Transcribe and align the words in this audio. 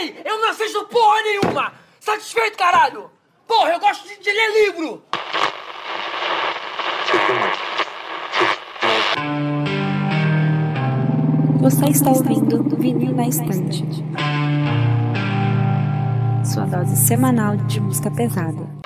Ei, 0.00 0.16
eu 0.24 0.40
não 0.40 0.48
assisto 0.48 0.82
porra 0.86 1.20
nenhuma! 1.20 1.74
Satisfeito, 2.00 2.56
caralho? 2.56 3.10
Porra, 3.46 3.72
eu 3.72 3.78
gosto 3.78 4.08
de, 4.08 4.18
de 4.18 4.32
ler 4.32 4.64
livro! 4.64 5.02
Você 11.60 11.84
está 11.90 12.10
ouvindo 12.12 12.76
Vinil 12.78 13.14
na 13.14 13.28
Estante. 13.28 13.84
Sua 16.50 16.64
dose 16.64 16.96
semanal 16.96 17.58
de 17.58 17.78
música 17.78 18.10
pesada. 18.10 18.79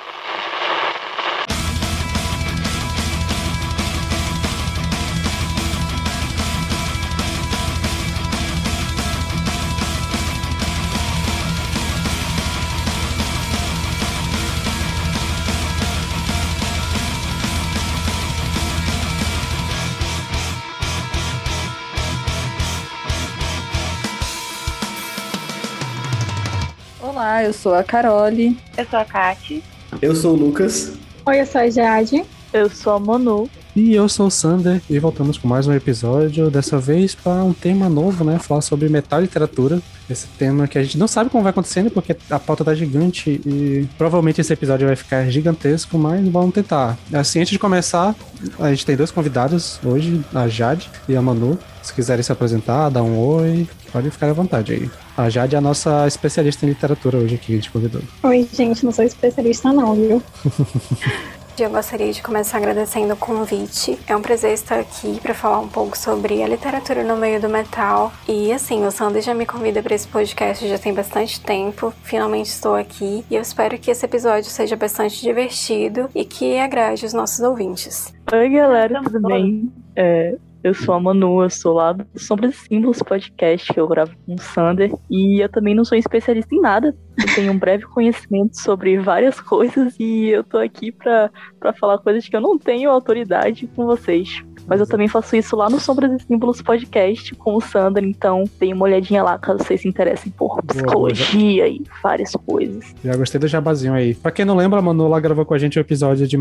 Eu 27.45 27.53
sou 27.53 27.75
a 27.75 27.83
Carole. 27.83 28.57
Eu 28.75 28.85
sou 28.85 28.99
a 28.99 29.05
Kati. 29.05 29.63
Eu 30.01 30.15
sou 30.15 30.33
o 30.33 30.35
Lucas. 30.35 30.93
Oi, 31.25 31.41
eu 31.41 31.45
sou 31.45 31.61
a 31.61 31.69
Jade. 31.69 32.25
Eu 32.51 32.69
sou 32.69 32.93
a 32.93 32.99
Monu. 32.99 33.47
E 33.75 33.93
eu 33.93 34.07
sou 34.07 34.27
o 34.27 34.31
Sander 34.31 34.81
e 34.89 34.97
voltamos 34.99 35.37
com 35.37 35.49
mais 35.49 35.67
um 35.67 35.73
episódio, 35.73 36.49
dessa 36.49 36.77
vez 36.77 37.13
para 37.13 37.43
um 37.43 37.51
tema 37.51 37.89
novo, 37.89 38.23
né? 38.23 38.39
Falar 38.39 38.61
sobre 38.61 38.87
metal 38.87 39.19
literatura. 39.19 39.81
Esse 40.09 40.27
tema 40.27 40.65
que 40.65 40.77
a 40.77 40.83
gente 40.83 40.97
não 40.97 41.09
sabe 41.09 41.29
como 41.29 41.43
vai 41.43 41.49
acontecendo 41.49 41.91
porque 41.91 42.15
a 42.29 42.39
pauta 42.39 42.63
tá 42.63 42.73
gigante 42.73 43.41
e 43.45 43.85
provavelmente 43.97 44.39
esse 44.39 44.53
episódio 44.53 44.87
vai 44.87 44.95
ficar 44.95 45.29
gigantesco, 45.29 45.97
mas 45.97 46.25
vamos 46.25 46.53
tentar. 46.53 46.97
Assim, 47.11 47.41
antes 47.41 47.51
de 47.51 47.59
começar, 47.59 48.15
a 48.57 48.69
gente 48.69 48.85
tem 48.85 48.95
dois 48.95 49.11
convidados 49.11 49.77
hoje, 49.83 50.23
a 50.33 50.47
Jade 50.47 50.89
e 51.09 51.15
a 51.17 51.21
Manu. 51.21 51.59
Se 51.83 51.93
quiserem 51.93 52.23
se 52.23 52.31
apresentar, 52.31 52.87
dar 52.87 53.03
um 53.03 53.17
oi, 53.17 53.67
pode 53.91 54.09
ficar 54.09 54.29
à 54.29 54.33
vontade 54.33 54.71
aí. 54.71 54.89
A 55.17 55.29
Jade 55.29 55.53
é 55.53 55.57
a 55.57 55.61
nossa 55.61 56.07
especialista 56.07 56.65
em 56.65 56.69
literatura 56.69 57.17
hoje 57.17 57.35
aqui, 57.35 57.51
a 57.51 57.55
gente 57.57 57.69
convidou. 57.69 58.01
Oi, 58.23 58.47
gente, 58.53 58.85
não 58.85 58.93
sou 58.93 59.03
especialista 59.03 59.73
não, 59.73 59.93
viu? 59.95 60.23
Eu 61.57 61.69
gostaria 61.69 62.11
de 62.11 62.21
começar 62.21 62.57
agradecendo 62.57 63.13
o 63.13 63.17
convite. 63.17 63.97
É 64.05 64.13
um 64.13 64.21
prazer 64.21 64.51
estar 64.51 64.77
aqui 64.77 65.21
para 65.21 65.33
falar 65.33 65.59
um 65.59 65.69
pouco 65.69 65.97
sobre 65.97 66.43
a 66.43 66.47
literatura 66.47 67.01
no 67.01 67.15
meio 67.15 67.39
do 67.39 67.47
metal. 67.47 68.11
E 68.27 68.51
assim, 68.51 68.85
o 68.85 68.91
Sander 68.91 69.21
já 69.21 69.33
me 69.33 69.45
convida 69.45 69.81
para 69.81 69.95
esse 69.95 70.05
podcast 70.05 70.67
já 70.67 70.77
tem 70.77 70.93
bastante 70.93 71.39
tempo. 71.39 71.93
Finalmente 72.03 72.47
estou 72.47 72.75
aqui 72.75 73.23
e 73.31 73.35
eu 73.35 73.41
espero 73.41 73.77
que 73.79 73.89
esse 73.89 74.05
episódio 74.05 74.49
seja 74.49 74.75
bastante 74.75 75.21
divertido 75.21 76.09
e 76.13 76.25
que 76.25 76.59
agrade 76.59 77.05
os 77.05 77.13
nossos 77.13 77.39
ouvintes. 77.39 78.13
Oi, 78.33 78.49
galera, 78.49 79.01
tudo 79.01 79.21
bem? 79.21 79.71
É, 79.95 80.35
eu 80.65 80.73
sou 80.73 80.95
a 80.95 80.99
Manu, 80.99 81.43
eu 81.43 81.49
sou 81.51 81.73
lá 81.73 81.93
do 81.93 82.03
Sombras 82.15 82.55
e 82.55 82.57
Símbolos 82.57 82.97
podcast, 83.03 83.71
que 83.71 83.79
eu 83.79 83.87
gravo 83.87 84.15
com 84.25 84.33
o 84.33 84.39
Sander. 84.39 84.91
E 85.11 85.39
eu 85.39 85.47
também 85.47 85.75
não 85.75 85.85
sou 85.85 85.95
especialista 85.95 86.55
em 86.55 86.59
nada. 86.59 86.97
Eu 87.19 87.35
tenho 87.35 87.51
um 87.51 87.59
breve 87.59 87.85
conhecimento 87.85 88.59
sobre 88.59 88.97
várias 88.97 89.39
coisas 89.39 89.95
e 89.99 90.29
eu 90.29 90.43
tô 90.43 90.57
aqui 90.57 90.91
pra, 90.91 91.29
pra 91.59 91.71
falar 91.71 91.99
coisas 91.99 92.27
que 92.27 92.35
eu 92.35 92.41
não 92.41 92.57
tenho 92.57 92.89
autoridade 92.89 93.67
com 93.75 93.85
vocês. 93.85 94.43
Mas 94.67 94.79
eu 94.79 94.87
também 94.87 95.07
faço 95.07 95.35
isso 95.35 95.55
lá 95.55 95.69
no 95.69 95.79
Sombras 95.79 96.11
e 96.11 96.25
Símbolos 96.25 96.61
podcast 96.61 97.35
com 97.35 97.55
o 97.55 97.61
Sander, 97.61 98.03
então 98.03 98.43
tem 98.59 98.73
uma 98.73 98.85
olhadinha 98.85 99.23
lá 99.23 99.37
caso 99.37 99.63
vocês 99.63 99.81
se 99.81 99.87
interessem 99.87 100.31
por 100.31 100.61
psicologia 100.63 101.67
e 101.67 101.81
várias 102.01 102.31
coisas. 102.31 102.93
Já 103.03 103.15
gostei 103.15 103.39
do 103.39 103.47
jabazinho 103.47 103.93
aí. 103.93 104.15
Pra 104.15 104.31
quem 104.31 104.45
não 104.45 104.55
lembra, 104.55 104.79
a 104.79 104.81
Manu 104.81 105.07
lá 105.07 105.19
gravou 105.19 105.45
com 105.45 105.53
a 105.53 105.57
gente 105.57 105.77
o 105.77 105.79
um 105.79 105.81
episódio 105.81 106.27
de 106.27 106.37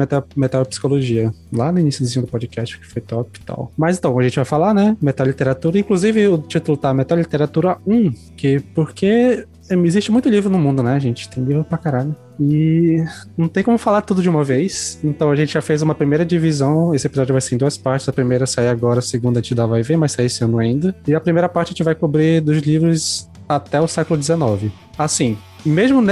psicologia, 0.68 1.32
lá 1.52 1.72
no 1.72 1.78
início 1.78 2.20
do 2.20 2.28
podcast, 2.28 2.78
que 2.78 2.86
foi 2.86 3.00
top 3.00 3.38
e 3.38 3.44
tal. 3.44 3.72
Mas 3.76 3.98
então, 3.98 4.18
a 4.18 4.22
gente 4.22 4.36
vai 4.36 4.44
falar, 4.44 4.74
né? 4.74 4.96
Metal 5.00 5.26
e 5.26 5.30
literatura. 5.30 5.78
Inclusive, 5.78 6.28
o 6.28 6.38
título 6.38 6.76
tá 6.76 6.92
Metal 6.92 7.18
e 7.18 7.22
Literatura 7.22 7.78
1, 7.86 8.12
que 8.36 8.60
porque 8.74 9.46
existe 9.84 10.10
muito 10.10 10.28
livro 10.28 10.50
no 10.50 10.58
mundo, 10.58 10.82
né, 10.82 10.98
gente? 11.00 11.28
Tem 11.28 11.42
livro 11.42 11.64
pra 11.64 11.78
caralho. 11.78 12.14
E 12.38 13.02
não 13.36 13.48
tem 13.48 13.62
como 13.62 13.78
falar 13.78 14.02
tudo 14.02 14.22
de 14.22 14.28
uma 14.28 14.44
vez. 14.44 14.98
Então 15.02 15.30
a 15.30 15.36
gente 15.36 15.52
já 15.54 15.62
fez 15.62 15.82
uma 15.82 15.94
primeira 15.94 16.24
divisão. 16.24 16.94
Esse 16.94 17.06
episódio 17.06 17.32
vai 17.32 17.40
ser 17.40 17.54
em 17.54 17.58
duas 17.58 17.76
partes. 17.76 18.08
A 18.08 18.12
primeira 18.12 18.46
sai 18.46 18.68
agora, 18.68 18.98
a 18.98 19.02
segunda 19.02 19.40
a 19.40 19.42
gente 19.42 19.54
dá 19.54 19.66
vai 19.66 19.82
ver, 19.82 19.96
mas 19.96 20.12
sai 20.12 20.26
esse 20.26 20.42
ano 20.44 20.58
ainda. 20.58 20.94
E 21.06 21.14
a 21.14 21.20
primeira 21.20 21.48
parte 21.48 21.68
a 21.68 21.70
gente 21.70 21.82
vai 21.82 21.94
cobrir 21.94 22.40
dos 22.40 22.58
livros 22.58 23.28
até 23.48 23.80
o 23.80 23.86
século 23.86 24.20
XIX. 24.22 24.72
Assim, 24.98 25.36
mesmo 25.64 26.02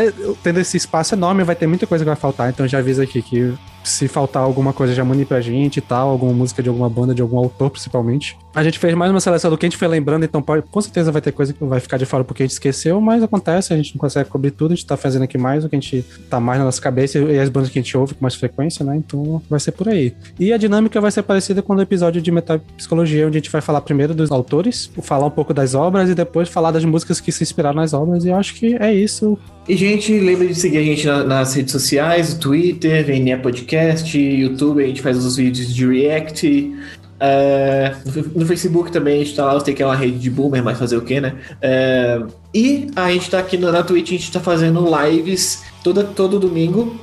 tendo 0.42 0.60
esse 0.60 0.76
espaço 0.76 1.14
enorme, 1.14 1.44
vai 1.44 1.54
ter 1.54 1.66
muita 1.66 1.86
coisa 1.86 2.04
que 2.04 2.08
vai 2.08 2.16
faltar. 2.16 2.50
Então 2.50 2.66
já 2.66 2.78
aviso 2.78 3.02
aqui 3.02 3.20
que 3.20 3.52
se 3.84 4.06
faltar 4.06 4.42
alguma 4.42 4.72
coisa, 4.72 4.94
já 4.94 5.04
muni 5.04 5.24
pra 5.24 5.40
gente 5.40 5.78
e 5.78 5.80
tal, 5.80 6.08
alguma 6.08 6.32
música 6.32 6.62
de 6.62 6.68
alguma 6.68 6.88
banda, 6.88 7.14
de 7.14 7.20
algum 7.20 7.38
autor, 7.38 7.70
principalmente. 7.70 8.38
A 8.54 8.62
gente 8.62 8.78
fez 8.78 8.94
mais 8.94 9.10
uma 9.10 9.20
seleção 9.20 9.50
do 9.50 9.56
que 9.56 9.64
a 9.64 9.68
gente 9.68 9.78
foi 9.78 9.88
lembrando, 9.88 10.24
então 10.24 10.42
pode, 10.42 10.62
com 10.70 10.80
certeza 10.80 11.10
vai 11.10 11.22
ter 11.22 11.32
coisa 11.32 11.54
que 11.54 11.64
vai 11.64 11.80
ficar 11.80 11.96
de 11.96 12.04
fora 12.04 12.22
porque 12.22 12.42
a 12.42 12.46
gente 12.46 12.52
esqueceu, 12.52 13.00
mas 13.00 13.22
acontece, 13.22 13.72
a 13.72 13.76
gente 13.76 13.94
não 13.94 14.00
consegue 14.00 14.28
cobrir 14.28 14.50
tudo, 14.50 14.72
a 14.72 14.74
gente 14.74 14.84
tá 14.84 14.94
fazendo 14.94 15.22
aqui 15.22 15.38
mais 15.38 15.64
o 15.64 15.70
que 15.70 15.76
a 15.76 15.80
gente 15.80 16.04
tá 16.28 16.38
mais 16.38 16.58
na 16.58 16.66
nossa 16.66 16.80
cabeça 16.80 17.18
e 17.18 17.38
as 17.38 17.48
bandas 17.48 17.70
que 17.70 17.78
a 17.78 17.82
gente 17.82 17.96
ouve 17.96 18.14
com 18.14 18.22
mais 18.22 18.34
frequência, 18.34 18.84
né? 18.84 18.94
Então 18.96 19.40
vai 19.48 19.58
ser 19.58 19.72
por 19.72 19.88
aí. 19.88 20.14
E 20.38 20.52
a 20.52 20.58
dinâmica 20.58 21.00
vai 21.00 21.10
ser 21.10 21.22
parecida 21.22 21.62
com 21.62 21.74
o 21.74 21.80
episódio 21.80 22.20
de 22.20 22.30
Metapsicologia, 22.30 23.26
onde 23.26 23.38
a 23.38 23.40
gente 23.40 23.50
vai 23.50 23.62
falar 23.62 23.80
primeiro 23.80 24.14
dos 24.14 24.30
autores, 24.30 24.90
falar 25.00 25.26
um 25.26 25.30
pouco 25.30 25.54
das 25.54 25.74
obras 25.74 26.10
e 26.10 26.14
depois 26.14 26.48
falar 26.50 26.72
das 26.72 26.84
músicas 26.84 27.20
que 27.20 27.32
se 27.32 27.42
inspiraram 27.42 27.76
nas 27.76 27.94
obras, 27.94 28.24
e 28.26 28.28
eu 28.28 28.36
acho 28.36 28.54
que 28.54 28.76
é 28.76 28.92
isso. 28.92 29.38
E, 29.66 29.76
gente, 29.76 30.18
lembra 30.18 30.46
de 30.46 30.54
seguir 30.54 30.78
a 30.78 30.82
gente 30.82 31.06
na, 31.06 31.24
nas 31.24 31.54
redes 31.54 31.72
sociais, 31.72 32.34
Twitter, 32.34 33.06
VNE 33.06 33.36
Podcast, 33.38 34.18
YouTube, 34.18 34.82
a 34.82 34.86
gente 34.86 35.00
faz 35.00 35.24
os 35.24 35.36
vídeos 35.36 35.72
de 35.72 35.86
React. 35.86 36.72
Uh, 37.22 38.30
no 38.34 38.44
Facebook 38.44 38.90
também 38.90 39.20
a 39.20 39.24
gente 39.24 39.36
tá 39.36 39.44
lá, 39.44 39.54
eu 39.54 39.60
sei 39.60 39.72
que 39.72 39.82
é 39.82 39.86
uma 39.86 39.94
rede 39.94 40.18
de 40.18 40.28
boomer, 40.28 40.60
mas 40.60 40.76
fazer 40.76 40.96
o 40.96 41.02
quê, 41.02 41.20
né? 41.20 41.36
Uh, 41.62 42.26
e 42.52 42.88
a 42.96 43.12
gente 43.12 43.30
tá 43.30 43.38
aqui 43.38 43.56
na, 43.56 43.70
na 43.70 43.84
Twitch, 43.84 44.08
a 44.08 44.12
gente 44.12 44.32
tá 44.32 44.40
fazendo 44.40 44.84
lives 44.84 45.62
toda, 45.84 46.02
todo 46.02 46.40
domingo, 46.40 46.98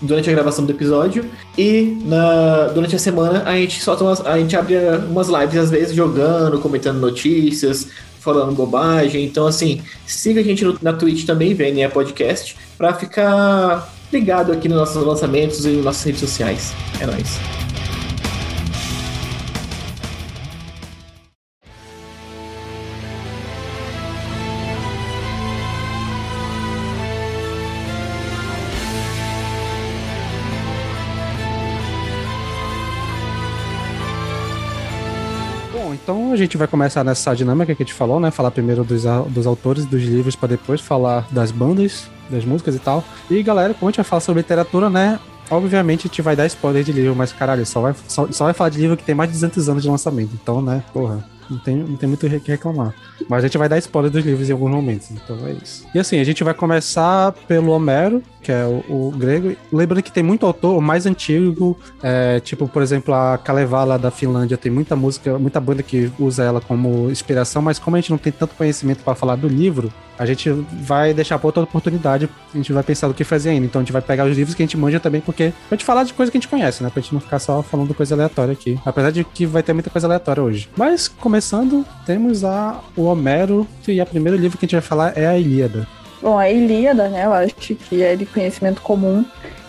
durante 0.00 0.30
a 0.30 0.32
gravação 0.32 0.64
do 0.64 0.72
episódio. 0.72 1.26
E 1.56 1.98
na, 2.04 2.68
durante 2.68 2.96
a 2.96 2.98
semana 2.98 3.42
a 3.44 3.56
gente 3.56 3.82
solta 3.82 4.04
umas, 4.04 4.24
a 4.24 4.38
gente 4.38 4.56
abre 4.56 4.74
umas 5.10 5.28
lives, 5.28 5.56
às 5.56 5.70
vezes, 5.70 5.94
jogando, 5.94 6.58
comentando 6.58 6.98
notícias, 6.98 7.88
falando 8.20 8.54
bobagem. 8.54 9.22
Então, 9.22 9.46
assim, 9.46 9.82
siga 10.06 10.40
a 10.40 10.44
gente 10.44 10.64
no, 10.64 10.78
na 10.80 10.94
Twitch 10.94 11.26
também, 11.26 11.54
VNE 11.54 11.86
Podcast, 11.90 12.56
para 12.78 12.94
ficar 12.94 13.92
ligado 14.10 14.50
aqui 14.50 14.66
nos 14.66 14.78
nossos 14.78 15.04
lançamentos 15.04 15.64
e 15.66 15.72
nas 15.72 15.84
nossas 15.84 16.04
redes 16.04 16.20
sociais. 16.20 16.72
É 17.00 17.06
nóis. 17.06 17.65
A 36.40 36.44
gente 36.44 36.56
vai 36.56 36.66
começar 36.66 37.02
nessa 37.04 37.34
dinâmica 37.34 37.74
que 37.74 37.82
a 37.82 37.86
gente 37.86 37.94
falou, 37.94 38.20
né? 38.20 38.30
Falar 38.30 38.50
primeiro 38.50 38.84
dos, 38.84 39.04
dos 39.28 39.46
autores 39.46 39.84
dos 39.84 40.02
livros 40.02 40.36
para 40.36 40.50
depois 40.50 40.80
falar 40.80 41.26
das 41.30 41.50
bandas, 41.50 42.08
das 42.30 42.44
músicas 42.44 42.74
e 42.74 42.78
tal. 42.78 43.04
E 43.30 43.42
galera, 43.42 43.74
como 43.74 43.88
a 43.88 43.90
gente 43.90 43.96
vai 43.96 44.04
falar 44.04 44.20
sobre 44.20 44.42
literatura, 44.42 44.90
né? 44.90 45.18
Obviamente 45.50 46.00
a 46.00 46.08
gente 46.08 46.22
vai 46.22 46.34
dar 46.34 46.46
spoiler 46.46 46.82
de 46.82 46.92
livro, 46.92 47.14
mas 47.14 47.32
caralho, 47.32 47.64
só 47.64 47.80
vai, 47.80 47.94
só, 48.08 48.26
só 48.30 48.44
vai 48.44 48.54
falar 48.54 48.70
de 48.70 48.80
livro 48.80 48.96
que 48.96 49.04
tem 49.04 49.14
mais 49.14 49.30
de 49.30 49.34
200 49.36 49.68
anos 49.68 49.82
de 49.82 49.88
lançamento. 49.88 50.30
Então, 50.34 50.60
né, 50.60 50.82
porra, 50.92 51.24
não 51.48 51.58
tem, 51.58 51.76
não 51.76 51.96
tem 51.96 52.08
muito 52.08 52.26
o 52.26 52.40
que 52.40 52.50
reclamar. 52.50 52.94
Mas 53.28 53.44
a 53.44 53.46
gente 53.46 53.58
vai 53.58 53.68
dar 53.68 53.78
spoiler 53.78 54.10
dos 54.10 54.24
livros 54.24 54.48
em 54.48 54.52
alguns 54.52 54.70
momentos, 54.70 55.10
então 55.10 55.36
é 55.46 55.52
isso. 55.52 55.86
E 55.94 55.98
assim, 55.98 56.18
a 56.18 56.24
gente 56.24 56.42
vai 56.42 56.52
começar 56.52 57.32
pelo 57.46 57.70
Homero, 57.70 58.22
que 58.46 58.52
é 58.52 58.64
o, 58.64 59.08
o 59.08 59.10
grego. 59.10 59.56
Lembrando 59.72 60.04
que 60.04 60.12
tem 60.12 60.22
muito 60.22 60.46
autor, 60.46 60.80
mais 60.80 61.04
antigo, 61.04 61.76
é, 62.00 62.38
tipo, 62.38 62.68
por 62.68 62.80
exemplo, 62.80 63.12
a 63.12 63.36
Kalevala 63.36 63.98
da 63.98 64.08
Finlândia, 64.08 64.56
tem 64.56 64.70
muita 64.70 64.94
música, 64.94 65.36
muita 65.36 65.58
banda 65.58 65.82
que 65.82 66.12
usa 66.16 66.44
ela 66.44 66.60
como 66.60 67.10
inspiração, 67.10 67.60
mas 67.60 67.80
como 67.80 67.96
a 67.96 68.00
gente 68.00 68.10
não 68.10 68.18
tem 68.18 68.32
tanto 68.32 68.54
conhecimento 68.54 69.02
para 69.02 69.16
falar 69.16 69.34
do 69.34 69.48
livro, 69.48 69.92
a 70.16 70.24
gente 70.24 70.48
vai 70.80 71.12
deixar 71.12 71.40
para 71.40 71.48
outra 71.48 71.64
oportunidade, 71.64 72.28
a 72.54 72.56
gente 72.56 72.72
vai 72.72 72.84
pensar 72.84 73.08
do 73.08 73.14
que 73.14 73.24
fazer 73.24 73.50
ainda. 73.50 73.66
Então 73.66 73.80
a 73.80 73.82
gente 73.82 73.92
vai 73.92 74.00
pegar 74.00 74.24
os 74.24 74.36
livros 74.36 74.54
que 74.54 74.62
a 74.62 74.66
gente 74.66 74.76
manja 74.76 75.00
também, 75.00 75.20
porque 75.20 75.52
pra 75.68 75.76
gente 75.76 75.84
falar 75.84 76.04
de 76.04 76.14
coisa 76.14 76.30
que 76.30 76.38
a 76.38 76.40
gente 76.40 76.48
conhece, 76.48 76.84
né? 76.84 76.88
Pra 76.88 77.02
gente 77.02 77.12
não 77.12 77.20
ficar 77.20 77.40
só 77.40 77.62
falando 77.62 77.92
coisa 77.94 78.14
aleatória 78.14 78.52
aqui. 78.52 78.78
Apesar 78.86 79.10
de 79.10 79.24
que 79.24 79.44
vai 79.44 79.62
ter 79.62 79.72
muita 79.72 79.90
coisa 79.90 80.06
aleatória 80.06 80.40
hoje. 80.40 80.68
Mas, 80.76 81.08
começando, 81.08 81.84
temos 82.06 82.44
a, 82.44 82.80
o 82.96 83.02
Homero, 83.02 83.66
e 83.88 84.00
o 84.00 84.06
primeiro 84.06 84.38
livro 84.38 84.56
que 84.56 84.64
a 84.64 84.66
gente 84.66 84.76
vai 84.76 84.82
falar 84.82 85.18
é 85.18 85.26
a 85.26 85.36
Ilíada. 85.36 85.86
Bom, 86.26 86.36
a 86.36 86.50
Ilíada, 86.50 87.08
né, 87.08 87.24
eu 87.24 87.32
acho 87.32 87.54
que 87.54 88.02
é 88.02 88.16
de 88.16 88.26
conhecimento 88.26 88.82
comum, 88.82 89.24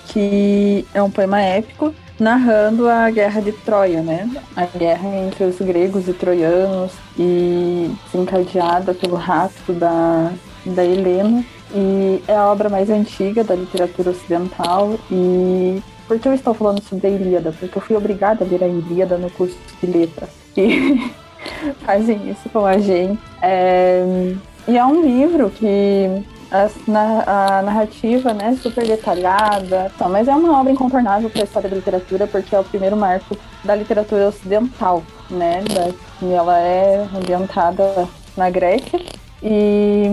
que 0.07 0.83
é 0.91 1.03
um 1.03 1.11
poema 1.11 1.39
épico 1.39 1.93
narrando 2.19 2.89
a 2.89 3.11
guerra 3.11 3.39
de 3.43 3.51
Troia, 3.51 4.01
né? 4.01 4.27
A 4.55 4.65
guerra 4.65 5.07
entre 5.17 5.43
os 5.43 5.57
gregos 5.59 6.07
e 6.07 6.13
troianos 6.13 6.93
e 7.15 7.91
desencadeada 8.05 8.91
pelo 8.95 9.15
rapto 9.17 9.71
da 9.71 10.31
da 10.65 10.83
Helena, 10.83 11.45
e 11.75 12.23
é 12.27 12.35
a 12.35 12.47
obra 12.47 12.69
mais 12.69 12.89
antiga 12.89 13.43
da 13.43 13.53
literatura 13.53 14.09
ocidental. 14.09 14.95
E 15.11 15.79
por 16.07 16.17
que 16.17 16.27
eu 16.27 16.33
estou 16.33 16.55
falando 16.55 16.81
sobre 16.81 17.05
a 17.05 17.11
Ilíada? 17.11 17.53
Porque 17.59 17.77
eu 17.77 17.81
fui 17.83 17.95
obrigada 17.95 18.43
a 18.43 18.47
ler 18.47 18.63
a 18.63 18.67
Ilíada 18.67 19.15
no 19.15 19.29
curso 19.29 19.59
de 19.79 19.85
letras. 19.85 20.31
E 20.57 21.11
fazem 21.85 22.31
isso 22.31 22.49
com 22.49 22.65
a 22.65 22.79
gente. 22.79 23.19
É... 23.43 24.33
E 24.67 24.75
é 24.75 24.83
um 24.83 25.01
livro 25.01 25.51
que 25.51 26.25
a, 26.51 27.57
a, 27.57 27.61
narrativa, 27.61 28.33
né, 28.33 28.57
super 28.61 28.85
detalhada, 28.85 29.91
então, 29.93 30.09
mas 30.09 30.27
é 30.27 30.35
uma 30.35 30.59
obra 30.59 30.71
incontornável 30.71 31.29
para 31.29 31.41
a 31.41 31.43
história 31.43 31.69
da 31.69 31.75
literatura, 31.75 32.27
porque 32.27 32.55
é 32.55 32.59
o 32.59 32.63
primeiro 32.63 32.95
marco 32.95 33.37
da 33.63 33.75
literatura 33.75 34.27
ocidental, 34.27 35.03
né, 35.29 35.63
da, 35.63 35.93
e 36.25 36.33
ela 36.33 36.57
é 36.59 37.07
ambientada 37.15 38.07
na 38.35 38.49
Grécia, 38.49 38.99
e, 39.43 40.05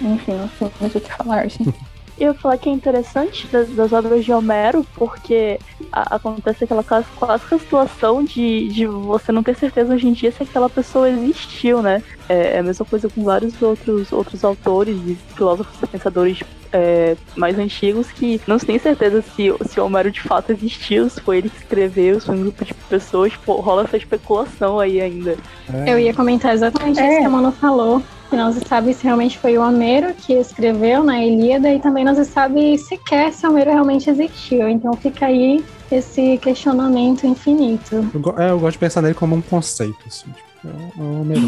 enfim, 0.00 0.34
não 0.34 0.50
sei 0.58 0.70
muito 0.80 0.98
o 0.98 1.00
que 1.00 1.12
falar, 1.12 1.48
gente. 1.48 1.95
Eu 2.18 2.28
ia 2.28 2.34
falar 2.34 2.56
que 2.56 2.68
é 2.68 2.72
interessante 2.72 3.46
das, 3.48 3.68
das 3.70 3.92
obras 3.92 4.24
de 4.24 4.32
Homero, 4.32 4.86
porque 4.94 5.58
a, 5.92 6.16
acontece 6.16 6.64
aquela 6.64 6.82
clássica 6.82 7.58
situação 7.58 8.24
de, 8.24 8.68
de 8.68 8.86
você 8.86 9.30
não 9.32 9.42
ter 9.42 9.54
certeza 9.54 9.94
hoje 9.94 10.08
em 10.08 10.12
dia 10.12 10.32
se 10.32 10.42
aquela 10.42 10.70
pessoa 10.70 11.10
existiu, 11.10 11.82
né? 11.82 12.02
É, 12.28 12.56
é 12.56 12.58
a 12.58 12.62
mesma 12.62 12.86
coisa 12.86 13.08
com 13.08 13.22
vários 13.22 13.60
outros, 13.60 14.12
outros 14.12 14.44
autores 14.44 14.96
e 15.06 15.14
filósofos 15.34 15.76
e 15.82 15.86
pensadores 15.86 16.42
é, 16.72 17.16
mais 17.36 17.58
antigos 17.58 18.10
que 18.10 18.40
não 18.46 18.58
se 18.58 18.66
tem 18.66 18.78
certeza 18.78 19.22
se, 19.22 19.52
se 19.66 19.80
Homero 19.80 20.10
de 20.10 20.20
fato 20.20 20.52
existiu, 20.52 21.08
se 21.08 21.20
foi 21.20 21.38
ele 21.38 21.50
que 21.50 21.58
escreveu, 21.58 22.18
se 22.18 22.26
foi 22.26 22.34
um 22.34 22.42
grupo 22.42 22.64
de 22.64 22.74
pessoas, 22.74 23.36
pô, 23.36 23.56
rola 23.60 23.84
essa 23.84 23.96
especulação 23.96 24.80
aí 24.80 25.00
ainda. 25.00 25.36
É. 25.72 25.92
Eu 25.92 25.98
ia 25.98 26.14
comentar 26.14 26.54
exatamente 26.54 26.98
é. 26.98 27.08
isso 27.08 27.18
que 27.20 27.26
a 27.26 27.30
Manu 27.30 27.52
falou 27.52 28.02
que 28.28 28.36
não 28.36 28.52
se 28.52 28.60
sabe 28.66 28.92
se 28.92 29.04
realmente 29.04 29.38
foi 29.38 29.56
o 29.56 29.62
Homero 29.62 30.14
que 30.14 30.32
escreveu 30.34 31.02
na 31.02 31.24
Ilíada 31.24 31.72
e 31.72 31.80
também 31.80 32.04
não 32.04 32.14
se 32.14 32.24
sabe 32.24 32.76
sequer 32.78 33.32
se 33.32 33.46
o 33.46 33.50
Homero 33.50 33.70
realmente 33.70 34.10
existiu. 34.10 34.68
Então 34.68 34.92
fica 34.94 35.26
aí 35.26 35.64
esse 35.90 36.38
questionamento 36.38 37.26
infinito. 37.26 38.08
Eu, 38.12 38.38
é, 38.38 38.50
eu 38.50 38.58
gosto 38.58 38.72
de 38.72 38.78
pensar 38.78 39.02
nele 39.02 39.14
como 39.14 39.36
um 39.36 39.42
conceito, 39.42 39.98
assim, 40.06 40.26
tipo, 40.30 40.68
é 40.68 41.02
o 41.02 41.20
Homero. 41.20 41.42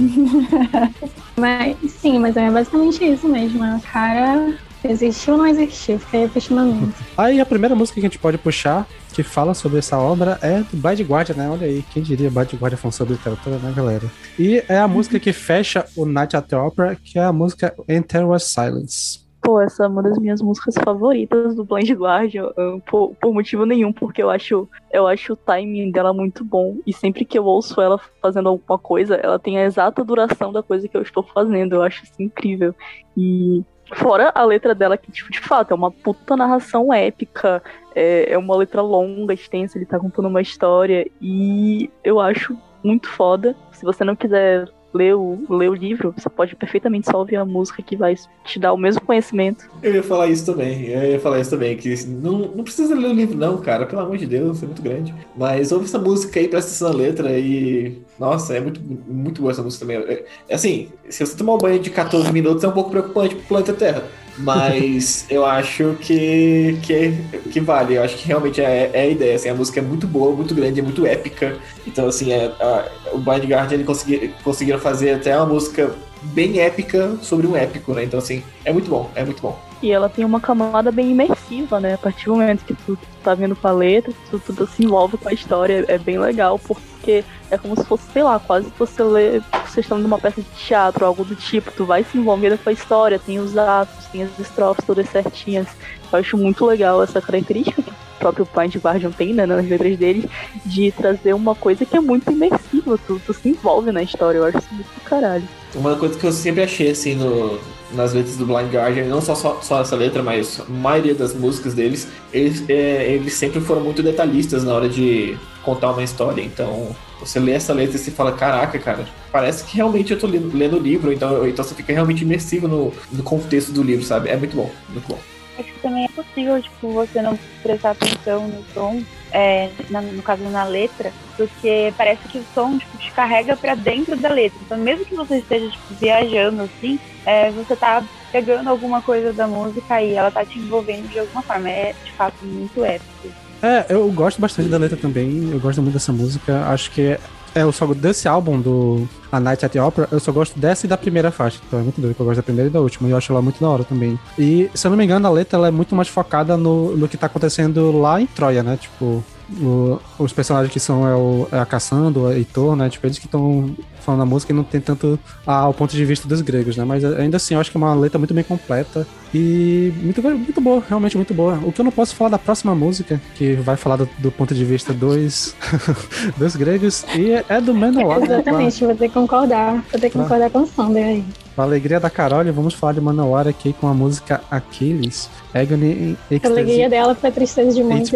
mas, 1.37 1.77
sim, 1.91 2.19
mas 2.19 2.37
é 2.37 2.51
basicamente 2.51 3.05
isso 3.05 3.29
mesmo. 3.29 3.65
O 3.65 3.81
cara 3.81 4.55
existiu 4.85 5.35
ou 5.35 5.39
não 5.39 5.47
existiu? 5.47 5.99
Fica 5.99 6.19
aí 6.19 6.27
o 6.27 6.31
questionamento. 6.31 6.95
Aí 7.17 7.41
a 7.41 7.47
primeira 7.47 7.75
música 7.75 7.95
que 7.95 8.07
a 8.07 8.09
gente 8.09 8.19
pode 8.19 8.39
puxar 8.39 8.87
que 9.13 9.23
fala 9.23 9.53
sobre 9.55 9.79
essa 9.79 9.99
obra 9.99 10.39
é 10.43 10.61
do 10.61 10.77
Blind 10.77 11.01
Guardian, 11.01 11.35
né? 11.35 11.51
Olha 11.51 11.67
aí, 11.67 11.85
quem 11.93 12.03
diria 12.03 12.31
Blind 12.31 12.55
Guardian 12.55 12.77
falando 12.79 12.95
sobre 12.95 13.15
literatura, 13.15 13.59
né, 13.59 13.73
galera? 13.75 14.05
E 14.39 14.63
é 14.69 14.79
a 14.79 14.87
música 14.87 15.19
que 15.19 15.33
fecha 15.33 15.85
o 15.97 16.07
Night 16.07 16.37
at 16.37 16.47
the 16.47 16.57
Opera, 16.57 16.97
que 16.97 17.19
é 17.19 17.25
a 17.25 17.33
música 17.33 17.75
Enter 17.89 18.27
Was 18.27 18.45
Silence. 18.45 19.27
Pô, 19.41 19.61
essa 19.61 19.85
é 19.85 19.89
uma 19.89 20.03
das 20.03 20.19
minhas 20.19 20.43
músicas 20.43 20.75
favoritas 20.85 21.55
do 21.55 21.65
Blind 21.65 21.91
Guardian, 21.91 22.49
por, 22.87 23.15
por, 23.21 23.33
motivo 23.33 23.65
nenhum, 23.65 23.93
porque 23.93 24.23
eu 24.23 24.29
acho, 24.29 24.69
eu 24.93 25.07
acho 25.07 25.33
o 25.33 25.37
timing 25.37 25.91
dela 25.91 26.13
muito 26.13 26.45
bom. 26.45 26.77
E 26.87 26.93
sempre 26.93 27.25
que 27.25 27.39
eu 27.39 27.45
ouço 27.45 27.81
ela 27.81 27.99
fazendo 28.21 28.49
alguma 28.49 28.79
coisa, 28.79 29.15
ela 29.15 29.39
tem 29.39 29.59
a 29.59 29.65
exata 29.65 30.05
duração 30.05 30.53
da 30.53 30.63
coisa 30.63 30.87
que 30.87 30.97
eu 30.97 31.03
estou 31.03 31.23
fazendo. 31.23 31.77
Eu 31.77 31.83
acho 31.83 32.05
isso 32.05 32.21
incrível. 32.21 32.75
E 33.17 33.65
Fora 33.95 34.31
a 34.35 34.45
letra 34.45 34.75
dela, 34.75 34.99
que, 34.99 35.11
tipo, 35.11 35.31
de 35.31 35.41
fato, 35.41 35.73
é 35.73 35.75
uma 35.75 35.91
puta 35.91 36.37
narração 36.37 36.93
épica, 36.93 37.63
é, 37.95 38.33
é 38.33 38.39
uma 38.39 38.57
letra 38.57 38.83
longa, 38.83 39.33
extensa, 39.33 39.79
ele 39.79 39.87
tá 39.87 39.99
contando 39.99 40.29
uma 40.29 40.43
história, 40.43 41.07
e 41.21 41.91
eu 42.05 42.21
acho 42.21 42.57
muito 42.83 43.09
foda. 43.09 43.57
Se 43.73 43.85
você 43.85 44.05
não 44.05 44.15
quiser 44.15 44.69
ler 44.93 45.15
o, 45.15 45.39
ler 45.51 45.71
o 45.71 45.75
livro, 45.75 46.15
você 46.17 46.29
pode 46.29 46.57
perfeitamente 46.57 47.11
só 47.11 47.19
ouvir 47.19 47.37
a 47.37 47.45
música 47.45 47.83
que 47.83 47.97
vai 47.97 48.15
te 48.45 48.59
dar 48.59 48.73
o 48.73 48.77
mesmo 48.77 49.01
conhecimento. 49.03 49.69
Eu 49.83 49.95
ia 49.95 50.03
falar 50.03 50.29
isso 50.29 50.47
também, 50.47 50.87
eu 50.87 51.13
ia 51.13 51.21
falar 51.21 51.41
isso 51.41 51.51
também, 51.51 51.77
que 51.77 51.95
não, 52.07 52.39
não 52.39 52.65
precisa 52.65 52.95
ler 52.95 53.09
o 53.09 53.13
livro 53.13 53.37
não, 53.37 53.59
cara, 53.59 53.87
pelo 53.87 54.03
amor 54.03 54.17
de 54.17 54.27
Deus, 54.27 54.63
é 54.63 54.67
muito 54.67 54.83
grande. 54.83 55.15
Mas 55.37 55.73
ouve 55.73 55.85
essa 55.85 55.99
música 55.99 56.41
aí, 56.41 56.49
presta 56.49 56.71
atenção 56.71 56.91
na 56.91 56.97
letra 56.97 57.39
e... 57.39 57.99
Nossa, 58.19 58.55
é 58.55 58.61
muito, 58.61 58.81
muito 58.81 59.41
boa 59.41 59.53
essa 59.53 59.63
música 59.63 59.87
também. 59.87 59.99
É, 60.09 60.25
é 60.49 60.55
assim, 60.55 60.89
se 61.09 61.25
você 61.25 61.37
tomar 61.37 61.55
um 61.55 61.59
banho 61.59 61.79
de 61.79 61.91
14 61.91 62.33
minutos 62.33 62.65
é 62.65 62.69
um 62.69 62.73
pouco 62.73 62.91
preocupante 62.91 63.35
pro 63.35 63.45
planeta 63.45 63.73
Terra. 63.73 64.05
Mas 64.39 65.27
eu 65.29 65.45
acho 65.45 65.97
que, 66.01 66.79
que, 66.83 67.13
que 67.51 67.61
vale. 67.61 67.95
Eu 67.95 68.03
acho 68.03 68.17
que 68.17 68.27
realmente 68.27 68.61
é, 68.61 68.91
é 68.93 69.01
a 69.03 69.07
ideia. 69.07 69.37
Assim, 69.37 69.49
a 69.49 69.55
música 69.55 69.81
é 69.81 69.83
muito 69.83 70.07
boa, 70.07 70.35
muito 70.35 70.55
grande, 70.55 70.81
é 70.81 70.83
muito 70.83 71.07
épica. 71.07 71.57
Então, 71.87 72.07
assim, 72.07 72.33
é, 72.33 72.47
a, 72.61 72.89
o 73.13 73.19
Blind 73.19 73.45
Guardian 73.45 73.83
consegui, 73.85 74.33
conseguiram 74.45 74.79
fazer 74.79 75.13
até 75.13 75.37
uma 75.37 75.47
música 75.47 75.95
bem 76.23 76.61
épica 76.61 77.17
sobre 77.23 77.47
um 77.47 77.57
épico, 77.57 77.93
né? 77.95 78.05
Então, 78.05 78.19
assim, 78.19 78.43
é 78.65 78.73
muito 78.73 78.89
bom, 78.89 79.11
é 79.15 79.25
muito 79.25 79.43
bom. 79.43 79.68
E 79.81 79.93
ela 79.93 80.09
tem 80.09 80.25
uma 80.25 80.41
camada 80.41 80.91
bem 80.91 81.11
imersiva, 81.11 81.79
né? 81.79 81.95
A 81.95 81.99
partir 81.99 82.27
do 82.27 82.33
momento 82.33 82.65
que 82.65 82.75
tu, 82.75 82.97
tu 82.97 83.07
tá 83.23 83.35
vendo 83.35 83.55
com 83.55 83.69
a 83.69 83.73
letra, 83.73 84.13
tu, 84.31 84.39
tu, 84.41 84.53
tu 84.53 84.67
se 84.67 84.85
envolve 84.85 85.17
com 85.17 85.29
a 85.29 85.33
história, 85.33 85.85
é 85.87 85.99
bem 85.99 86.19
legal, 86.19 86.59
porque 86.59 87.25
é 87.51 87.57
como 87.57 87.77
se 87.77 87.85
fosse, 87.85 88.05
sei 88.13 88.23
lá, 88.23 88.39
quase 88.39 88.73
você 88.77 89.03
lê, 89.03 89.41
você 89.67 89.81
está 89.81 89.97
numa 89.97 90.19
peça 90.19 90.43
de 90.43 90.49
teatro, 90.67 91.07
algo 91.07 91.25
do 91.25 91.37
tipo, 91.37 91.71
tu 91.71 91.85
vai 91.85 92.03
se 92.03 92.19
envolvendo 92.19 92.59
com 92.59 92.71
a 92.71 92.73
história, 92.73 93.19
tem 93.19 93.39
os 93.39 93.57
atos, 93.57 94.07
tem 94.07 94.25
as 94.25 94.39
estrofes 94.39 94.85
todas 94.85 95.09
certinhas. 95.09 95.69
Eu 96.13 96.19
acho 96.19 96.37
muito 96.37 96.67
legal 96.67 97.03
essa 97.03 97.21
característica 97.21 97.81
que 97.81 97.91
o 97.91 97.95
próprio 98.19 98.49
Blind 98.53 98.77
Guardian 98.77 99.11
tem, 99.13 99.33
né, 99.33 99.47
nas 99.47 99.67
letras 99.67 99.97
dele, 99.97 100.29
de 100.67 100.91
trazer 100.91 101.35
uma 101.35 101.55
coisa 101.55 101.85
que 101.85 101.97
é 101.97 102.01
muito 102.01 102.31
imersiva, 102.33 102.99
tu, 103.07 103.21
tu 103.25 103.33
se 103.33 103.51
envolve 103.51 103.93
na 103.93 104.03
história, 104.03 104.39
eu 104.39 104.45
acho 104.45 104.59
isso 104.59 104.75
muito 104.75 104.89
do 104.89 105.01
caralho. 105.05 105.49
Uma 105.75 105.97
coisa 105.97 106.19
que 106.19 106.27
eu 106.27 106.33
sempre 106.33 106.63
achei, 106.65 106.91
assim, 106.91 107.15
no, 107.15 107.61
nas 107.93 108.13
letras 108.13 108.37
do 108.37 108.47
Blind 108.47 108.73
Guardian, 108.73 109.05
não 109.05 109.21
só, 109.21 109.35
só, 109.35 109.61
só 109.63 109.81
essa 109.81 109.97
letra, 109.97 110.23
mas 110.23 110.61
a 110.61 110.71
maioria 110.71 111.15
das 111.15 111.35
músicas 111.35 111.75
deles, 111.75 112.09
eles, 112.33 112.69
é, 112.69 113.13
eles 113.13 113.35
sempre 113.35 113.61
foram 113.61 113.81
muito 113.81 114.03
detalhistas 114.03 114.65
na 114.65 114.75
hora 114.75 114.89
de 114.89 115.37
contar 115.63 115.93
uma 115.93 116.03
história. 116.03 116.43
Então, 116.43 116.95
você 117.21 117.41
lê 117.41 117.53
essa 117.53 117.73
letra 117.73 117.97
e 117.97 117.99
você 117.99 118.11
fala, 118.11 118.33
caraca, 118.33 118.79
cara, 118.79 119.07
parece 119.33 119.65
que 119.65 119.77
realmente 119.77 120.13
eu 120.13 120.19
tô 120.19 120.27
lendo, 120.27 120.57
lendo 120.57 120.77
o 120.77 120.81
livro, 120.81 121.13
então, 121.13 121.47
então 121.47 121.65
você 121.65 121.75
fica 121.75 121.93
realmente 121.93 122.23
imersivo 122.23 122.69
no, 122.69 122.93
no 123.13 123.23
contexto 123.23 123.73
do 123.73 123.83
livro, 123.83 124.05
sabe? 124.05 124.29
É 124.29 124.37
muito 124.37 124.57
bom, 124.57 124.71
muito 124.91 125.09
bom. 125.09 125.19
Acho 125.59 125.73
que 125.73 125.81
também 125.81 126.05
é 126.05 126.09
possível, 126.09 126.63
tipo, 126.63 126.93
você 126.93 127.21
não 127.21 127.39
prestar 127.63 127.91
atenção 127.91 128.47
no 128.47 128.63
tom, 128.73 129.03
é, 129.33 129.71
na, 129.91 130.01
no 130.01 130.23
caso 130.23 130.43
na 130.45 130.65
letra, 130.65 131.13
porque 131.37 131.93
parece 131.97 132.29
que 132.29 132.39
o 132.39 132.45
som 132.55 132.79
tipo, 132.79 132.97
te 132.99 133.11
carrega 133.13 133.57
para 133.57 133.75
dentro 133.75 134.17
da 134.17 134.29
letra. 134.29 134.59
Então, 134.65 134.79
mesmo 134.79 135.05
que 135.05 135.15
você 135.15 135.39
esteja 135.39 135.69
tipo, 135.69 135.95
viajando 135.95 136.63
assim, 136.63 136.99
é, 137.27 137.51
você 137.51 137.75
tá 137.75 138.05
pegando 138.31 138.69
alguma 138.69 139.03
coisa 139.03 139.33
da 139.33 139.47
música 139.47 140.01
e 140.03 140.15
ela 140.15 140.31
tá 140.31 140.45
te 140.45 140.59
envolvendo 140.59 141.09
de 141.09 141.19
alguma 141.19 141.43
forma. 141.43 141.69
É 141.69 141.95
de 142.05 142.13
fato 142.13 142.45
muito 142.45 142.85
épico. 142.85 143.29
É, 143.61 143.87
eu 143.89 144.11
gosto 144.13 144.41
bastante 144.41 144.69
da 144.69 144.79
letra 144.79 144.97
também. 144.97 145.51
Eu 145.51 145.59
gosto 145.59 145.83
muito 145.83 145.95
dessa 145.95 146.13
música. 146.13 146.67
Acho 146.69 146.91
que 146.91 147.19
é, 147.55 147.65
o 147.65 147.73
só 147.73 147.87
desse 147.87 148.29
álbum 148.29 148.61
do 148.61 149.09
A 149.31 149.41
Night 149.41 149.65
at 149.65 149.73
the 149.73 149.83
Opera, 149.83 150.09
eu 150.11 150.21
só 150.21 150.33
gosto 150.33 150.59
dessa 150.59 150.87
e 150.87 150.89
da 150.89 150.97
primeira 150.97 151.31
faixa. 151.31 151.61
Então 151.67 151.79
é 151.79 151.83
muito 151.83 152.01
doido 152.01 152.15
que 152.15 152.21
eu 152.21 152.27
gosto 152.27 152.37
da 152.37 152.43
primeira 152.43 152.69
e 152.69 152.73
da 152.73 152.81
última. 152.81 153.09
E 153.09 153.13
eu 153.13 153.17
acho 153.17 153.33
ela 153.33 153.43
muito 153.43 153.61
da 153.61 153.69
hora 153.69 153.85
também. 153.85 154.19
E, 154.39 154.71
se 154.75 154.87
eu 154.87 154.91
não 154.91 154.99
me 154.99 155.05
engano, 155.05 155.27
a 155.27 155.31
letra 155.31 155.59
ela 155.59 155.69
é 155.69 155.71
muito 155.71 155.95
mais 155.95 156.09
focada 156.09 156.57
no, 156.57 156.97
no 156.97 157.09
que 157.09 157.17
tá 157.17 157.27
acontecendo 157.27 157.93
lá 157.99 158.21
em 158.21 158.27
Troia, 158.27 158.63
né? 158.63 158.77
Tipo, 158.77 159.25
o, 159.61 159.99
os 160.19 160.33
personagens 160.33 160.73
que 160.73 160.81
são 160.81 161.07
é, 161.07 161.15
o, 161.15 161.49
é 161.51 161.59
a 161.59 161.67
Cassandra, 161.67 162.21
o 162.21 162.33
Heitor, 162.33 162.77
né? 162.77 162.89
Tipo, 162.89 163.07
eles 163.07 163.19
que 163.19 163.27
estão 163.27 163.75
falando 164.01 164.23
a 164.23 164.27
música 164.27 164.53
e 164.53 164.57
não 164.57 164.65
tem 164.65 164.81
tanto 164.81 165.19
ao 165.47 165.75
ponto 165.75 165.95
de 165.95 166.05
vista 166.05 166.27
dos 166.27 166.41
gregos, 166.41 166.77
né? 166.77 166.85
Mas 166.85 167.05
ainda 167.05 167.37
assim, 167.37 167.55
eu 167.55 167.61
acho 167.61 167.71
que 167.71 167.77
é 167.77 167.81
uma 167.81 167.95
letra 167.95 168.19
muito 168.19 168.33
bem 168.33 168.45
completa 168.45 169.07
e 169.35 169.93
muito, 170.03 170.23
muito 170.23 170.61
boa, 170.61 170.83
realmente 170.89 171.17
muito 171.17 171.35
boa. 171.35 171.61
O 171.63 171.73
que 171.73 171.81
eu 171.81 171.85
não 171.85 171.93
posso 171.93 172.15
falar 172.15 172.31
da 172.31 172.39
próxima 172.39 172.75
música, 172.75 173.21
que 173.35 173.55
vai 173.55 173.77
falar 173.77 173.97
do, 173.97 174.09
do 174.19 174.31
ponto 174.31 174.55
de 174.55 174.65
vista 174.65 174.93
dos, 174.93 175.55
dos 176.37 176.57
gregos, 176.57 177.05
e 177.15 177.33
é 177.49 177.61
do 177.61 177.75
Manowar. 177.75 178.21
Né? 178.21 178.27
Exatamente, 178.27 178.81
né? 178.81 178.87
vou 178.89 178.97
ter 178.97 179.09
que 179.09 179.15
concordar, 179.15 179.73
vou 179.91 180.01
ter 180.01 180.11
que 180.11 180.19
concordar 180.19 180.51
com 180.51 180.61
o 180.61 180.67
Sander 180.67 181.05
aí. 181.05 181.25
A 181.57 181.63
alegria 181.63 181.99
da 181.99 182.09
Carol, 182.09 182.45
vamos 182.53 182.73
falar 182.73 182.93
de 182.93 183.01
Manowar 183.01 183.49
aqui 183.49 183.73
com 183.73 183.89
a 183.89 183.95
música 183.95 184.41
Aquiles, 184.51 185.29
Agony 185.53 186.17
A 186.43 186.47
alegria 186.47 186.89
dela 186.89 187.15
foi 187.15 187.31
a 187.31 187.33
tristeza 187.33 187.75
de 187.75 187.83
muitos. 187.83 188.13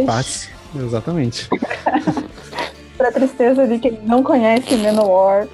Exatamente. 0.74 1.48
pra 2.96 3.10
tristeza 3.10 3.66
de 3.66 3.78
quem 3.78 3.98
não 4.04 4.22
conhece 4.22 4.76
Manowar. 4.76 5.48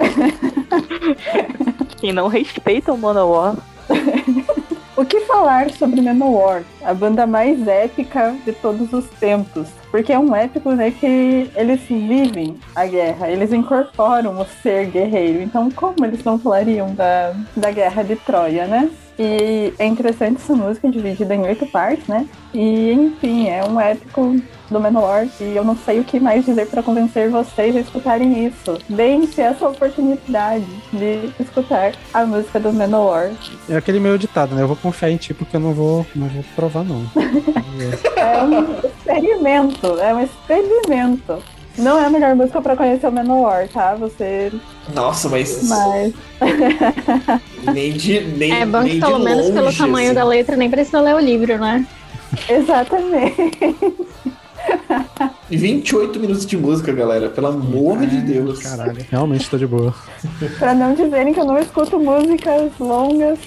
quem 1.99 2.13
não 2.13 2.29
respeita 2.29 2.93
o 2.93 2.99
Manowar. 2.99 3.57
o 4.97 5.05
que 5.05 5.21
falar 5.21 5.71
sobre 5.71 6.01
Manowar? 6.03 6.63
A 6.85 6.93
banda 6.93 7.27
mais 7.27 7.67
épica 7.67 8.37
de 8.45 8.53
todos 8.53 8.93
os 8.93 9.07
tempos. 9.19 9.69
Porque 9.91 10.13
é 10.13 10.19
um 10.19 10.37
épico, 10.37 10.73
né, 10.73 10.91
que 10.91 11.51
eles 11.57 11.81
vivem 11.81 12.59
a 12.77 12.85
guerra, 12.85 13.31
eles 13.31 13.53
incorporam 13.53 14.39
o 14.39 14.45
ser 14.63 14.91
guerreiro. 14.91 15.43
Então, 15.43 15.71
como 15.71 16.05
eles 16.05 16.23
não 16.23 16.39
falariam 16.39 16.95
da, 16.95 17.35
da 17.57 17.71
guerra 17.71 18.03
de 18.03 18.17
Troia, 18.17 18.67
né? 18.67 18.91
E 19.19 19.75
é 19.79 19.87
interessante 19.87 20.37
essa 20.37 20.55
música, 20.55 20.89
dividida 20.89 21.35
em 21.35 21.43
oito 21.43 21.67
partes, 21.67 22.07
né? 22.07 22.27
E, 22.55 22.93
enfim, 22.93 23.49
é 23.49 23.65
um 23.65 23.81
épico 23.81 24.37
do 24.71 24.81
Menor 24.81 25.27
e 25.41 25.57
eu 25.57 25.65
não 25.65 25.77
sei 25.77 25.99
o 25.99 26.05
que 26.05 26.21
mais 26.21 26.45
dizer 26.45 26.67
para 26.67 26.83
convencer 26.83 27.31
vocês 27.31 27.75
a 27.75 27.81
escutarem 27.81 28.47
isso. 28.47 28.79
Deem-se 28.89 29.41
essa 29.41 29.69
oportunidade 29.69 30.67
de 30.93 31.33
escutar 31.41 31.95
a 32.13 32.25
música 32.25 32.61
do 32.61 32.73
Menor. 32.73 33.31
É 33.69 33.77
aquele 33.77 33.99
meio 33.99 34.19
ditado, 34.19 34.55
né? 34.55 34.63
Eu 34.63 34.69
vou 34.69 34.77
confiar 34.77 35.11
em 35.11 35.17
ti 35.17 35.35
porque 35.35 35.57
eu 35.57 35.61
não 35.61 35.73
vou, 35.73 36.07
não 36.15 36.29
vou 36.29 36.45
provar, 36.55 36.85
não. 36.85 37.03
é 38.17 38.43
um 38.43 38.87
experimento, 38.87 39.99
é 39.99 40.15
um 40.15 40.23
experimento. 40.23 41.43
Não 41.79 41.99
é 41.99 42.07
a 42.07 42.11
melhor 42.11 42.35
música 42.35 42.61
pra 42.61 42.77
conhecer 42.77 43.07
o 43.07 43.13
Menor, 43.13 43.69
tá? 43.69 43.95
Você. 43.95 44.53
Nossa, 44.95 45.29
mas. 45.29 45.69
Mas. 45.69 46.15
nem 47.73 47.93
de. 47.93 48.21
Nem, 48.21 48.53
é 48.53 48.67
bom 48.67 48.85
que 48.85 48.99
pelo 48.99 49.19
menos 49.19 49.51
pelo 49.51 49.73
tamanho 49.73 50.09
assim. 50.09 50.15
da 50.15 50.25
letra 50.25 50.57
nem 50.57 50.69
precisa 50.69 51.01
ler 51.01 51.15
o 51.15 51.21
livro, 51.21 51.57
né? 51.59 51.87
Exatamente. 52.49 53.77
28 55.49 56.21
minutos 56.21 56.47
de 56.47 56.57
música, 56.57 56.93
galera. 56.93 57.29
Pelo 57.29 57.47
amor 57.49 58.05
de 58.07 58.21
Deus. 58.21 58.61
Caralho, 58.61 59.07
realmente 59.11 59.49
tô 59.49 59.57
de 59.57 59.67
boa. 59.67 59.95
pra 60.59 60.75
não 60.75 60.95
dizerem 60.95 61.33
que 61.33 61.41
eu 61.41 61.45
não 61.45 61.59
escuto 61.59 61.99
músicas 61.99 62.73
longas. 62.79 63.39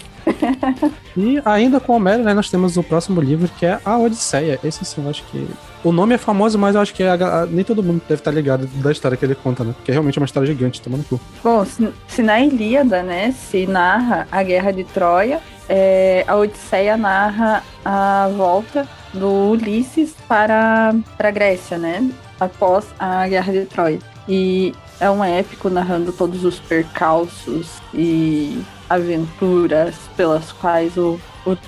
e 1.18 1.42
ainda 1.44 1.80
com 1.80 1.94
o 1.94 1.96
Homero, 1.96 2.24
né, 2.24 2.34
nós 2.34 2.50
temos 2.50 2.78
o 2.78 2.84
próximo 2.84 3.20
livro 3.20 3.50
que 3.58 3.66
é 3.66 3.80
A 3.84 3.98
Odisseia. 3.98 4.60
Esse 4.64 4.86
sim, 4.86 5.04
eu 5.04 5.10
acho 5.10 5.24
que. 5.26 5.48
O 5.84 5.92
nome 5.92 6.14
é 6.14 6.18
famoso, 6.18 6.60
mas 6.60 6.76
eu 6.76 6.82
acho 6.82 6.94
que 6.94 7.04
a, 7.04 7.14
a, 7.14 7.46
nem 7.46 7.64
todo 7.64 7.82
mundo 7.82 8.02
deve 8.08 8.22
estar 8.22 8.32
ligado 8.32 8.68
da 8.68 8.92
história 8.92 9.18
que 9.18 9.26
ele 9.26 9.34
conta, 9.34 9.64
né? 9.64 9.74
Porque 9.76 9.92
realmente 9.92 10.18
é 10.18 10.22
uma 10.22 10.26
história 10.26 10.46
gigante, 10.46 10.82
tomando 10.82 11.04
cu. 11.06 11.20
Bom, 11.44 11.66
se, 11.66 11.90
se 12.08 12.22
na 12.22 12.40
Ilíada, 12.40 13.02
né, 13.02 13.32
se 13.32 13.66
narra 13.66 14.28
a 14.32 14.44
guerra 14.44 14.72
de 14.72 14.84
Troia, 14.84 15.42
é, 15.68 16.24
a 16.28 16.36
Odisseia 16.36 16.98
narra 16.98 17.64
a 17.84 18.30
volta 18.36 18.88
do 19.14 19.52
Ulisses 19.52 20.16
para, 20.28 20.94
para 21.18 21.30
a 21.30 21.32
Grécia, 21.32 21.78
né? 21.78 22.10
Após 22.40 22.86
a 23.00 23.28
guerra 23.28 23.52
de 23.52 23.66
Troia. 23.66 24.00
E 24.28 24.74
é 25.00 25.10
um 25.10 25.24
épico 25.24 25.70
narrando 25.70 26.12
todos 26.12 26.46
os 26.46 26.60
percalços 26.60 27.82
e 27.94 28.62
aventuras 28.88 29.96
pelas 30.16 30.52
quais 30.52 30.96
o 30.96 31.20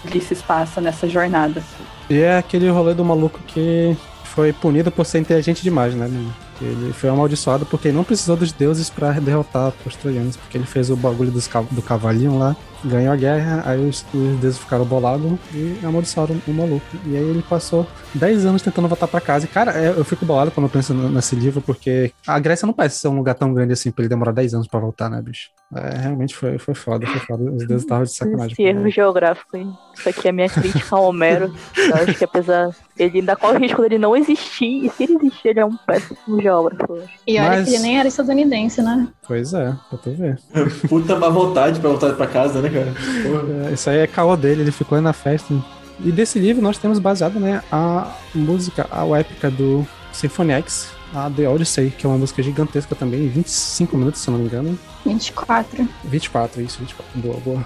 Ulisses 0.05 0.41
passa 0.41 0.79
nessa 0.79 1.07
jornada. 1.09 1.63
E 2.09 2.19
é 2.19 2.37
aquele 2.37 2.69
rolê 2.69 2.93
do 2.93 3.05
maluco 3.05 3.39
que 3.47 3.95
foi 4.23 4.51
punido 4.51 4.91
por 4.91 5.05
ser 5.05 5.19
inteligente 5.19 5.61
demais, 5.61 5.93
né? 5.93 6.09
Ele 6.61 6.93
foi 6.93 7.09
amaldiçoado 7.09 7.65
porque 7.65 7.91
não 7.91 8.03
precisou 8.03 8.35
dos 8.35 8.51
deuses 8.51 8.89
para 8.89 9.11
derrotar 9.13 9.73
os 9.85 9.95
troianos, 9.95 10.37
porque 10.37 10.57
ele 10.57 10.65
fez 10.65 10.89
o 10.89 10.95
bagulho 10.95 11.31
dos, 11.31 11.49
do 11.71 11.81
cavalinho 11.81 12.37
lá, 12.37 12.55
ganhou 12.83 13.13
a 13.13 13.15
guerra, 13.15 13.63
aí 13.65 13.79
os, 13.79 14.05
os 14.13 14.39
deuses 14.39 14.57
ficaram 14.57 14.85
bolados 14.85 15.31
e 15.53 15.79
amaldiçoaram 15.83 16.39
o 16.47 16.51
maluco. 16.51 16.85
E 17.05 17.15
aí 17.15 17.23
ele 17.23 17.43
passou 17.43 17.87
10 18.13 18.45
anos 18.45 18.61
tentando 18.61 18.87
voltar 18.87 19.07
para 19.07 19.21
casa. 19.21 19.45
E, 19.45 19.47
cara, 19.47 19.71
eu 19.77 20.03
fico 20.03 20.25
bolado 20.25 20.51
quando 20.51 20.65
eu 20.65 20.69
penso 20.69 20.93
nesse 20.93 21.35
livro, 21.35 21.61
porque 21.61 22.11
a 22.27 22.39
Grécia 22.39 22.65
não 22.65 22.73
parece 22.73 22.99
ser 22.99 23.07
um 23.07 23.15
lugar 23.15 23.35
tão 23.35 23.53
grande 23.53 23.73
assim 23.73 23.91
pra 23.91 24.03
ele 24.03 24.09
demorar 24.09 24.31
10 24.31 24.53
anos 24.55 24.67
para 24.67 24.79
voltar, 24.79 25.09
né, 25.09 25.21
bicho? 25.21 25.49
É, 25.75 25.97
realmente 26.01 26.35
foi, 26.35 26.57
foi 26.57 26.75
foda, 26.75 27.05
foi 27.07 27.19
foda. 27.21 27.43
Os 27.43 27.67
deuses 27.67 27.83
estavam 27.83 28.03
de 28.03 28.13
sacanagem. 28.13 28.51
Esse 28.51 28.63
erro 28.63 28.89
geográfico, 28.89 29.57
hein? 29.57 29.73
Isso 29.97 30.07
aqui 30.07 30.27
é 30.27 30.31
minha 30.31 30.49
crítica 30.49 30.95
ao 30.95 31.05
Homero. 31.05 31.53
Eu 31.75 31.95
acho 31.95 32.13
que 32.13 32.23
apesar. 32.23 32.69
Ele 32.95 33.19
ainda 33.19 33.35
corre 33.35 33.57
o 33.57 33.59
risco 33.59 33.81
dele 33.81 33.97
não 33.97 34.15
existir, 34.15 34.85
e 34.85 34.89
se 34.89 35.03
ele 35.03 35.15
existir, 35.15 35.47
ele 35.47 35.59
é 35.61 35.65
um 35.65 35.75
péssimo 35.75 36.39
geógrafo. 36.39 36.99
E 37.25 37.39
olha 37.39 37.49
Mas... 37.49 37.67
que 37.67 37.73
ele 37.73 37.81
nem 37.81 37.97
era 37.97 38.07
estadunidense, 38.07 38.83
né? 38.83 39.07
Pois 39.27 39.51
é, 39.51 39.75
pra 39.89 39.97
tu 39.97 40.11
ver. 40.11 40.39
Puta 40.87 41.15
má 41.15 41.27
vontade 41.29 41.79
pra 41.79 41.89
voltar 41.89 42.13
pra 42.13 42.27
casa, 42.27 42.61
né, 42.61 42.69
cara? 42.73 42.93
É, 43.69 43.73
isso 43.73 43.89
aí 43.89 43.99
é 43.99 44.07
caô 44.07 44.35
dele, 44.35 44.61
ele 44.61 44.71
ficou 44.71 44.99
na 45.01 45.13
festa. 45.13 45.53
E 46.03 46.11
desse 46.11 46.39
livro 46.39 46.61
nós 46.61 46.77
temos 46.77 46.99
baseado, 46.99 47.39
né, 47.39 47.61
a 47.71 48.11
música, 48.33 48.87
a 48.91 49.05
épica 49.17 49.49
do 49.49 49.87
Symphony 50.11 50.53
X, 50.53 50.91
a 51.13 51.29
The 51.29 51.47
Odyssey, 51.47 51.91
que 51.91 52.05
é 52.05 52.09
uma 52.09 52.17
música 52.17 52.41
gigantesca 52.41 52.95
também, 52.95 53.27
25 53.27 53.95
minutos, 53.95 54.21
se 54.21 54.27
eu 54.27 54.33
não 54.33 54.39
me 54.39 54.47
engano. 54.47 54.77
24. 55.05 55.87
24, 56.05 56.61
isso, 56.61 56.79
24. 56.79 57.19
Boa, 57.19 57.39
boa. 57.39 57.65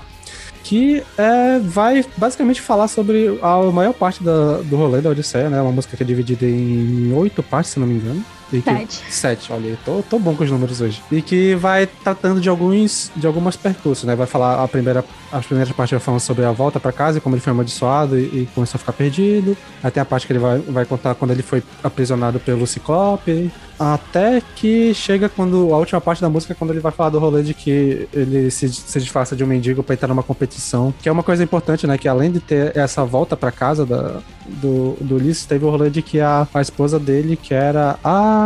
Que 0.63 1.01
é, 1.17 1.59
vai 1.59 2.03
basicamente 2.17 2.61
falar 2.61 2.89
sobre 2.89 3.39
a 3.41 3.71
maior 3.71 3.93
parte 3.93 4.21
da, 4.21 4.57
do 4.57 4.75
rolê 4.75 4.99
da 4.99 5.09
Odisseia, 5.09 5.49
né? 5.49 5.61
Uma 5.61 5.71
música 5.71 5.95
que 5.95 6.03
é 6.03 6.05
dividida 6.05 6.45
em 6.45 7.13
oito 7.13 7.41
partes, 7.41 7.71
se 7.71 7.79
não 7.79 7.87
me 7.87 7.95
engano. 7.95 8.23
E 8.51 8.61
que, 8.61 8.71
sete. 8.71 9.03
Sete, 9.09 9.53
olha 9.53 9.71
aí, 9.71 9.77
tô, 9.83 10.01
tô 10.01 10.19
bom 10.19 10.35
com 10.35 10.43
os 10.43 10.51
números 10.51 10.79
hoje. 10.81 11.01
E 11.11 11.21
que 11.21 11.55
vai 11.55 11.85
tratando 11.85 12.39
de 12.39 12.49
alguns 12.49 13.11
de 13.15 13.27
algumas 13.27 13.55
percursos, 13.55 14.05
né? 14.05 14.15
Vai 14.15 14.27
falar 14.27 14.63
a 14.63 14.67
primeira, 14.67 15.03
as 15.31 15.45
primeiras 15.45 15.73
partes 15.73 15.91
vai 15.91 15.99
falando 15.99 16.21
sobre 16.21 16.45
a 16.45 16.51
volta 16.51 16.79
para 16.79 16.91
casa 16.91 17.17
e 17.17 17.21
como 17.21 17.35
ele 17.35 17.41
foi 17.41 17.51
amaldiçoado 17.51 18.17
e, 18.17 18.23
e, 18.23 18.49
começou 18.53 18.77
a 18.77 18.79
ficar 18.79 18.93
perdido. 18.93 19.57
Aí 19.83 19.91
tem 19.91 20.01
a 20.01 20.05
parte 20.05 20.25
que 20.25 20.33
ele 20.33 20.39
vai, 20.39 20.59
vai 20.59 20.85
contar 20.85 21.15
quando 21.15 21.31
ele 21.31 21.43
foi 21.43 21.61
aprisionado 21.83 22.39
pelo 22.39 22.65
Ciclope. 22.65 23.51
Até 23.79 24.41
que 24.55 24.91
chega 24.93 25.29
quando 25.29 25.71
a 25.71 25.77
última 25.77 26.01
parte 26.01 26.19
da 26.19 26.29
música, 26.29 26.55
quando 26.55 26.71
ele 26.71 26.79
vai 26.79 26.91
falar 26.91 27.11
do 27.11 27.19
rolê 27.19 27.43
de 27.43 27.53
que 27.53 28.07
ele 28.11 28.49
se, 28.49 28.67
se 28.69 28.99
disfarça 28.99 29.35
de 29.35 29.43
um 29.43 29.47
mendigo 29.47 29.83
pra 29.83 29.93
entrar 29.93 30.07
numa 30.07 30.23
competição. 30.23 30.91
Que 30.99 31.07
é 31.07 31.11
uma 31.11 31.21
coisa 31.21 31.43
importante, 31.43 31.85
né? 31.85 31.95
Que 31.97 32.07
além 32.07 32.31
de 32.31 32.39
ter 32.39 32.75
essa 32.75 33.05
volta 33.05 33.37
para 33.37 33.51
casa 33.51 33.85
da, 33.85 34.19
do, 34.47 34.97
do 34.99 35.15
Ulisses, 35.15 35.45
teve 35.45 35.63
o 35.63 35.69
rolê 35.69 35.91
de 35.91 36.01
que 36.01 36.19
a, 36.19 36.47
a 36.51 36.61
esposa 36.61 36.97
dele, 36.97 37.35
que 37.35 37.53
era 37.53 37.99
a, 38.03 38.36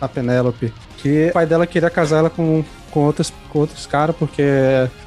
a 0.00 0.08
Penélope, 0.08 0.72
que 0.98 1.28
o 1.30 1.32
pai 1.32 1.46
dela 1.46 1.66
queria 1.66 1.90
casar 1.90 2.18
ela 2.18 2.30
com, 2.30 2.64
com, 2.90 3.00
outros, 3.00 3.32
com 3.50 3.60
outros 3.60 3.86
caras, 3.86 4.14
porque 4.16 4.42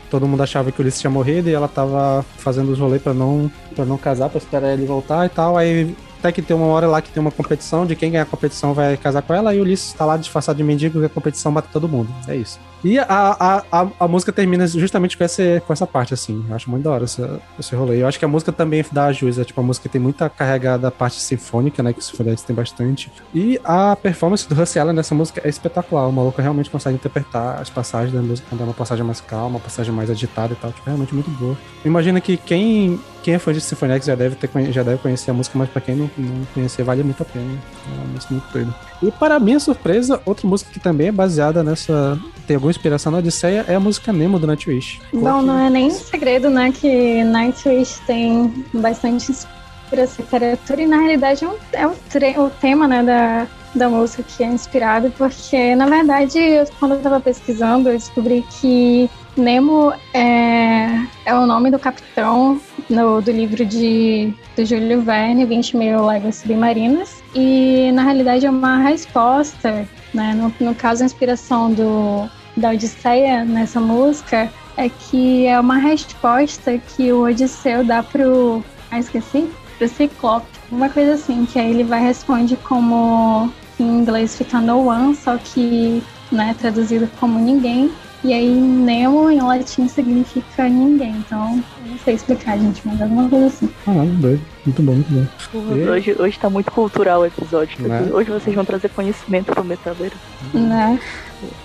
todo 0.09 0.27
mundo 0.27 0.41
achava 0.41 0.71
que 0.71 0.79
o 0.79 0.81
Ulisses 0.81 0.99
tinha 0.99 1.11
morrido 1.11 1.49
e 1.49 1.53
ela 1.53 1.67
tava 1.67 2.25
fazendo 2.37 2.71
os 2.71 2.79
rolês 2.79 3.01
pra 3.01 3.13
não, 3.13 3.51
pra 3.75 3.85
não 3.85 3.97
casar, 3.97 4.29
pra 4.29 4.37
esperar 4.37 4.73
ele 4.73 4.85
voltar 4.85 5.25
e 5.25 5.29
tal. 5.29 5.57
Aí 5.57 5.95
até 6.19 6.31
que 6.31 6.41
tem 6.41 6.55
uma 6.55 6.67
hora 6.67 6.87
lá 6.87 7.01
que 7.01 7.09
tem 7.11 7.21
uma 7.21 7.31
competição, 7.31 7.85
de 7.85 7.95
quem 7.95 8.11
ganhar 8.11 8.23
a 8.23 8.25
competição 8.25 8.73
vai 8.73 8.97
casar 8.97 9.21
com 9.21 9.33
ela, 9.33 9.53
e 9.53 9.59
o 9.59 9.61
Ulisses 9.61 9.93
tá 9.93 10.05
lá 10.05 10.17
disfarçado 10.17 10.57
de 10.57 10.63
mendigo 10.63 11.01
e 11.01 11.05
a 11.05 11.09
competição 11.09 11.51
mata 11.51 11.69
todo 11.71 11.87
mundo. 11.87 12.09
É 12.27 12.35
isso. 12.35 12.59
E 12.83 12.97
a, 12.97 13.05
a, 13.07 13.63
a, 13.71 13.87
a, 13.99 14.07
música 14.07 14.31
termina 14.31 14.65
justamente 14.67 15.17
com 15.17 15.23
essa, 15.23 15.61
com 15.65 15.73
essa 15.73 15.85
parte, 15.85 16.13
assim. 16.13 16.45
Eu 16.47 16.55
acho 16.55 16.69
muito 16.69 16.83
da 16.83 16.91
hora 16.91 17.03
esse, 17.03 17.21
esse 17.59 17.75
rolê. 17.75 18.01
Eu 18.01 18.07
acho 18.07 18.17
que 18.17 18.25
a 18.25 18.27
música 18.27 18.51
também 18.51 18.83
dá 18.91 19.11
jus. 19.11 19.37
É, 19.37 19.43
tipo, 19.43 19.59
a 19.59 19.63
música 19.63 19.89
tem 19.89 19.99
muita 19.99 20.29
carregada 20.29 20.89
parte 20.89 21.19
sinfônica, 21.19 21.83
né? 21.83 21.91
Que 21.91 21.99
o 21.99 22.01
Sinfonia 22.01 22.35
tem 22.35 22.55
bastante. 22.55 23.11
E 23.33 23.59
a 23.63 23.95
performance 23.95 24.47
do 24.47 24.55
Russell 24.55 24.83
Allen 24.83 24.95
nessa 24.95 25.13
música 25.13 25.41
é 25.43 25.49
espetacular. 25.49 26.07
O 26.07 26.11
maluco 26.11 26.41
realmente 26.41 26.69
consegue 26.69 26.95
interpretar 26.95 27.61
as 27.61 27.69
passagens 27.69 28.13
da 28.13 28.21
música 28.21 28.47
quando 28.49 28.61
é 28.61 28.63
uma 28.63 28.73
passagem 28.73 29.05
mais 29.05 29.19
calma, 29.19 29.57
uma 29.57 29.59
passagem 29.59 29.93
mais 29.93 30.09
agitada 30.09 30.53
e 30.53 30.55
tal. 30.55 30.71
Tipo, 30.71 30.85
realmente 30.85 31.13
muito 31.13 31.29
boa. 31.31 31.57
Imagina 31.83 32.21
que 32.21 32.37
quem, 32.37 32.99
quem 33.23 33.33
é 33.33 33.39
fã 33.39 33.53
de 33.53 33.61
Symphony 33.61 33.93
X 33.93 34.05
já 34.05 34.15
deve, 34.15 34.35
ter, 34.35 34.49
já 34.71 34.83
deve 34.83 34.97
conhecer 34.97 35.31
a 35.31 35.33
música, 35.33 35.57
mas 35.57 35.69
pra 35.69 35.81
quem 35.81 35.95
não, 35.95 36.09
não 36.17 36.45
conhecer, 36.53 36.83
vale 36.83 37.03
muito 37.03 37.21
a 37.21 37.25
pena. 37.25 37.45
É 37.45 37.95
uma 37.95 38.13
música 38.13 38.33
muito 38.33 38.51
doida. 38.51 38.75
E 39.01 39.11
para 39.11 39.39
minha 39.39 39.59
surpresa, 39.59 40.21
outra 40.25 40.47
música 40.47 40.71
que 40.71 40.79
também 40.79 41.07
é 41.07 41.11
baseada 41.11 41.63
nessa. 41.63 42.19
tem 42.47 42.55
alguma 42.55 42.71
inspiração 42.71 43.11
na 43.11 43.19
Odisseia 43.19 43.65
é 43.67 43.75
a 43.75 43.79
música 43.79 44.11
Nemo 44.11 44.39
do 44.39 44.47
Nightwish. 44.47 44.99
Bom, 45.13 45.41
não 45.41 45.59
é 45.59 45.69
nem 45.69 45.89
segredo, 45.89 46.49
né, 46.49 46.71
que 46.71 47.23
Nightwish 47.23 47.99
tem 48.05 48.65
bastante 48.73 49.31
inspiração 49.31 49.59
literatura 49.95 50.81
e 50.81 50.85
na 50.85 50.97
realidade 50.97 51.45
é, 51.73 51.87
o, 51.87 51.95
é 52.21 52.39
o 52.39 52.49
tema, 52.49 52.87
né, 52.87 53.03
da, 53.03 53.47
da 53.73 53.89
música 53.89 54.23
que 54.23 54.43
é 54.43 54.47
inspirado, 54.47 55.11
porque 55.17 55.75
na 55.75 55.87
verdade, 55.87 56.37
eu, 56.37 56.65
quando 56.79 56.91
eu 56.93 56.97
estava 56.97 57.19
pesquisando, 57.19 57.89
eu 57.89 57.97
descobri 57.97 58.45
que 58.59 59.09
Nemo 59.37 59.93
é, 60.13 61.05
é 61.25 61.35
o 61.35 61.45
nome 61.45 61.71
do 61.71 61.79
capitão 61.79 62.59
no, 62.89 63.21
do 63.21 63.31
livro 63.31 63.65
de, 63.65 64.33
do 64.55 64.65
Júlio 64.65 65.01
Verne, 65.01 65.45
20 65.45 65.77
mil 65.77 66.05
léguas 66.05 66.37
submarinas. 66.37 67.23
E 67.33 67.91
na 67.93 68.03
realidade 68.03 68.45
é 68.45 68.49
uma 68.49 68.79
resposta, 68.79 69.87
né? 70.13 70.33
No, 70.33 70.53
no 70.65 70.75
caso, 70.75 71.03
a 71.03 71.05
inspiração 71.05 71.71
do, 71.71 72.29
da 72.57 72.71
Odisseia 72.71 73.45
nessa 73.45 73.79
música 73.79 74.51
é 74.75 74.89
que 74.89 75.45
é 75.45 75.59
uma 75.59 75.77
resposta 75.77 76.77
que 76.77 77.11
o 77.11 77.23
Odisseu 77.23 77.83
dá 77.83 78.01
pro. 78.01 78.63
Ah, 78.91 78.99
esqueci? 78.99 79.49
Pro 79.77 79.87
Ciclope. 79.87 80.47
Uma 80.71 80.89
coisa 80.89 81.13
assim, 81.13 81.45
que 81.45 81.59
aí 81.59 81.69
ele 81.69 81.83
vai 81.83 82.01
responde 82.01 82.55
como 82.55 83.51
em 83.79 83.99
inglês 83.99 84.37
fica 84.37 84.59
no 84.59 84.87
one, 84.87 85.15
só 85.15 85.37
que 85.37 86.03
né, 86.31 86.55
traduzido 86.59 87.09
como 87.19 87.39
ninguém. 87.39 87.91
E 88.23 88.33
aí 88.33 88.49
Nemo 88.49 89.31
em 89.31 89.41
latim 89.41 89.87
significa 89.87 90.67
ninguém. 90.67 91.11
Então, 91.11 91.63
não 91.85 91.97
sei 91.99 92.15
explicar, 92.15 92.57
gente, 92.57 92.81
mas 92.85 92.99
é 92.99 93.03
alguma 93.03 93.29
coisa 93.29 93.47
assim. 93.47 93.69
Ah, 93.87 94.05
doido. 94.19 94.41
Muito 94.65 94.83
bom, 94.83 94.93
muito 94.93 95.09
bom. 95.53 95.91
Hoje, 95.91 96.15
hoje 96.19 96.39
tá 96.39 96.49
muito 96.49 96.71
cultural 96.71 97.21
o 97.21 97.25
episódio. 97.25 97.87
Né? 97.87 98.09
Hoje 98.11 98.29
vocês 98.29 98.55
vão 98.55 98.65
trazer 98.65 98.89
conhecimento 98.89 99.53
pro 99.53 99.63
metaleiro. 99.63 100.15
Né? 100.53 100.99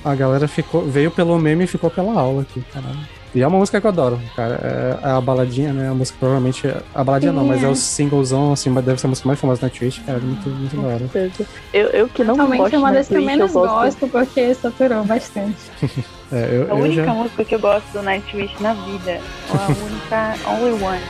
A 0.04 0.14
galera 0.14 0.46
ficou, 0.46 0.86
veio 0.86 1.10
pelo 1.10 1.38
meme 1.38 1.64
e 1.64 1.66
ficou 1.66 1.90
pela 1.90 2.12
aula 2.12 2.42
aqui, 2.42 2.62
caralho. 2.72 3.13
E 3.34 3.42
é 3.42 3.46
uma 3.46 3.58
música 3.58 3.80
que 3.80 3.86
eu 3.86 3.90
adoro, 3.90 4.20
cara. 4.36 4.60
É, 5.02 5.08
é 5.08 5.10
a 5.10 5.20
baladinha, 5.20 5.72
né? 5.72 5.88
A 5.88 5.94
música 5.94 6.16
provavelmente. 6.20 6.68
A 6.94 7.02
baladinha 7.02 7.32
Sim, 7.32 7.38
não, 7.38 7.44
mas 7.44 7.62
é 7.62 7.66
é. 7.66 7.68
o 7.68 7.74
singlezão, 7.74 8.52
assim, 8.52 8.70
mas 8.70 8.84
deve 8.84 9.00
ser 9.00 9.06
a 9.06 9.10
música 9.10 9.26
mais 9.26 9.40
famosa 9.40 9.60
na 9.62 9.70
Twitch, 9.70 9.98
cara. 10.06 10.20
Muito, 10.20 10.48
muito 10.48 10.76
da 10.76 10.86
hora. 10.88 11.10
Eu, 11.72 11.88
eu 11.88 12.08
que 12.08 12.22
não 12.22 12.36
Realmente 12.36 12.58
gosto 12.60 12.74
é 12.74 12.78
uma 12.78 12.90
da 12.92 12.98
das 12.98 13.08
que 13.08 13.14
eu 13.14 13.22
menos 13.22 13.52
gosto. 13.52 14.06
porque 14.08 14.54
saturou 14.54 15.04
bastante. 15.04 15.56
É, 16.32 16.48
eu, 16.50 16.62
A 16.64 16.78
eu 16.78 16.84
única 16.84 17.04
já. 17.04 17.12
música 17.14 17.44
que 17.44 17.54
eu 17.54 17.60
gosto 17.60 17.86
do 17.92 18.02
Nightwish 18.02 18.54
na 18.60 18.72
vida. 18.72 19.20
Ou 19.50 19.60
a 19.60 19.66
única, 19.86 20.34
only 20.48 20.82
one. 20.82 21.00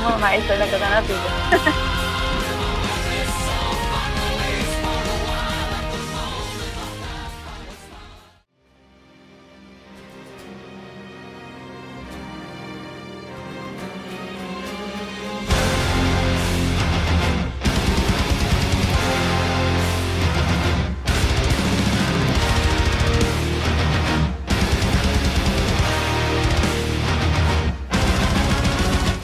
Uma 0.00 0.18
mais 0.18 0.44
vai 0.46 0.68
cantar 0.68 0.90
na 0.90 1.00
vida. 1.02 1.20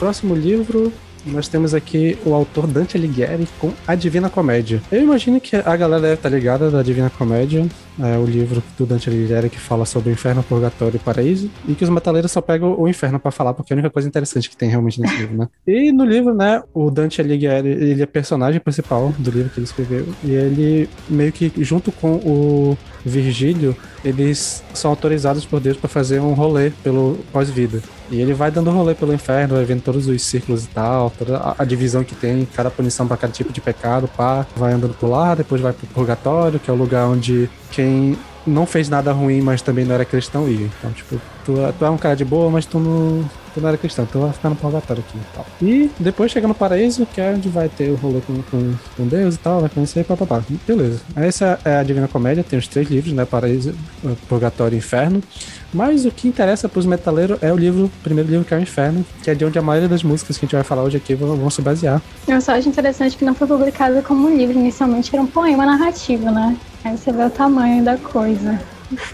Próximo 0.09 0.33
livro, 0.33 0.91
nós 1.23 1.47
temos 1.47 1.75
aqui 1.75 2.17
o 2.25 2.33
autor 2.33 2.65
Dante 2.65 2.97
Alighieri 2.97 3.47
com 3.59 3.71
A 3.85 3.93
Divina 3.93 4.27
Comédia. 4.27 4.81
Eu 4.91 5.03
imagino 5.03 5.39
que 5.39 5.55
a 5.55 5.75
galera 5.75 6.01
deve 6.01 6.13
estar 6.15 6.29
ligada 6.29 6.71
da 6.71 6.81
Divina 6.81 7.11
Comédia, 7.11 7.67
é 8.01 8.17
o 8.17 8.25
livro 8.25 8.63
do 8.77 8.85
Dante 8.85 9.09
Alighieri 9.09 9.49
que 9.49 9.59
fala 9.59 9.85
sobre 9.85 10.09
o 10.09 10.13
inferno, 10.13 10.43
purgatório 10.43 10.95
e 10.95 10.99
paraíso, 10.99 11.49
e 11.67 11.75
que 11.75 11.83
os 11.83 11.89
metaleiros 11.89 12.31
só 12.31 12.41
pegam 12.41 12.79
o 12.79 12.87
inferno 12.87 13.19
pra 13.19 13.31
falar, 13.31 13.53
porque 13.53 13.73
é 13.73 13.75
a 13.75 13.77
única 13.77 13.89
coisa 13.89 14.07
interessante 14.07 14.49
que 14.49 14.57
tem 14.57 14.69
realmente 14.69 14.99
nesse 15.01 15.15
livro, 15.17 15.37
né? 15.37 15.47
E 15.67 15.91
no 15.91 16.05
livro, 16.05 16.33
né, 16.33 16.61
o 16.73 16.89
Dante 16.89 17.21
Alighieri, 17.21 17.69
ele 17.69 18.01
é 18.01 18.05
personagem 18.05 18.59
principal 18.59 19.13
do 19.17 19.31
livro 19.31 19.49
que 19.49 19.59
ele 19.59 19.65
escreveu, 19.65 20.07
e 20.23 20.31
ele 20.31 20.89
meio 21.09 21.31
que 21.31 21.51
junto 21.63 21.91
com 21.91 22.15
o 22.15 22.77
Virgílio, 23.05 23.75
eles 24.03 24.63
são 24.73 24.91
autorizados 24.91 25.45
por 25.45 25.59
Deus 25.59 25.77
para 25.77 25.89
fazer 25.89 26.19
um 26.19 26.33
rolê 26.33 26.71
pelo 26.83 27.17
pós-vida. 27.31 27.81
E 28.11 28.19
ele 28.19 28.33
vai 28.33 28.49
dando 28.49 28.71
rolê 28.71 28.95
pelo 28.95 29.13
inferno, 29.13 29.55
vai 29.55 29.65
vendo 29.65 29.81
todos 29.81 30.07
os 30.07 30.21
círculos 30.21 30.65
e 30.65 30.67
tal, 30.67 31.11
toda 31.11 31.55
a 31.57 31.63
divisão 31.63 32.03
que 32.03 32.15
tem, 32.15 32.47
cada 32.55 32.71
punição 32.71 33.07
para 33.07 33.17
cada 33.17 33.33
tipo 33.33 33.53
de 33.53 33.61
pecado, 33.61 34.07
pá, 34.07 34.45
vai 34.55 34.73
andando 34.73 34.93
por 34.95 35.07
lá, 35.07 35.35
depois 35.35 35.61
vai 35.61 35.73
pro 35.73 35.87
purgatório, 35.87 36.59
que 36.59 36.69
é 36.69 36.73
o 36.73 36.77
lugar 36.77 37.07
onde 37.07 37.49
quem 37.71 38.17
não 38.45 38.65
fez 38.65 38.89
nada 38.89 39.11
ruim, 39.11 39.41
mas 39.41 39.61
também 39.61 39.85
não 39.85 39.95
era 39.95 40.05
cristão 40.05 40.47
ia. 40.47 40.65
Então, 40.79 40.91
tipo, 40.91 41.19
tu, 41.45 41.53
tu 41.77 41.85
é 41.85 41.89
um 41.89 41.97
cara 41.97 42.15
de 42.15 42.25
boa, 42.25 42.49
mas 42.49 42.65
tu 42.65 42.79
não, 42.79 43.23
tu 43.53 43.61
não 43.61 43.69
era 43.69 43.77
cristão, 43.77 44.05
tu 44.05 44.19
vai 44.19 44.31
ficar 44.31 44.49
no 44.49 44.55
purgatório 44.55 45.03
aqui 45.07 45.17
e 45.17 45.35
tal. 45.35 45.45
E 45.61 45.91
depois 45.99 46.31
chega 46.31 46.47
no 46.47 46.55
paraíso, 46.55 47.05
que 47.05 47.21
é 47.21 47.31
onde 47.31 47.49
vai 47.49 47.69
ter 47.69 47.89
o 47.89 47.95
rolê 47.95 48.21
com, 48.21 48.41
com, 48.43 48.73
com 48.97 49.07
Deus 49.07 49.35
e 49.35 49.37
tal, 49.37 49.61
vai 49.61 49.69
conhecer, 49.69 50.03
papapá. 50.03 50.41
Beleza. 50.67 51.01
Essa 51.15 51.59
é 51.63 51.77
a 51.77 51.83
Divina 51.83 52.07
Comédia, 52.07 52.43
tem 52.43 52.57
os 52.57 52.67
três 52.67 52.89
livros, 52.89 53.13
né? 53.13 53.25
Paraíso, 53.25 53.73
Purgatório 54.27 54.75
e 54.75 54.79
Inferno. 54.79 55.21
Mas 55.73 56.05
o 56.05 56.11
que 56.11 56.27
interessa 56.27 56.67
pros 56.67 56.85
metaleiros 56.85 57.37
é 57.41 57.53
o 57.53 57.55
livro, 57.55 57.85
o 57.85 57.91
primeiro 58.03 58.29
livro 58.29 58.45
que 58.45 58.53
é 58.53 58.57
o 58.57 58.61
Inferno, 58.61 59.05
que 59.21 59.29
é 59.29 59.35
de 59.35 59.45
onde 59.45 59.59
a 59.59 59.61
maioria 59.61 59.87
das 59.87 60.01
músicas 60.01 60.37
que 60.37 60.45
a 60.45 60.47
gente 60.47 60.55
vai 60.55 60.63
falar 60.63 60.83
hoje 60.83 60.97
aqui 60.97 61.13
vão, 61.13 61.35
vão 61.35 61.49
se 61.49 61.61
basear. 61.61 62.01
Eu 62.27 62.41
só 62.41 62.53
acho 62.53 62.67
interessante 62.67 63.15
que 63.15 63.25
não 63.25 63.35
foi 63.35 63.47
publicado 63.47 64.01
como 64.01 64.27
um 64.27 64.35
livro, 64.35 64.57
inicialmente 64.57 65.13
era 65.13 65.21
um 65.21 65.27
poema 65.27 65.65
narrativo, 65.65 66.31
né? 66.31 66.57
Aí 66.83 66.97
você 66.97 67.11
vê 67.11 67.23
o 67.23 67.29
tamanho 67.29 67.83
da 67.83 67.97
coisa. 67.97 68.59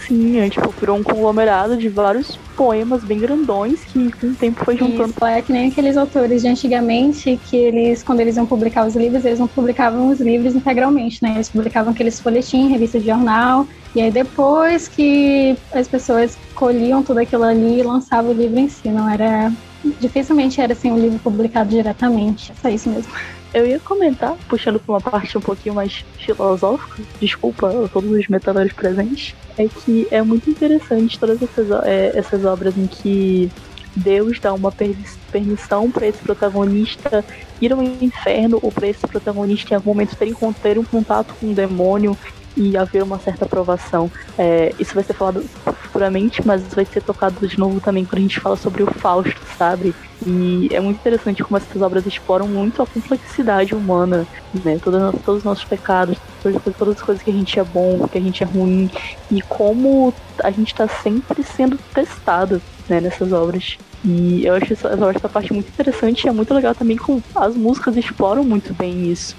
Sim, 0.08 0.40
é 0.40 0.50
tipo, 0.50 0.74
virou 0.80 0.98
um 0.98 1.04
conglomerado 1.04 1.76
de 1.76 1.90
vários 1.90 2.38
poemas 2.56 3.04
bem 3.04 3.20
grandões 3.20 3.84
que 3.84 4.10
com 4.14 4.28
o 4.28 4.36
tempo 4.36 4.64
foi 4.64 4.78
juntando. 4.78 5.10
Isso, 5.10 5.26
é 5.26 5.42
que 5.42 5.52
nem 5.52 5.70
aqueles 5.70 5.98
autores 5.98 6.42
de 6.42 6.48
antigamente 6.48 7.38
que 7.50 7.58
eles, 7.58 8.02
quando 8.02 8.22
eles 8.22 8.38
iam 8.38 8.46
publicar 8.46 8.86
os 8.86 8.96
livros, 8.96 9.26
eles 9.26 9.40
não 9.40 9.48
publicavam 9.48 10.08
os 10.10 10.22
livros 10.22 10.56
integralmente, 10.56 11.22
né? 11.22 11.34
Eles 11.36 11.50
publicavam 11.50 11.92
aqueles 11.92 12.20
folhetins, 12.22 12.72
revista 12.72 13.00
de 13.00 13.08
jornal, 13.08 13.68
e 13.94 14.02
aí 14.02 14.12
depois 14.12 14.88
que 14.88 15.58
as 15.74 15.88
pessoas 15.88 16.38
colhiam 16.54 17.04
tudo 17.04 17.20
aquilo 17.20 17.44
ali 17.44 17.80
e 17.80 17.84
lançavam 17.84 18.32
o 18.32 18.34
livro 18.34 18.60
em 18.60 18.70
si, 18.70 18.90
não 18.90 19.10
era... 19.10 19.52
Dificilmente 20.00 20.60
era 20.60 20.74
assim 20.74 20.92
um 20.92 20.98
livro 20.98 21.20
publicado 21.20 21.70
diretamente, 21.70 22.52
é 22.52 22.56
só 22.56 22.70
isso 22.70 22.90
mesmo. 22.90 23.12
Eu 23.56 23.66
ia 23.66 23.80
comentar, 23.80 24.36
puxando 24.50 24.82
pra 24.82 24.96
uma 24.96 25.02
parte 25.02 25.38
um 25.38 25.42
pouquinho 25.42 25.76
mais 25.76 26.04
filosófica, 26.18 27.02
desculpa 27.22 27.70
a 27.70 27.88
todos 27.88 28.12
os 28.12 28.28
metaleiros 28.28 28.74
presentes, 28.74 29.34
é 29.58 29.66
que 29.70 30.06
é 30.12 30.22
muito 30.22 30.50
interessante 30.50 31.18
todas 31.18 31.42
essas, 31.42 31.72
é, 31.86 32.12
essas 32.18 32.44
obras 32.44 32.78
em 32.78 32.86
que 32.86 33.50
Deus 33.96 34.42
dá 34.42 34.54
uma 34.54 34.74
permis- 34.74 35.18
permissão 35.32 35.90
para 35.90 36.06
esse 36.06 36.22
protagonista 36.22 37.24
ir 37.62 37.72
ao 37.72 37.82
inferno 37.82 38.60
ou 38.62 38.74
para 38.74 38.90
esse 38.90 39.00
protagonista 39.08 39.74
em 39.74 39.78
algum 39.78 39.92
momento 39.92 40.18
ter, 40.18 40.34
ter 40.62 40.78
um 40.78 40.84
contato 40.84 41.34
com 41.40 41.48
um 41.48 41.54
demônio 41.54 42.18
e 42.56 42.78
haver 42.78 43.04
uma 43.04 43.20
certa 43.20 43.46
aprovação. 43.46 44.12
É, 44.38 44.74
isso 44.80 44.94
vai 44.94 45.04
ser 45.04 45.14
falado 45.14 45.44
futuramente, 45.82 46.46
mas 46.46 46.62
vai 46.74 46.86
ser 46.86 47.02
tocado 47.02 47.48
de 47.48 47.58
novo 47.58 47.80
também 47.80 48.06
quando 48.06 48.20
a 48.20 48.22
gente 48.22 48.40
fala 48.40 48.56
sobre 48.56 48.84
o 48.84 48.88
Fausto, 48.88 49.40
sabe? 49.58 49.94
E 50.26 50.70
é 50.72 50.80
muito 50.80 50.98
interessante 50.98 51.44
como 51.44 51.58
essas 51.58 51.82
obras 51.82 52.06
exploram 52.06 52.48
muito 52.48 52.82
a 52.82 52.88
complexidade 52.88 53.76
humana, 53.76 54.26
né? 54.64 54.80
Todas, 54.82 55.14
todos 55.24 55.40
os 55.40 55.44
nossos 55.44 55.66
pecados, 55.66 56.18
todas, 56.42 56.98
as 56.98 57.02
coisas 57.02 57.24
que 57.24 57.30
a 57.30 57.34
gente 57.34 57.60
é 57.60 57.64
bom, 57.64 58.08
que 58.08 58.18
a 58.18 58.22
gente 58.22 58.44
é 58.44 58.46
ruim, 58.46 58.90
e 59.32 59.42
como 59.42 60.14
a 60.44 60.52
gente 60.52 60.72
está 60.72 60.88
sempre 60.88 61.44
sendo 61.44 61.78
testado 61.94 62.62
né, 62.90 63.02
nessas 63.02 63.32
obras. 63.32 63.78
E 64.04 64.46
eu 64.46 64.54
acho 64.54 64.74
essa, 64.74 64.90
essa 64.90 65.30
parte 65.30 65.52
muito 65.52 65.70
interessante 65.70 66.26
e 66.26 66.30
é 66.30 66.32
muito 66.32 66.54
legal 66.54 66.76
também 66.76 66.96
como 66.96 67.24
as 67.36 67.56
músicas 67.56 67.98
exploram 67.98 68.44
muito 68.44 68.74
bem 68.74 69.12
isso, 69.12 69.36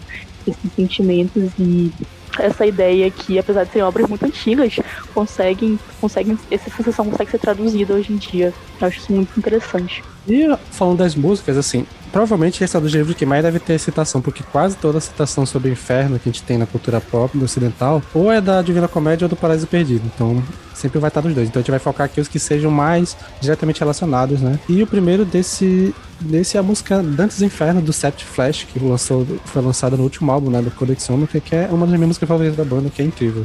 esses 0.47 0.73
sentimentos 0.75 1.53
e 1.59 1.93
essa 2.39 2.67
ideia 2.67 3.11
que, 3.11 3.39
apesar 3.39 3.65
de 3.65 3.73
serem 3.73 3.87
obras 3.87 4.09
muito 4.09 4.25
antigas, 4.25 4.77
conseguem, 5.15 5.79
conseguem 6.01 6.39
essa 6.51 6.71
sensação 6.71 7.09
consegue 7.11 7.31
ser 7.31 7.39
traduzida 7.39 7.95
hoje 7.95 8.13
em 8.13 8.17
dia. 8.17 8.53
Eu 8.81 8.87
acho 8.87 8.99
isso 8.99 9.13
muito 9.13 9.39
interessante. 9.39 10.03
E 10.29 10.47
falando 10.71 10.99
das 10.99 11.15
músicas, 11.15 11.57
assim, 11.57 11.87
provavelmente 12.11 12.63
esse 12.63 12.77
é 12.77 12.81
dos 12.81 12.93
livros 12.93 13.17
que 13.17 13.25
mais 13.25 13.43
deve 13.43 13.59
ter 13.59 13.79
citação, 13.79 14.21
porque 14.21 14.43
quase 14.51 14.77
toda 14.77 15.01
citação 15.01 15.47
sobre 15.47 15.69
o 15.69 15.73
inferno 15.73 16.19
que 16.19 16.29
a 16.29 16.33
gente 16.33 16.43
tem 16.43 16.59
na 16.59 16.67
cultura 16.67 17.01
pop, 17.01 17.37
ocidental, 17.39 18.03
ou 18.13 18.33
é 18.33 18.41
da 18.41 18.61
Divina 18.63 18.89
Comédia 18.89 19.25
ou 19.25 19.29
do 19.29 19.37
Paraíso 19.37 19.67
Perdido. 19.67 20.03
Então, 20.15 20.43
sempre 20.75 20.99
vai 20.99 21.09
estar 21.09 21.23
nos 21.23 21.35
dois. 21.35 21.49
Então 21.49 21.61
a 21.61 21.63
gente 21.63 21.71
vai 21.71 21.81
focar 21.81 22.07
aqui 22.07 22.21
os 22.21 22.29
que 22.29 22.39
sejam 22.39 22.71
mais 22.71 23.17
diretamente 23.41 23.81
relacionados, 23.81 24.41
né? 24.41 24.59
E 24.69 24.83
o 24.83 24.87
primeiro 24.87 25.25
desse, 25.25 25.95
desse 26.21 26.57
é 26.57 26.61
a 26.61 26.63
música 26.63 27.03
Dantes 27.03 27.41
Inferno, 27.43 27.81
do 27.81 27.93
Sept 27.93 28.25
Flash, 28.25 28.67
que 28.73 28.79
lançou, 28.79 29.27
foi 29.45 29.63
lançada 29.63 29.97
no 29.97 30.03
último 30.03 30.31
álbum, 30.31 30.51
né, 30.51 30.61
do 30.61 30.71
Codex 30.71 31.09
Omega, 31.09 31.41
que 31.41 31.55
é 31.55 31.69
uma 31.71 31.87
das 31.87 31.95
minhas 31.95 32.09
músicas 32.09 32.29
favoritas 32.29 32.57
da 32.57 32.65
banda, 32.65 32.91
que 32.91 33.01
é 33.01 33.05
incrível. 33.05 33.45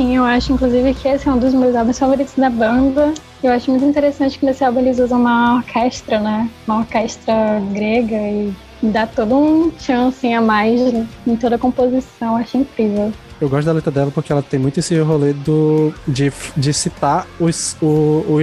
Sim, 0.00 0.16
eu 0.16 0.24
acho, 0.24 0.54
inclusive, 0.54 0.94
que 0.94 1.06
esse 1.08 1.28
é 1.28 1.30
um 1.30 1.38
dos 1.38 1.52
meus 1.52 1.76
álbuns 1.76 1.98
favoritos 1.98 2.32
da 2.34 2.48
banda. 2.48 3.12
Eu 3.42 3.52
acho 3.52 3.70
muito 3.70 3.84
interessante 3.84 4.38
que 4.38 4.46
nesse 4.46 4.64
álbum 4.64 4.80
eles 4.80 4.98
usam 4.98 5.20
uma 5.20 5.56
orquestra, 5.56 6.18
né? 6.18 6.48
Uma 6.66 6.78
orquestra 6.78 7.60
grega 7.70 8.16
e 8.16 8.50
dá 8.82 9.06
todo 9.06 9.36
um 9.36 9.70
chance 9.78 10.26
a 10.32 10.40
mais 10.40 10.80
em 11.26 11.36
toda 11.36 11.56
a 11.56 11.58
composição. 11.58 12.28
Eu 12.28 12.36
acho 12.36 12.56
incrível. 12.56 13.12
Eu 13.38 13.50
gosto 13.50 13.66
da 13.66 13.72
letra 13.72 13.90
dela 13.90 14.10
porque 14.10 14.32
ela 14.32 14.42
tem 14.42 14.58
muito 14.58 14.80
esse 14.80 14.98
rolê 15.00 15.34
do, 15.34 15.92
de, 16.08 16.32
de 16.56 16.72
citar 16.72 17.26
os, 17.38 17.76
o, 17.82 18.24
o. 18.26 18.38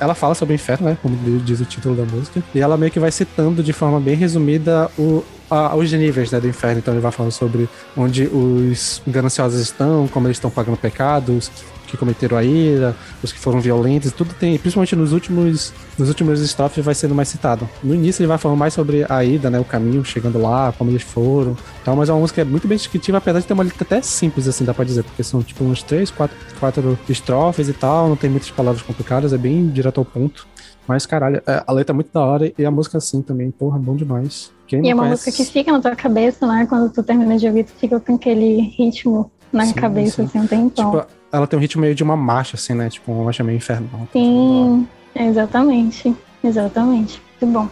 Ela 0.00 0.14
fala 0.14 0.34
sobre 0.34 0.54
o 0.54 0.56
inferno, 0.56 0.88
né? 0.88 0.96
Como 1.02 1.14
diz 1.40 1.60
o 1.60 1.66
título 1.66 1.94
da 1.94 2.04
música. 2.04 2.42
E 2.54 2.60
ela 2.60 2.78
meio 2.78 2.90
que 2.90 2.98
vai 2.98 3.10
citando 3.10 3.62
de 3.62 3.72
forma 3.74 4.00
bem 4.00 4.14
resumida 4.14 4.90
o, 4.98 5.22
a, 5.52 5.74
os 5.76 5.92
níveis 5.92 6.30
né, 6.30 6.40
do 6.40 6.48
inferno. 6.48 6.78
Então 6.78 6.94
ele 6.94 7.00
vai 7.00 7.12
falando 7.12 7.32
sobre 7.32 7.68
onde 7.96 8.24
os 8.24 9.02
gananciosos 9.06 9.60
estão, 9.60 10.08
como 10.08 10.26
eles 10.26 10.36
estão 10.36 10.50
pagando 10.50 10.76
pecados, 10.76 11.50
que 11.92 11.96
cometeram 11.96 12.38
a 12.38 12.42
ira, 12.42 12.96
os 13.22 13.32
que 13.32 13.38
foram 13.38 13.60
violentos, 13.60 14.12
tudo 14.12 14.32
tem, 14.32 14.58
principalmente 14.58 14.96
nos 14.96 15.12
últimos, 15.12 15.74
nos 15.98 16.08
últimos 16.08 16.40
estrofes 16.40 16.82
vai 16.82 16.94
sendo 16.94 17.14
mais 17.14 17.28
citado. 17.28 17.68
No 17.84 17.94
início 17.94 18.22
ele 18.22 18.28
vai 18.28 18.38
falando 18.38 18.58
mais 18.58 18.72
sobre 18.72 19.04
a 19.06 19.22
ida, 19.22 19.50
né, 19.50 19.60
o 19.60 19.64
caminho, 19.64 20.02
chegando 20.02 20.40
lá, 20.40 20.72
como 20.72 20.90
eles 20.90 21.02
foram. 21.02 21.54
Então, 21.82 21.94
mas 21.94 22.08
é 22.08 22.12
uma 22.12 22.20
música 22.20 22.44
muito 22.46 22.66
bem 22.66 22.78
descritiva, 22.78 23.18
apesar 23.18 23.40
de 23.40 23.46
ter 23.46 23.52
uma 23.52 23.62
letra 23.62 23.82
até 23.82 24.00
simples, 24.00 24.48
assim, 24.48 24.64
dá 24.64 24.72
pra 24.72 24.86
dizer, 24.86 25.04
porque 25.04 25.22
são 25.22 25.42
tipo 25.42 25.62
uns 25.64 25.82
três, 25.82 26.10
quatro, 26.10 26.36
quatro 26.58 26.98
estrofes 27.10 27.68
e 27.68 27.74
tal, 27.74 28.08
não 28.08 28.16
tem 28.16 28.30
muitas 28.30 28.50
palavras 28.50 28.82
complicadas, 28.82 29.34
é 29.34 29.38
bem 29.38 29.68
direto 29.68 29.98
ao 29.98 30.04
ponto. 30.04 30.46
Mas, 30.88 31.06
caralho, 31.06 31.42
a 31.46 31.72
letra 31.72 31.92
é 31.92 31.94
muito 31.94 32.10
da 32.12 32.20
hora 32.20 32.52
e 32.58 32.64
a 32.64 32.70
música 32.70 32.98
assim 32.98 33.22
também, 33.22 33.50
porra, 33.50 33.78
bom 33.78 33.94
demais. 33.94 34.50
Quem 34.72 34.86
e 34.86 34.90
é 34.90 34.94
uma 34.94 35.02
conhece... 35.02 35.26
música 35.26 35.44
que 35.44 35.50
fica 35.50 35.70
na 35.70 35.80
tua 35.80 35.94
cabeça, 35.94 36.46
né? 36.46 36.64
Quando 36.66 36.90
tu 36.90 37.02
termina 37.02 37.36
de 37.36 37.46
ouvir, 37.46 37.64
tu 37.64 37.72
fica 37.72 38.00
com 38.00 38.14
aquele 38.14 38.60
ritmo 38.78 39.30
na 39.52 39.66
sim, 39.66 39.74
cabeça, 39.74 40.16
sim. 40.16 40.24
assim, 40.24 40.38
um 40.38 40.46
tempão. 40.46 40.92
Tipo, 40.92 41.06
ela 41.30 41.46
tem 41.46 41.58
um 41.58 41.60
ritmo 41.60 41.82
meio 41.82 41.94
de 41.94 42.02
uma 42.02 42.16
marcha, 42.16 42.56
assim, 42.56 42.72
né? 42.72 42.88
Tipo, 42.88 43.12
uma 43.12 43.24
marcha 43.24 43.44
meio 43.44 43.56
infernal. 43.56 44.08
Sim, 44.14 44.88
exatamente. 45.14 46.16
Exatamente. 46.42 47.20
Muito 47.38 47.52
bom. 47.52 47.68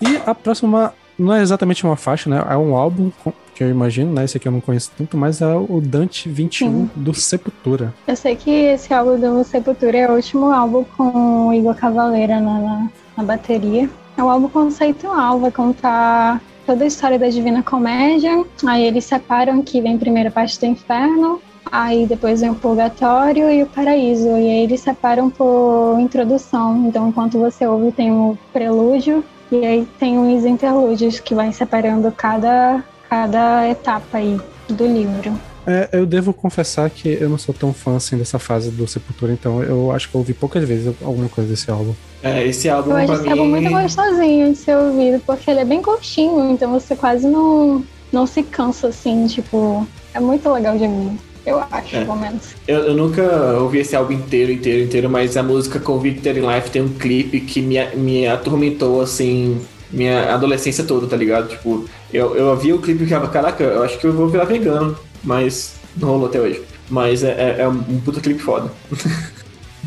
E 0.00 0.16
a 0.26 0.34
próxima 0.34 0.92
não 1.16 1.32
é 1.32 1.40
exatamente 1.40 1.84
uma 1.84 1.94
faixa, 1.94 2.28
né? 2.28 2.44
É 2.50 2.56
um 2.56 2.74
álbum 2.74 3.12
que 3.54 3.62
eu 3.62 3.70
imagino, 3.70 4.12
né? 4.12 4.24
Esse 4.24 4.36
aqui 4.36 4.48
eu 4.48 4.52
não 4.52 4.60
conheço 4.60 4.90
tanto, 4.98 5.16
mas 5.16 5.40
é 5.40 5.54
o 5.54 5.80
Dante 5.80 6.28
21 6.28 6.90
do 6.96 7.14
Sepultura. 7.14 7.94
Eu 8.08 8.16
sei 8.16 8.34
que 8.34 8.50
esse 8.50 8.92
álbum 8.92 9.20
do 9.20 9.44
Sepultura 9.44 9.96
é 9.96 10.10
o 10.10 10.16
último 10.16 10.50
álbum 10.50 10.82
com 10.96 11.46
o 11.48 11.52
Igor 11.52 11.76
Cavaleira 11.76 12.40
na, 12.40 12.58
na, 12.58 12.88
na 13.18 13.22
bateria. 13.22 13.88
É 14.16 14.22
um 14.22 14.28
álbum 14.28 14.48
conceitual, 14.48 15.38
vai 15.38 15.50
contar 15.50 16.40
toda 16.66 16.84
a 16.84 16.86
história 16.86 17.18
da 17.18 17.28
Divina 17.28 17.62
Comédia. 17.62 18.44
Aí 18.66 18.84
eles 18.84 19.04
separam 19.04 19.62
que 19.62 19.80
vem 19.80 19.98
primeiro 19.98 20.28
a 20.28 20.32
parte 20.32 20.58
do 20.58 20.66
inferno, 20.66 21.40
aí 21.70 22.06
depois 22.06 22.40
vem 22.40 22.50
o 22.50 22.54
purgatório 22.54 23.50
e 23.50 23.62
o 23.62 23.66
paraíso. 23.66 24.28
E 24.28 24.50
aí 24.50 24.62
eles 24.64 24.80
separam 24.80 25.30
por 25.30 25.98
introdução. 25.98 26.86
Então, 26.86 27.08
enquanto 27.08 27.38
você 27.38 27.66
ouve, 27.66 27.92
tem 27.92 28.12
o 28.12 28.38
prelúdio 28.52 29.24
e 29.50 29.66
aí 29.66 29.88
tem 29.98 30.18
uns 30.18 30.44
interlúdios 30.44 31.18
que 31.18 31.34
vai 31.34 31.52
separando 31.52 32.10
cada, 32.12 32.84
cada 33.08 33.68
etapa 33.68 34.18
aí 34.18 34.40
do 34.68 34.86
livro. 34.86 35.32
É, 35.66 35.88
eu 35.92 36.06
devo 36.06 36.32
confessar 36.32 36.88
que 36.88 37.08
eu 37.20 37.28
não 37.28 37.36
sou 37.36 37.54
tão 37.54 37.72
fã 37.72 37.96
assim 37.96 38.16
dessa 38.16 38.38
fase 38.38 38.70
do 38.70 38.86
Sepultura, 38.86 39.32
então 39.32 39.62
eu 39.62 39.92
acho 39.92 40.08
que 40.08 40.14
eu 40.14 40.20
ouvi 40.20 40.32
poucas 40.32 40.64
vezes 40.64 40.94
alguma 41.02 41.28
coisa 41.28 41.50
desse 41.50 41.70
álbum. 41.70 41.94
É, 42.22 42.46
esse 42.46 42.68
álbum 42.68 42.90
Eu 42.90 42.96
acho 42.98 43.12
esse 43.14 43.28
álbum 43.30 43.44
mim... 43.46 43.50
muito 43.62 43.70
gostosinho 43.70 44.52
de 44.52 44.58
ser 44.58 44.76
ouvido, 44.76 45.22
porque 45.26 45.50
ele 45.50 45.60
é 45.60 45.64
bem 45.64 45.80
curtinho, 45.80 46.50
então 46.50 46.70
você 46.70 46.94
quase 46.94 47.26
não, 47.26 47.82
não 48.12 48.26
se 48.26 48.42
cansa 48.42 48.88
assim, 48.88 49.26
tipo, 49.26 49.86
é 50.12 50.20
muito 50.20 50.48
legal 50.52 50.76
de 50.76 50.84
ouvir. 50.84 51.18
Eu 51.46 51.58
acho, 51.70 51.96
É. 51.96 52.04
pelo 52.04 52.16
menos. 52.18 52.42
Eu, 52.68 52.80
eu 52.80 52.94
nunca 52.94 53.22
ouvi 53.58 53.78
esse 53.78 53.96
álbum 53.96 54.12
inteiro, 54.12 54.52
inteiro, 54.52 54.84
inteiro, 54.84 55.08
mas 55.08 55.36
a 55.38 55.42
música 55.42 55.80
Convicted 55.80 56.38
in 56.38 56.42
Life 56.46 56.70
tem 56.70 56.82
um 56.82 56.90
clipe 56.90 57.40
que 57.40 57.62
me, 57.62 57.82
me 57.96 58.26
atormentou, 58.26 59.00
assim, 59.00 59.58
minha 59.90 60.34
adolescência 60.34 60.84
toda, 60.84 61.06
tá 61.06 61.16
ligado? 61.16 61.48
Tipo, 61.48 61.86
eu, 62.12 62.36
eu 62.36 62.54
vi 62.56 62.74
o 62.74 62.78
clipe 62.78 63.02
e 63.02 63.06
ficava, 63.06 63.26
caraca, 63.28 63.64
eu 63.64 63.82
acho 63.82 63.98
que 63.98 64.06
eu 64.06 64.12
vou 64.12 64.28
virar 64.28 64.44
vegano, 64.44 64.94
mas 65.24 65.72
não 65.96 66.08
rolou 66.10 66.26
até 66.26 66.38
hoje. 66.38 66.60
Mas 66.90 67.24
é, 67.24 67.30
é- 67.30 67.62
é 67.62 67.68
um 67.68 67.98
puta 68.00 68.20
clipe 68.20 68.42
foda. 68.42 68.70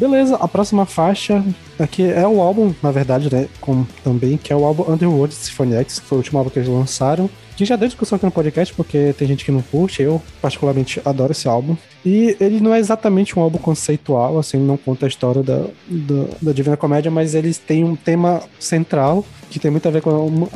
Beleza, 0.03 0.35
a 0.35 0.49
próxima 0.49 0.85
faixa 0.85 1.41
aqui 1.79 2.03
é 2.03 2.27
o 2.27 2.41
álbum, 2.41 2.73
na 2.83 2.91
verdade, 2.91 3.33
né? 3.33 3.47
Com, 3.61 3.85
também, 4.03 4.35
que 4.35 4.51
é 4.51 4.55
o 4.55 4.65
álbum 4.65 4.91
Underworld 4.91 5.33
Symphony 5.33 5.75
X, 5.75 5.99
que 5.99 6.05
foi 6.05 6.17
o 6.17 6.19
último 6.19 6.39
álbum 6.39 6.49
que 6.49 6.59
eles 6.59 6.67
lançaram. 6.67 7.29
Que 7.55 7.63
já 7.63 7.77
deu 7.77 7.87
discussão 7.87 8.17
aqui 8.17 8.25
no 8.25 8.31
podcast, 8.31 8.73
porque 8.73 9.15
tem 9.17 9.25
gente 9.25 9.45
que 9.45 9.51
não 9.51 9.61
curte, 9.61 10.01
eu 10.01 10.21
particularmente 10.41 11.01
adoro 11.05 11.31
esse 11.31 11.47
álbum. 11.47 11.77
E 12.05 12.35
ele 12.37 12.59
não 12.59 12.73
é 12.73 12.79
exatamente 12.79 13.39
um 13.39 13.41
álbum 13.41 13.59
conceitual, 13.59 14.37
assim, 14.37 14.57
não 14.57 14.75
conta 14.75 15.05
a 15.05 15.07
história 15.07 15.41
da, 15.41 15.67
da, 15.87 16.25
da 16.41 16.51
Divina 16.51 16.75
Comédia, 16.75 17.09
mas 17.09 17.33
eles 17.33 17.57
têm 17.57 17.85
um 17.85 17.95
tema 17.95 18.41
central 18.59 19.23
que 19.49 19.57
tem 19.57 19.71
muito 19.71 19.87
a 19.87 19.91
ver 19.91 20.01
com. 20.01 20.09
uma- 20.27 20.49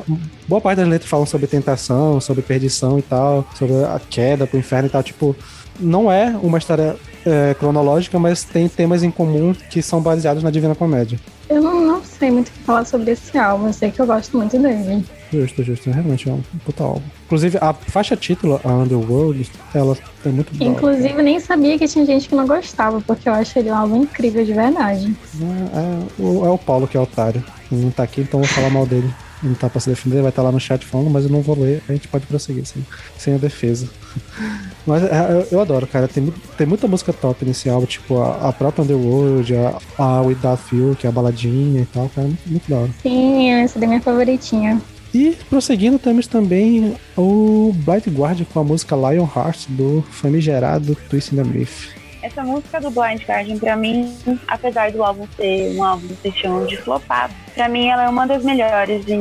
boa 0.45 0.59
parte 0.59 0.79
das 0.79 0.89
letras 0.89 1.09
falam 1.09 1.25
sobre 1.25 1.47
tentação, 1.47 2.19
sobre 2.19 2.41
perdição 2.41 2.99
e 2.99 3.01
tal, 3.01 3.47
sobre 3.55 3.75
a 3.75 4.01
queda 4.09 4.45
pro 4.45 4.59
inferno 4.59 4.89
e 4.89 4.91
tal. 4.91 5.03
Tipo, 5.03 5.33
não 5.79 6.11
é 6.11 6.35
uma 6.43 6.57
história 6.57 6.97
é, 7.27 7.53
cronológica, 7.53 8.17
mas 8.17 8.43
tem 8.43 8.69
temas 8.69 9.03
em 9.03 9.11
comum 9.11 9.53
que 9.69 9.81
são 9.81 10.01
baseados 10.01 10.41
na 10.41 10.49
Divina 10.49 10.73
Comédia. 10.73 11.19
Eu 11.49 11.61
não, 11.61 11.79
não 11.79 12.03
sei 12.03 12.31
muito 12.31 12.47
o 12.47 12.51
que 12.51 12.59
falar 12.59 12.85
sobre 12.85 13.11
esse 13.11 13.37
álbum, 13.37 13.67
eu 13.67 13.73
sei 13.73 13.91
que 13.91 14.01
eu 14.01 14.05
gosto 14.05 14.37
muito 14.37 14.57
dele. 14.57 15.05
Justo, 15.31 15.63
justo. 15.63 15.89
Realmente 15.91 16.29
é 16.29 16.31
um 16.31 16.41
puta 16.65 16.83
álbum. 16.83 17.01
Inclusive, 17.25 17.57
a 17.59 17.73
faixa 17.73 18.15
título, 18.15 18.61
a 18.63 18.69
Underworld, 18.69 19.49
ela 19.73 19.97
é 20.25 20.29
muito 20.29 20.53
boa. 20.55 20.71
Inclusive, 20.71 21.21
nem 21.21 21.39
sabia 21.39 21.77
que 21.77 21.87
tinha 21.87 22.05
gente 22.05 22.29
que 22.29 22.35
não 22.35 22.47
gostava, 22.47 23.01
porque 23.01 23.27
eu 23.27 23.33
acho 23.33 23.59
ele 23.59 23.71
um 23.71 23.75
álbum 23.75 24.03
incrível 24.03 24.45
de 24.45 24.53
verdade. 24.53 25.15
É, 25.41 25.79
é 25.79 26.23
o, 26.23 26.45
é 26.45 26.49
o 26.49 26.57
Paulo 26.57 26.87
que 26.87 26.95
é 26.95 26.99
otário. 26.99 27.43
Ele 27.71 27.83
não 27.83 27.91
tá 27.91 28.03
aqui, 28.03 28.21
então 28.21 28.39
eu 28.39 28.45
vou 28.45 28.55
falar 28.55 28.69
mal 28.69 28.85
dele. 28.85 29.13
Ele 29.41 29.51
não 29.51 29.55
tá 29.55 29.69
pra 29.69 29.79
se 29.79 29.89
defender, 29.89 30.21
vai 30.21 30.29
estar 30.29 30.41
lá 30.41 30.51
no 30.51 30.59
chat 30.59 30.85
falando, 30.85 31.09
mas 31.09 31.25
eu 31.25 31.29
não 31.29 31.41
vou 31.41 31.59
ler, 31.59 31.81
a 31.87 31.93
gente 31.93 32.07
pode 32.07 32.25
prosseguir 32.25 32.65
sem, 32.65 32.85
sem 33.17 33.35
a 33.35 33.37
defesa. 33.37 33.87
Mas 34.87 35.03
é, 35.03 35.31
eu, 35.31 35.47
eu 35.51 35.59
adoro, 35.59 35.85
cara. 35.85 36.07
Tem, 36.07 36.33
tem 36.57 36.65
muita 36.65 36.87
música 36.87 37.11
top 37.11 37.43
nesse 37.43 37.69
álbum, 37.69 37.85
tipo 37.85 38.21
a, 38.21 38.47
a 38.47 38.53
própria 38.53 38.83
Underworld, 38.83 39.53
a, 39.53 39.77
a 39.97 40.21
Without 40.21 40.73
You, 40.73 40.95
que 40.97 41.05
é 41.05 41.09
a 41.09 41.11
baladinha 41.11 41.81
e 41.81 41.85
tal, 41.85 42.09
cara. 42.15 42.25
Muito, 42.25 42.49
muito 42.49 42.69
da 42.69 42.77
hora. 42.77 42.89
Sim, 43.01 43.51
essa 43.51 43.77
é 43.77 43.85
minha 43.85 44.01
favoritinha. 44.01 44.81
E 45.13 45.37
prosseguindo, 45.49 45.99
temos 45.99 46.27
também 46.27 46.95
o 47.17 47.73
Blind 47.75 48.07
Guardian 48.07 48.45
com 48.45 48.59
a 48.59 48.63
música 48.63 48.95
Lion 48.95 49.27
Heart 49.35 49.67
do 49.69 50.03
famigerado 50.09 50.95
Twist 51.09 51.33
in 51.33 51.37
the 51.37 51.43
Myth. 51.43 51.89
Essa 52.21 52.43
música 52.43 52.79
do 52.79 52.89
Blind 52.91 53.23
Guardian, 53.27 53.57
pra 53.57 53.75
mim, 53.75 54.15
apesar 54.47 54.91
do 54.91 55.03
álbum 55.03 55.27
ser 55.35 55.75
um 55.75 55.83
álbum 55.83 56.07
que 56.07 56.31
se 56.31 56.37
chama 56.39 56.65
de 56.65 56.77
flopado, 56.77 57.33
pra 57.57 57.67
mim 57.67 57.87
ela 57.87 58.03
é 58.03 58.09
uma 58.09 58.25
das 58.27 58.43
melhores. 58.43 59.03
E 59.07 59.11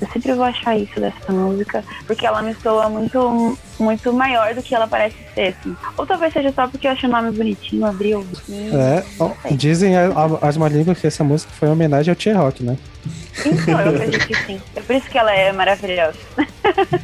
eu 0.00 0.08
sempre 0.12 0.32
vou 0.34 0.44
achar 0.44 0.76
isso 0.76 1.00
dessa 1.00 1.32
música, 1.32 1.82
porque 2.06 2.26
ela 2.26 2.42
me 2.42 2.54
soa 2.62 2.88
muito, 2.88 3.58
muito 3.80 4.12
maior 4.12 4.54
do 4.54 4.62
que 4.62 4.74
ela 4.74 4.86
parece 4.86 5.16
ser. 5.34 5.54
Assim. 5.60 5.74
Ou 5.96 6.06
talvez 6.06 6.32
seja 6.32 6.52
só 6.52 6.66
porque 6.68 6.86
eu 6.86 6.92
achei 6.92 7.08
o 7.08 7.12
nome 7.12 7.30
bonitinho, 7.32 7.84
abril. 7.86 8.24
É, 8.50 9.02
ó, 9.18 9.30
dizem 9.52 9.96
a- 9.96 10.08
a- 10.08 10.48
as 10.48 10.56
más 10.56 10.72
línguas 10.72 10.98
que 10.98 11.06
essa 11.06 11.24
música 11.24 11.50
foi 11.58 11.68
uma 11.68 11.74
homenagem 11.74 12.10
ao 12.12 12.16
Tier 12.16 12.36
Rock, 12.36 12.62
né? 12.62 12.76
Então, 13.44 13.80
eu 13.80 13.90
acredito 13.94 14.26
que 14.26 14.34
sim. 14.34 14.60
É 14.74 14.80
por 14.80 14.96
isso 14.96 15.08
que 15.08 15.16
ela 15.18 15.32
é 15.32 15.52
maravilhosa. 15.52 16.16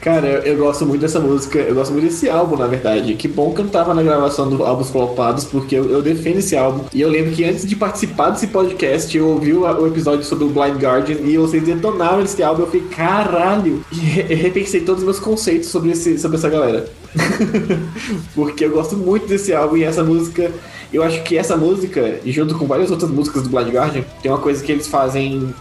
Cara, 0.00 0.26
eu, 0.26 0.42
eu 0.42 0.56
gosto 0.58 0.84
muito 0.86 1.00
dessa 1.00 1.18
música, 1.18 1.58
eu 1.58 1.74
gosto 1.74 1.92
muito 1.92 2.04
desse 2.04 2.28
álbum, 2.28 2.56
na 2.56 2.66
verdade. 2.66 3.14
Que 3.14 3.26
bom 3.26 3.52
que 3.52 3.60
eu 3.60 3.64
não 3.64 3.70
tava 3.70 3.94
na 3.94 4.02
gravação 4.02 4.48
do 4.48 4.62
Álbuns 4.64 4.90
Flopados, 4.90 5.44
porque 5.44 5.74
eu, 5.74 5.90
eu 5.90 6.02
defendo 6.02 6.38
esse 6.38 6.56
álbum. 6.56 6.84
E 6.92 7.00
eu 7.00 7.08
lembro 7.08 7.32
que 7.32 7.44
antes 7.44 7.66
de 7.66 7.74
participar 7.76 8.30
desse 8.30 8.46
podcast, 8.48 9.16
eu 9.16 9.26
ouvi 9.28 9.52
o, 9.54 9.62
o 9.62 9.86
episódio 9.86 10.13
sobre 10.22 10.44
o 10.44 10.48
Blind 10.48 10.80
Guardian 10.80 11.16
e 11.16 11.36
vocês 11.36 11.62
detonaram 11.64 12.22
esse 12.22 12.42
álbum. 12.42 12.62
Eu 12.62 12.70
fiquei, 12.70 12.88
caralho! 12.88 13.84
E 13.90 13.96
re- 13.96 14.34
repensei 14.34 14.80
todos 14.82 15.00
os 15.00 15.04
meus 15.04 15.18
conceitos 15.18 15.68
sobre, 15.68 15.90
esse, 15.90 16.18
sobre 16.18 16.36
essa 16.36 16.48
galera. 16.48 16.88
porque 18.34 18.64
eu 18.64 18.70
gosto 18.70 18.96
muito 18.96 19.26
desse 19.26 19.52
álbum 19.54 19.76
e 19.76 19.84
essa 19.84 20.02
música. 20.02 20.50
Eu 20.92 21.02
acho 21.02 21.22
que 21.24 21.36
essa 21.36 21.56
música, 21.56 22.20
junto 22.26 22.56
com 22.56 22.66
várias 22.66 22.90
outras 22.90 23.10
músicas 23.10 23.42
do 23.42 23.48
Blind 23.48 23.68
Guardian, 23.74 24.04
tem 24.22 24.30
uma 24.30 24.38
coisa 24.38 24.62
que 24.62 24.70
eles 24.70 24.86
fazem 24.86 25.52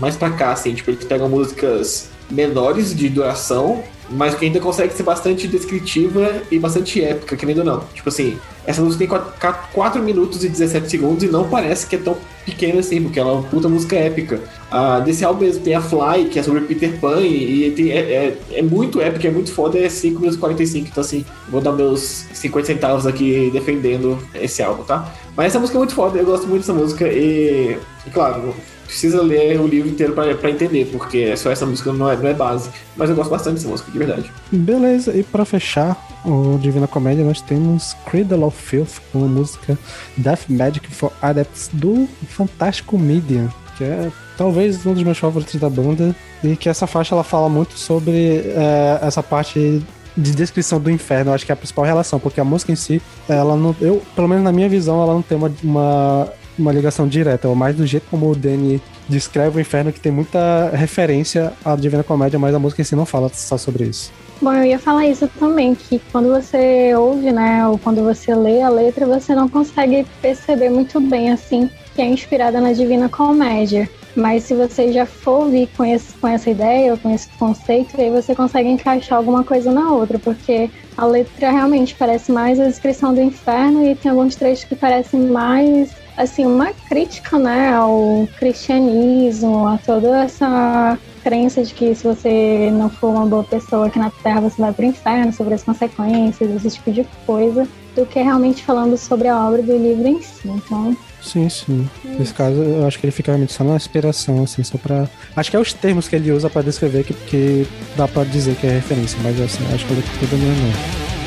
mais 0.00 0.16
pra 0.16 0.30
cá, 0.30 0.52
assim, 0.52 0.74
tipo, 0.74 0.90
eles 0.90 1.04
pegam 1.04 1.28
músicas 1.28 2.08
menores 2.28 2.94
de 2.94 3.08
duração, 3.08 3.82
mas 4.10 4.34
que 4.34 4.44
ainda 4.46 4.58
consegue 4.58 4.92
ser 4.92 5.02
bastante 5.04 5.46
descritiva 5.46 6.42
e 6.50 6.58
bastante 6.58 7.02
épica, 7.02 7.36
querendo 7.36 7.58
ou 7.58 7.64
não. 7.64 7.80
Tipo 7.94 8.08
assim, 8.08 8.36
essa 8.66 8.82
música 8.82 8.98
tem 8.98 9.08
4, 9.08 9.68
4 9.72 10.02
minutos 10.02 10.42
e 10.44 10.48
17 10.48 10.90
segundos 10.90 11.22
e 11.22 11.28
não 11.28 11.48
parece 11.48 11.86
que 11.86 11.96
é 11.96 11.98
tão 11.98 12.16
pequena 12.44 12.80
assim, 12.80 13.02
porque 13.02 13.18
ela 13.20 13.30
é 13.30 13.32
uma 13.34 13.42
puta 13.42 13.68
música 13.68 13.96
épica. 13.96 14.40
Ah, 14.70 15.00
desse 15.00 15.24
álbum 15.24 15.40
mesmo 15.44 15.62
tem 15.62 15.74
a 15.74 15.80
Fly, 15.80 16.26
que 16.30 16.38
é 16.38 16.42
sobre 16.42 16.62
Peter 16.62 16.98
Pan, 17.00 17.20
e, 17.20 17.70
tem- 17.72 17.90
é, 17.90 17.98
é- 17.98 18.38
é 18.54 18.62
muito 18.62 19.00
épica, 19.00 19.28
é 19.28 19.30
muito 19.30 19.52
foda, 19.52 19.78
é 19.78 19.88
5 19.88 20.16
minutos 20.18 20.36
e 20.36 20.40
45, 20.40 20.88
então 20.90 21.00
assim, 21.02 21.24
vou 21.48 21.60
dar 21.60 21.72
meus 21.72 22.24
50 22.32 22.66
centavos 22.66 23.06
aqui 23.06 23.50
defendendo 23.52 24.18
esse 24.34 24.62
álbum, 24.62 24.82
tá? 24.82 25.12
Mas 25.36 25.46
essa 25.46 25.58
música 25.58 25.78
é 25.78 25.80
muito 25.80 25.94
foda, 25.94 26.18
eu 26.18 26.24
gosto 26.24 26.46
muito 26.46 26.60
dessa 26.62 26.72
música 26.72 27.06
e, 27.08 27.76
e 28.06 28.10
claro, 28.10 28.54
precisa 28.92 29.22
ler 29.22 29.58
o 29.58 29.66
livro 29.66 29.88
inteiro 29.88 30.12
pra 30.12 30.50
entender, 30.50 30.86
porque 30.92 31.34
só 31.36 31.50
essa 31.50 31.64
música 31.64 31.92
não 31.92 32.10
é, 32.10 32.16
não 32.16 32.28
é 32.28 32.34
base. 32.34 32.68
Mas 32.94 33.08
eu 33.08 33.16
gosto 33.16 33.30
bastante 33.30 33.54
dessa 33.54 33.68
música, 33.68 33.90
de 33.90 33.98
verdade. 33.98 34.30
Beleza, 34.52 35.16
e 35.16 35.22
pra 35.22 35.46
fechar 35.46 35.96
o 36.24 36.58
Divina 36.58 36.86
Comédia, 36.86 37.24
nós 37.24 37.40
temos 37.40 37.96
Cradle 38.04 38.44
of 38.44 38.62
Filth 38.62 39.00
com 39.10 39.24
a 39.24 39.28
música 39.28 39.78
Death 40.16 40.42
Magic 40.48 40.86
for 40.94 41.10
Adepts 41.22 41.70
do 41.72 42.06
Fantástico 42.28 42.98
Medium, 42.98 43.48
que 43.78 43.84
é 43.84 44.10
talvez 44.36 44.84
um 44.84 44.92
dos 44.92 45.02
meus 45.02 45.18
favoritos 45.18 45.58
da 45.58 45.70
banda, 45.70 46.14
e 46.44 46.54
que 46.54 46.68
essa 46.68 46.86
faixa 46.86 47.14
ela 47.14 47.24
fala 47.24 47.48
muito 47.48 47.78
sobre 47.78 48.42
é, 48.54 48.98
essa 49.00 49.22
parte 49.22 49.82
de 50.14 50.32
descrição 50.32 50.78
do 50.78 50.90
inferno, 50.90 51.30
eu 51.30 51.34
acho 51.34 51.46
que 51.46 51.52
é 51.52 51.54
a 51.54 51.56
principal 51.56 51.86
relação, 51.86 52.20
porque 52.20 52.38
a 52.38 52.44
música 52.44 52.70
em 52.70 52.76
si, 52.76 53.00
ela 53.26 53.56
não, 53.56 53.74
eu, 53.80 54.02
pelo 54.14 54.28
menos 54.28 54.44
na 54.44 54.52
minha 54.52 54.68
visão, 54.68 55.02
ela 55.02 55.14
não 55.14 55.22
tem 55.22 55.38
uma, 55.38 55.50
uma, 55.64 56.28
uma 56.58 56.72
ligação 56.72 57.06
direta, 57.06 57.48
é 57.48 57.54
mais 57.54 57.76
do 57.76 57.86
jeito 57.86 58.06
como 58.10 58.30
o 58.30 58.34
Danny 58.34 58.80
descreve 59.08 59.58
o 59.58 59.60
inferno, 59.60 59.92
que 59.92 60.00
tem 60.00 60.12
muita 60.12 60.70
referência 60.74 61.52
à 61.64 61.74
Divina 61.76 62.02
Comédia, 62.02 62.38
mas 62.38 62.54
a 62.54 62.58
música 62.58 62.82
em 62.82 62.84
si 62.84 62.96
não 62.96 63.06
fala 63.06 63.30
só 63.32 63.56
sobre 63.56 63.84
isso. 63.84 64.12
Bom, 64.40 64.52
eu 64.54 64.64
ia 64.64 64.78
falar 64.78 65.06
isso 65.06 65.28
também, 65.38 65.74
que 65.74 66.00
quando 66.10 66.28
você 66.28 66.92
ouve, 66.96 67.30
né, 67.30 67.66
ou 67.68 67.78
quando 67.78 68.02
você 68.02 68.34
lê 68.34 68.60
a 68.60 68.68
letra, 68.68 69.06
você 69.06 69.34
não 69.34 69.48
consegue 69.48 70.04
perceber 70.20 70.68
muito 70.68 71.00
bem, 71.00 71.30
assim, 71.30 71.70
que 71.94 72.02
é 72.02 72.06
inspirada 72.06 72.60
na 72.60 72.72
Divina 72.72 73.08
Comédia. 73.08 73.88
Mas 74.14 74.42
se 74.42 74.54
você 74.54 74.92
já 74.92 75.06
for 75.06 75.44
ouvir 75.44 75.68
com, 75.76 75.84
esse, 75.84 76.12
com 76.14 76.28
essa 76.28 76.50
ideia, 76.50 76.92
ou 76.92 76.98
com 76.98 77.14
esse 77.14 77.28
conceito, 77.38 77.98
aí 77.98 78.10
você 78.10 78.34
consegue 78.34 78.68
encaixar 78.68 79.16
alguma 79.16 79.42
coisa 79.44 79.70
na 79.72 79.90
outra, 79.92 80.18
porque 80.18 80.68
a 80.96 81.06
letra 81.06 81.50
realmente 81.50 81.94
parece 81.94 82.30
mais 82.30 82.60
a 82.60 82.66
descrição 82.66 83.14
do 83.14 83.22
inferno 83.22 83.86
e 83.86 83.94
tem 83.94 84.10
alguns 84.10 84.34
trechos 84.34 84.64
que 84.64 84.74
parecem 84.74 85.20
mais, 85.20 85.90
assim, 86.16 86.46
uma 86.46 86.72
crítica, 86.88 87.38
né, 87.38 87.72
ao 87.72 88.28
cristianismo, 88.38 89.66
a 89.66 89.78
toda 89.78 90.24
essa 90.24 90.98
crença 91.22 91.62
de 91.62 91.72
que 91.72 91.94
se 91.94 92.04
você 92.04 92.70
não 92.72 92.90
for 92.90 93.10
uma 93.10 93.26
boa 93.26 93.44
pessoa 93.44 93.86
aqui 93.86 93.98
na 93.98 94.10
Terra, 94.10 94.40
você 94.40 94.60
vai 94.60 94.72
pro 94.72 94.84
inferno, 94.84 95.32
sobre 95.32 95.54
as 95.54 95.62
consequências, 95.62 96.64
esse 96.64 96.76
tipo 96.76 96.90
de 96.90 97.06
coisa, 97.24 97.66
do 97.94 98.04
que 98.06 98.20
realmente 98.20 98.64
falando 98.64 98.96
sobre 98.96 99.28
a 99.28 99.46
obra 99.46 99.62
do 99.62 99.76
livro 99.76 100.08
em 100.08 100.20
si. 100.20 100.48
Então, 100.48 100.96
Sim, 101.22 101.48
sim. 101.48 101.88
Nesse 102.04 102.34
caso, 102.34 102.60
eu 102.60 102.86
acho 102.86 102.98
que 102.98 103.06
ele 103.06 103.12
fica 103.12 103.30
realmente 103.30 103.52
só 103.52 103.62
na 103.62 103.76
inspiração, 103.76 104.42
assim, 104.42 104.62
só 104.64 104.76
pra. 104.76 105.08
Acho 105.36 105.50
que 105.50 105.56
é 105.56 105.60
os 105.60 105.72
termos 105.72 106.08
que 106.08 106.16
ele 106.16 106.32
usa 106.32 106.50
pra 106.50 106.62
descrever 106.62 107.04
que, 107.04 107.14
que 107.14 107.66
dá 107.96 108.08
pra 108.08 108.24
dizer 108.24 108.56
que 108.56 108.66
é 108.66 108.70
referência, 108.70 109.16
mas 109.22 109.40
assim, 109.40 109.64
acho 109.72 109.86
que 109.86 109.92
ele 109.92 110.02
tudo 110.18 110.36
não. 110.36 111.21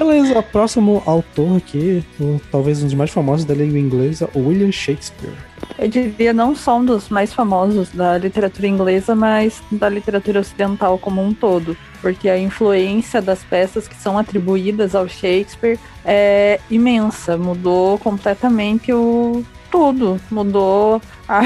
Beleza, 0.00 0.38
o 0.38 0.42
próximo 0.42 1.02
autor 1.04 1.58
aqui, 1.58 2.02
talvez 2.50 2.82
um 2.82 2.86
dos 2.86 2.94
mais 2.94 3.10
famosos 3.10 3.44
da 3.44 3.52
língua 3.52 3.78
inglesa, 3.78 4.30
William 4.34 4.72
Shakespeare. 4.72 5.34
Eu 5.78 5.88
diria 5.88 6.32
não 6.32 6.56
só 6.56 6.78
um 6.78 6.84
dos 6.86 7.10
mais 7.10 7.34
famosos 7.34 7.90
da 7.90 8.16
literatura 8.16 8.66
inglesa, 8.66 9.14
mas 9.14 9.62
da 9.70 9.90
literatura 9.90 10.40
ocidental 10.40 10.96
como 10.96 11.22
um 11.22 11.34
todo. 11.34 11.76
Porque 12.00 12.30
a 12.30 12.38
influência 12.38 13.20
das 13.20 13.44
peças 13.44 13.86
que 13.86 13.94
são 13.94 14.16
atribuídas 14.16 14.94
ao 14.94 15.06
Shakespeare 15.06 15.78
é 16.02 16.58
imensa. 16.70 17.36
Mudou 17.36 17.98
completamente 17.98 18.90
o 18.94 19.44
tudo. 19.70 20.18
Mudou 20.30 21.02
a, 21.28 21.42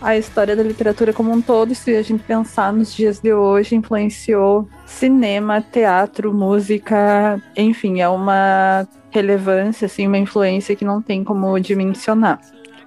a 0.00 0.16
história 0.16 0.54
da 0.54 0.62
literatura 0.62 1.12
como 1.12 1.32
um 1.32 1.40
todo. 1.40 1.74
Se 1.74 1.94
a 1.96 2.02
gente 2.02 2.22
pensar 2.22 2.72
nos 2.72 2.94
dias 2.94 3.20
de 3.20 3.32
hoje, 3.32 3.74
influenciou 3.74 4.68
cinema, 4.86 5.60
teatro, 5.60 6.32
música, 6.32 7.40
enfim, 7.56 8.00
é 8.00 8.08
uma 8.08 8.86
relevância, 9.10 9.86
assim, 9.86 10.06
uma 10.06 10.18
influência 10.18 10.76
que 10.76 10.84
não 10.84 11.00
tem 11.00 11.24
como 11.24 11.58
dimensionar. 11.58 12.40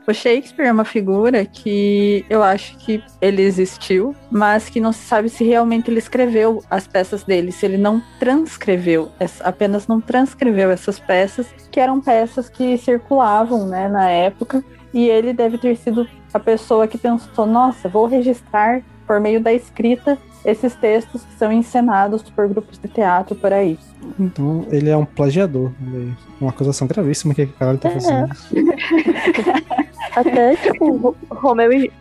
O 0.07 0.13
Shakespeare 0.13 0.67
é 0.67 0.71
uma 0.71 0.83
figura 0.83 1.45
que 1.45 2.25
eu 2.27 2.41
acho 2.41 2.75
que 2.79 3.03
ele 3.21 3.43
existiu, 3.43 4.15
mas 4.31 4.67
que 4.67 4.79
não 4.79 4.91
se 4.91 4.99
sabe 5.03 5.29
se 5.29 5.43
realmente 5.43 5.91
ele 5.91 5.99
escreveu 5.99 6.63
as 6.69 6.87
peças 6.87 7.23
dele, 7.23 7.51
se 7.51 7.65
ele 7.67 7.77
não 7.77 8.01
transcreveu, 8.19 9.11
apenas 9.41 9.87
não 9.87 10.01
transcreveu 10.01 10.71
essas 10.71 10.99
peças, 10.99 11.47
que 11.71 11.79
eram 11.79 12.01
peças 12.01 12.49
que 12.49 12.77
circulavam 12.79 13.67
né, 13.67 13.87
na 13.87 14.09
época, 14.09 14.63
e 14.93 15.07
ele 15.09 15.33
deve 15.33 15.57
ter 15.57 15.75
sido 15.77 16.07
a 16.33 16.39
pessoa 16.39 16.87
que 16.87 16.97
pensou: 16.97 17.45
nossa, 17.45 17.87
vou 17.89 18.05
registrar 18.07 18.81
por 19.07 19.19
meio 19.19 19.41
da 19.41 19.51
escrita 19.53 20.17
esses 20.43 20.73
textos 20.75 21.23
que 21.23 21.33
são 21.35 21.51
encenados 21.51 22.23
por 22.23 22.47
grupos 22.47 22.77
de 22.79 22.87
teatro 22.87 23.35
por 23.35 23.53
aí. 23.53 23.77
Então, 24.19 24.65
ele 24.71 24.89
é 24.89 24.97
um 24.97 25.05
plagiador. 25.05 25.71
Ele- 25.93 26.13
Uma 26.39 26.49
acusação 26.49 26.87
gravíssima 26.87 27.35
que 27.35 27.43
aquele 27.43 27.57
cara 27.57 27.77
tá 27.77 27.89
É. 27.89 27.91
fazendo. 27.93 28.29
Até, 30.15 30.55
tipo, 30.55 30.91
Ro- 30.97 31.15
Romeu 31.29 31.71
e. 31.71 31.91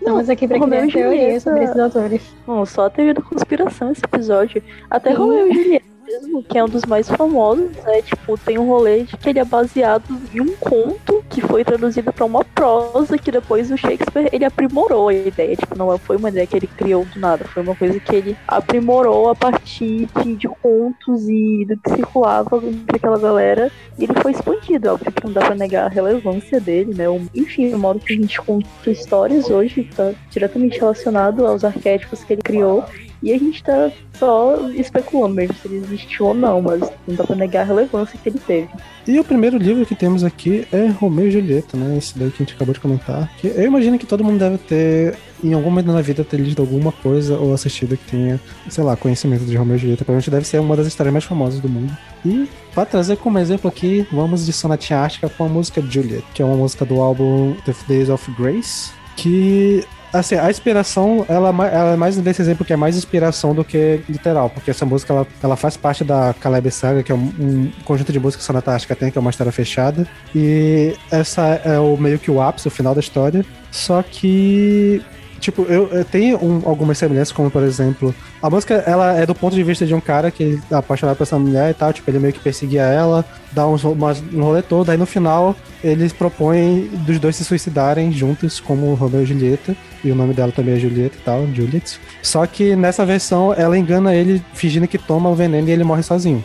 Estamos 0.00 0.28
aqui 0.30 0.48
pra 0.48 0.58
Romeu 0.58 0.88
criar 0.88 1.14
e 1.14 1.40
sobre 1.40 1.64
esses 1.64 1.78
autores. 1.78 2.22
Não, 2.46 2.64
só 2.66 2.88
teoria 2.88 3.14
da 3.14 3.22
conspiração 3.22 3.92
esse 3.92 4.02
episódio. 4.04 4.62
Até. 4.90 5.12
Romeu 5.12 5.46
e 5.48 5.54
Julieta 5.54 5.91
mesmo, 6.12 6.42
que 6.42 6.58
é 6.58 6.64
um 6.64 6.68
dos 6.68 6.84
mais 6.84 7.08
famosos, 7.08 7.70
é 7.86 8.02
tipo, 8.02 8.36
tem 8.36 8.58
um 8.58 8.68
rolê 8.68 9.04
de 9.04 9.16
que 9.16 9.30
ele 9.30 9.38
é 9.38 9.44
baseado 9.44 10.04
em 10.34 10.40
um 10.40 10.54
conto 10.56 11.24
que 11.30 11.40
foi 11.40 11.64
traduzido 11.64 12.12
pra 12.12 12.26
uma 12.26 12.44
prosa 12.44 13.16
que 13.16 13.30
depois 13.30 13.70
o 13.70 13.76
Shakespeare 13.76 14.28
ele 14.32 14.44
aprimorou 14.44 15.08
a 15.08 15.14
ideia. 15.14 15.56
Tipo, 15.56 15.76
não 15.76 15.96
foi 15.98 16.16
uma 16.16 16.28
ideia 16.28 16.46
que 16.46 16.56
ele 16.56 16.66
criou 16.66 17.04
do 17.04 17.18
nada, 17.18 17.44
foi 17.44 17.62
uma 17.62 17.74
coisa 17.74 17.98
que 17.98 18.14
ele 18.14 18.36
aprimorou 18.46 19.30
a 19.30 19.34
partir 19.34 20.08
de, 20.22 20.36
de 20.36 20.48
contos 20.48 21.28
e 21.28 21.64
do 21.64 21.76
que 21.78 21.90
circulava 21.90 22.56
entre 22.56 22.96
aquela 22.96 23.18
galera. 23.18 23.70
E 23.98 24.04
ele 24.04 24.14
foi 24.20 24.32
expandido, 24.32 24.90
óbvio 24.90 25.12
que 25.12 25.24
não 25.24 25.32
dá 25.32 25.40
pra 25.40 25.54
negar 25.54 25.86
a 25.86 25.88
relevância 25.88 26.60
dele, 26.60 26.94
né? 26.94 27.04
Enfim, 27.34 27.72
o 27.72 27.78
modo 27.78 28.00
que 28.00 28.12
a 28.12 28.16
gente 28.16 28.40
conta 28.40 28.90
histórias 28.90 29.48
hoje 29.50 29.88
tá 29.94 30.12
diretamente 30.30 30.78
relacionado 30.78 31.46
aos 31.46 31.64
arquétipos 31.64 32.22
que 32.24 32.34
ele 32.34 32.42
criou. 32.42 32.84
E 33.22 33.32
a 33.32 33.38
gente 33.38 33.62
tá 33.62 33.90
só 34.14 34.68
especulando 34.70 35.34
mesmo 35.34 35.54
se 35.54 35.68
ele 35.68 35.76
existiu 35.76 36.26
ou 36.26 36.34
não, 36.34 36.60
mas 36.60 36.80
não 37.06 37.14
dá 37.14 37.24
pra 37.24 37.36
negar 37.36 37.62
a 37.62 37.64
relevância 37.64 38.18
que 38.20 38.28
ele 38.28 38.38
teve. 38.38 38.68
E 39.06 39.18
o 39.18 39.24
primeiro 39.24 39.56
livro 39.56 39.86
que 39.86 39.94
temos 39.94 40.24
aqui 40.24 40.66
é 40.72 40.86
Romeu 40.86 41.28
e 41.28 41.30
Julieta, 41.30 41.76
né? 41.76 41.96
Esse 41.96 42.18
daí 42.18 42.30
que 42.30 42.42
a 42.42 42.44
gente 42.44 42.54
acabou 42.54 42.74
de 42.74 42.80
comentar. 42.80 43.30
Que 43.38 43.48
eu 43.48 43.64
imagino 43.64 43.98
que 43.98 44.06
todo 44.06 44.24
mundo 44.24 44.38
deve 44.38 44.58
ter, 44.58 45.16
em 45.42 45.52
algum 45.52 45.70
momento 45.70 45.92
na 45.92 46.00
vida, 46.00 46.24
ter 46.24 46.38
lido 46.38 46.62
alguma 46.62 46.90
coisa 46.90 47.38
ou 47.38 47.52
assistido 47.54 47.96
que 47.96 48.10
tenha, 48.10 48.40
sei 48.68 48.82
lá, 48.82 48.96
conhecimento 48.96 49.44
de 49.44 49.56
Romeu 49.56 49.76
e 49.76 49.78
Julieta. 49.78 50.04
Provavelmente 50.04 50.30
deve 50.30 50.46
ser 50.46 50.60
uma 50.60 50.76
das 50.76 50.86
histórias 50.86 51.12
mais 51.12 51.24
famosas 51.24 51.60
do 51.60 51.68
mundo. 51.68 51.96
E, 52.24 52.48
pra 52.74 52.84
trazer 52.84 53.16
como 53.16 53.38
exemplo 53.38 53.68
aqui, 53.68 54.06
vamos 54.10 54.44
de 54.46 54.52
Sonatinha 54.52 54.98
Ártica 54.98 55.28
com 55.28 55.44
a 55.44 55.48
música 55.48 55.80
Juliet, 55.80 56.24
que 56.34 56.42
é 56.42 56.44
uma 56.44 56.56
música 56.56 56.84
do 56.84 57.00
álbum 57.00 57.54
The 57.64 57.74
Days 57.88 58.08
of 58.08 58.30
Grace, 58.32 58.90
que 59.16 59.84
assim, 60.12 60.34
a 60.34 60.50
inspiração, 60.50 61.24
ela, 61.28 61.48
é 61.48 61.74
ela 61.74 61.90
é 61.92 61.96
mais 61.96 62.16
desse 62.16 62.42
exemplo 62.42 62.64
que 62.64 62.72
é 62.72 62.76
mais 62.76 62.96
inspiração 62.96 63.54
do 63.54 63.64
que 63.64 64.00
literal, 64.08 64.50
porque 64.50 64.70
essa 64.70 64.84
música 64.84 65.12
ela, 65.12 65.26
ela 65.42 65.56
faz 65.56 65.76
parte 65.76 66.04
da 66.04 66.34
Caleb 66.38 66.70
Saga, 66.70 67.02
que 67.02 67.10
é 67.10 67.14
um, 67.14 67.32
um 67.38 67.72
conjunto 67.84 68.12
de 68.12 68.20
músicas 68.20 68.42
que 68.42 68.46
Sonata 68.46 68.72
Ártica 68.72 68.94
tem, 68.94 69.10
que 69.10 69.18
é 69.18 69.20
uma 69.20 69.30
história 69.30 69.52
fechada, 69.52 70.06
e 70.34 70.94
essa 71.10 71.42
é 71.64 71.78
o 71.78 71.96
meio 71.96 72.18
que 72.18 72.30
o 72.30 72.40
ápice, 72.40 72.68
o 72.68 72.70
final 72.70 72.94
da 72.94 73.00
história. 73.00 73.44
Só 73.70 74.02
que 74.02 75.02
Tipo, 75.42 75.62
eu, 75.62 75.88
eu 75.88 76.04
tenho 76.04 76.38
um, 76.38 76.62
algumas 76.64 76.96
semelhanças, 76.96 77.32
como 77.32 77.50
por 77.50 77.64
exemplo, 77.64 78.14
a 78.40 78.48
música 78.48 78.74
ela 78.86 79.18
é 79.18 79.26
do 79.26 79.34
ponto 79.34 79.56
de 79.56 79.62
vista 79.64 79.84
de 79.84 79.92
um 79.92 80.00
cara 80.00 80.30
que 80.30 80.40
ele 80.40 80.62
é 80.70 80.74
apaixonado 80.76 81.16
por 81.16 81.24
essa 81.24 81.36
mulher 81.36 81.72
e 81.72 81.74
tal, 81.74 81.92
tipo, 81.92 82.08
ele 82.08 82.20
meio 82.20 82.32
que 82.32 82.38
perseguia 82.38 82.82
ela, 82.82 83.24
dá 83.50 83.66
uns, 83.66 83.82
umas, 83.82 84.22
um 84.32 84.40
rolê 84.40 84.62
todo, 84.62 84.88
aí 84.88 84.96
no 84.96 85.04
final 85.04 85.56
eles 85.82 86.12
propõem 86.12 86.88
dos 87.04 87.18
dois 87.18 87.34
se 87.34 87.44
suicidarem 87.44 88.12
juntos, 88.12 88.60
como 88.60 88.94
Romeu 88.94 89.24
e 89.24 89.26
Julieta, 89.26 89.74
e 90.04 90.12
o 90.12 90.14
nome 90.14 90.32
dela 90.32 90.52
também 90.52 90.76
é 90.76 90.78
Julieta 90.78 91.16
e 91.16 91.24
tal, 91.24 91.44
Juliet. 91.52 91.98
Só 92.22 92.46
que 92.46 92.76
nessa 92.76 93.04
versão 93.04 93.52
ela 93.52 93.76
engana 93.76 94.14
ele 94.14 94.40
fingindo 94.54 94.86
que 94.86 94.96
toma 94.96 95.28
o 95.28 95.34
veneno 95.34 95.68
e 95.68 95.72
ele 95.72 95.82
morre 95.82 96.04
sozinho. 96.04 96.44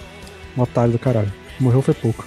Um 0.58 0.64
otário 0.64 0.92
do 0.92 0.98
caralho. 0.98 1.32
Morreu 1.60 1.84
foi 1.84 1.94
pouco. 1.94 2.26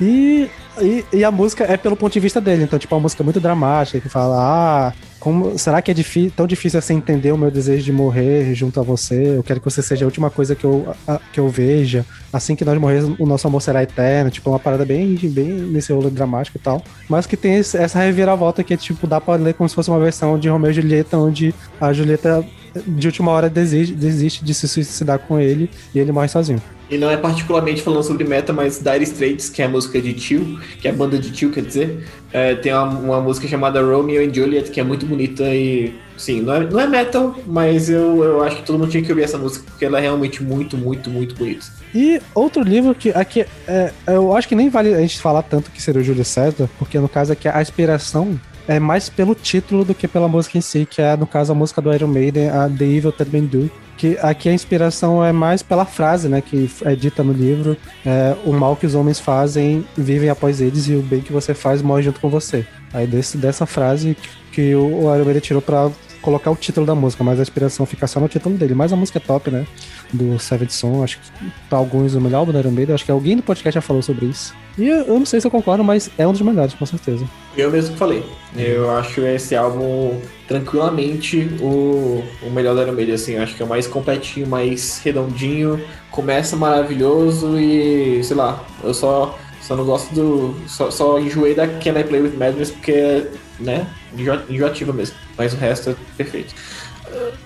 E, 0.00 0.48
e, 0.80 1.04
e 1.12 1.24
a 1.24 1.30
música 1.30 1.64
é 1.64 1.76
pelo 1.76 1.94
ponto 1.94 2.14
de 2.14 2.20
vista 2.20 2.40
dele, 2.40 2.64
então, 2.64 2.78
tipo, 2.78 2.94
a 2.94 3.00
música 3.00 3.22
é 3.22 3.24
muito 3.24 3.38
dramática, 3.38 4.00
que 4.00 4.08
fala, 4.08 4.36
ah, 4.38 4.92
como, 5.18 5.58
será 5.58 5.80
que 5.82 5.90
é 5.90 5.94
tão 6.34 6.46
difícil 6.46 6.78
assim 6.78 6.96
entender 6.96 7.32
o 7.32 7.38
meu 7.38 7.50
desejo 7.50 7.84
de 7.84 7.92
morrer 7.92 8.54
junto 8.54 8.78
a 8.78 8.82
você? 8.82 9.36
Eu 9.36 9.42
quero 9.42 9.60
que 9.60 9.64
você 9.68 9.82
seja 9.82 10.04
a 10.04 10.06
última 10.08 10.30
coisa 10.30 10.54
que 10.54 10.64
eu, 10.64 10.94
a- 11.06 11.20
que 11.32 11.40
eu 11.40 11.48
veja. 11.48 12.04
Assim 12.32 12.54
que 12.54 12.64
nós 12.64 12.78
morrermos, 12.78 13.18
o 13.18 13.26
nosso 13.26 13.46
amor 13.46 13.60
será 13.62 13.82
eterno. 13.82 14.30
Tipo, 14.30 14.50
uma 14.50 14.58
parada 14.58 14.84
bem, 14.84 15.14
bem 15.16 15.46
nesse 15.48 15.92
rolo 15.92 16.10
dramático 16.10 16.58
e 16.58 16.60
tal. 16.60 16.82
Mas 17.08 17.26
que 17.26 17.36
tem 17.36 17.56
esse- 17.56 17.76
essa 17.76 17.98
reviravolta 17.98 18.62
que, 18.62 18.76
tipo, 18.76 19.06
dá 19.06 19.20
pra 19.20 19.34
ler 19.36 19.54
como 19.54 19.68
se 19.68 19.74
fosse 19.74 19.88
uma 19.90 19.98
versão 19.98 20.38
de 20.38 20.48
Romeu 20.48 20.70
e 20.70 20.74
Julieta, 20.74 21.16
onde 21.18 21.54
a 21.80 21.92
Julieta, 21.92 22.44
de 22.86 23.06
última 23.06 23.30
hora, 23.32 23.48
desiste, 23.48 23.94
desiste 23.94 24.44
de 24.44 24.52
se 24.54 24.68
suicidar 24.68 25.18
com 25.18 25.40
ele 25.40 25.70
e 25.94 25.98
ele 25.98 26.12
morre 26.12 26.28
sozinho. 26.28 26.60
E 26.88 26.96
não 26.96 27.10
é 27.10 27.16
particularmente 27.16 27.82
falando 27.82 28.04
sobre 28.04 28.24
meta, 28.24 28.52
mas 28.52 28.78
Dire 28.78 29.02
Straits, 29.02 29.48
que 29.48 29.60
é 29.60 29.64
a 29.64 29.68
música 29.68 30.00
de 30.00 30.12
Tio, 30.12 30.60
que 30.80 30.86
é 30.86 30.90
a 30.90 30.94
banda 30.94 31.18
de 31.18 31.30
Tio, 31.32 31.50
quer 31.50 31.62
dizer, 31.62 32.06
é, 32.32 32.54
tem 32.54 32.72
uma, 32.72 32.86
uma 32.86 33.20
música 33.20 33.48
chamada 33.48 33.82
Romeo 33.82 34.24
and 34.24 34.32
Juliet, 34.32 34.70
que 34.70 34.80
é 34.80 34.84
muito 34.84 35.04
bonita 35.04 35.42
e, 35.42 35.92
sim, 36.16 36.42
não 36.42 36.54
é, 36.54 36.60
não 36.60 36.78
é 36.78 36.86
metal, 36.86 37.34
mas 37.46 37.90
eu, 37.90 38.22
eu 38.22 38.42
acho 38.42 38.56
que 38.56 38.62
todo 38.62 38.78
mundo 38.78 38.90
tinha 38.90 39.02
que 39.02 39.10
ouvir 39.10 39.22
essa 39.22 39.36
música, 39.36 39.64
porque 39.68 39.84
ela 39.84 39.98
é 39.98 40.02
realmente 40.02 40.42
muito, 40.42 40.76
muito, 40.76 41.10
muito 41.10 41.34
bonita. 41.34 41.66
E 41.94 42.20
outro 42.34 42.62
livro 42.62 42.94
que 42.94 43.10
aqui 43.10 43.46
é, 43.66 43.92
eu 44.06 44.36
acho 44.36 44.46
que 44.46 44.54
nem 44.54 44.68
vale 44.68 44.94
a 44.94 45.00
gente 45.00 45.18
falar 45.18 45.42
tanto 45.42 45.70
que 45.70 45.82
seria 45.82 46.00
o 46.00 46.04
Júlio 46.04 46.24
César, 46.24 46.68
porque 46.78 46.98
no 46.98 47.08
caso 47.08 47.32
aqui 47.32 47.48
a 47.48 47.60
inspiração 47.60 48.38
é 48.68 48.78
mais 48.78 49.08
pelo 49.08 49.34
título 49.34 49.84
do 49.84 49.94
que 49.94 50.06
pela 50.06 50.28
música 50.28 50.58
em 50.58 50.60
si, 50.60 50.86
que 50.88 51.00
é 51.00 51.16
no 51.16 51.26
caso 51.26 51.52
a 51.52 51.54
música 51.54 51.80
do 51.80 51.92
Iron 51.92 52.08
Maiden, 52.08 52.50
a 52.50 52.68
The 52.68 52.84
Evil 52.84 53.12
That 53.12 53.30
Men 53.30 53.46
Do. 53.46 53.70
Que 53.96 54.18
aqui 54.20 54.48
a 54.48 54.52
inspiração 54.52 55.24
é 55.24 55.32
mais 55.32 55.62
pela 55.62 55.86
frase, 55.86 56.28
né, 56.28 56.40
que 56.40 56.70
é 56.84 56.94
dita 56.94 57.22
no 57.22 57.32
livro: 57.32 57.76
é, 58.04 58.36
o 58.44 58.52
mal 58.52 58.76
que 58.76 58.86
os 58.86 58.94
homens 58.94 59.18
fazem 59.18 59.86
vivem 59.96 60.28
após 60.28 60.60
eles 60.60 60.86
e 60.88 60.94
o 60.94 61.02
bem 61.02 61.20
que 61.20 61.32
você 61.32 61.54
faz 61.54 61.80
morre 61.82 62.02
junto 62.02 62.20
com 62.20 62.28
você. 62.28 62.66
Aí 62.92 63.06
desse, 63.06 63.36
dessa 63.36 63.66
frase 63.66 64.16
que, 64.52 64.74
o 64.74 65.02
Maiden 65.24 65.40
tirou 65.40 65.60
pra 65.60 65.90
colocar 66.26 66.50
o 66.50 66.56
título 66.56 66.84
da 66.84 66.94
música, 66.94 67.22
mas 67.22 67.38
a 67.38 67.42
inspiração 67.42 67.86
fica 67.86 68.04
só 68.08 68.18
no 68.18 68.26
título 68.26 68.56
dele. 68.56 68.74
Mas 68.74 68.92
a 68.92 68.96
música 68.96 69.18
é 69.18 69.20
top, 69.20 69.48
né? 69.48 69.64
Do 70.12 70.40
Savage 70.40 70.72
Son, 70.72 71.04
acho 71.04 71.20
que 71.20 71.52
pra 71.68 71.78
alguns 71.78 72.16
o 72.16 72.20
melhor 72.20 72.38
álbum 72.38 72.58
Iron 72.58 72.72
Maiden, 72.72 72.96
acho 72.96 73.04
que 73.04 73.12
alguém 73.12 73.36
do 73.36 73.44
podcast 73.44 73.76
já 73.76 73.80
falou 73.80 74.02
sobre 74.02 74.26
isso. 74.26 74.52
E 74.76 74.88
eu, 74.88 75.04
eu 75.04 75.18
não 75.20 75.24
sei 75.24 75.40
se 75.40 75.46
eu 75.46 75.50
concordo, 75.52 75.84
mas 75.84 76.10
é 76.18 76.26
um 76.26 76.32
dos 76.32 76.40
melhores, 76.40 76.74
com 76.74 76.84
certeza. 76.84 77.24
Eu 77.56 77.70
mesmo 77.70 77.92
que 77.92 77.98
falei. 77.98 78.24
Eu 78.56 78.90
acho 78.90 79.20
esse 79.20 79.54
álbum 79.54 80.20
tranquilamente 80.48 81.48
o, 81.60 82.24
o 82.42 82.50
melhor 82.50 82.74
da 82.74 82.82
Iron 82.82 82.92
Maiden, 82.92 83.14
assim. 83.14 83.34
Eu 83.34 83.42
acho 83.42 83.54
que 83.54 83.62
é 83.62 83.64
o 83.64 83.68
mais 83.68 83.86
completinho, 83.86 84.48
mais 84.48 84.98
redondinho. 85.04 85.80
Começa 86.10 86.56
maravilhoso 86.56 87.56
e, 87.56 88.22
sei 88.24 88.36
lá, 88.36 88.64
eu 88.82 88.92
só, 88.92 89.38
só 89.62 89.76
não 89.76 89.84
gosto 89.84 90.12
do. 90.12 90.56
Só, 90.66 90.90
só 90.90 91.20
enjoei 91.20 91.54
da 91.54 91.68
Can 91.68 92.00
I 92.00 92.04
Play 92.04 92.22
With 92.22 92.36
Madness 92.36 92.72
porque, 92.72 93.26
né, 93.58 93.86
enjo- 94.16 94.42
enjoativa 94.48 94.92
mesmo. 94.92 95.16
Mas 95.36 95.52
o 95.52 95.56
resto 95.56 95.90
é 95.90 95.94
perfeito. 96.16 96.54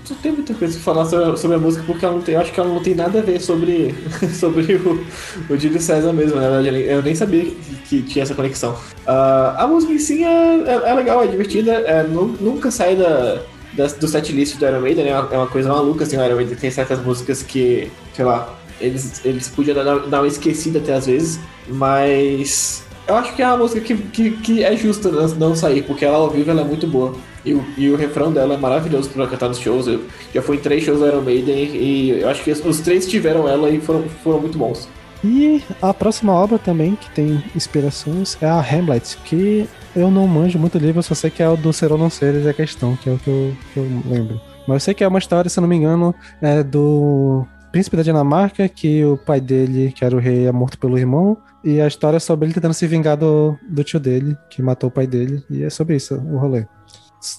Não 0.09 0.16
tem 0.16 0.33
muita 0.33 0.55
coisa 0.55 0.75
pra 0.75 0.83
falar 0.83 1.05
sobre, 1.37 1.57
a 1.57 1.59
música, 1.59 1.85
porque 1.87 2.05
ela 2.05 2.14
não 2.14 2.23
tem, 2.23 2.35
eu 2.35 2.40
acho 2.40 2.51
que 2.53 2.59
ela 2.59 2.68
não 2.68 2.83
tem 2.83 2.94
nada 2.94 3.18
a 3.18 3.23
ver 3.23 3.40
sobre, 3.40 3.94
sobre 4.33 4.75
o, 4.77 5.05
o 5.49 5.81
César 5.81 6.12
mesmo, 6.12 6.40
verdade. 6.40 6.68
Eu 6.68 7.03
nem- 7.03 7.14
sabia 7.14 7.44
que, 7.44 7.55
que 7.88 8.03
tinha 8.03 8.23
essa 8.23 8.35
conexão. 8.35 8.77
Ah, 9.07 9.57
a 9.59 9.66
música 9.66 9.92
em 9.92 9.99
si 9.99 10.25
é, 10.25 10.29
é, 10.66 10.90
é 10.90 10.94
legal, 10.94 11.23
é 11.23 11.27
divertida, 11.27 11.73
é, 11.73 12.03
nu- 12.03 12.37
nunca 12.40 12.70
sai 12.70 12.96
da, 12.96 13.42
das, 13.75 13.92
do 13.92 14.09
setlist 14.09 14.57
do 14.57 14.66
Iron 14.66 14.81
Maiden, 14.81 15.05
né? 15.05 15.11
É 15.11 15.37
uma 15.37 15.46
coisa 15.46 15.68
maluca, 15.68 16.05
assim, 16.05 16.16
o 16.16 16.25
Iron 16.25 16.37
Maiden 16.37 16.57
tem 16.57 16.70
certas 16.70 16.99
músicas 17.01 17.42
que, 17.42 17.90
sei 18.14 18.25
lá, 18.25 18.59
eles, 18.81 19.20
eles 19.25 19.49
podiam 19.49 19.75
dar, 19.77 19.99
dar 20.07 20.20
uma 20.23 20.27
esquecida 20.27 20.79
até 20.79 20.94
às 20.94 21.07
vezes, 21.07 21.38
mas 21.68 22.83
eu 23.11 23.16
acho 23.16 23.35
que 23.35 23.42
é 23.42 23.46
uma 23.46 23.57
música 23.57 23.81
que, 23.81 23.96
que, 23.96 24.31
que 24.31 24.64
é 24.64 24.77
justa 24.77 25.11
não, 25.11 25.55
sair, 25.55 25.83
porque 25.83 26.05
ela 26.05 26.16
ao 26.16 26.31
vivo 26.31 26.51
ela 26.51 26.61
é 26.61 26.64
muito 26.64 26.87
boa. 26.87 27.14
E 27.44 27.55
o, 27.55 27.64
e 27.77 27.90
o 27.90 27.96
refrão 27.96 28.33
dela 28.33 28.55
é 28.55 28.57
maravilhoso 28.57 29.11
pra 29.11 29.27
cantar 29.27 29.49
nos 29.49 29.59
shows. 29.59 29.87
Eu 29.87 30.05
já 30.33 30.40
fui 30.40 30.57
em 30.57 30.61
três 30.61 30.85
shows 30.85 31.01
do 31.01 31.07
Iron 31.07 31.23
Maiden 31.23 31.70
e 31.75 32.20
eu 32.20 32.29
acho 32.29 32.44
que 32.44 32.51
os 32.51 32.81
três 32.81 33.07
tiveram 33.07 33.49
ela 33.49 33.68
e 33.70 33.81
foram, 33.81 34.05
foram 34.23 34.40
muito 34.40 34.57
bons. 34.57 34.88
E 35.25 35.62
a 35.83 35.92
próxima 35.92 36.33
obra 36.33 36.59
também, 36.59 36.94
que 36.94 37.11
tem 37.11 37.42
inspirações, 37.55 38.38
é 38.40 38.46
a 38.46 38.61
Hamlet, 38.61 39.18
que 39.25 39.68
eu 39.94 40.11
não 40.11 40.27
manjo 40.27 40.59
muito 40.59 40.79
livro, 40.79 41.01
eu 41.01 41.03
só 41.03 41.14
sei 41.14 41.31
que 41.31 41.42
é 41.42 41.49
o 41.49 41.57
do 41.57 41.73
Ser 41.73 41.92
ou 41.92 41.99
Não 41.99 42.09
Ser, 42.09 42.46
é 42.46 42.49
a 42.49 42.55
questão, 42.55 42.96
que 42.96 43.11
é 43.11 43.12
o 43.12 43.18
que 43.18 43.29
eu, 43.29 43.57
que 43.75 43.81
eu 43.81 43.87
lembro. 44.07 44.40
Mas 44.66 44.77
eu 44.77 44.81
sei 44.81 44.94
que 44.94 45.05
é 45.05 45.09
uma 45.09 45.18
história, 45.18 45.51
se 45.51 45.59
eu 45.59 45.62
não 45.62 45.68
me 45.68 45.77
engano, 45.77 46.14
é 46.40 46.62
do 46.62 47.44
príncipe 47.70 47.96
da 47.96 48.02
Dinamarca, 48.02 48.68
que 48.68 49.04
o 49.04 49.16
pai 49.16 49.40
dele, 49.40 49.92
que 49.92 50.04
era 50.04 50.14
o 50.14 50.18
rei, 50.18 50.46
é 50.46 50.52
morto 50.52 50.78
pelo 50.78 50.98
irmão, 50.98 51.37
e 51.62 51.80
a 51.80 51.87
história 51.87 52.16
é 52.16 52.20
sobre 52.20 52.46
ele 52.46 52.54
tentando 52.54 52.74
se 52.74 52.87
vingar 52.87 53.16
do, 53.16 53.56
do 53.68 53.85
tio 53.85 54.00
dele, 54.00 54.37
que 54.48 54.62
matou 54.62 54.88
o 54.88 54.92
pai 54.92 55.06
dele, 55.06 55.42
e 55.50 55.62
é 55.62 55.70
sobre 55.70 55.96
isso 55.96 56.14
o 56.14 56.38
rolê. 56.38 56.66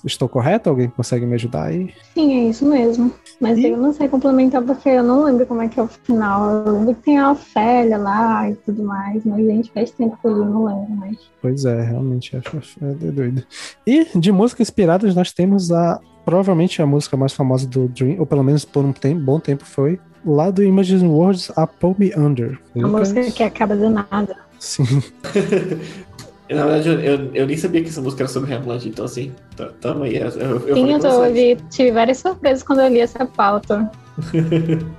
Estou 0.05 0.29
correto? 0.29 0.69
Alguém 0.69 0.89
consegue 0.89 1.25
me 1.25 1.33
ajudar 1.33 1.65
aí? 1.65 1.91
Sim, 2.13 2.33
é 2.33 2.49
isso 2.49 2.63
mesmo. 2.65 3.11
Mas 3.39 3.57
eu 3.57 3.75
não 3.75 3.91
sei 3.91 4.07
complementar 4.07 4.61
porque 4.61 4.87
eu 4.87 5.03
não 5.03 5.23
lembro 5.23 5.43
como 5.47 5.63
é 5.63 5.67
que 5.67 5.79
é 5.79 5.83
o 5.83 5.87
final. 5.87 6.51
Eu 6.67 6.73
lembro 6.73 6.93
que 6.93 7.01
tem 7.01 7.17
a 7.17 7.31
Ofélia 7.31 7.97
lá 7.97 8.47
e 8.47 8.53
tudo 8.57 8.83
mais, 8.83 9.25
mas 9.25 9.43
gente, 9.43 9.71
faz 9.71 9.89
tempo 9.89 10.15
que 10.21 10.27
eu 10.27 10.45
não 10.45 10.65
lembro 10.65 10.91
mais. 10.97 11.17
Pois 11.41 11.65
é, 11.65 11.81
realmente 11.81 12.37
acho 12.37 12.61
é 12.79 13.11
doido. 13.11 13.43
E 13.87 14.05
de 14.19 14.31
músicas 14.31 14.67
inspiradas, 14.67 15.15
nós 15.15 15.31
temos 15.31 15.71
a 15.71 15.99
provavelmente 16.23 16.79
a 16.79 16.85
música 16.85 17.17
mais 17.17 17.33
famosa 17.33 17.67
do 17.67 17.87
Dream, 17.87 18.19
ou 18.19 18.27
pelo 18.27 18.43
menos 18.43 18.63
por 18.63 18.85
um 18.85 18.93
tempo, 18.93 19.19
bom 19.19 19.39
tempo 19.39 19.65
foi, 19.65 19.99
lá 20.25 20.51
do 20.51 20.63
Imagine 20.63 21.07
Words, 21.07 21.51
a 21.55 21.65
Pull 21.65 21.95
Me 21.97 22.12
Under. 22.15 22.60
A 22.75 22.88
música 22.88 23.29
que 23.31 23.43
acaba 23.43 23.75
do 23.75 23.89
nada. 23.89 24.36
Sim. 24.60 25.03
Na 26.49 26.65
verdade, 26.65 26.89
eu, 26.89 26.99
eu, 26.99 27.31
eu 27.34 27.47
nem 27.47 27.55
sabia 27.55 27.81
que 27.81 27.88
essa 27.88 28.01
música 28.01 28.23
era 28.23 28.27
sobre 28.27 28.53
Hamlet, 28.53 28.89
então 28.89 29.05
assim, 29.05 29.31
tá, 29.55 29.69
tamo 29.79 30.03
aí. 30.03 30.17
Eu, 30.17 30.27
eu, 30.27 30.75
Sim, 30.75 30.91
eu, 30.91 30.99
tô, 30.99 31.23
eu 31.23 31.34
vi, 31.34 31.57
tive 31.69 31.91
várias 31.91 32.17
surpresas 32.17 32.62
quando 32.62 32.81
eu 32.81 32.89
li 32.89 32.99
essa 32.99 33.25
pauta. 33.25 33.89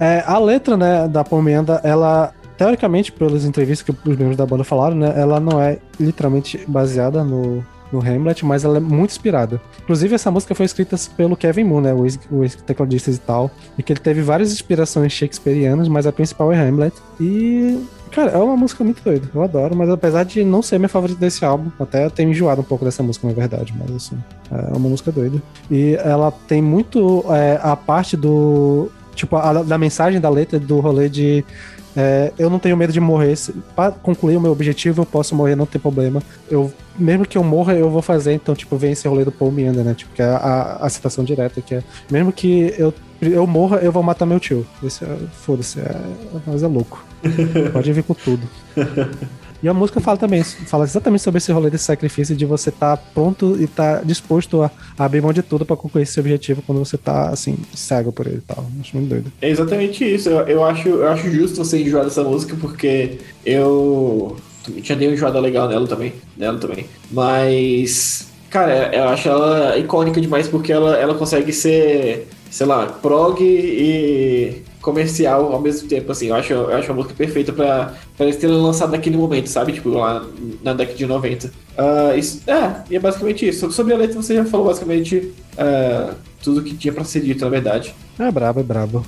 É, 0.00 0.20
a 0.26 0.36
letra, 0.36 0.76
né, 0.76 1.06
da 1.06 1.22
Under, 1.22 1.80
ela, 1.84 2.34
teoricamente, 2.58 3.12
pelas 3.12 3.44
entrevistas 3.44 3.82
que 3.86 4.10
os 4.10 4.16
membros 4.16 4.36
da 4.36 4.44
banda 4.44 4.64
falaram, 4.64 4.96
né, 4.96 5.14
ela 5.16 5.38
não 5.38 5.62
é 5.62 5.78
literalmente 5.98 6.58
baseada 6.66 7.22
no, 7.22 7.64
no 7.92 8.00
Hamlet, 8.00 8.44
mas 8.44 8.64
ela 8.64 8.78
é 8.78 8.80
muito 8.80 9.10
inspirada. 9.10 9.60
Inclusive, 9.82 10.14
essa 10.14 10.30
música 10.30 10.54
foi 10.54 10.66
escrita 10.66 10.96
pelo 11.16 11.36
Kevin 11.36 11.64
Moon, 11.64 11.80
né, 11.80 11.92
o 11.92 12.04
ex- 12.04 12.18
o 12.30 12.42
ex-tecladista 12.42 13.10
e 13.10 13.18
tal, 13.18 13.50
e 13.78 13.82
que 13.82 13.92
ele 13.92 14.00
teve 14.00 14.22
várias 14.22 14.52
inspirações 14.52 15.12
shakespearianas, 15.12 15.88
mas 15.88 16.06
a 16.06 16.12
principal 16.12 16.52
é 16.52 16.56
Hamlet. 16.68 16.94
E, 17.20 17.78
cara, 18.10 18.30
é 18.32 18.38
uma 18.38 18.56
música 18.56 18.82
muito 18.82 19.02
doida, 19.04 19.28
eu 19.34 19.42
adoro, 19.42 19.76
mas 19.76 19.90
apesar 19.90 20.24
de 20.24 20.42
não 20.44 20.62
ser 20.62 20.78
minha 20.78 20.88
favorita 20.88 21.20
desse 21.20 21.44
álbum, 21.44 21.70
até 21.78 22.08
tenho 22.08 22.30
enjoado 22.30 22.60
um 22.60 22.64
pouco 22.64 22.84
dessa 22.84 23.02
música, 23.02 23.26
na 23.26 23.32
verdade, 23.34 23.74
mas 23.78 23.94
assim, 23.94 24.18
é 24.50 24.76
uma 24.76 24.88
música 24.88 25.12
doida. 25.12 25.40
E 25.70 25.94
ela 26.02 26.30
tem 26.48 26.62
muito 26.62 27.24
é, 27.30 27.58
a 27.62 27.76
parte 27.76 28.16
do. 28.16 28.90
Tipo, 29.14 29.36
a- 29.36 29.62
da 29.62 29.76
mensagem 29.76 30.18
da 30.20 30.30
letra 30.30 30.58
do 30.58 30.80
rolê 30.80 31.08
de. 31.08 31.44
É, 31.96 32.32
eu 32.38 32.48
não 32.48 32.58
tenho 32.58 32.76
medo 32.76 32.92
de 32.92 33.00
morrer. 33.00 33.34
Pra 33.74 33.90
concluir 33.90 34.36
o 34.36 34.40
meu 34.40 34.52
objetivo, 34.52 35.02
eu 35.02 35.06
posso 35.06 35.34
morrer, 35.34 35.54
não 35.54 35.66
tem 35.66 35.80
problema. 35.80 36.22
Eu, 36.50 36.72
mesmo 36.98 37.26
que 37.26 37.36
eu 37.36 37.44
morra, 37.44 37.74
eu 37.74 37.90
vou 37.90 38.02
fazer. 38.02 38.32
Então, 38.32 38.54
tipo, 38.54 38.76
vem 38.76 38.92
esse 38.92 39.06
rolê 39.06 39.24
do 39.24 39.32
Paul 39.32 39.52
Meander, 39.52 39.84
né? 39.84 39.94
Tipo, 39.94 40.14
que 40.14 40.22
é 40.22 40.26
a, 40.26 40.78
a 40.80 40.88
citação 40.88 41.24
direta, 41.24 41.60
que 41.60 41.76
é. 41.76 41.82
Mesmo 42.10 42.32
que 42.32 42.74
eu, 42.78 42.92
eu 43.20 43.46
morra, 43.46 43.78
eu 43.78 43.92
vou 43.92 44.02
matar 44.02 44.26
meu 44.26 44.40
tio. 44.40 44.66
Esse 44.82 45.04
é. 45.04 45.16
Foda-se, 45.32 45.80
é, 45.80 45.94
mas 46.46 46.62
é 46.62 46.66
louco. 46.66 47.04
Pode 47.72 47.92
vir 47.92 48.02
com 48.02 48.14
tudo. 48.14 48.42
E 49.62 49.68
a 49.68 49.74
música 49.74 50.00
fala 50.00 50.16
também, 50.16 50.42
fala 50.42 50.84
exatamente 50.84 51.22
sobre 51.22 51.38
esse 51.38 51.52
rolê 51.52 51.70
desse 51.70 51.84
sacrifício 51.84 52.34
de 52.34 52.44
você 52.44 52.70
estar 52.70 52.96
pronto 53.14 53.56
e 53.60 53.64
estar 53.64 54.04
disposto 54.04 54.60
a, 54.60 54.70
a 54.98 55.04
abrir 55.04 55.20
mão 55.20 55.32
de 55.32 55.40
tudo 55.40 55.64
pra 55.64 55.76
concluir 55.76 56.02
esse 56.02 56.18
objetivo 56.18 56.62
quando 56.66 56.78
você 56.78 56.98
tá, 56.98 57.28
assim, 57.28 57.56
cego 57.72 58.10
por 58.10 58.26
ele 58.26 58.38
e 58.38 58.40
tal. 58.40 58.66
Acho 58.80 58.96
muito 58.96 59.08
doido. 59.08 59.32
É 59.40 59.48
exatamente 59.48 60.04
isso. 60.04 60.28
Eu, 60.28 60.40
eu 60.48 60.64
acho, 60.64 60.88
eu 60.88 61.08
acho 61.08 61.30
justo 61.30 61.58
você 61.58 61.80
enjoar 61.80 62.04
dessa 62.04 62.24
música, 62.24 62.56
porque 62.60 63.18
eu 63.46 64.36
já 64.82 64.96
dei 64.96 65.06
uma 65.06 65.14
enjoada 65.14 65.38
legal 65.38 65.68
nela 65.68 65.86
também. 65.86 66.12
Nela 66.36 66.58
também. 66.58 66.86
Mas. 67.10 68.28
Cara, 68.50 68.94
eu 68.94 69.04
acho 69.08 69.28
ela 69.28 69.78
icônica 69.78 70.20
demais 70.20 70.46
porque 70.46 70.72
ela, 70.72 70.96
ela 70.96 71.14
consegue 71.14 71.52
ser, 71.52 72.28
sei 72.50 72.66
lá, 72.66 72.84
prog 72.86 73.40
e 73.40 74.62
comercial 74.82 75.52
ao 75.52 75.60
mesmo 75.60 75.88
tempo, 75.88 76.12
assim. 76.12 76.26
Eu 76.26 76.34
acho, 76.34 76.52
eu 76.52 76.74
acho 76.74 76.90
a 76.90 76.94
música 76.94 77.14
perfeita 77.14 77.52
pra, 77.52 77.94
pra 78.16 78.26
eles 78.26 78.36
terem 78.36 78.56
lançado 78.56 78.90
naquele 78.90 79.16
momento, 79.16 79.46
sabe? 79.46 79.72
Tipo, 79.72 79.90
lá 79.90 80.26
na 80.62 80.74
década 80.74 80.98
de 80.98 81.06
90. 81.06 81.50
Ah, 81.78 82.14
isso, 82.16 82.42
é, 82.46 82.82
e 82.90 82.96
é 82.96 83.00
basicamente 83.00 83.48
isso. 83.48 83.70
Sobre 83.72 83.94
a 83.94 83.96
letra 83.96 84.20
você 84.20 84.34
já 84.34 84.44
falou 84.44 84.66
basicamente 84.66 85.32
ah, 85.56 86.14
tudo 86.42 86.62
que 86.62 86.74
tinha 86.74 86.92
pra 86.92 87.04
ser 87.04 87.20
dito, 87.20 87.42
na 87.42 87.50
verdade. 87.50 87.94
É 88.18 88.30
brabo, 88.30 88.60
é 88.60 88.62
brabo. 88.62 89.06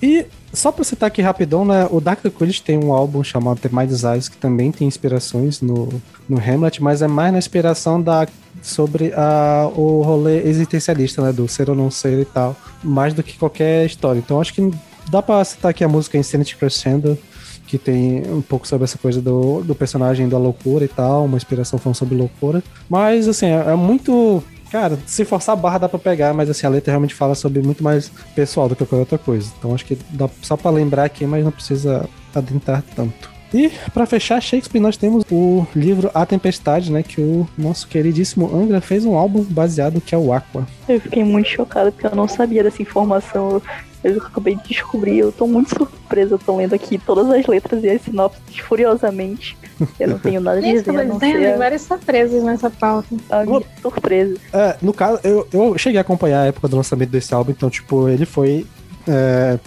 E 0.00 0.26
só 0.52 0.70
pra 0.70 0.84
citar 0.84 1.08
aqui 1.08 1.22
rapidão, 1.22 1.64
né? 1.64 1.88
O 1.90 2.00
Dark 2.00 2.20
Quidditch 2.22 2.60
tem 2.60 2.78
um 2.78 2.92
álbum 2.92 3.24
chamado 3.24 3.58
The 3.58 3.70
My 3.72 3.86
Desires 3.86 4.28
que 4.28 4.36
também 4.36 4.70
tem 4.70 4.86
inspirações 4.86 5.60
no, 5.60 5.88
no 6.28 6.38
Hamlet, 6.38 6.82
mas 6.82 7.02
é 7.02 7.08
mais 7.08 7.32
na 7.32 7.38
inspiração 7.38 8.00
da 8.00 8.28
sobre 8.62 9.12
a, 9.14 9.68
o 9.74 10.02
rolê 10.02 10.46
existencialista, 10.46 11.22
né? 11.22 11.32
Do 11.32 11.48
ser 11.48 11.70
ou 11.70 11.76
não 11.76 11.90
ser 11.90 12.20
e 12.20 12.24
tal, 12.24 12.54
mais 12.82 13.12
do 13.14 13.22
que 13.22 13.38
qualquer 13.38 13.86
história. 13.86 14.18
Então 14.18 14.40
acho 14.40 14.54
que 14.54 14.70
dá 15.08 15.22
pra 15.22 15.44
citar 15.44 15.70
aqui 15.70 15.84
a 15.84 15.88
música 15.88 16.18
Insanity 16.18 16.56
Crescendo, 16.56 17.18
que 17.66 17.78
tem 17.78 18.22
um 18.30 18.42
pouco 18.42 18.66
sobre 18.66 18.84
essa 18.84 18.98
coisa 18.98 19.20
do, 19.20 19.62
do 19.62 19.74
personagem 19.74 20.28
da 20.28 20.38
loucura 20.38 20.84
e 20.84 20.88
tal, 20.88 21.24
uma 21.24 21.36
inspiração 21.36 21.78
falando 21.78 21.96
sobre 21.96 22.14
loucura. 22.14 22.62
Mas 22.88 23.28
assim, 23.28 23.46
é, 23.46 23.72
é 23.72 23.74
muito. 23.74 24.42
Cara, 24.70 24.98
se 25.06 25.24
forçar 25.24 25.52
a 25.52 25.56
barra 25.56 25.78
dá 25.78 25.88
pra 25.88 25.98
pegar, 25.98 26.34
mas 26.34 26.50
assim, 26.50 26.66
a 26.66 26.70
letra 26.70 26.90
realmente 26.90 27.14
fala 27.14 27.34
sobre 27.34 27.62
muito 27.62 27.82
mais 27.84 28.10
pessoal 28.34 28.68
do 28.68 28.74
que 28.74 28.84
qualquer 28.84 28.96
outra 28.96 29.18
coisa. 29.18 29.52
Então 29.58 29.74
acho 29.74 29.86
que 29.86 29.96
dá 30.10 30.28
só 30.42 30.56
pra 30.56 30.70
lembrar 30.70 31.04
aqui, 31.04 31.24
mas 31.24 31.44
não 31.44 31.52
precisa 31.52 32.08
adentrar 32.34 32.82
tanto. 32.96 33.33
E 33.54 33.70
pra 33.92 34.04
fechar 34.04 34.40
Shakespeare, 34.40 34.80
nós 34.80 34.96
temos 34.96 35.24
o 35.30 35.64
livro 35.76 36.10
A 36.12 36.26
Tempestade, 36.26 36.90
né? 36.90 37.04
Que 37.04 37.20
o 37.20 37.48
nosso 37.56 37.86
queridíssimo 37.86 38.52
Angra 38.52 38.80
fez 38.80 39.04
um 39.04 39.16
álbum 39.16 39.44
baseado 39.44 40.00
que 40.00 40.12
é 40.12 40.18
o 40.18 40.32
Aqua. 40.32 40.66
Eu 40.88 41.00
fiquei 41.00 41.22
muito 41.22 41.48
chocada 41.48 41.92
porque 41.92 42.04
eu 42.04 42.16
não 42.16 42.26
sabia 42.26 42.64
dessa 42.64 42.82
informação. 42.82 43.62
Eu 44.02 44.18
acabei 44.18 44.56
de 44.56 44.64
descobrir, 44.64 45.18
eu 45.18 45.30
tô 45.30 45.46
muito 45.46 45.70
surpresa. 45.70 46.34
Eu 46.34 46.38
tô 46.38 46.56
lendo 46.56 46.74
aqui 46.74 46.98
todas 46.98 47.30
as 47.30 47.46
letras 47.46 47.84
e 47.84 47.88
as 47.88 48.02
sinopses 48.02 48.58
furiosamente. 48.58 49.56
Eu 50.00 50.08
não 50.08 50.18
tenho 50.18 50.40
nada 50.40 50.58
Isso, 50.58 50.82
dizer, 50.90 50.90
a 50.90 51.04
dizendo, 51.04 51.20
ser 51.20 51.38
tem 51.38 51.56
várias 51.56 51.82
surpresas 51.82 52.42
nessa 52.42 52.68
pauta. 52.68 53.06
a 53.30 53.44
minha 53.44 53.62
surpresa. 53.80 54.36
É, 54.52 54.76
no 54.82 54.92
caso, 54.92 55.20
eu, 55.22 55.46
eu 55.52 55.78
cheguei 55.78 55.98
a 55.98 56.00
acompanhar 56.00 56.42
a 56.42 56.46
época 56.46 56.66
do 56.66 56.76
lançamento 56.76 57.10
desse 57.10 57.32
álbum, 57.32 57.52
então, 57.52 57.70
tipo, 57.70 58.08
ele 58.08 58.26
foi 58.26 58.66
é, 59.08 59.58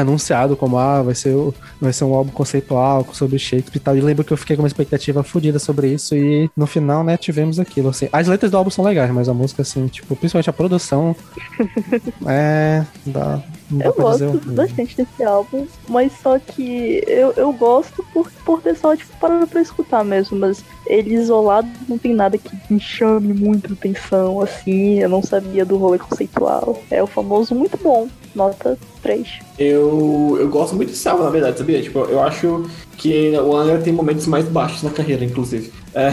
anunciado 0.00 0.56
como, 0.56 0.78
ah, 0.78 1.02
vai 1.02 1.14
ser, 1.14 1.34
o- 1.34 1.54
vai 1.80 1.92
ser 1.92 2.04
um 2.04 2.14
álbum 2.14 2.30
conceitual 2.32 3.06
sobre 3.12 3.38
Shakespeare 3.38 3.76
e 3.76 3.80
tal. 3.80 3.96
E 3.96 4.00
lembro 4.00 4.24
que 4.24 4.32
eu 4.32 4.36
fiquei 4.36 4.56
com 4.56 4.62
uma 4.62 4.68
expectativa 4.68 5.22
fodida 5.22 5.58
sobre 5.58 5.88
isso 5.92 6.14
e 6.14 6.50
no 6.56 6.66
final, 6.66 7.02
né, 7.04 7.16
tivemos 7.16 7.58
aquilo, 7.58 7.88
assim. 7.90 8.08
As 8.12 8.26
letras 8.26 8.50
do 8.50 8.56
álbum 8.56 8.70
são 8.70 8.84
legais, 8.84 9.10
mas 9.10 9.28
a 9.28 9.34
música, 9.34 9.62
assim, 9.62 9.86
tipo, 9.86 10.14
principalmente 10.16 10.50
a 10.50 10.52
produção, 10.52 11.14
é... 12.26 12.84
Dá, 13.06 13.40
não 13.70 13.84
Eu 13.86 13.92
gosto 13.94 14.40
bastante 14.52 14.96
desse 14.96 15.22
álbum, 15.24 15.66
mas 15.88 16.12
só 16.22 16.38
que 16.38 17.02
eu, 17.06 17.32
eu 17.36 17.52
gosto 17.52 18.04
por, 18.12 18.30
por 18.44 18.62
ter 18.62 18.74
só, 18.76 18.96
tipo, 18.96 19.10
parado 19.20 19.46
pra 19.46 19.60
escutar 19.60 20.04
mesmo, 20.04 20.38
mas 20.38 20.64
ele 20.86 21.14
isolado 21.14 21.68
não 21.88 21.98
tem 21.98 22.14
nada 22.14 22.38
que 22.38 22.50
me 22.70 22.80
chame 22.80 23.32
muito 23.34 23.72
atenção, 23.74 24.40
assim, 24.40 25.00
eu 25.00 25.08
não 25.08 25.22
sabia 25.22 25.64
do 25.64 25.76
rolê 25.76 25.98
conceitual. 25.98 26.82
É 26.90 27.02
o 27.02 27.06
famoso 27.06 27.54
muito 27.54 27.76
bom, 27.76 28.08
nota 28.34 28.78
3. 29.02 29.28
Eu, 29.58 30.36
eu 30.40 30.48
gosto 30.48 30.74
muito 30.76 30.90
desse 30.90 31.08
álbum, 31.08 31.24
na 31.24 31.30
verdade, 31.30 31.58
sabia? 31.58 31.82
Tipo, 31.82 32.00
eu 32.00 32.20
acho 32.20 32.64
que 32.96 33.36
o 33.38 33.56
Angra 33.56 33.78
tem 33.78 33.92
momentos 33.92 34.26
mais 34.26 34.44
baixos 34.46 34.82
na 34.82 34.90
carreira, 34.90 35.24
inclusive. 35.24 35.72
É. 35.94 36.12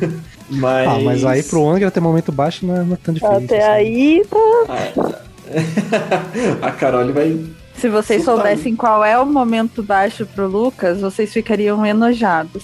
mas... 0.50 0.88
Ah, 0.88 0.98
mas 1.00 1.24
aí 1.24 1.42
pro 1.42 1.68
Angra 1.68 1.90
ter 1.90 2.00
momento 2.00 2.32
baixo 2.32 2.66
não 2.66 2.76
é, 2.76 2.84
não 2.84 2.94
é 2.94 2.98
tão 3.02 3.14
difícil. 3.14 3.36
Até 3.36 3.58
assim. 3.58 3.70
aí, 3.70 4.26
tá. 4.28 5.22
A 6.62 6.70
Carol 6.70 7.12
vai. 7.12 7.38
Se 7.76 7.88
vocês 7.88 8.24
soubessem 8.24 8.74
qual 8.76 9.04
é 9.04 9.18
o 9.18 9.26
momento 9.26 9.82
baixo 9.82 10.26
pro 10.26 10.46
Lucas, 10.46 11.00
vocês 11.00 11.32
ficariam 11.32 11.84
enojados. 11.84 12.62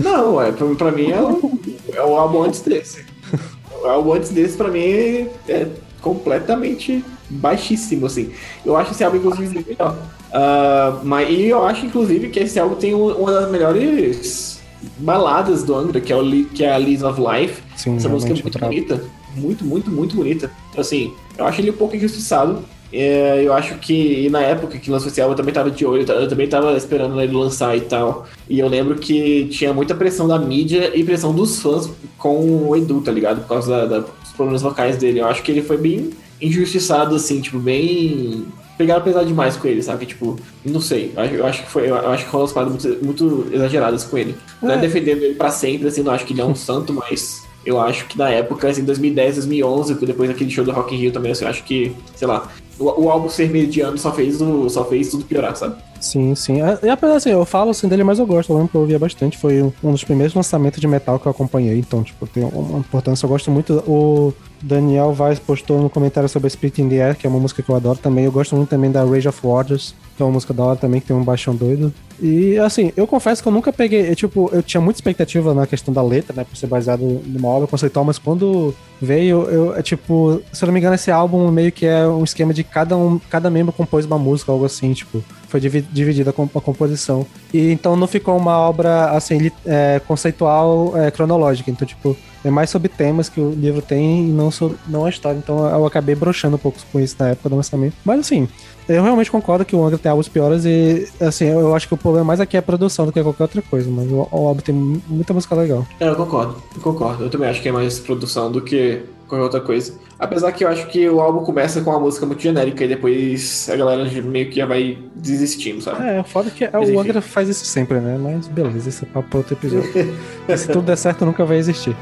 Não, 0.00 0.40
é, 0.40 0.50
pra, 0.52 0.66
pra 0.74 0.92
mim 0.92 1.10
é 1.10 1.20
o, 1.20 1.58
é 1.92 2.02
o 2.02 2.16
álbum 2.16 2.42
antes 2.42 2.60
desse. 2.60 3.04
O 3.82 3.86
álbum 3.88 4.12
antes 4.12 4.30
desse, 4.30 4.56
pra 4.56 4.68
mim, 4.68 5.28
é 5.48 5.66
completamente 6.02 7.02
baixíssimo, 7.30 8.06
assim. 8.06 8.30
Eu 8.66 8.76
acho 8.76 8.90
esse 8.92 9.02
álbum, 9.02 9.16
inclusive, 9.18 9.64
melhor. 9.66 9.96
Ah, 10.32 10.98
mas, 11.02 11.30
e 11.30 11.44
eu 11.46 11.64
acho, 11.64 11.86
inclusive, 11.86 12.28
que 12.28 12.40
esse 12.40 12.58
álbum 12.58 12.74
tem 12.74 12.94
um- 12.94 13.12
uma 13.14 13.32
das 13.32 13.50
melhores 13.50 14.60
baladas 14.98 15.62
do 15.62 15.74
Angra, 15.74 16.00
que 16.00 16.12
é, 16.12 16.16
o, 16.16 16.44
que 16.46 16.64
é 16.64 16.72
a 16.72 16.76
Lease 16.76 17.04
of 17.04 17.20
Life. 17.20 17.62
Sim, 17.76 17.96
Essa 17.96 18.08
música 18.08 18.32
é 18.32 18.34
muito 18.42 18.58
brabo. 18.58 18.74
bonita. 18.74 19.04
Muito, 19.36 19.64
muito, 19.64 19.90
muito 19.90 20.16
bonita. 20.16 20.50
Então, 20.70 20.80
assim, 20.80 21.12
eu 21.38 21.46
acho 21.46 21.60
ele 21.60 21.70
um 21.70 21.74
pouco 21.74 21.96
injustiçado. 21.96 22.58
É, 22.94 23.40
eu 23.42 23.54
acho 23.54 23.76
que 23.76 24.26
e 24.26 24.28
na 24.28 24.42
época 24.42 24.76
que 24.76 24.90
lançou 24.90 25.08
esse 25.08 25.18
álbum 25.18 25.32
eu 25.32 25.36
também 25.38 25.54
tava 25.54 25.70
de 25.70 25.86
olho, 25.86 26.02
eu 26.06 26.28
também 26.28 26.46
tava 26.46 26.76
esperando 26.76 27.18
ele 27.22 27.32
lançar 27.34 27.74
e 27.74 27.80
tal. 27.80 28.26
E 28.50 28.58
eu 28.58 28.68
lembro 28.68 28.96
que 28.96 29.46
tinha 29.46 29.72
muita 29.72 29.94
pressão 29.94 30.28
da 30.28 30.38
mídia 30.38 30.92
e 30.94 31.02
pressão 31.02 31.32
dos 31.32 31.58
fãs 31.62 31.88
com 32.18 32.68
o 32.68 32.76
Edu, 32.76 33.00
tá 33.00 33.10
ligado? 33.10 33.40
Por 33.42 33.48
causa 33.48 33.86
da- 33.86 34.00
da- 34.00 34.04
problemas 34.36 34.62
vocais 34.62 34.96
dele. 34.96 35.20
Eu 35.20 35.26
acho 35.26 35.42
que 35.42 35.50
ele 35.50 35.62
foi 35.62 35.76
bem 35.76 36.10
injustiçado, 36.40 37.14
assim, 37.14 37.40
tipo, 37.40 37.58
bem. 37.58 38.46
Pegaram 38.78 39.02
pesado 39.02 39.26
demais 39.26 39.56
com 39.56 39.68
ele, 39.68 39.82
sabe? 39.82 40.06
Tipo, 40.06 40.36
não 40.64 40.80
sei. 40.80 41.12
Eu 41.16 41.46
acho- 41.46 41.62
que 41.62 41.70
foi. 41.70 41.88
Eu 41.90 41.96
acho 42.10 42.24
que 42.24 42.30
foram 42.30 42.42
umas 42.44 42.52
paradas 42.52 42.84
muito, 42.84 43.04
muito 43.04 43.46
exageradas 43.52 44.04
com 44.04 44.16
ele. 44.18 44.34
Não 44.62 44.70
é 44.70 44.74
É. 44.74 44.78
defendendo 44.78 45.22
ele 45.22 45.34
pra 45.34 45.50
sempre, 45.50 45.86
assim, 45.88 46.02
não 46.02 46.12
acho 46.12 46.24
que 46.24 46.32
ele 46.32 46.40
é 46.40 46.44
um 46.44 46.54
santo, 46.56 46.92
mas 46.92 47.42
eu 47.64 47.78
acho 47.80 48.06
que 48.06 48.18
na 48.18 48.28
época, 48.30 48.68
assim, 48.68 48.82
2010, 48.82 49.36
2011, 49.36 49.94
depois 49.94 50.28
daquele 50.28 50.50
show 50.50 50.64
do 50.64 50.72
Rock 50.72 50.94
in 50.94 50.98
Rio 50.98 51.12
também, 51.12 51.30
assim, 51.32 51.44
eu 51.44 51.50
acho 51.50 51.62
que, 51.64 51.92
sei 52.16 52.26
lá, 52.26 52.48
o, 52.78 53.04
o 53.04 53.10
álbum 53.10 53.28
ser 53.28 53.50
mediano 53.50 53.96
só 53.98 54.12
fez, 54.12 54.40
o, 54.40 54.68
só 54.68 54.84
fez 54.84 55.10
tudo 55.10 55.24
piorar, 55.24 55.56
sabe? 55.56 55.76
Sim, 56.00 56.34
sim. 56.34 56.60
É, 56.60 56.78
E 56.82 56.88
apesar 56.88 57.16
assim, 57.16 57.30
eu 57.30 57.44
falo 57.44 57.70
assim 57.70 57.86
dele, 57.86 58.02
mas 58.02 58.18
eu 58.18 58.26
gosto. 58.26 58.50
Eu 58.52 58.56
lembro 58.56 58.70
que 58.70 58.76
eu 58.76 58.80
ouvia 58.80 58.98
bastante. 58.98 59.38
Foi 59.38 59.62
um 59.62 59.92
dos 59.92 60.02
primeiros 60.02 60.34
lançamentos 60.34 60.80
de 60.80 60.88
metal 60.88 61.18
que 61.18 61.26
eu 61.26 61.30
acompanhei. 61.30 61.78
Então, 61.78 62.02
tipo, 62.02 62.26
tem 62.26 62.42
uma 62.42 62.80
importância. 62.80 63.24
Eu 63.24 63.28
gosto 63.30 63.50
muito. 63.50 63.74
O 63.86 64.34
Daniel 64.60 65.12
Vaz 65.12 65.38
postou 65.38 65.80
no 65.80 65.88
comentário 65.88 66.28
sobre 66.28 66.48
Split 66.48 66.78
in 66.78 66.88
the 66.88 67.00
Air, 67.00 67.16
que 67.16 67.26
é 67.26 67.30
uma 67.30 67.38
música 67.38 67.62
que 67.62 67.70
eu 67.70 67.76
adoro 67.76 67.98
também. 67.98 68.24
Eu 68.24 68.32
gosto 68.32 68.56
muito 68.56 68.68
também 68.68 68.90
da 68.90 69.04
Rage 69.04 69.28
of 69.28 69.38
Waters, 69.44 69.94
é 70.22 70.26
uma 70.26 70.32
música 70.32 70.54
da 70.54 70.62
hora 70.64 70.76
também, 70.76 71.00
que 71.00 71.06
tem 71.08 71.16
um 71.16 71.24
baixão 71.24 71.54
doido. 71.54 71.92
E 72.20 72.56
assim, 72.58 72.92
eu 72.96 73.06
confesso 73.06 73.42
que 73.42 73.48
eu 73.48 73.52
nunca 73.52 73.72
peguei. 73.72 74.08
eu, 74.10 74.14
tipo, 74.16 74.48
eu 74.52 74.62
tinha 74.62 74.80
muita 74.80 74.98
expectativa 74.98 75.52
na 75.52 75.66
questão 75.66 75.92
da 75.92 76.02
letra, 76.02 76.34
né? 76.36 76.44
Por 76.44 76.56
ser 76.56 76.66
baseado 76.68 77.02
numa 77.26 77.48
obra 77.48 77.66
conceitual, 77.66 78.04
mas 78.04 78.18
quando 78.18 78.74
veio, 79.00 79.42
eu, 79.50 79.76
é, 79.76 79.82
tipo, 79.82 80.40
se 80.52 80.62
eu 80.62 80.66
não 80.66 80.72
me 80.72 80.78
engano, 80.80 80.94
esse 80.94 81.10
álbum 81.10 81.50
meio 81.50 81.72
que 81.72 81.84
é 81.86 82.06
um 82.06 82.22
esquema 82.22 82.54
de 82.54 82.62
cada 82.62 82.96
um, 82.96 83.18
cada 83.30 83.50
membro 83.50 83.72
compôs 83.72 84.06
uma 84.06 84.18
música, 84.18 84.52
algo 84.52 84.64
assim, 84.64 84.92
tipo, 84.92 85.22
foi 85.48 85.58
divi- 85.60 85.84
dividida 85.92 86.30
a, 86.30 86.32
com- 86.32 86.48
a 86.54 86.60
composição. 86.60 87.26
E 87.52 87.70
então 87.72 87.96
não 87.96 88.06
ficou 88.06 88.36
uma 88.36 88.56
obra, 88.58 89.10
assim, 89.10 89.50
é, 89.66 90.00
conceitual 90.06 90.92
é, 90.96 91.10
cronológica. 91.10 91.70
Então, 91.70 91.86
tipo, 91.86 92.16
é 92.44 92.50
mais 92.50 92.70
sobre 92.70 92.88
temas 92.88 93.28
que 93.28 93.40
o 93.40 93.50
livro 93.50 93.80
tem 93.82 94.28
e 94.28 94.32
não, 94.32 94.50
sobre, 94.50 94.76
não 94.88 95.04
a 95.04 95.10
história. 95.10 95.38
Então 95.38 95.66
eu 95.68 95.86
acabei 95.86 96.14
broxando 96.14 96.56
um 96.56 96.58
pouco 96.58 96.78
com 96.92 97.00
isso 97.00 97.16
na 97.18 97.28
época 97.30 97.48
do 97.48 97.56
lançamento. 97.56 97.94
Mas 98.04 98.20
assim, 98.20 98.48
eu 98.88 99.02
realmente 99.02 99.30
concordo 99.30 99.64
que 99.64 99.76
o 99.76 99.84
Angra 99.84 99.98
tem 99.98 100.10
álbuns 100.10 100.28
piores 100.28 100.64
e, 100.64 101.08
assim, 101.20 101.46
eu 101.46 101.74
acho 101.74 101.86
que 101.88 101.94
o 101.94 101.96
problema 101.96 102.24
mais 102.24 102.40
aqui 102.40 102.56
é 102.56 102.60
a 102.60 102.62
produção 102.62 103.06
do 103.06 103.12
que 103.12 103.22
qualquer 103.22 103.44
outra 103.44 103.62
coisa. 103.62 103.88
Mas 103.90 104.10
o, 104.10 104.28
o 104.30 104.46
álbum 104.48 104.60
tem 104.60 104.74
mu- 104.74 105.00
muita 105.08 105.32
música 105.32 105.54
legal. 105.54 105.86
É, 106.00 106.08
eu 106.08 106.16
concordo, 106.16 106.56
eu 106.74 106.80
concordo. 106.82 107.24
Eu 107.24 107.30
também 107.30 107.48
acho 107.48 107.62
que 107.62 107.68
é 107.68 107.72
mais 107.72 107.98
produção 108.00 108.50
do 108.50 108.60
que 108.60 109.02
qualquer 109.28 109.44
outra 109.44 109.60
coisa. 109.60 109.94
Apesar 110.22 110.52
que 110.52 110.64
eu 110.64 110.68
acho 110.68 110.86
que 110.86 111.08
o 111.08 111.20
álbum 111.20 111.42
começa 111.42 111.80
com 111.80 111.90
uma 111.90 111.98
música 111.98 112.24
muito 112.24 112.40
genérica 112.40 112.84
e 112.84 112.88
depois 112.88 113.68
a 113.68 113.74
galera 113.74 114.08
meio 114.22 114.48
que 114.48 114.54
já 114.54 114.66
vai 114.66 114.96
desistindo, 115.16 115.82
sabe? 115.82 116.00
É, 116.00 116.22
foda 116.22 116.48
que 116.48 116.68
Mas 116.72 116.90
o. 116.90 117.00
Angra 117.00 117.20
faz 117.20 117.48
isso 117.48 117.64
sempre, 117.64 117.98
né? 117.98 118.16
Mas 118.22 118.46
beleza, 118.46 118.88
esse 118.88 119.02
é 119.02 119.08
papo 119.08 119.28
pra 119.28 119.38
outro 119.38 119.54
episódio. 119.54 119.90
Se 120.56 120.68
tudo 120.68 120.82
der 120.82 120.96
certo, 120.96 121.26
nunca 121.26 121.44
vai 121.44 121.56
existir. 121.56 121.96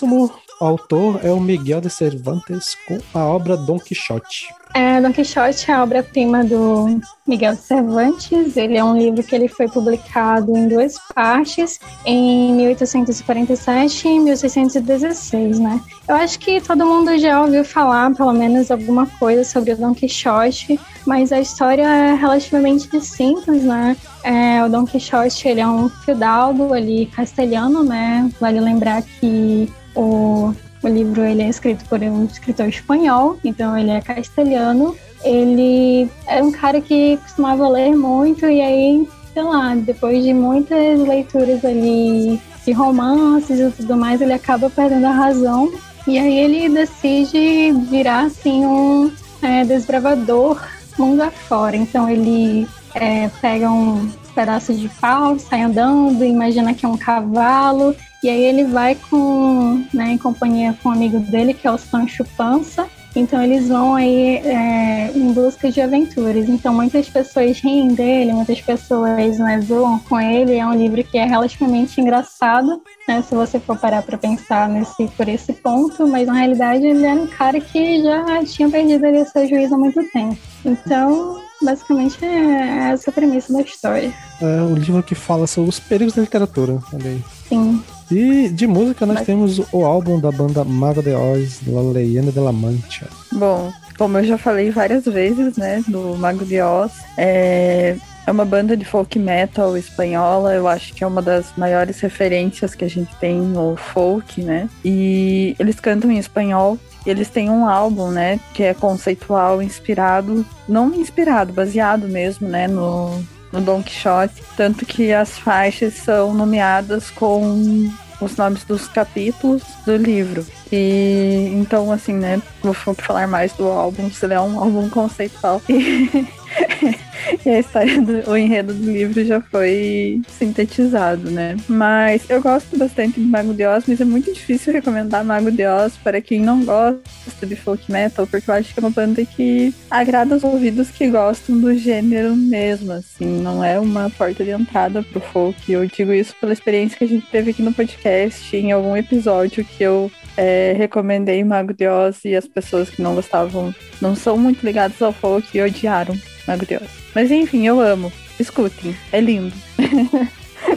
próximo 0.00 0.32
autor 0.58 1.20
é 1.22 1.30
o 1.30 1.38
Miguel 1.38 1.80
de 1.82 1.90
Cervantes 1.90 2.74
com 2.86 2.98
a 3.12 3.24
obra 3.26 3.54
Dom 3.54 3.78
Quixote. 3.78 4.46
É, 4.72 5.00
Don 5.00 5.12
Quixote 5.12 5.70
é 5.70 5.74
a 5.74 5.82
obra-prima 5.82 6.44
do 6.44 7.00
Miguel 7.26 7.56
Cervantes. 7.56 8.56
Ele 8.56 8.76
é 8.76 8.84
um 8.84 8.96
livro 8.96 9.22
que 9.22 9.34
ele 9.34 9.48
foi 9.48 9.68
publicado 9.68 10.56
em 10.56 10.68
duas 10.68 10.94
partes, 11.12 11.80
em 12.04 12.54
1847 12.54 14.06
e 14.06 14.10
em 14.10 14.20
1616, 14.20 15.58
né? 15.58 15.80
Eu 16.06 16.14
acho 16.14 16.38
que 16.38 16.60
todo 16.60 16.86
mundo 16.86 17.18
já 17.18 17.42
ouviu 17.42 17.64
falar, 17.64 18.14
pelo 18.14 18.32
menos, 18.32 18.70
alguma 18.70 19.06
coisa 19.06 19.42
sobre 19.44 19.72
o 19.72 19.76
Don 19.76 19.92
Quixote, 19.92 20.78
mas 21.04 21.32
a 21.32 21.40
história 21.40 21.86
é 21.86 22.14
relativamente 22.14 23.00
simples, 23.00 23.64
né? 23.64 23.96
É, 24.22 24.64
o 24.64 24.68
Don 24.68 24.84
Quixote, 24.84 25.48
ele 25.48 25.60
é 25.60 25.66
um 25.66 25.88
fidalgo 25.88 26.72
ali 26.72 27.06
castelhano, 27.06 27.82
né? 27.82 28.30
Vale 28.40 28.60
lembrar 28.60 29.02
que 29.02 29.68
o 29.96 30.54
o 30.82 30.88
livro 30.88 31.22
ele 31.22 31.42
é 31.42 31.48
escrito 31.48 31.84
por 31.86 32.00
um 32.00 32.24
escritor 32.24 32.68
espanhol, 32.68 33.38
então 33.44 33.76
ele 33.76 33.90
é 33.90 34.00
castelhano. 34.00 34.96
Ele 35.22 36.08
é 36.26 36.42
um 36.42 36.50
cara 36.50 36.80
que 36.80 37.18
costumava 37.18 37.68
ler 37.68 37.94
muito 37.94 38.46
e 38.46 38.60
aí, 38.60 39.08
sei 39.34 39.42
lá, 39.42 39.74
depois 39.74 40.24
de 40.24 40.32
muitas 40.32 40.98
leituras 41.00 41.62
ali 41.64 42.40
de 42.64 42.72
romances 42.72 43.60
e 43.60 43.70
tudo 43.72 43.96
mais, 43.96 44.20
ele 44.20 44.32
acaba 44.32 44.70
perdendo 44.70 45.06
a 45.06 45.12
razão 45.12 45.70
e 46.06 46.18
aí 46.18 46.38
ele 46.38 46.68
decide 46.70 47.72
virar 47.90 48.24
assim 48.24 48.64
um 48.64 49.12
é, 49.42 49.64
desbravador 49.64 50.58
mundo 50.98 51.22
afora. 51.22 51.76
Então 51.76 52.08
ele 52.08 52.66
é, 52.94 53.28
pega 53.40 53.70
um 53.70 54.10
pedaço 54.30 54.74
de 54.74 54.88
pau, 54.88 55.38
sai 55.38 55.62
andando, 55.62 56.24
imagina 56.24 56.74
que 56.74 56.84
é 56.84 56.88
um 56.88 56.96
cavalo 56.96 57.94
e 58.22 58.28
aí 58.28 58.42
ele 58.42 58.64
vai 58.64 58.94
com, 58.94 59.82
né, 59.94 60.12
em 60.12 60.18
companhia 60.18 60.76
com 60.82 60.90
um 60.90 60.92
amigo 60.92 61.18
dele, 61.18 61.54
que 61.54 61.66
é 61.66 61.70
o 61.70 61.78
Sancho 61.78 62.24
Panza. 62.36 62.86
Então 63.16 63.42
eles 63.42 63.68
vão 63.68 63.96
aí 63.96 64.36
é, 64.36 65.10
em 65.14 65.32
busca 65.32 65.70
de 65.70 65.80
aventuras. 65.80 66.48
Então 66.48 66.72
muitas 66.72 67.08
pessoas 67.08 67.58
riem 67.58 67.88
dele, 67.88 68.32
muitas 68.32 68.60
pessoas 68.60 69.38
né, 69.38 69.60
zoam 69.62 69.98
com 70.00 70.20
ele. 70.20 70.56
É 70.56 70.66
um 70.66 70.74
livro 70.74 71.02
que 71.02 71.18
é 71.18 71.24
relativamente 71.24 72.00
engraçado, 72.00 72.80
né, 73.08 73.22
se 73.22 73.34
você 73.34 73.58
for 73.58 73.76
parar 73.78 74.02
para 74.02 74.18
pensar 74.18 74.68
nesse, 74.68 75.08
por 75.16 75.26
esse 75.26 75.54
ponto. 75.54 76.06
Mas 76.06 76.26
na 76.26 76.34
realidade 76.34 76.86
ele 76.86 77.04
era 77.04 77.20
um 77.20 77.26
cara 77.26 77.58
que 77.58 78.02
já 78.02 78.44
tinha 78.44 78.68
perdido 78.68 79.04
ali 79.04 79.24
seu 79.24 79.48
juízo 79.48 79.74
há 79.74 79.78
muito 79.78 80.04
tempo. 80.12 80.36
Então 80.64 81.40
basicamente 81.62 82.24
é 82.24 82.90
essa 82.92 83.10
a 83.10 83.12
premissa 83.12 83.52
da 83.52 83.60
história. 83.60 84.12
É 84.40 84.62
o 84.62 84.74
livro 84.74 85.02
que 85.02 85.14
fala 85.14 85.46
sobre 85.46 85.70
os 85.70 85.80
perigos 85.80 86.14
da 86.14 86.22
literatura. 86.22 86.78
Olha 86.92 87.10
aí. 87.10 87.24
Sim. 87.48 87.82
E 88.10 88.48
de 88.48 88.66
música 88.66 89.06
nós 89.06 89.22
temos 89.22 89.60
o 89.72 89.84
álbum 89.84 90.18
da 90.18 90.32
banda 90.32 90.64
Mago 90.64 91.02
de 91.02 91.14
Oz, 91.14 91.60
La 91.66 91.80
Leyenda 91.80 92.32
de 92.32 92.40
la 92.40 92.52
Mancha. 92.52 93.06
Bom, 93.32 93.72
como 93.96 94.18
eu 94.18 94.24
já 94.24 94.36
falei 94.36 94.70
várias 94.70 95.04
vezes, 95.04 95.56
né, 95.56 95.84
do 95.86 96.16
Mago 96.16 96.44
de 96.44 96.60
Oz, 96.60 96.92
é, 97.16 97.94
é 98.26 98.30
uma 98.32 98.44
banda 98.44 98.76
de 98.76 98.84
folk 98.84 99.16
metal 99.18 99.76
espanhola, 99.76 100.54
eu 100.54 100.66
acho 100.66 100.92
que 100.92 101.04
é 101.04 101.06
uma 101.06 101.22
das 101.22 101.52
maiores 101.56 102.00
referências 102.00 102.74
que 102.74 102.84
a 102.84 102.88
gente 102.88 103.14
tem 103.16 103.38
no 103.38 103.76
folk, 103.76 104.42
né, 104.42 104.68
e 104.84 105.54
eles 105.58 105.78
cantam 105.78 106.10
em 106.10 106.18
espanhol, 106.18 106.78
eles 107.06 107.28
têm 107.28 107.50
um 107.50 107.66
álbum, 107.66 108.10
né, 108.10 108.38
que 108.54 108.62
é 108.62 108.74
conceitual, 108.74 109.62
inspirado, 109.62 110.44
não 110.68 110.94
inspirado, 110.94 111.52
baseado 111.52 112.08
mesmo, 112.08 112.48
né, 112.48 112.68
no, 112.68 113.22
no 113.52 113.60
Don 113.60 113.82
Quixote, 113.82 114.42
tanto 114.56 114.84
que 114.84 115.12
as 115.12 115.38
faixas 115.38 115.94
são 115.94 116.34
nomeadas 116.34 117.10
com 117.10 117.90
os 118.20 118.36
nomes 118.36 118.64
dos 118.64 118.86
capítulos 118.86 119.62
do 119.84 119.96
livro. 119.96 120.46
E 120.70 121.50
então, 121.54 121.90
assim, 121.90 122.12
né, 122.12 122.40
vou 122.62 122.74
falar 122.74 123.26
mais 123.26 123.52
do 123.54 123.66
álbum, 123.66 124.10
se 124.10 124.24
ele 124.24 124.34
é 124.34 124.40
um 124.40 124.58
álbum 124.58 124.88
conceitual. 124.88 125.60
E, 125.68 126.26
e 127.44 127.48
a 127.48 127.60
história 127.60 128.00
do 128.00 128.30
o 128.30 128.36
enredo 128.36 128.72
do 128.74 128.90
livro 128.90 129.24
já 129.24 129.40
foi 129.40 130.20
sintetizado, 130.28 131.30
né? 131.30 131.56
Mas 131.68 132.28
eu 132.28 132.40
gosto 132.40 132.76
bastante 132.76 133.20
de 133.20 133.26
Mago 133.26 133.54
de 133.54 133.66
Oz, 133.66 133.84
mas 133.86 134.00
é 134.00 134.04
muito 134.04 134.32
difícil 134.32 134.72
recomendar 134.72 135.24
Mago 135.24 135.50
de 135.50 135.66
Oz 135.66 135.96
para 135.96 136.20
quem 136.20 136.40
não 136.40 136.64
gosta 136.64 137.46
de 137.46 137.56
folk 137.56 137.90
metal, 137.90 138.26
porque 138.26 138.50
eu 138.50 138.54
acho 138.54 138.72
que 138.72 138.80
é 138.80 138.82
uma 138.82 138.90
banda 138.90 139.24
que 139.24 139.74
agrada 139.90 140.36
os 140.36 140.44
ouvidos 140.44 140.90
que 140.90 141.08
gostam 141.08 141.58
do 141.58 141.74
gênero 141.76 142.34
mesmo, 142.36 142.92
assim, 142.92 143.26
não 143.40 143.64
é 143.64 143.78
uma 143.78 144.10
porta 144.10 144.44
de 144.44 144.50
entrada 144.50 145.02
pro 145.02 145.20
folk. 145.20 145.70
Eu 145.70 145.86
digo 145.86 146.12
isso 146.12 146.34
pela 146.40 146.52
experiência 146.52 146.98
que 146.98 147.04
a 147.04 147.08
gente 147.08 147.26
teve 147.26 147.50
aqui 147.50 147.62
no 147.62 147.72
podcast, 147.72 148.56
em 148.56 148.72
algum 148.72 148.96
episódio 148.96 149.64
que 149.64 149.82
eu 149.82 150.10
é, 150.36 150.74
recomendei 150.76 151.42
Mago 151.44 151.74
de 151.74 151.86
Oz 151.88 152.24
e 152.24 152.34
as 152.34 152.46
pessoas 152.46 152.88
que 152.88 153.02
não 153.02 153.14
gostavam, 153.14 153.74
não 154.00 154.14
são 154.14 154.36
muito 154.36 154.64
ligadas 154.64 155.00
ao 155.02 155.12
folk 155.12 155.46
e 155.56 155.62
odiaram 155.62 156.16
Mago 156.46 156.66
de 156.66 156.76
Oz. 156.76 156.88
Mas 157.14 157.30
enfim, 157.30 157.66
eu 157.66 157.80
amo. 157.80 158.12
Escutem, 158.38 158.96
é 159.12 159.20
lindo. 159.20 159.54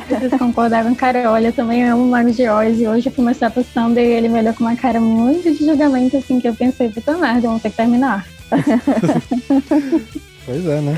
Vocês 0.10 0.34
concordavam, 0.38 0.96
cara, 0.96 1.32
olha, 1.32 1.48
eu 1.48 1.54
também 1.54 1.84
amo 1.84 2.04
o 2.04 2.10
Mago 2.10 2.32
de 2.32 2.48
Oz. 2.48 2.80
E 2.80 2.88
hoje 2.88 3.10
eu 3.10 3.14
fui 3.14 3.24
mostrar 3.24 3.50
pro 3.52 3.64
Sander 3.64 4.06
e 4.06 4.12
ele 4.12 4.30
me 4.30 4.40
olhou 4.40 4.54
com 4.54 4.64
uma 4.64 4.76
cara 4.76 5.00
muito 5.00 5.52
de 5.52 5.66
julgamento, 5.66 6.18
assim, 6.18 6.40
que 6.40 6.48
eu 6.48 6.56
pensei, 6.56 6.90
puta 6.90 7.18
merda, 7.18 7.48
vamos 7.48 7.62
ter 7.62 7.70
que 7.70 7.78
terminar. 7.78 8.26
Pois 10.46 10.66
é, 10.68 10.82
né? 10.82 10.98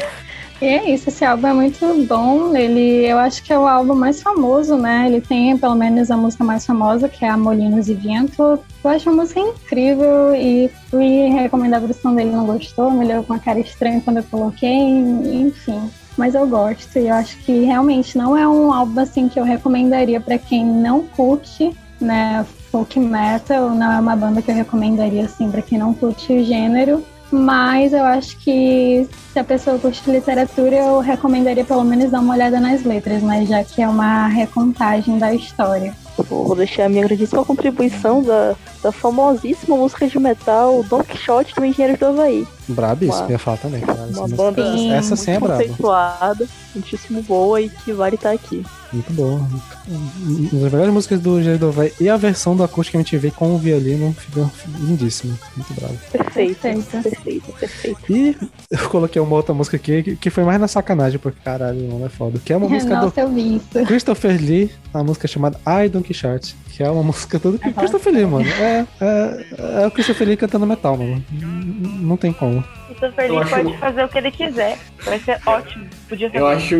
E 0.65 0.67
é 0.67 0.89
isso, 0.89 1.09
esse 1.09 1.23
álbum 1.23 1.45
é 1.45 1.53
muito 1.53 2.07
bom. 2.07 2.55
Ele, 2.55 3.05
eu 3.05 3.19
acho 3.19 3.43
que 3.43 3.53
é 3.53 3.59
o 3.59 3.67
álbum 3.67 3.93
mais 3.93 4.23
famoso, 4.23 4.75
né? 4.75 5.05
Ele 5.05 5.21
tem 5.21 5.55
pelo 5.55 5.75
menos 5.75 6.09
a 6.09 6.17
música 6.17 6.43
mais 6.43 6.65
famosa, 6.65 7.07
que 7.07 7.23
é 7.23 7.29
a 7.29 7.37
Molinos 7.37 7.87
e 7.87 7.93
Vento. 7.93 8.41
Eu 8.83 8.89
acho 8.89 9.07
uma 9.07 9.21
música 9.21 9.39
incrível 9.39 10.33
e 10.33 10.67
fui 10.89 11.29
recomendar 11.29 11.83
a 11.83 11.85
versão 11.85 12.15
dele, 12.15 12.31
não 12.31 12.47
gostou, 12.47 12.89
me 12.89 13.05
olhou 13.05 13.23
com 13.23 13.33
uma 13.33 13.39
cara 13.39 13.59
estranha 13.59 14.01
quando 14.01 14.17
eu 14.17 14.23
coloquei, 14.23 14.75
enfim. 14.75 15.87
Mas 16.17 16.33
eu 16.33 16.47
gosto 16.47 16.97
e 16.97 17.09
eu 17.09 17.13
acho 17.13 17.37
que 17.43 17.63
realmente 17.63 18.17
não 18.17 18.35
é 18.35 18.47
um 18.47 18.73
álbum 18.73 19.01
assim 19.01 19.29
que 19.29 19.39
eu 19.39 19.43
recomendaria 19.43 20.19
para 20.19 20.39
quem 20.39 20.65
não 20.65 21.03
curte, 21.03 21.77
né? 22.01 22.43
Folk 22.71 22.99
metal, 22.99 23.69
não 23.69 23.91
é 23.91 23.99
uma 23.99 24.15
banda 24.15 24.41
que 24.41 24.49
eu 24.49 24.55
recomendaria 24.55 25.25
assim 25.25 25.51
para 25.51 25.61
quem 25.61 25.77
não 25.77 25.93
curte 25.93 26.33
o 26.33 26.43
gênero. 26.43 27.05
Mas 27.31 27.91
eu 27.91 28.03
acho 28.03 28.37
que 28.37 29.07
se 29.33 29.39
a 29.39 29.43
pessoa 29.43 29.79
curte 29.79 30.09
literatura, 30.09 30.75
eu 30.75 30.99
recomendaria 30.99 31.65
pelo 31.65 31.83
menos 31.83 32.11
dar 32.11 32.19
uma 32.19 32.33
olhada 32.33 32.59
nas 32.59 32.83
letras, 32.83 33.21
né? 33.23 33.45
Já 33.45 33.63
que 33.63 33.81
é 33.81 33.87
uma 33.87 34.27
recontagem 34.27 35.17
da 35.17 35.33
história. 35.33 35.95
Vou 36.17 36.55
deixar 36.55 36.85
a 36.85 36.89
minha 36.89 37.05
grandíssima 37.05 37.43
contribuição 37.43 38.23
da, 38.23 38.55
da 38.81 38.91
famosíssima 38.91 39.75
música 39.75 40.07
de 40.07 40.17
metal 40.17 40.81
Don 40.83 41.03
Quixote 41.03 41.53
do 41.55 41.65
Engenheiro 41.65 41.97
do 41.97 42.05
Havaí. 42.05 42.47
Brabíssimo, 42.67 43.23
Uma- 43.23 43.31
ia 43.31 43.39
falar 43.39 43.57
também. 43.57 43.83
Uma 43.83 44.27
banda 44.29 44.61
essa 44.95 45.15
sim 45.15 45.31
é 45.31 45.33
muito 45.39 45.45
braba. 45.47 45.61
conceituada, 45.63 46.47
muitíssimo 46.73 47.21
boa 47.23 47.61
e 47.61 47.69
que 47.69 47.93
vale 47.93 48.15
estar 48.15 48.31
aqui. 48.31 48.65
Muito 48.91 49.13
boa. 49.13 49.41
Uma 49.87 50.61
das 50.63 50.71
melhores 50.71 50.93
músicas 50.93 51.19
do 51.19 51.31
Engenheiro 51.39 51.59
do 51.59 51.67
Havaí 51.67 51.91
e 51.99 52.09
a 52.09 52.17
versão 52.17 52.55
do 52.55 52.63
acústica 52.63 52.97
MTV 52.97 53.31
com 53.31 53.53
o 53.53 53.57
violino 53.57 54.13
ficou 54.17 54.49
lindíssima. 54.79 55.37
Muito 55.55 55.73
bravo. 55.73 55.95
Perfeito, 56.11 56.59
Perfeita. 56.61 57.01
perfeito, 57.09 57.51
perfeito. 57.59 57.99
E 58.11 58.35
eu 58.71 58.89
coloquei 58.89 59.21
uma 59.21 59.35
outra 59.35 59.53
música 59.53 59.77
aqui 59.77 60.01
que, 60.03 60.15
que 60.15 60.29
foi 60.29 60.43
mais 60.43 60.59
na 60.59 60.67
sacanagem, 60.67 61.19
porque 61.19 61.39
caralho, 61.43 61.79
mano, 61.91 62.05
é 62.05 62.09
foda. 62.09 62.39
Que 62.43 62.53
é 62.53 62.57
uma 62.57 62.67
música 62.69 62.95
do 62.95 63.05
Nossa, 63.05 63.39
isso. 63.39 63.85
Christopher 63.85 64.41
Lee, 64.41 64.71
a 64.93 65.03
música 65.03 65.27
chamada 65.27 65.59
I 65.67 65.89
Don 65.89 66.01
Quixote, 66.01 66.55
que 66.75 66.83
é 66.83 66.89
uma 66.89 67.03
música 67.03 67.39
toda 67.39 67.57
que 67.57 67.71
Christopher 67.71 68.13
Lee, 68.13 68.25
mano. 68.25 68.45
É, 68.45 68.85
é, 68.99 69.45
é 69.83 69.87
o 69.87 69.91
Christopher 69.91 70.27
Lee 70.27 70.35
cantando 70.35 70.65
metal, 70.67 70.97
mano. 70.97 71.23
Não 71.31 72.17
tem 72.17 72.33
como. 72.33 72.61
Christopher 72.87 73.31
Lee 73.31 73.39
acho- 73.39 73.55
pode 73.55 73.77
fazer 73.77 74.03
o 74.03 74.09
que 74.09 74.17
ele 74.17 74.31
quiser. 74.31 74.77
Vai 75.03 75.19
ser 75.19 75.39
ótimo. 75.45 75.85
Podia 76.09 76.29
ser 76.29 76.37
Eu 76.37 76.47
acho 76.47 76.75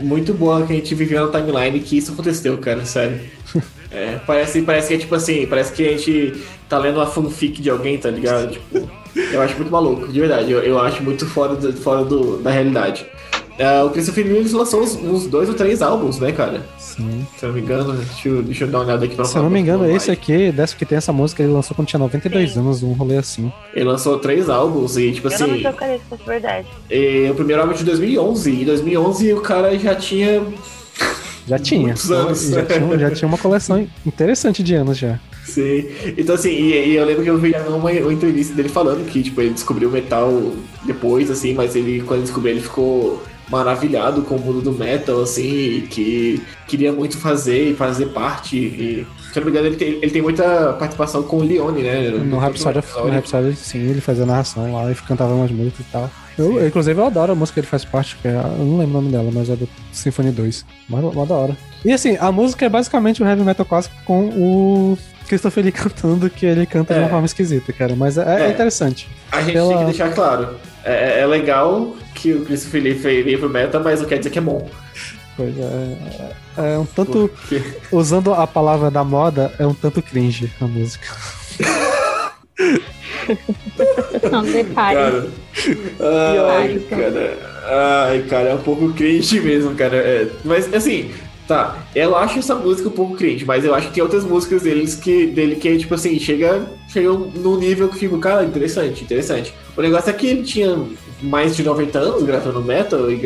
muito 0.00 0.32
boa 0.34 0.64
que 0.64 0.72
a 0.72 0.76
gente 0.76 0.94
viveu 0.94 1.26
na 1.26 1.40
timeline 1.40 1.80
que 1.80 1.98
isso 1.98 2.12
aconteceu, 2.12 2.56
cara, 2.58 2.84
sério. 2.84 3.20
É, 3.94 4.18
parece, 4.26 4.62
parece 4.62 4.88
que 4.88 4.94
é 4.94 4.96
tipo 4.96 5.14
assim, 5.14 5.46
parece 5.46 5.70
que 5.70 5.86
a 5.86 5.90
gente 5.90 6.42
tá 6.66 6.78
lendo 6.78 6.96
uma 6.96 7.06
fanfic 7.06 7.60
de 7.60 7.68
alguém, 7.68 7.98
tá 7.98 8.08
ligado? 8.08 8.52
Tipo, 8.52 8.88
eu 9.14 9.42
acho 9.42 9.54
muito 9.56 9.70
maluco, 9.70 10.08
de 10.10 10.18
verdade. 10.18 10.50
Eu, 10.50 10.60
eu 10.60 10.80
acho 10.80 11.02
muito 11.02 11.26
fora, 11.26 11.54
do, 11.54 11.74
fora 11.74 12.02
do, 12.02 12.38
da 12.38 12.50
realidade. 12.50 13.04
É, 13.58 13.82
o 13.82 13.90
Christopher 13.90 14.24
Lee 14.26 14.48
lançou 14.48 14.82
uns, 14.82 14.94
uns 14.94 15.26
dois 15.26 15.46
ou 15.46 15.54
três 15.54 15.82
álbuns, 15.82 16.18
né, 16.18 16.32
cara? 16.32 16.62
Sim. 16.96 17.26
Se 17.36 17.44
eu 17.44 17.48
não 17.48 17.56
me 17.56 17.62
engano, 17.62 17.92
deixa 17.94 18.28
eu, 18.28 18.42
deixa 18.42 18.64
eu 18.64 18.68
dar 18.68 18.78
uma 18.78 18.84
olhada 18.86 19.04
aqui 19.04 19.14
pra 19.16 19.24
Se 19.24 19.36
eu 19.36 19.42
não 19.42 19.50
me 19.50 19.60
engano, 19.60 19.90
esse 19.90 20.10
aqui, 20.10 20.52
dessa 20.52 20.76
que 20.76 20.84
tem 20.84 20.98
essa 20.98 21.12
música, 21.12 21.42
ele 21.42 21.52
lançou 21.52 21.74
quando 21.74 21.88
tinha 21.88 21.98
92 22.00 22.56
anos, 22.56 22.82
um 22.82 22.92
rolê 22.92 23.16
assim. 23.16 23.52
Ele 23.74 23.84
lançou 23.84 24.18
três 24.18 24.48
álbuns 24.48 24.96
e, 24.96 25.12
tipo 25.12 25.28
Eu 25.28 25.38
não 25.38 25.46
assim, 25.46 25.56
me 25.56 25.62
tocaria 25.62 25.98
se 25.98 26.04
fosse 26.04 26.24
verdade. 26.24 26.68
e 26.90 27.28
o 27.30 27.34
primeiro 27.34 27.62
álbum 27.62 27.74
é 27.74 27.76
de 27.76 27.84
2011. 27.84 28.50
E 28.50 28.62
em 28.62 28.64
2011 28.64 29.32
o 29.32 29.40
cara 29.40 29.78
já 29.78 29.94
tinha 29.94 30.42
Já 31.46 31.58
tinha. 31.58 31.82
Muitos 31.82 32.10
anos. 32.10 32.48
Já 32.50 32.64
tinha, 32.64 32.98
já 32.98 33.10
tinha 33.10 33.28
uma 33.28 33.38
coleção 33.38 33.86
interessante 34.06 34.62
de 34.62 34.74
anos 34.74 34.96
já. 34.98 35.18
Sim. 35.44 35.88
Então, 36.16 36.36
assim, 36.36 36.50
e, 36.50 36.90
e 36.90 36.94
eu 36.96 37.04
lembro 37.04 37.22
que 37.24 37.30
eu 37.30 37.36
vi 37.38 37.52
uma, 37.66 37.76
uma 37.76 38.12
entrevista 38.12 38.54
dele 38.54 38.68
falando 38.68 39.04
que, 39.06 39.22
tipo, 39.22 39.40
ele 39.40 39.50
descobriu 39.50 39.88
o 39.88 39.92
metal 39.92 40.30
depois, 40.84 41.30
assim, 41.30 41.52
mas 41.52 41.74
ele, 41.74 42.00
quando 42.02 42.20
ele 42.20 42.22
descobriu, 42.22 42.52
ele 42.54 42.62
ficou 42.62 43.22
maravilhado 43.52 44.22
com 44.22 44.36
o 44.36 44.40
mundo 44.40 44.60
do 44.62 44.72
metal, 44.72 45.22
assim, 45.22 45.42
e 45.76 45.80
que 45.82 46.42
queria 46.66 46.90
muito 46.92 47.18
fazer 47.18 47.70
e 47.70 47.74
fazer 47.74 48.06
parte. 48.06 48.56
E, 48.56 49.06
se 49.32 49.38
eu 49.38 49.44
não 49.44 49.44
me 49.44 49.50
engano, 49.50 49.66
ele 49.68 49.76
tem, 49.76 49.88
ele 50.02 50.10
tem 50.10 50.22
muita 50.22 50.72
participação 50.72 51.22
com 51.22 51.36
o 51.36 51.42
Leone, 51.44 51.82
né? 51.82 52.10
No 52.10 52.38
Rhapsody, 52.38 52.80
no 52.96 53.10
Rhapsody, 53.10 53.54
sim, 53.56 53.78
ele 53.90 54.00
fazia 54.00 54.24
narração 54.26 54.72
lá 54.74 54.90
e 54.90 54.94
cantava 54.94 55.32
umas 55.34 55.50
músicas 55.50 55.80
e 55.86 55.92
tal. 55.92 56.10
Eu, 56.38 56.66
inclusive, 56.66 56.98
eu 56.98 57.04
adoro 57.06 57.32
a 57.32 57.34
música 57.34 57.54
que 57.54 57.60
ele 57.60 57.66
faz 57.66 57.84
parte, 57.84 58.16
que 58.16 58.26
é, 58.26 58.32
eu 58.32 58.64
não 58.64 58.78
lembro 58.78 58.98
o 58.98 59.02
nome 59.02 59.12
dela, 59.12 59.30
mas 59.32 59.50
é 59.50 59.54
do 59.56 59.68
Symphony 59.92 60.30
2. 60.30 60.64
Mas 60.88 61.04
uma 61.04 61.26
da 61.26 61.34
hora. 61.34 61.56
E 61.84 61.92
assim, 61.92 62.16
a 62.18 62.32
música 62.32 62.64
é 62.64 62.68
basicamente 62.70 63.22
o 63.22 63.26
heavy 63.26 63.42
metal 63.42 63.66
clássico 63.66 63.94
com 64.06 64.28
o 64.30 64.98
Christopher 65.28 65.62
Lee 65.62 65.72
cantando, 65.72 66.30
que 66.30 66.46
ele 66.46 66.64
canta 66.64 66.94
de 66.94 67.00
uma 67.00 67.06
É. 67.06 67.10
forma 67.10 67.26
esquisita, 67.26 67.70
cara. 67.74 67.94
Mas 67.94 68.16
é, 68.16 68.22
é 68.44 68.46
É. 68.46 68.50
interessante. 68.50 69.08
A 69.30 69.42
gente 69.42 69.52
Pela- 69.52 69.68
tem 69.68 69.78
que 69.78 69.84
deixar 69.84 70.14
claro. 70.14 70.56
É, 70.84 71.20
é 71.20 71.26
legal 71.26 71.94
que 72.14 72.32
o 72.32 72.44
Christopher 72.44 72.82
Lee 72.82 72.94
fez- 72.94 73.24
veio 73.24 73.38
pro 73.38 73.48
metal, 73.50 73.82
mas 73.82 74.00
não 74.00 74.08
quer 74.08 74.18
dizer 74.18 74.30
que 74.30 74.38
é 74.38 74.42
bom. 74.42 74.68
Pois 75.36 75.54
é, 75.58 75.62
é, 76.58 76.74
é 76.74 76.78
um 76.78 76.84
tanto. 76.84 77.30
Usando 77.90 78.34
a 78.34 78.46
palavra 78.46 78.90
da 78.90 79.02
moda, 79.02 79.52
é 79.58 79.66
um 79.66 79.74
tanto 79.74 80.02
cringe 80.02 80.52
a 80.60 80.66
música. 80.66 81.06
Não, 84.30 84.42
detalhe. 84.42 84.72
Cara. 84.74 85.30
Ai, 86.58 86.78
cara. 86.88 87.38
Ai, 87.64 88.22
cara, 88.28 88.48
é 88.50 88.54
um 88.54 88.62
pouco 88.62 88.92
cringe 88.92 89.40
mesmo, 89.40 89.74
cara. 89.74 89.96
É, 89.96 90.28
mas 90.44 90.72
assim, 90.74 91.10
tá. 91.46 91.78
Eu 91.94 92.16
acho 92.16 92.38
essa 92.38 92.54
música 92.54 92.88
um 92.88 92.92
pouco 92.92 93.16
cringe, 93.16 93.44
mas 93.44 93.64
eu 93.64 93.74
acho 93.74 93.88
que 93.88 93.94
tem 93.94 94.02
outras 94.02 94.24
músicas 94.24 94.62
deles 94.62 94.94
que, 94.96 95.26
dele 95.28 95.56
que, 95.56 95.78
tipo 95.78 95.94
assim, 95.94 96.18
chega, 96.18 96.66
chega 96.88 97.08
num 97.10 97.56
nível 97.58 97.88
que 97.88 97.98
fica, 97.98 98.18
cara, 98.18 98.44
interessante, 98.44 99.04
interessante. 99.04 99.54
O 99.76 99.82
negócio 99.82 100.10
é 100.10 100.12
que 100.12 100.26
ele 100.26 100.42
tinha 100.42 100.76
mais 101.22 101.54
de 101.56 101.62
90 101.62 101.98
anos 101.98 102.22
gravando 102.24 102.60
metal 102.62 103.10
e 103.10 103.18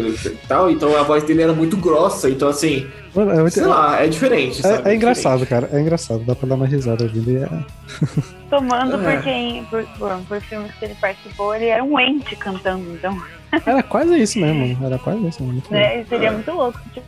tal, 0.49 0.71
então 0.71 0.97
a 0.97 1.03
voz 1.03 1.25
dele 1.25 1.43
era 1.43 1.53
muito 1.53 1.77
grossa, 1.77 2.29
então 2.31 2.49
assim, 2.49 2.87
Mano, 3.15 3.31
é 3.33 3.41
muito- 3.41 3.55
sei 3.55 3.65
lá, 3.65 4.03
é 4.03 4.07
diferente, 4.07 4.61
É, 4.61 4.63
sabe? 4.63 4.91
é 4.91 4.95
engraçado, 4.95 5.47
cara. 5.47 5.69
É 5.73 5.81
engraçado. 5.81 6.23
Dá 6.25 6.35
pra 6.35 6.49
dar 6.49 6.55
uma 6.57 6.67
risada 6.67 7.05
ouvindo. 7.05 7.37
é- 7.39 7.49
Tomando 8.51 8.97
É. 9.03 9.15
por 9.17 9.23
quem, 9.25 9.65
por, 9.65 9.85
por, 9.99 10.11
por 10.29 10.41
filmes 10.43 10.73
que 10.79 10.85
ele 10.85 10.95
participou, 11.01 11.55
ele 11.55 11.67
era 11.67 11.83
um 11.83 11.99
ente 11.99 12.37
cantando, 12.37 12.85
então 12.93 13.21
Era 13.65 13.83
quase 13.83 14.21
isso 14.21 14.39
mesmo. 14.39 14.85
Era 14.85 14.99
quase 14.99 15.27
isso. 15.27 15.43
Muito 15.43 15.69
bom. 15.69 15.75
né, 15.75 16.05
seria 16.09 16.33
muito 16.33 16.51
louco. 16.53 16.79
Tipo, 16.93 17.07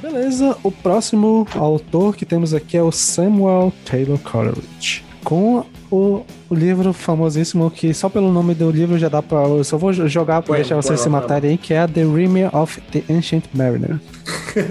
Beleza, 0.00 0.56
o 0.62 0.70
próximo 0.70 1.46
autor 1.56 2.14
que 2.14 2.24
temos 2.24 2.54
aqui 2.54 2.76
é 2.76 2.82
o 2.82 2.92
Samuel 2.92 3.72
Taylor 3.84 4.18
Coleridge. 4.18 5.02
Com 5.24 5.64
o, 5.90 6.22
o 6.48 6.54
livro 6.54 6.92
famosíssimo 6.92 7.70
que 7.70 7.94
só 7.94 8.08
pelo 8.08 8.32
nome 8.32 8.54
do 8.54 8.70
livro 8.70 8.98
já 8.98 9.08
dá 9.08 9.22
pra. 9.22 9.38
Eu 9.38 9.64
só 9.64 9.76
vou 9.76 9.92
jogar 9.92 10.42
pra 10.42 10.56
deixar 10.56 10.76
vocês 10.76 11.00
se 11.00 11.08
matarem 11.08 11.52
aí, 11.52 11.58
que 11.58 11.72
é 11.74 11.86
The 11.86 12.02
Rime 12.02 12.44
of 12.52 12.80
the 12.92 13.02
Ancient 13.12 13.44
Mariner. 13.54 13.98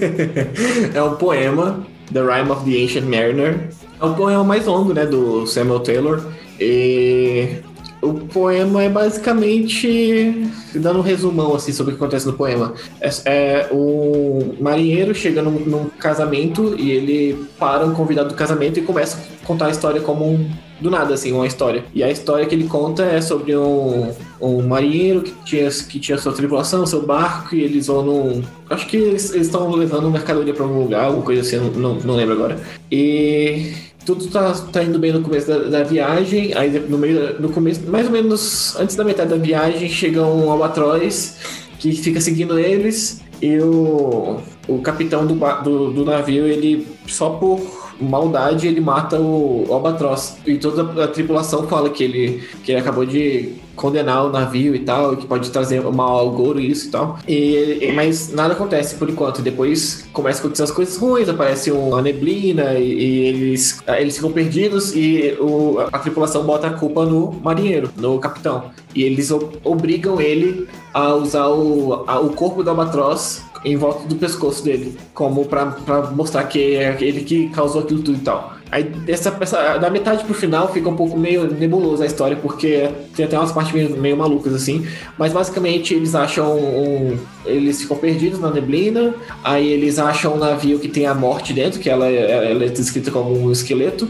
é 0.94 1.02
um 1.02 1.16
poema, 1.16 1.86
The 2.14 2.22
Rime 2.22 2.52
of 2.52 2.70
the 2.70 2.84
Ancient 2.84 3.06
Mariner. 3.06 3.70
É 4.00 4.06
o 4.06 4.14
poema 4.14 4.44
mais 4.44 4.66
longo, 4.66 4.94
né, 4.94 5.06
do 5.06 5.48
Samuel 5.48 5.80
Taylor. 5.80 6.22
E 6.60 7.62
o 8.02 8.14
poema 8.14 8.84
é 8.84 8.90
basicamente 8.90 10.50
dando 10.76 11.00
um 11.00 11.02
resumão 11.02 11.56
assim 11.56 11.72
sobre 11.72 11.94
o 11.94 11.98
que 11.98 12.04
acontece 12.04 12.28
no 12.28 12.34
poema. 12.34 12.74
É, 13.02 13.10
é 13.26 13.70
o 13.72 14.56
marinheiro 14.60 15.16
chega 15.16 15.42
num, 15.42 15.60
num 15.60 15.90
casamento 15.90 16.76
e 16.78 16.92
ele 16.92 17.48
para 17.58 17.86
um 17.86 17.94
convidado 17.94 18.30
do 18.30 18.36
casamento 18.36 18.80
e 18.80 18.84
começa 18.84 19.18
a 19.18 19.46
contar 19.46 19.68
a 19.68 19.72
história 19.72 20.00
como 20.00 20.26
um 20.26 20.50
do 20.80 20.90
nada, 20.90 21.14
assim, 21.14 21.32
uma 21.32 21.48
história. 21.48 21.84
E 21.94 22.04
a 22.04 22.12
história 22.12 22.46
que 22.46 22.54
ele 22.54 22.68
conta 22.68 23.04
é 23.04 23.22
sobre 23.22 23.56
um, 23.56 24.12
um 24.40 24.62
marinheiro 24.62 25.22
que 25.22 25.34
tinha, 25.44 25.70
que 25.70 26.00
tinha 26.00 26.18
sua 26.18 26.34
tripulação, 26.34 26.86
seu 26.86 27.02
barco, 27.02 27.56
e 27.56 27.62
eles 27.62 27.88
vão 27.88 28.04
num. 28.04 28.44
Acho 28.70 28.88
que 28.88 28.98
eles 28.98 29.34
estão 29.34 29.72
levando 29.72 30.10
mercadoria 30.10 30.54
para 30.54 30.64
algum 30.64 30.84
lugar, 30.84 31.06
alguma 31.06 31.24
coisa 31.24 31.42
assim, 31.42 31.58
não, 31.76 31.96
não 31.96 32.16
lembro 32.16 32.34
agora. 32.34 32.60
E 32.92 33.74
tudo 34.06 34.28
tá, 34.28 34.54
tá 34.72 34.84
indo 34.84 34.98
bem 34.98 35.12
no 35.12 35.22
começo 35.22 35.48
da, 35.48 35.58
da 35.58 35.84
viagem, 35.84 36.54
aí 36.54 36.70
no 36.88 36.98
meio, 36.98 37.42
no 37.42 37.50
começo, 37.50 37.82
mais 37.90 38.06
ou 38.06 38.12
menos 38.12 38.76
antes 38.78 38.96
da 38.96 39.04
metade 39.04 39.30
da 39.30 39.36
viagem, 39.36 39.90
chega 39.90 40.24
um 40.24 40.50
albatroz 40.50 41.36
que 41.78 41.92
fica 41.92 42.22
seguindo 42.22 42.58
eles 42.58 43.22
e 43.42 43.60
o, 43.60 44.40
o 44.68 44.80
capitão 44.80 45.28
do, 45.28 45.36
do, 45.36 45.92
do 45.92 46.06
navio, 46.06 46.48
ele 46.48 46.88
só 47.06 47.32
por 47.32 47.60
maldade 48.00 48.68
ele 48.68 48.82
mata 48.82 49.20
o, 49.20 49.66
o 49.68 49.74
albatroz 49.74 50.38
e 50.46 50.58
toda 50.58 51.04
a 51.04 51.08
tripulação 51.08 51.68
fala 51.68 51.90
que 51.90 52.04
ele, 52.04 52.44
que 52.64 52.72
ele 52.72 52.80
acabou 52.80 53.06
de 53.06 53.54
condenar 53.76 54.26
o 54.26 54.30
navio 54.32 54.74
e 54.76 54.80
tal, 54.80 55.16
que 55.16 55.28
pode 55.28 55.52
trazer 55.52 55.82
mal 55.84 56.18
ao 56.18 56.32
Goro 56.32 56.60
e 56.60 56.72
isso 56.72 56.88
e 56.88 56.90
tal. 56.92 57.20
E, 57.28 57.92
mas 57.94 58.34
nada 58.34 58.54
acontece 58.54 58.96
por 58.96 59.08
enquanto. 59.08 59.40
Depois 59.44 60.08
começa 60.12 60.40
a 60.40 60.42
acontecer 60.42 60.64
as 60.64 60.72
coisas 60.72 60.98
ruins, 60.98 61.30
aparece 61.30 61.70
uma 61.72 62.02
neblina 62.02 62.74
e, 62.74 62.92
e 62.92 63.20
eles, 63.28 63.80
eles 64.00 64.16
ficam 64.16 64.32
perdidos 64.32 64.96
e 64.96 65.38
o, 65.40 65.78
a 65.94 66.00
tripulação 66.00 66.44
bota 66.44 66.66
a 66.66 66.72
culpa 66.72 67.06
no 67.06 67.32
marinheiro, 67.44 67.92
no 67.98 68.18
capitão. 68.18 68.72
E 68.96 69.04
eles 69.04 69.30
obrigam 69.64 70.20
ele 70.20 70.68
a 70.92 71.14
usar 71.14 71.48
o, 71.50 72.04
a- 72.08 72.20
o 72.20 72.30
corpo 72.32 72.64
do 72.64 72.72
albatroz 72.72 73.44
em 73.68 73.76
volta 73.76 74.08
do 74.08 74.16
pescoço 74.16 74.64
dele, 74.64 74.98
como 75.14 75.46
pra 75.46 76.12
mostrar 76.16 76.44
que 76.46 76.76
é 76.76 76.98
ele 77.02 77.22
que 77.22 77.50
causou 77.50 77.82
aquilo 77.82 78.02
tudo 78.02 78.18
e 78.18 78.22
tal. 78.22 78.58
Aí, 78.70 78.92
essa, 79.08 79.36
essa, 79.40 79.78
da 79.78 79.90
metade 79.90 80.26
pro 80.26 80.34
final 80.34 80.72
fica 80.74 80.90
um 80.90 80.96
pouco 80.96 81.18
meio 81.18 81.50
nebuloso 81.54 82.04
a 82.04 82.06
história, 82.06 82.36
porque 82.36 82.90
tem 83.16 83.26
até 83.26 83.38
umas 83.38 83.52
partes 83.52 83.74
meio, 83.74 83.96
meio 83.98 84.18
malucas 84.18 84.54
assim. 84.54 84.86
Mas 85.18 85.32
basicamente 85.32 85.94
eles 85.94 86.16
acham 86.16 86.58
um. 86.58 87.18
Eles 87.46 87.82
ficam 87.82 87.96
perdidos 87.96 88.40
na 88.40 88.52
neblina, 88.52 89.16
aí 89.42 89.68
eles 89.72 90.00
acham 90.00 90.36
um 90.36 90.38
navio 90.38 90.80
que 90.80 90.90
tem 90.90 91.06
a 91.06 91.14
morte 91.14 91.54
dentro, 91.54 91.80
que 91.80 91.90
ela, 91.90 92.08
ela 92.08 92.66
é 92.66 92.68
descrita 92.68 93.10
como 93.10 93.38
um 93.38 93.52
esqueleto. 93.52 94.08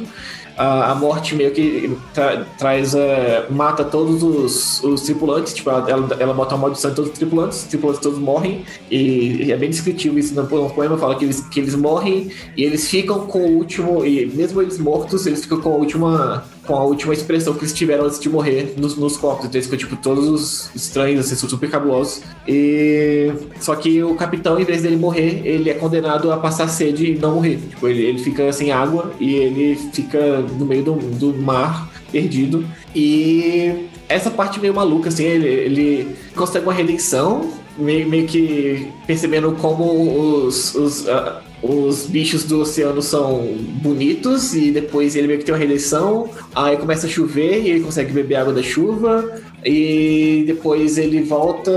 A, 0.57 0.95
morte 0.95 1.35
meio 1.35 1.51
que 1.51 1.95
tra- 2.13 2.45
traz. 2.57 2.95
eh, 2.95 3.45
mata 3.49 3.83
todos 3.83 4.23
os, 4.23 4.83
os 4.83 5.01
tripulantes, 5.03 5.53
tipo, 5.53 5.69
ela, 5.69 5.89
ela, 5.89 6.17
ela 6.19 6.33
bota 6.33 6.55
uma 6.55 6.61
maldição 6.63 6.91
em 6.91 6.93
todos 6.95 7.11
os 7.11 7.17
tripulantes, 7.17 7.59
os 7.59 7.65
tripulantes 7.65 8.01
todos 8.01 8.17
morrem, 8.19 8.65
e, 8.89 9.45
e 9.45 9.51
é 9.51 9.57
bem 9.57 9.69
descritivo 9.69 10.17
isso 10.17 10.33
no 10.33 10.47
poema, 10.47 10.97
fala 10.97 11.15
que 11.15 11.25
eles, 11.25 11.41
que 11.41 11.59
eles 11.59 11.75
morrem 11.75 12.31
e 12.55 12.63
eles 12.63 12.89
ficam 12.89 13.27
com 13.27 13.39
o 13.39 13.57
último. 13.57 14.05
E 14.05 14.25
mesmo 14.25 14.61
eles 14.61 14.77
mortos, 14.79 15.25
eles 15.27 15.41
ficam 15.43 15.61
com 15.61 15.69
a 15.73 15.75
última. 15.77 16.43
Com 16.67 16.75
a 16.75 16.83
última 16.83 17.13
expressão 17.13 17.53
que 17.53 17.61
eles 17.61 17.73
tiveram 17.73 18.05
antes 18.05 18.19
de 18.19 18.29
morrer 18.29 18.75
nos, 18.77 18.97
nos 18.97 19.15
corpos. 19.15 19.45
Então 19.45 19.55
eles 19.57 19.65
ficam, 19.65 19.79
tipo, 19.79 19.95
todos 19.95 20.27
os 20.27 20.75
estranhos, 20.75 21.25
assim, 21.25 21.47
super 21.47 21.69
cabulosos. 21.69 22.21
E. 22.47 23.31
Só 23.59 23.75
que 23.75 24.03
o 24.03 24.15
capitão, 24.15 24.59
em 24.59 24.65
vez 24.65 24.81
dele 24.81 24.97
morrer, 24.97 25.41
ele 25.45 25.69
é 25.69 25.73
condenado 25.73 26.31
a 26.31 26.37
passar 26.37 26.67
sede 26.67 27.13
e 27.13 27.17
não 27.17 27.35
morrer. 27.35 27.57
Tipo, 27.69 27.87
ele, 27.87 28.03
ele 28.03 28.19
fica 28.19 28.51
sem 28.51 28.71
água 28.71 29.13
e 29.19 29.33
ele 29.35 29.75
fica 29.93 30.41
no 30.41 30.65
meio 30.65 30.83
do, 30.83 30.93
do 30.93 31.33
mar, 31.33 31.89
perdido. 32.11 32.65
E 32.93 33.87
essa 34.09 34.29
parte 34.29 34.59
meio 34.59 34.73
maluca, 34.73 35.09
assim, 35.09 35.23
ele, 35.23 35.47
ele 35.47 36.15
consegue 36.35 36.65
uma 36.65 36.73
redenção, 36.73 37.49
meio, 37.77 38.07
meio 38.07 38.27
que 38.27 38.87
percebendo 39.05 39.51
como 39.53 40.45
os, 40.45 40.73
os, 40.75 41.07
ah, 41.07 41.41
os 41.61 42.05
bichos 42.05 42.43
do 42.43 42.61
oceano 42.61 43.01
são 43.01 43.41
bonitos 43.81 44.53
e 44.53 44.71
depois 44.71 45.15
ele 45.15 45.27
meio 45.27 45.39
que 45.39 45.45
tem 45.45 45.53
uma 45.53 45.59
redenção, 45.59 46.29
aí 46.53 46.77
começa 46.77 47.07
a 47.07 47.09
chover 47.09 47.61
e 47.61 47.69
ele 47.69 47.79
consegue 47.79 48.13
beber 48.13 48.35
água 48.35 48.53
da 48.53 48.61
chuva 48.61 49.41
e 49.65 50.43
depois 50.45 50.97
ele 50.97 51.21
volta, 51.23 51.71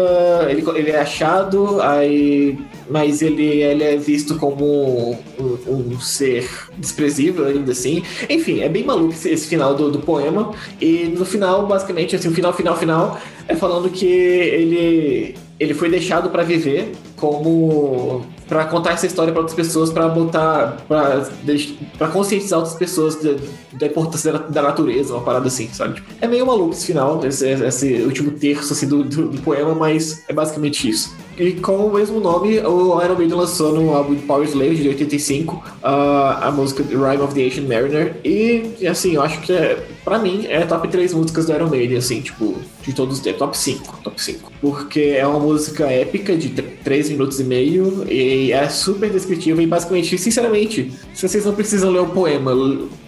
ele, 0.51 0.63
ele 0.77 0.91
é 0.91 1.01
achado, 1.01 1.81
aí 1.81 2.59
mas 2.91 3.23
ele, 3.23 3.63
ele 3.63 3.85
é 3.85 3.97
visto 3.97 4.37
como 4.37 5.17
um, 5.39 5.93
um 5.93 6.01
ser 6.01 6.49
desprezível 6.77 7.47
ainda 7.47 7.71
assim. 7.71 8.03
Enfim, 8.29 8.61
é 8.61 8.69
bem 8.69 8.85
maluco 8.85 9.13
esse, 9.13 9.31
esse 9.31 9.47
final 9.47 9.77
do, 9.77 9.93
do 9.93 10.01
poema. 10.01 10.53
E 10.81 11.05
no 11.17 11.25
final, 11.25 11.67
basicamente, 11.69 12.17
assim, 12.17 12.29
o 12.29 12.33
final, 12.33 12.53
final, 12.53 12.77
final, 12.77 13.21
é 13.47 13.55
falando 13.55 13.89
que 13.91 14.07
ele, 14.07 15.37
ele 15.61 15.73
foi 15.73 15.89
deixado 15.89 16.31
para 16.31 16.43
viver 16.43 16.91
como 17.15 18.27
para 18.51 18.65
contar 18.65 18.95
essa 18.95 19.07
história 19.07 19.33
para 19.33 19.43
outras 19.43 19.57
pessoas, 19.57 19.91
para 19.91 20.09
botar, 20.09 20.77
para 20.89 22.09
conscientizar 22.09 22.59
outras 22.59 22.77
pessoas 22.77 23.15
da, 23.15 23.37
da 23.75 23.87
importância 23.87 24.33
da, 24.33 24.39
da 24.41 24.63
natureza, 24.63 25.15
uma 25.15 25.23
parada 25.23 25.47
assim, 25.47 25.69
sabe? 25.73 25.95
Tipo, 25.95 26.13
é 26.21 26.27
meio 26.27 26.45
maluco 26.45 26.73
esse 26.73 26.87
final, 26.87 27.25
esse, 27.25 27.49
esse 27.49 27.95
último 28.03 28.33
terço 28.33 28.73
assim, 28.73 28.89
do, 28.89 29.05
do, 29.05 29.29
do 29.29 29.41
poema, 29.41 29.73
mas 29.73 30.25
é 30.29 30.33
basicamente 30.33 30.89
isso. 30.89 31.17
E 31.39 31.53
com 31.53 31.87
o 31.87 31.95
mesmo 31.95 32.19
nome, 32.19 32.59
o 32.59 33.01
Iron 33.03 33.15
Maiden 33.15 33.37
lançou 33.37 33.73
no 33.73 33.95
álbum 33.95 34.17
Power 34.17 34.47
Slave 34.47 34.75
de 34.75 34.89
85 34.89 35.63
a 35.83 36.49
a 36.49 36.51
música 36.51 36.83
Rime 36.83 37.23
of 37.23 37.35
the 37.35 37.45
Ancient 37.45 37.69
Mariner. 37.69 38.17
E, 38.25 38.87
assim, 38.87 39.15
eu 39.15 39.23
acho 39.23 39.41
que 39.41 39.53
é, 39.53 39.79
pra 40.05 40.19
mim 40.19 40.47
é 40.49 40.61
top 40.67 40.89
3 40.89 41.13
músicas 41.15 41.47
do 41.47 41.53
Iron 41.53 41.69
Maiden, 41.69 41.99
assim, 41.99 42.21
tipo, 42.21 42.55
de 42.83 42.93
todos 42.93 43.17
os 43.19 43.23
tempos. 43.23 43.39
Top 43.39 43.57
5, 43.57 43.99
top 44.03 44.23
5. 44.23 44.53
Porque 44.61 45.15
é 45.17 45.27
uma 45.27 45.39
música 45.41 45.87
épica 45.87 46.37
de 46.37 46.49
3 46.51 47.11
minutos 47.11 47.39
e 47.41 47.45
meio 47.45 48.05
e 48.11 48.53
é 48.53 48.69
super 48.69 49.11
descritiva 49.11 49.63
e 49.63 49.67
basicamente, 49.67 50.17
sinceramente, 50.19 50.93
se 51.15 51.27
vocês 51.29 51.45
não 51.45 51.55
precisam 51.55 51.91
ler 51.91 52.01
o 52.01 52.07
poema, 52.09 52.53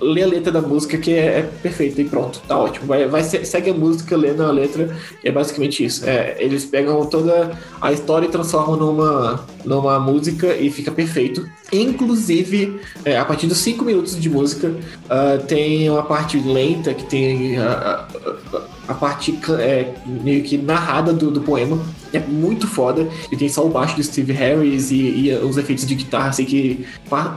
lê 0.01 0.23
a 0.23 0.27
letra 0.27 0.51
da 0.53 0.61
música 0.63 0.97
que 0.99 1.13
é, 1.13 1.39
é 1.41 1.51
perfeita 1.63 2.01
e 2.01 2.05
pronto, 2.05 2.41
tá 2.47 2.59
ótimo. 2.59 2.87
Vai, 2.87 3.07
vai, 3.07 3.23
se- 3.23 3.45
segue 3.45 3.71
a 3.71 3.75
música 3.75 4.17
lendo 4.17 4.43
a 4.43 4.51
letra 4.51 4.97
e 5.25 5.29
é 5.29 5.33
basicamente 5.33 5.85
isso. 5.85 6.09
É, 6.09 6.37
eles 6.39 6.65
pegam 6.65 7.05
toda 7.07 7.53
a 7.81 7.93
história 7.93 8.27
e 8.27 8.31
transformam 8.31 8.77
numa, 8.77 9.45
numa 9.65 9.99
música 10.01 10.55
e 10.57 10.71
fica 10.71 10.91
perfeito. 10.91 11.47
Inclusive, 11.73 12.81
é, 13.05 13.17
a 13.19 13.25
partir 13.25 13.47
dos 13.47 13.59
5 13.59 13.85
minutos 13.85 14.19
de 14.19 14.29
música, 14.29 14.75
ah, 15.09 15.39
tem 15.47 15.89
uma 15.91 16.03
parte 16.03 16.39
lenta 16.39 16.82
que 16.95 17.05
tem 17.05 17.59
a, 17.59 17.73
a- 17.73 18.73
a 18.89 18.95
parte 18.95 19.39
é, 19.61 19.93
meio 20.05 20.43
que 20.43 20.59
narrada 20.59 21.13
do, 21.13 21.31
do 21.31 21.41
poema. 21.41 21.79
É 22.13 22.19
muito 22.19 22.67
foda. 22.67 23.09
E 23.31 23.37
tem 23.37 23.49
só 23.49 23.65
o 23.65 23.71
baixo 23.71 23.97
do 23.97 24.03
Steve 24.03 24.33
Harris 24.33 24.91
e, 24.91 25.29
e 25.29 25.35
os 25.37 25.57
efeitos 25.57 25.87
de 25.87 25.95
guitarra, 25.95 26.29
assim, 26.31 26.45
que, 26.45 26.85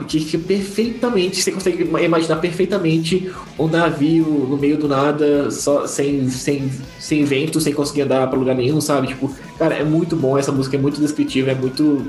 que, 0.08 0.20
que 0.24 0.36
perfeitamente, 0.38 1.40
você 1.42 1.50
consegue 1.52 1.84
imaginar 1.84 2.36
perfeitamente 2.36 3.30
um 3.58 3.68
navio 3.68 4.24
no 4.50 4.56
meio 4.58 4.76
do 4.76 4.86
nada, 4.88 5.50
só 5.50 5.86
sem, 5.86 6.28
sem, 6.28 6.70
sem 6.98 7.24
vento, 7.24 7.60
sem 7.60 7.72
conseguir 7.72 8.02
andar 8.02 8.26
pra 8.28 8.38
lugar 8.38 8.54
nenhum, 8.54 8.80
sabe? 8.80 9.06
Tipo, 9.06 9.34
cara, 9.58 9.76
é 9.76 9.84
muito 9.84 10.14
bom. 10.16 10.36
Essa 10.36 10.52
música 10.52 10.76
é 10.76 10.80
muito 10.80 11.00
descritiva, 11.00 11.52
é 11.52 11.54
muito, 11.54 12.06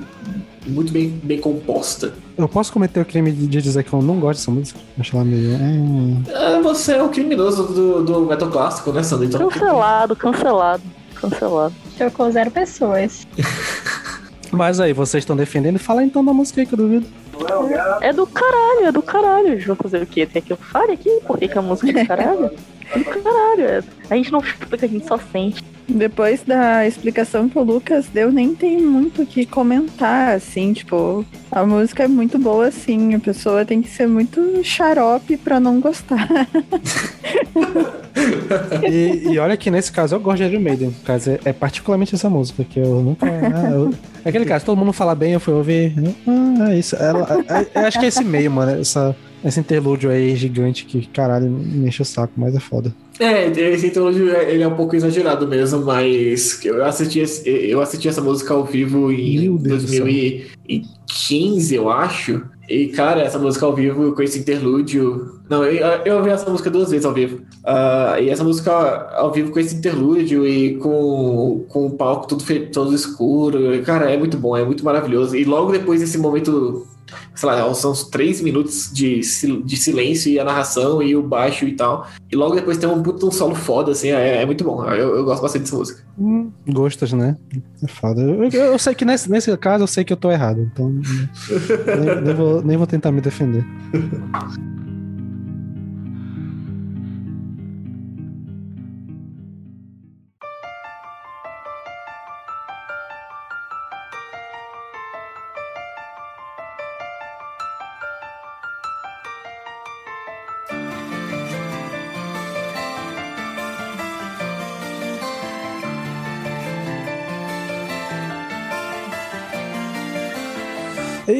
muito 0.67 0.91
bem, 0.91 1.09
bem 1.23 1.39
composta. 1.39 2.13
Eu 2.37 2.47
posso 2.47 2.71
cometer 2.71 2.99
o 2.99 3.05
crime 3.05 3.31
de 3.31 3.61
dizer 3.61 3.83
que 3.83 3.91
eu 3.93 4.01
não 4.01 4.19
gosto 4.19 4.39
dessa 4.39 4.51
música? 4.51 4.79
Acho 4.99 5.15
ela 5.15 5.25
meio. 5.25 5.51
é. 5.53 6.33
Ah, 6.33 6.59
você 6.61 6.93
é 6.93 7.03
o 7.03 7.09
criminoso 7.09 7.63
do, 7.63 8.03
do 8.03 8.21
metal 8.25 8.49
clássico, 8.49 8.91
né, 8.91 9.01
Sandra? 9.03 9.25
Então, 9.25 9.49
Cancelado, 9.49 10.15
cancelado, 10.15 10.83
cancelado. 11.15 11.73
Chocou 11.97 12.31
zero 12.31 12.51
pessoas. 12.51 13.25
Mas 14.51 14.79
aí, 14.79 14.93
vocês 14.93 15.23
estão 15.23 15.35
defendendo? 15.35 15.77
Fala 15.77 16.03
então 16.03 16.23
da 16.23 16.31
música 16.33 16.61
aí 16.61 16.67
que 16.67 16.73
eu 16.73 16.77
duvido. 16.77 17.05
É 18.01 18.13
do 18.13 18.25
caralho, 18.25 18.85
é 18.87 18.91
do 18.91 19.01
caralho. 19.01 19.47
A 19.47 19.55
gente 19.55 19.67
vai 19.67 19.75
fazer 19.75 20.01
o 20.01 20.05
quê? 20.07 20.25
Tem 20.25 20.41
que 20.41 20.53
eu 20.53 20.57
fale 20.57 20.93
aqui? 20.93 21.09
Por 21.27 21.37
que, 21.37 21.47
que 21.47 21.57
a 21.57 21.61
música 21.61 21.89
é 21.91 22.03
do 22.03 22.07
caralho? 22.07 22.51
Do 22.95 23.03
caralho. 23.05 23.61
é. 23.65 23.83
A 24.09 24.15
gente 24.15 24.31
não 24.31 24.39
explica, 24.39 24.85
a 24.85 24.89
gente 24.89 25.05
só 25.07 25.17
sente. 25.31 25.63
Depois 25.89 26.41
da 26.43 26.85
explicação 26.85 27.47
que 27.47 27.57
o 27.57 27.63
Lucas 27.63 28.07
deu, 28.13 28.29
nem 28.29 28.53
tem 28.53 28.77
muito 28.81 29.21
o 29.21 29.25
que 29.25 29.45
comentar, 29.45 30.35
assim, 30.35 30.73
tipo, 30.73 31.25
a 31.49 31.65
música 31.65 32.03
é 32.03 32.07
muito 32.09 32.37
boa, 32.37 32.67
assim, 32.67 33.15
a 33.15 33.19
pessoa 33.19 33.63
tem 33.63 33.81
que 33.81 33.89
ser 33.89 34.05
muito 34.05 34.61
xarope 34.65 35.37
pra 35.37 35.59
não 35.61 35.79
gostar. 35.79 36.27
E, 38.89 39.31
e 39.33 39.39
olha 39.39 39.55
que 39.55 39.69
nesse 39.69 39.91
caso 39.91 40.15
eu 40.15 40.19
gosto 40.19 40.37
de 40.37 40.43
Iron 40.51 40.59
Maiden. 40.61 40.87
No 40.87 40.93
caso, 41.05 41.29
é, 41.31 41.39
é 41.45 41.53
particularmente 41.53 42.15
essa 42.15 42.29
música, 42.29 42.63
que 42.63 42.79
eu 42.79 43.01
nunca. 43.01 43.25
ah, 43.27 43.69
eu- 43.71 43.93
é 44.25 44.29
aquele 44.29 44.45
caso, 44.45 44.65
todo 44.65 44.77
mundo 44.77 44.91
fala 44.91 45.13
bem, 45.15 45.33
eu 45.33 45.39
fui 45.39 45.53
ouvir. 45.53 45.93
Ah, 46.27 46.71
é 46.71 46.79
isso. 46.79 46.95
Ela, 46.95 47.27
é- 47.47 47.79
eu 47.79 47.85
acho 47.85 47.99
que 47.99 48.05
é 48.05 48.07
esse 48.07 48.23
meio, 48.23 48.49
mano. 48.51 48.79
Essa, 48.81 49.15
esse 49.43 49.59
interlúdio 49.59 50.09
aí 50.09 50.35
gigante 50.35 50.85
que, 50.85 51.05
caralho, 51.07 51.49
me 51.49 51.87
enche 51.87 52.01
o 52.01 52.05
saco, 52.05 52.33
mas 52.37 52.55
é 52.55 52.59
foda. 52.59 52.93
É, 53.19 53.47
esse 53.47 53.87
interlúdio 53.87 54.29
ele 54.29 54.61
é 54.61 54.67
um 54.67 54.75
pouco 54.75 54.95
exagerado 54.95 55.47
mesmo, 55.47 55.83
mas 55.83 56.63
eu 56.63 56.83
assisti, 56.85 57.19
esse- 57.19 57.47
eu 57.49 57.81
assisti 57.81 58.07
essa 58.07 58.21
música 58.21 58.53
ao 58.53 58.63
vivo 58.63 59.11
em 59.11 59.39
Meu 59.41 59.57
Deus 59.57 59.83
do 59.83 59.89
céu. 59.89 60.03
2015, 60.67 61.75
eu 61.75 61.89
acho. 61.89 62.43
E, 62.69 62.87
cara, 62.87 63.21
essa 63.21 63.39
música 63.39 63.65
ao 63.65 63.73
vivo 63.73 64.11
com 64.13 64.21
esse 64.21 64.39
interlúdio. 64.39 65.39
Não, 65.49 65.63
eu, 65.63 65.85
eu 66.05 66.17
ouvi 66.17 66.29
essa 66.29 66.49
música 66.49 66.69
duas 66.69 66.89
vezes 66.91 67.05
ao 67.05 67.13
vivo. 67.13 67.39
Ah, 67.63 68.17
e 68.19 68.29
essa 68.29 68.43
música 68.43 68.71
ao 69.15 69.31
vivo 69.31 69.51
com 69.51 69.59
esse 69.59 69.75
interlúdio 69.75 70.45
e 70.45 70.75
com, 70.75 71.65
com 71.69 71.85
o 71.87 71.91
palco 71.91 72.27
todo, 72.27 72.43
fe- 72.43 72.67
todo 72.67 72.93
escuro. 72.93 73.81
Cara, 73.83 74.11
é 74.11 74.17
muito 74.17 74.37
bom, 74.37 74.55
é 74.57 74.65
muito 74.65 74.83
maravilhoso. 74.83 75.35
E 75.35 75.45
logo 75.45 75.71
depois 75.71 76.01
desse 76.01 76.17
momento 76.17 76.85
sei 77.35 77.49
lá, 77.49 77.73
são 77.73 77.91
uns 77.91 78.03
três 78.05 78.41
minutos 78.41 78.91
de, 78.93 79.21
de 79.63 79.77
silêncio 79.77 80.31
e 80.31 80.39
a 80.39 80.43
narração 80.43 81.01
e 81.01 81.15
o 81.15 81.21
baixo 81.23 81.65
e 81.65 81.73
tal. 81.75 82.07
E 82.31 82.35
logo 82.35 82.55
depois 82.55 82.77
tem 82.77 82.89
um 82.89 83.01
puto 83.01 83.27
um 83.27 83.31
solo 83.31 83.55
foda, 83.55 83.91
assim, 83.91 84.09
é, 84.09 84.41
é 84.41 84.45
muito 84.45 84.63
bom. 84.63 84.83
Eu, 84.85 85.15
eu 85.17 85.23
gosto 85.25 85.41
bastante 85.41 85.63
dessa 85.63 85.75
música. 85.77 86.01
Hum, 86.19 86.51
Gostas, 86.67 87.13
né? 87.13 87.35
É 87.83 87.87
foda. 87.87 88.21
Eu, 88.21 88.49
eu- 88.49 88.79
sei 88.79 88.93
que 88.95 89.05
nesse, 89.05 89.29
nesse 89.29 89.55
caso 89.57 89.83
eu 89.83 89.87
sei 89.87 90.03
que 90.03 90.11
eu 90.13 90.17
tô 90.17 90.31
errado, 90.31 90.61
então. 90.61 90.89
nem, 90.89 92.21
nem 92.23 92.33
vou, 92.35 92.61
nem 92.63 92.77
vou 92.77 92.87
tentar 92.87 93.11
me 93.11 93.21
defender. 93.21 93.65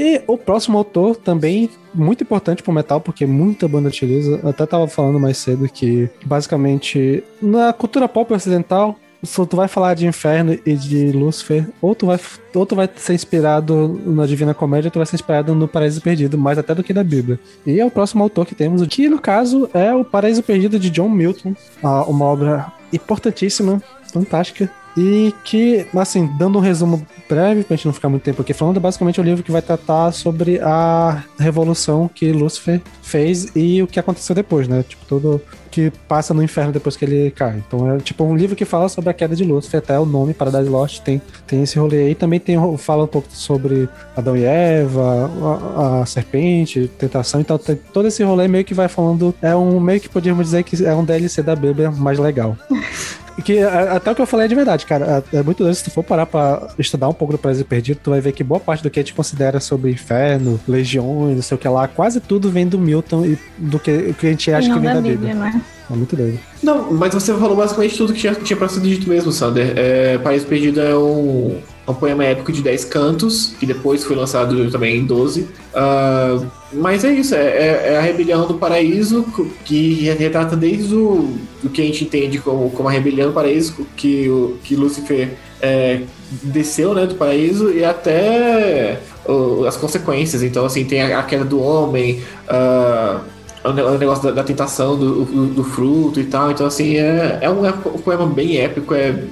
E 0.08 0.22
o 0.26 0.38
próximo 0.38 0.78
autor 0.78 1.18
também 1.18 1.70
muito 1.94 2.24
importante 2.24 2.64
pro 2.64 2.72
metal, 2.72 3.02
porque 3.02 3.26
muita 3.26 3.68
banda 3.68 3.90
utiliza. 3.90 4.40
Eu 4.42 4.50
até 4.50 4.66
tava 4.66 4.88
falando 4.88 5.20
mais 5.20 5.38
cedo 5.38 5.68
que, 5.68 6.10
basicamente, 6.24 7.22
na 7.42 7.74
cultura 7.74 8.08
pop 8.08 8.34
ocidental, 8.34 8.96
se 9.22 9.46
tu 9.46 9.58
vai 9.58 9.68
falar 9.68 9.96
de 9.96 10.08
Inferno 10.08 10.58
e 10.66 10.76
de 10.76 11.12
Lúcifer, 11.12 11.68
ou 11.82 11.94
tu 11.94 12.06
vai, 12.06 12.18
ou 12.56 12.66
tu 12.66 12.74
vai 12.74 12.90
ser 12.96 13.16
inspirado 13.16 14.00
na 14.06 14.26
Divina 14.26 14.54
Comédia, 14.54 14.88
ou 14.88 14.92
tu 14.92 15.00
vai 15.00 15.06
ser 15.06 15.16
inspirado 15.16 15.54
no 15.54 15.68
Paraíso 15.68 16.02
Perdido, 16.02 16.38
mais 16.38 16.58
até 16.58 16.74
do 16.74 16.84
que 16.84 16.94
na 16.94 17.04
Bíblia. 17.04 17.38
E 17.66 17.78
é 17.78 17.86
o 17.86 17.92
próximo 17.92 18.24
autor 18.24 18.46
que 18.46 18.56
temos, 18.56 18.86
que 18.88 19.10
no 19.10 19.20
caso 19.20 19.70
é 19.74 19.94
o 19.94 20.06
Paraíso 20.06 20.42
Perdido 20.42 20.80
de 20.80 20.90
John 20.90 21.10
Milton, 21.10 21.54
uma 21.84 22.26
obra 22.26 22.72
importantíssima, 22.94 23.84
fantástica. 24.14 24.72
E 24.98 25.32
que, 25.44 25.86
assim, 25.96 26.28
dando 26.40 26.58
um 26.58 26.62
resumo 26.62 27.06
breve, 27.30 27.64
pra 27.64 27.76
gente 27.76 27.86
não 27.86 27.94
ficar 27.94 28.10
muito 28.10 28.24
tempo 28.24 28.42
aqui 28.42 28.52
falando, 28.52 28.78
é 28.78 28.80
basicamente 28.80 29.22
um 29.22 29.24
livro 29.24 29.44
que 29.44 29.52
vai 29.52 29.62
tratar 29.62 30.12
sobre 30.12 30.60
a 30.60 31.24
revolução 31.38 32.10
que 32.14 32.32
Lúcifer 32.32 32.82
fez 33.04 33.56
e 33.56 33.84
o 33.84 33.88
que 33.88 34.00
aconteceu 34.00 34.34
depois, 34.34 34.68
né? 34.68 34.84
Tipo, 34.88 35.06
tudo 35.06 35.42
que 35.70 35.92
passa 36.08 36.34
no 36.34 36.42
inferno 36.42 36.72
depois 36.72 36.98
que 36.98 37.06
ele 37.06 37.30
cai. 37.30 37.62
Então 37.68 37.92
é 37.92 37.98
tipo 38.00 38.24
um 38.24 38.36
livro 38.36 38.56
que 38.56 38.66
fala 38.66 38.90
sobre 38.90 39.12
a 39.12 39.14
queda 39.14 39.36
de 39.36 39.44
Lúcifer, 39.44 39.78
até 39.78 40.00
o 40.00 40.06
nome 40.06 40.34
Paradise 40.34 40.68
Lost 40.68 41.02
tem, 41.02 41.22
tem 41.46 41.62
esse 41.62 41.78
rolê 41.78 42.08
aí. 42.08 42.16
Também 42.16 42.40
tem, 42.40 42.58
fala 42.80 43.04
um 43.04 43.08
pouco 43.08 43.28
sobre 43.32 43.88
Adão 44.16 44.36
e 44.36 44.44
Eva, 44.44 45.30
a, 45.76 46.02
a 46.02 46.06
serpente, 46.08 46.90
tentação. 46.98 47.40
Então 47.40 47.60
tem 47.60 47.76
todo 47.76 48.08
esse 48.08 48.24
rolê 48.24 48.48
meio 48.48 48.66
que 48.66 48.74
vai 48.74 48.88
falando. 48.88 49.36
É 49.40 49.56
um 49.56 49.80
meio 49.80 50.02
que 50.02 50.10
podíamos 50.10 50.48
dizer 50.48 50.64
que 50.64 50.84
é 50.84 50.96
um 50.96 51.06
DLC 51.06 51.44
da 51.44 51.56
Bíblia 51.56 51.92
mais 51.92 52.18
legal. 52.18 52.58
Que 53.44 53.60
a- 53.60 53.94
até 53.94 54.12
o 54.12 54.16
que 54.16 54.22
eu 54.22 54.26
falei 54.26 54.46
é 54.46 54.50
de 54.50 54.56
verdade, 54.56 54.86
cara. 54.86 55.24
É 55.34 55.38
é 55.38 55.44
muito 55.44 55.60
doido. 55.64 55.76
Se 55.76 55.84
tu 55.84 55.92
for 55.92 56.04
parar 56.04 56.26
pra 56.26 56.68
estudar 56.80 57.08
um 57.08 57.14
pouco 57.14 57.34
do 57.34 57.38
Paraíso 57.38 57.64
Perdido, 57.66 58.00
tu 58.04 58.10
vai 58.10 58.20
ver 58.22 58.32
que 58.32 58.44
boa 58.44 58.60
parte 58.60 58.82
do 58.84 58.90
que 58.90 59.00
a 59.00 59.04
gente 59.04 59.14
considera 59.14 59.60
sobre 59.60 59.92
inferno, 59.92 60.60
legiões, 60.68 61.36
não 61.36 61.42
sei 61.44 61.56
o 61.56 61.58
que 61.60 61.68
lá, 61.68 61.88
quase 61.88 62.20
tudo 62.20 62.50
vem 62.50 62.68
do 62.68 62.80
Milton 62.80 63.26
e 63.26 63.38
do 63.58 63.78
que, 63.80 63.92
o 63.92 64.14
que 64.14 64.28
a 64.28 64.30
gente 64.32 64.52
acha 64.52 64.68
não 64.68 64.76
que 64.76 64.82
vem 64.82 64.90
da 64.90 64.96
da 64.96 65.02
Bíblia, 65.02 65.34
Bíblia. 65.34 65.52
né? 65.52 65.62
É 65.90 65.96
muito 65.96 66.16
doido. 66.16 66.40
Não, 66.62 66.92
mas 66.92 67.14
você 67.14 67.34
falou 67.34 67.56
basicamente 67.56 67.96
tudo 67.96 68.12
que 68.14 68.20
tinha, 68.20 68.34
tinha 68.36 68.58
pra 68.58 68.68
ser 68.68 68.82
dito 68.82 69.08
mesmo, 69.08 69.32
Sander. 69.32 69.74
É, 69.78 70.18
País 70.18 70.44
Perdido 70.44 70.82
é 70.82 70.98
um, 70.98 71.58
um 71.88 71.94
poema 71.94 72.24
épico 72.26 72.52
de 72.52 72.62
10 72.62 72.86
cantos, 72.86 73.54
que 73.60 73.66
depois 73.66 74.04
foi 74.04 74.16
lançado 74.16 74.70
também 74.72 74.98
em 74.98 75.06
12. 75.06 75.48
Ah, 75.74 76.40
mas 76.74 77.04
é 77.06 77.12
isso, 77.14 77.34
é, 77.34 77.40
é- 77.40 77.94
é 77.94 77.98
a 77.98 78.02
rebelião 78.02 78.46
do 78.46 78.56
paraíso, 78.56 79.26
que 79.64 80.04
retrata 80.20 80.56
desde 80.56 80.94
o, 80.96 81.38
o 81.64 81.70
que 81.70 81.82
a 81.82 81.86
gente 81.86 82.04
entende 82.04 82.40
como, 82.40 82.70
como 82.72 82.90
a 82.90 82.92
rebelião 82.92 83.30
do 83.30 83.34
paraíso, 83.34 83.88
que, 83.96 84.30
o, 84.30 84.58
que 84.64 84.76
Lúcifer 84.76 85.30
é, 85.62 86.02
desceu 86.44 86.94
né, 86.94 87.06
do 87.08 87.16
paraíso, 87.16 87.72
e 87.72 87.86
até 87.86 89.00
o- 89.26 89.64
as 89.66 89.78
consequências. 89.78 90.44
Então, 90.44 90.66
assim, 90.66 90.84
tem 90.84 91.02
a, 91.02 91.20
a 91.20 91.24
queda 91.24 91.46
do 91.46 91.62
homem, 91.62 92.22
o 93.64 93.72
ne- 93.74 93.82
o 93.84 93.98
negócio 93.98 94.24
da, 94.24 94.32
da 94.32 94.44
tentação 94.44 94.98
do, 94.98 95.26
do, 95.26 95.46
do 95.48 95.64
fruto 95.64 96.20
e 96.20 96.26
tal. 96.26 96.52
Então, 96.52 96.66
assim, 96.66 96.96
é, 96.98 97.40
é 97.42 97.50
um, 97.50 97.66
é 97.66 97.70
um 97.72 98.00
poema 98.00 98.26
bem 98.26 98.58
épico, 98.58 98.94
é 98.94 99.24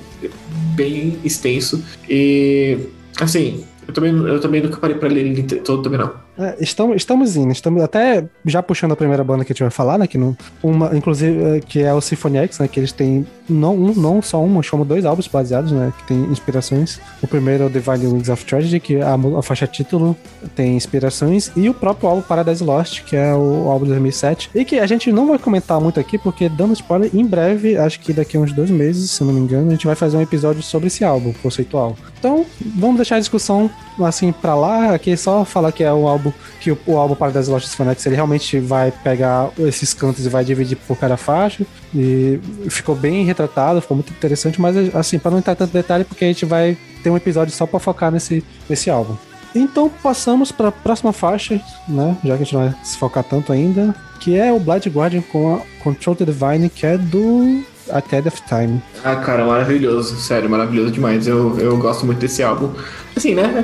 bem 0.76 1.20
extenso. 1.24 1.84
E, 2.10 2.78
assim, 3.20 3.64
eu 3.88 3.94
também, 3.94 4.12
eu 4.12 4.40
também 4.40 4.62
nunca 4.62 4.78
parei 4.78 4.98
pra 4.98 5.10
ler 5.10 5.26
ele 5.26 5.44
todo 5.44 5.84
também, 5.84 6.00
não. 6.00 6.25
É, 6.38 6.56
estamos, 6.60 6.98
estamos 6.98 7.38
indo, 7.38 7.52
estamos 7.52 7.82
até 7.82 8.26
já 8.46 8.62
puxando 8.62 8.92
a 8.92 8.96
primeira 8.96 9.24
banda 9.24 9.46
que 9.46 9.52
a 9.52 9.54
gente 9.54 9.64
vai 9.64 9.72
falar, 9.72 9.98
né? 9.98 10.06
Que 10.06 10.18
não, 10.18 10.36
uma, 10.62 10.96
inclusive, 10.96 11.58
é, 11.58 11.60
que 11.62 11.82
é 11.82 11.94
o 11.94 12.02
Symphony 12.02 12.40
X, 12.40 12.60
né? 12.60 12.68
Que 12.68 12.80
eles 12.80 12.92
têm 12.92 13.26
não, 13.48 13.76
um, 13.76 13.94
não 13.94 14.22
só 14.22 14.44
um, 14.44 14.50
mas 14.50 14.70
como 14.70 14.84
dois 14.84 15.06
álbuns 15.06 15.28
baseados, 15.28 15.72
né? 15.72 15.94
Que 15.98 16.08
tem 16.08 16.18
inspirações. 16.26 17.00
O 17.22 17.28
primeiro 17.28 17.64
é 17.64 17.66
o 17.68 17.70
Divine 17.70 18.08
Wings 18.08 18.30
of 18.30 18.44
Tragedy, 18.46 18.80
que 18.80 19.02
a, 19.02 19.16
a 19.16 19.42
faixa 19.42 19.66
título 19.66 20.16
tem 20.56 20.76
inspirações, 20.76 21.52
e 21.56 21.70
o 21.70 21.74
próprio 21.74 22.10
álbum 22.10 22.22
Paradise 22.22 22.64
Lost, 22.64 23.04
que 23.04 23.16
é 23.16 23.34
o 23.34 23.70
álbum 23.70 23.86
de 23.86 23.92
2007. 23.92 24.50
E 24.54 24.66
que 24.66 24.80
a 24.80 24.86
gente 24.86 25.12
não 25.12 25.28
vai 25.28 25.40
comentar 25.40 25.80
muito 25.80 26.00
aqui, 26.00 26.18
porque 26.18 26.50
dando 26.50 26.74
spoiler, 26.74 27.10
em 27.14 27.26
breve, 27.26 27.78
acho 27.78 28.00
que 28.00 28.12
daqui 28.12 28.36
a 28.36 28.40
uns 28.42 28.52
dois 28.52 28.70
meses, 28.70 29.12
se 29.12 29.24
não 29.24 29.34
me 29.34 29.40
engano, 29.40 29.70
a 29.70 29.72
gente 29.72 29.86
vai 29.86 29.96
fazer 29.96 30.18
um 30.18 30.22
episódio 30.22 30.62
sobre 30.62 30.88
esse 30.88 31.04
álbum 31.04 31.34
conceitual. 31.42 31.96
Então, 32.20 32.46
vamos 32.76 32.98
deixar 32.98 33.16
a 33.16 33.20
discussão 33.20 33.70
assim 34.00 34.32
pra 34.32 34.56
lá. 34.56 34.94
Aqui 34.94 35.12
é 35.12 35.16
só 35.16 35.46
falar 35.46 35.72
que 35.72 35.84
é 35.84 35.94
o 35.94 36.08
álbum 36.08 36.32
que 36.60 36.72
o, 36.72 36.78
o 36.86 36.98
álbum 36.98 37.16
Paradise 37.16 37.50
Lost 37.50 37.68
X, 37.68 38.06
ele 38.06 38.16
realmente 38.16 38.60
vai 38.60 38.92
pegar 38.92 39.50
esses 39.60 39.94
cantos 39.94 40.26
e 40.26 40.30
vai 40.30 40.44
dividir 40.44 40.78
por 40.88 40.98
cada 40.98 41.18
faixa. 41.18 41.66
E 41.94 42.40
ficou 42.70 42.96
bem 42.96 43.24
retratado, 43.24 43.82
ficou 43.82 43.96
muito 43.96 44.12
interessante, 44.12 44.60
mas 44.60 44.94
assim, 44.96 45.20
para 45.20 45.32
não 45.32 45.38
entrar 45.38 45.56
tanto 45.56 45.72
detalhe, 45.72 46.04
porque 46.04 46.26
a 46.26 46.28
gente 46.28 46.46
vai 46.46 46.78
ter 47.04 47.10
um 47.10 47.18
episódio 47.18 47.54
só 47.54 47.66
pra 47.66 47.80
focar 47.80 48.12
nesse, 48.12 48.44
nesse 48.70 48.90
álbum. 48.90 49.16
Então 49.54 49.90
passamos 49.90 50.52
para 50.52 50.68
a 50.68 50.72
próxima 50.72 51.14
faixa, 51.14 51.62
né? 51.88 52.18
Já 52.24 52.36
que 52.36 52.42
a 52.42 52.46
gente 52.46 52.54
não 52.54 52.66
vai 52.66 52.76
se 52.84 52.98
focar 52.98 53.24
tanto 53.24 53.54
ainda, 53.54 53.96
que 54.20 54.38
é 54.38 54.52
o 54.52 54.60
Blind 54.60 54.88
Guardian 54.88 55.22
com 55.22 55.56
a 55.56 55.62
Control 55.82 56.16
the 56.16 56.26
Divine, 56.26 56.70
que 56.70 56.86
é 56.86 56.98
do 56.98 57.64
A 57.92 58.00
Dead 58.02 58.26
of 58.28 58.42
Time. 58.48 58.82
Ah, 59.04 59.16
cara, 59.18 59.46
maravilhoso, 59.46 60.16
sério, 60.18 60.50
maravilhoso 60.50 60.92
demais. 60.92 61.28
Eu, 61.28 61.58
eu 61.60 61.78
gosto 61.78 62.06
muito 62.06 62.20
desse 62.20 62.42
álbum. 62.44 62.72
Assim, 63.16 63.36
né? 63.36 63.64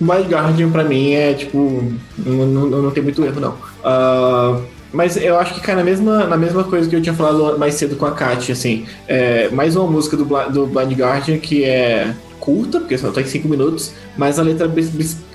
My 0.00 0.22
Guardian 0.28 0.70
pra 0.70 0.84
mim 0.84 1.12
é 1.12 1.34
tipo. 1.34 1.84
Não, 2.18 2.46
não, 2.46 2.82
não 2.82 2.90
tem 2.90 3.02
muito 3.02 3.24
erro, 3.24 3.40
não. 3.40 3.54
Ah, 3.84 4.58
mas 4.92 5.16
eu 5.18 5.38
acho 5.38 5.54
que 5.54 5.60
cai 5.60 5.74
na 5.74 5.84
mesma, 5.84 6.24
na 6.24 6.36
mesma 6.36 6.64
coisa 6.64 6.88
que 6.88 6.96
eu 6.96 7.02
tinha 7.02 7.14
falado 7.14 7.58
mais 7.58 7.74
cedo 7.74 7.96
com 7.96 8.06
a 8.06 8.12
Kat, 8.12 8.50
assim. 8.50 8.86
É, 9.06 9.48
mais 9.50 9.76
uma 9.76 9.86
música 9.90 10.16
do, 10.16 10.24
Bla- 10.24 10.48
do 10.48 10.66
Blind 10.66 10.92
Guardian 10.98 11.36
que 11.38 11.62
é 11.64 12.14
curta, 12.40 12.80
porque 12.80 12.96
só 12.96 13.10
tá 13.10 13.20
em 13.20 13.26
5 13.26 13.46
minutos, 13.48 13.92
mas 14.16 14.38
a 14.38 14.42
letra 14.42 14.70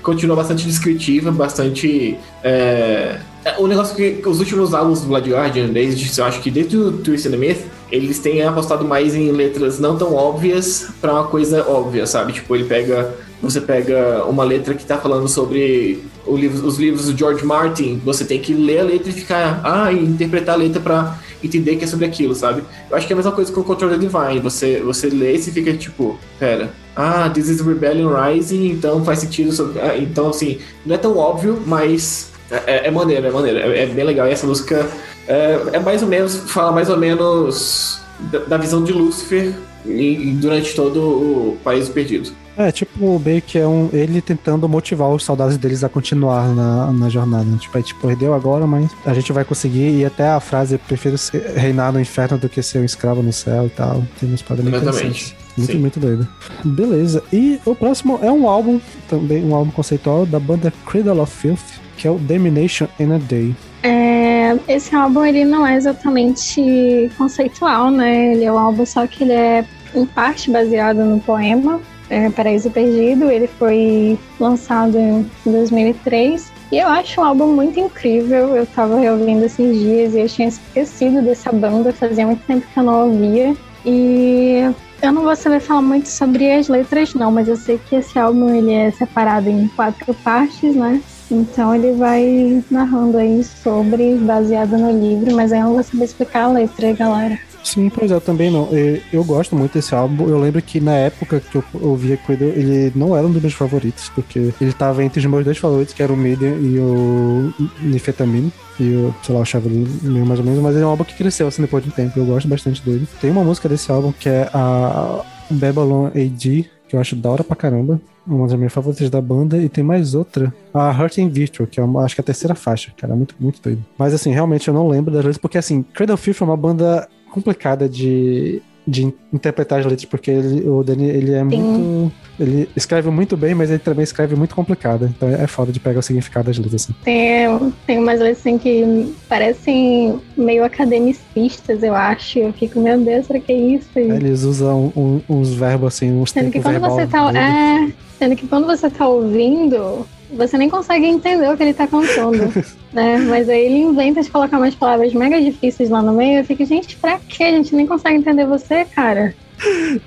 continua 0.02 0.34
bastante 0.34 0.66
descritiva, 0.66 1.30
bastante. 1.30 2.18
É, 2.42 3.18
é, 3.44 3.54
o 3.58 3.66
negócio 3.68 3.94
que 3.94 4.20
os 4.28 4.40
últimos 4.40 4.74
álbuns 4.74 5.02
do 5.02 5.06
Blood 5.06 5.30
Guardian, 5.30 5.68
desde, 5.68 6.18
eu 6.18 6.24
acho 6.24 6.40
que 6.40 6.50
desde 6.50 6.76
o 6.76 6.90
Twist 6.92 7.28
and 7.28 7.32
the 7.32 7.36
Myth, 7.36 7.60
eles 7.96 8.18
têm 8.18 8.42
apostado 8.42 8.84
mais 8.84 9.14
em 9.14 9.30
letras 9.30 9.78
não 9.78 9.96
tão 9.96 10.14
óbvias 10.14 10.88
pra 11.00 11.12
uma 11.12 11.24
coisa 11.24 11.64
óbvia, 11.68 12.06
sabe? 12.06 12.32
Tipo, 12.32 12.54
ele 12.56 12.64
pega. 12.64 13.14
Você 13.42 13.60
pega 13.60 14.24
uma 14.24 14.42
letra 14.42 14.74
que 14.74 14.86
tá 14.86 14.96
falando 14.96 15.28
sobre 15.28 16.02
livro- 16.26 16.66
os 16.66 16.78
livros 16.78 17.06
do 17.10 17.18
George 17.18 17.44
Martin, 17.44 18.00
você 18.02 18.24
tem 18.24 18.40
que 18.40 18.54
ler 18.54 18.78
a 18.80 18.84
letra 18.84 19.10
e 19.10 19.12
ficar. 19.12 19.60
Ah, 19.62 19.92
e 19.92 20.02
interpretar 20.02 20.54
a 20.54 20.58
letra 20.58 20.80
pra 20.80 21.18
entender 21.42 21.76
que 21.76 21.84
é 21.84 21.86
sobre 21.86 22.06
aquilo, 22.06 22.34
sabe? 22.34 22.62
Eu 22.90 22.96
acho 22.96 23.06
que 23.06 23.12
é 23.12 23.14
a 23.14 23.16
mesma 23.16 23.32
coisa 23.32 23.52
com 23.52 23.60
o 23.60 23.64
Control 23.64 23.90
the 23.90 23.98
Divine. 23.98 24.40
Você, 24.40 24.80
você 24.80 25.08
lê 25.08 25.34
e 25.34 25.42
fica 25.42 25.74
tipo, 25.74 26.18
pera, 26.38 26.70
ah, 26.96 27.28
This 27.28 27.48
is 27.50 27.60
Rebellion 27.60 28.10
Rising, 28.14 28.66
então 28.70 29.04
faz 29.04 29.18
sentido 29.18 29.52
sobre. 29.52 29.78
ah, 29.80 29.96
então, 29.98 30.30
assim, 30.30 30.58
não 30.86 30.94
é 30.94 30.98
tão 30.98 31.16
óbvio, 31.18 31.60
mas 31.66 32.32
é, 32.66 32.86
é 32.88 32.90
maneiro, 32.90 33.26
é 33.26 33.30
maneiro, 33.30 33.58
é, 33.58 33.82
é 33.82 33.86
bem 33.86 34.04
legal. 34.04 34.26
E 34.26 34.30
essa 34.30 34.46
música 34.46 34.88
é, 35.26 35.60
é 35.72 35.78
mais 35.78 36.02
ou 36.02 36.08
menos, 36.08 36.36
fala 36.50 36.72
mais 36.72 36.88
ou 36.88 36.96
menos 36.96 38.00
da, 38.20 38.38
da 38.40 38.56
visão 38.56 38.82
de 38.82 38.92
Lúcifer 38.92 39.54
e, 39.84 40.30
e 40.30 40.32
durante 40.32 40.74
todo 40.74 41.00
o 41.00 41.58
País 41.62 41.88
Perdido. 41.88 42.30
É, 42.56 42.70
tipo, 42.70 43.18
meio 43.18 43.42
que 43.42 43.58
é 43.58 43.66
um, 43.66 43.88
ele 43.92 44.20
tentando 44.20 44.68
motivar 44.68 45.10
os 45.10 45.24
soldados 45.24 45.56
deles 45.56 45.82
a 45.82 45.88
continuar 45.88 46.54
na, 46.54 46.92
na 46.92 47.08
jornada. 47.08 47.44
Tipo, 47.56 47.76
a 47.76 47.80
gente 47.80 47.94
perdeu 47.96 48.32
agora, 48.32 48.64
mas 48.64 48.90
a 49.04 49.12
gente 49.12 49.32
vai 49.32 49.44
conseguir. 49.44 49.98
E 49.98 50.04
até 50.04 50.28
a 50.28 50.38
frase, 50.38 50.78
prefiro 50.78 51.18
ser, 51.18 51.42
reinar 51.56 51.92
no 51.92 52.00
inferno 52.00 52.38
do 52.38 52.48
que 52.48 52.62
ser 52.62 52.78
um 52.78 52.84
escravo 52.84 53.22
no 53.22 53.32
céu 53.32 53.66
e 53.66 53.70
tal. 53.70 54.04
Tem 54.20 54.32
paradas 54.36 54.64
muito 54.64 54.76
Exatamente. 54.76 55.36
Muito, 55.56 55.72
Sim. 55.72 55.78
muito 55.78 56.00
doido. 56.00 56.28
Beleza. 56.64 57.22
E 57.32 57.60
o 57.64 57.74
próximo 57.74 58.20
é 58.22 58.30
um 58.30 58.48
álbum, 58.48 58.80
também 59.08 59.44
um 59.44 59.54
álbum 59.54 59.72
conceitual 59.72 60.24
da 60.24 60.38
banda 60.38 60.72
Cradle 60.86 61.20
of 61.20 61.32
Filth, 61.32 61.80
que 62.04 62.08
é 62.08 62.10
o 62.10 62.18
Domination 62.18 62.86
in 63.00 63.12
a 63.14 63.18
Day. 63.18 63.56
É, 63.82 64.54
esse 64.68 64.94
álbum 64.94 65.24
ele 65.24 65.42
não 65.42 65.66
é 65.66 65.74
exatamente 65.74 67.10
conceitual, 67.16 67.90
né? 67.90 68.34
Ele 68.34 68.44
é 68.44 68.52
um 68.52 68.58
álbum 68.58 68.84
só 68.84 69.06
que 69.06 69.24
ele 69.24 69.32
é 69.32 69.64
em 69.94 70.04
parte 70.04 70.50
baseado 70.50 70.98
no 70.98 71.18
poema 71.20 71.80
é, 72.10 72.28
Paraíso 72.28 72.70
Perdido. 72.70 73.30
Ele 73.30 73.46
foi 73.46 74.18
lançado 74.38 74.98
em 74.98 75.26
2003 75.46 76.52
e 76.70 76.76
eu 76.76 76.88
acho 76.88 77.22
um 77.22 77.24
álbum 77.24 77.54
muito 77.54 77.80
incrível. 77.80 78.54
Eu 78.54 78.66
tava 78.66 79.00
reouvindo 79.00 79.46
esses 79.46 79.80
dias 79.80 80.12
e 80.12 80.20
eu 80.20 80.28
tinha 80.28 80.48
esquecido 80.48 81.22
dessa 81.22 81.50
banda, 81.52 81.90
fazia 81.90 82.26
muito 82.26 82.44
tempo 82.46 82.66
que 82.70 82.78
eu 82.78 82.84
não 82.84 83.08
ouvia. 83.08 83.56
E 83.86 84.60
eu 85.00 85.10
não 85.10 85.22
vou 85.22 85.34
saber 85.34 85.60
falar 85.60 85.80
muito 85.80 86.10
sobre 86.10 86.52
as 86.52 86.68
letras, 86.68 87.14
não, 87.14 87.32
mas 87.32 87.48
eu 87.48 87.56
sei 87.56 87.80
que 87.88 87.96
esse 87.96 88.18
álbum 88.18 88.54
ele 88.54 88.74
é 88.74 88.90
separado 88.90 89.48
em 89.48 89.68
quatro 89.68 90.12
partes, 90.12 90.76
né? 90.76 91.00
Então 91.30 91.74
ele 91.74 91.92
vai 91.92 92.62
narrando 92.70 93.18
aí 93.18 93.42
sobre, 93.42 94.16
baseado 94.16 94.76
no 94.76 94.90
livro, 94.92 95.34
mas 95.34 95.52
aí 95.52 95.60
eu 95.60 95.66
não 95.66 95.74
vou 95.74 95.82
saber 95.82 96.04
explicar 96.04 96.44
a 96.44 96.52
letra, 96.52 96.92
galera. 96.92 97.38
Sim, 97.64 97.88
pois 97.88 98.10
é, 98.10 98.14
eu 98.14 98.20
também 98.20 98.50
não. 98.50 98.68
Eu, 99.10 99.24
gosto 99.24 99.56
muito 99.56 99.72
desse 99.72 99.94
álbum. 99.94 100.28
Eu 100.28 100.38
lembro 100.38 100.60
que 100.60 100.78
na 100.80 100.92
época 100.92 101.40
que 101.40 101.56
eu 101.56 101.64
ouvia 101.80 102.16
Cradle, 102.18 102.48
ele 102.48 102.92
não 102.94 103.16
era 103.16 103.26
um 103.26 103.32
dos 103.32 103.40
meus 103.40 103.54
favoritos, 103.54 104.10
porque 104.10 104.52
ele 104.60 104.72
tava 104.74 105.02
entre 105.02 105.18
os 105.18 105.26
meus 105.26 105.44
dois 105.44 105.56
favoritos, 105.56 105.94
que 105.94 106.02
era 106.02 106.12
o 106.12 106.16
Medium 106.16 106.60
e 106.60 106.78
o 106.78 107.54
Nifetamine. 107.80 108.52
E 108.78 108.90
o, 108.90 109.14
sei 109.22 109.34
lá, 109.34 109.40
o 109.40 109.44
Chevrolet, 109.44 109.88
meio 110.02 110.26
mais 110.26 110.40
ou 110.40 110.44
menos, 110.44 110.60
mas 110.60 110.74
ele 110.74 110.84
é 110.84 110.86
um 110.86 110.90
álbum 110.90 111.04
que 111.04 111.14
cresceu 111.14 111.48
assim 111.48 111.62
depois 111.62 111.82
de 111.82 111.88
um 111.88 111.92
tempo. 111.92 112.18
Eu 112.18 112.26
gosto 112.26 112.46
bastante 112.48 112.82
dele. 112.82 113.08
Tem 113.20 113.30
uma 113.30 113.42
música 113.42 113.68
desse 113.68 113.90
álbum 113.90 114.12
que 114.12 114.28
é 114.28 114.50
a 114.52 115.24
Babylon 115.50 116.08
AD, 116.08 116.70
que 116.88 116.96
eu 116.96 117.00
acho 117.00 117.16
da 117.16 117.30
hora 117.30 117.44
pra 117.44 117.56
caramba. 117.56 118.00
Uma 118.26 118.46
das 118.46 118.56
minhas 118.56 118.72
favoritas 118.72 119.10
da 119.10 119.20
banda. 119.20 119.58
E 119.58 119.68
tem 119.68 119.84
mais 119.84 120.14
outra, 120.14 120.52
a 120.72 120.90
Hurting 120.90 121.28
Virtual, 121.28 121.66
que 121.66 121.78
é 121.78 121.82
uma, 121.82 122.04
acho 122.04 122.14
que 122.14 122.20
é 122.20 122.22
a 122.22 122.24
terceira 122.24 122.54
faixa, 122.54 122.92
cara. 122.96 123.14
Muito, 123.14 123.34
muito 123.38 123.60
doido. 123.60 123.84
Mas 123.98 124.14
assim, 124.14 124.32
realmente 124.32 124.68
eu 124.68 124.74
não 124.74 124.88
lembro 124.88 125.12
das 125.12 125.22
letras, 125.22 125.38
porque 125.38 125.58
assim, 125.58 125.82
Cradle 125.82 126.14
of 126.14 126.22
Filth 126.22 126.40
é 126.40 126.44
uma 126.44 126.56
banda 126.56 127.08
complicada 127.30 127.88
de 127.88 128.62
de 128.86 129.12
interpretar 129.32 129.80
as 129.80 129.86
letras, 129.86 130.04
porque 130.04 130.30
ele- 130.30 130.68
o 130.68 130.82
Dani 130.82 131.08
ele 131.08 131.32
é 131.32 131.42
muito. 131.42 132.12
Ele 132.38 132.68
escreve 132.76 133.08
muito 133.10 133.36
bem, 133.36 133.54
mas 133.54 133.70
ele 133.70 133.78
também 133.78 134.02
escreve 134.02 134.34
muito 134.36 134.54
complicado. 134.54 135.06
Então 135.06 135.28
é 135.28 135.46
foda 135.46 135.70
de 135.72 135.78
pegar 135.80 136.00
o 136.00 136.02
significado 136.02 136.46
das 136.46 136.58
letras. 136.58 136.84
Assim. 136.84 136.94
Tem, 137.04 137.72
tem 137.86 137.98
umas 137.98 138.18
letras 138.20 138.38
assim 138.40 138.58
que 138.58 139.14
parecem 139.28 140.20
meio 140.36 140.64
academicistas, 140.64 141.82
eu 141.82 141.94
acho. 141.94 142.38
Eu 142.38 142.52
fico, 142.52 142.80
meu 142.80 142.98
Deus, 143.00 143.26
pra 143.26 143.38
que 143.40 143.52
isso? 143.52 143.88
E- 143.96 144.00
Eles 144.10 144.42
usam 144.42 144.92
um- 144.96 145.20
uns 145.28 145.54
verbos 145.54 145.94
assim, 145.94 146.10
uns 146.12 146.30
Sendo 146.30 146.46
que 146.50 146.60
tempos 146.60 146.72
quando 146.72 146.90
você 146.92 147.06
tá. 147.06 147.32
É, 147.32 147.92
sendo 148.18 148.36
que 148.36 148.46
quando 148.46 148.66
você 148.66 148.90
tá 148.90 149.06
ouvindo, 149.08 150.06
você 150.34 150.56
nem 150.56 150.68
consegue 150.68 151.06
entender 151.06 151.48
o 151.48 151.56
que 151.56 151.62
ele 151.62 151.74
tá 151.74 151.86
cantando. 151.86 152.52
né? 152.92 153.18
Mas 153.18 153.48
aí 153.48 153.66
ele 153.66 153.78
inventa 153.78 154.22
de 154.22 154.30
colocar 154.30 154.58
umas 154.58 154.74
palavras 154.74 155.12
mega 155.12 155.40
difíceis 155.40 155.90
lá 155.90 156.02
no 156.02 156.12
meio. 156.12 156.40
Eu 156.40 156.44
fico, 156.44 156.64
gente, 156.64 156.96
pra 156.96 157.18
quê? 157.28 157.44
A 157.44 157.50
gente 157.50 157.74
nem 157.74 157.86
consegue 157.86 158.16
entender 158.16 158.46
você, 158.46 158.84
cara. 158.84 159.34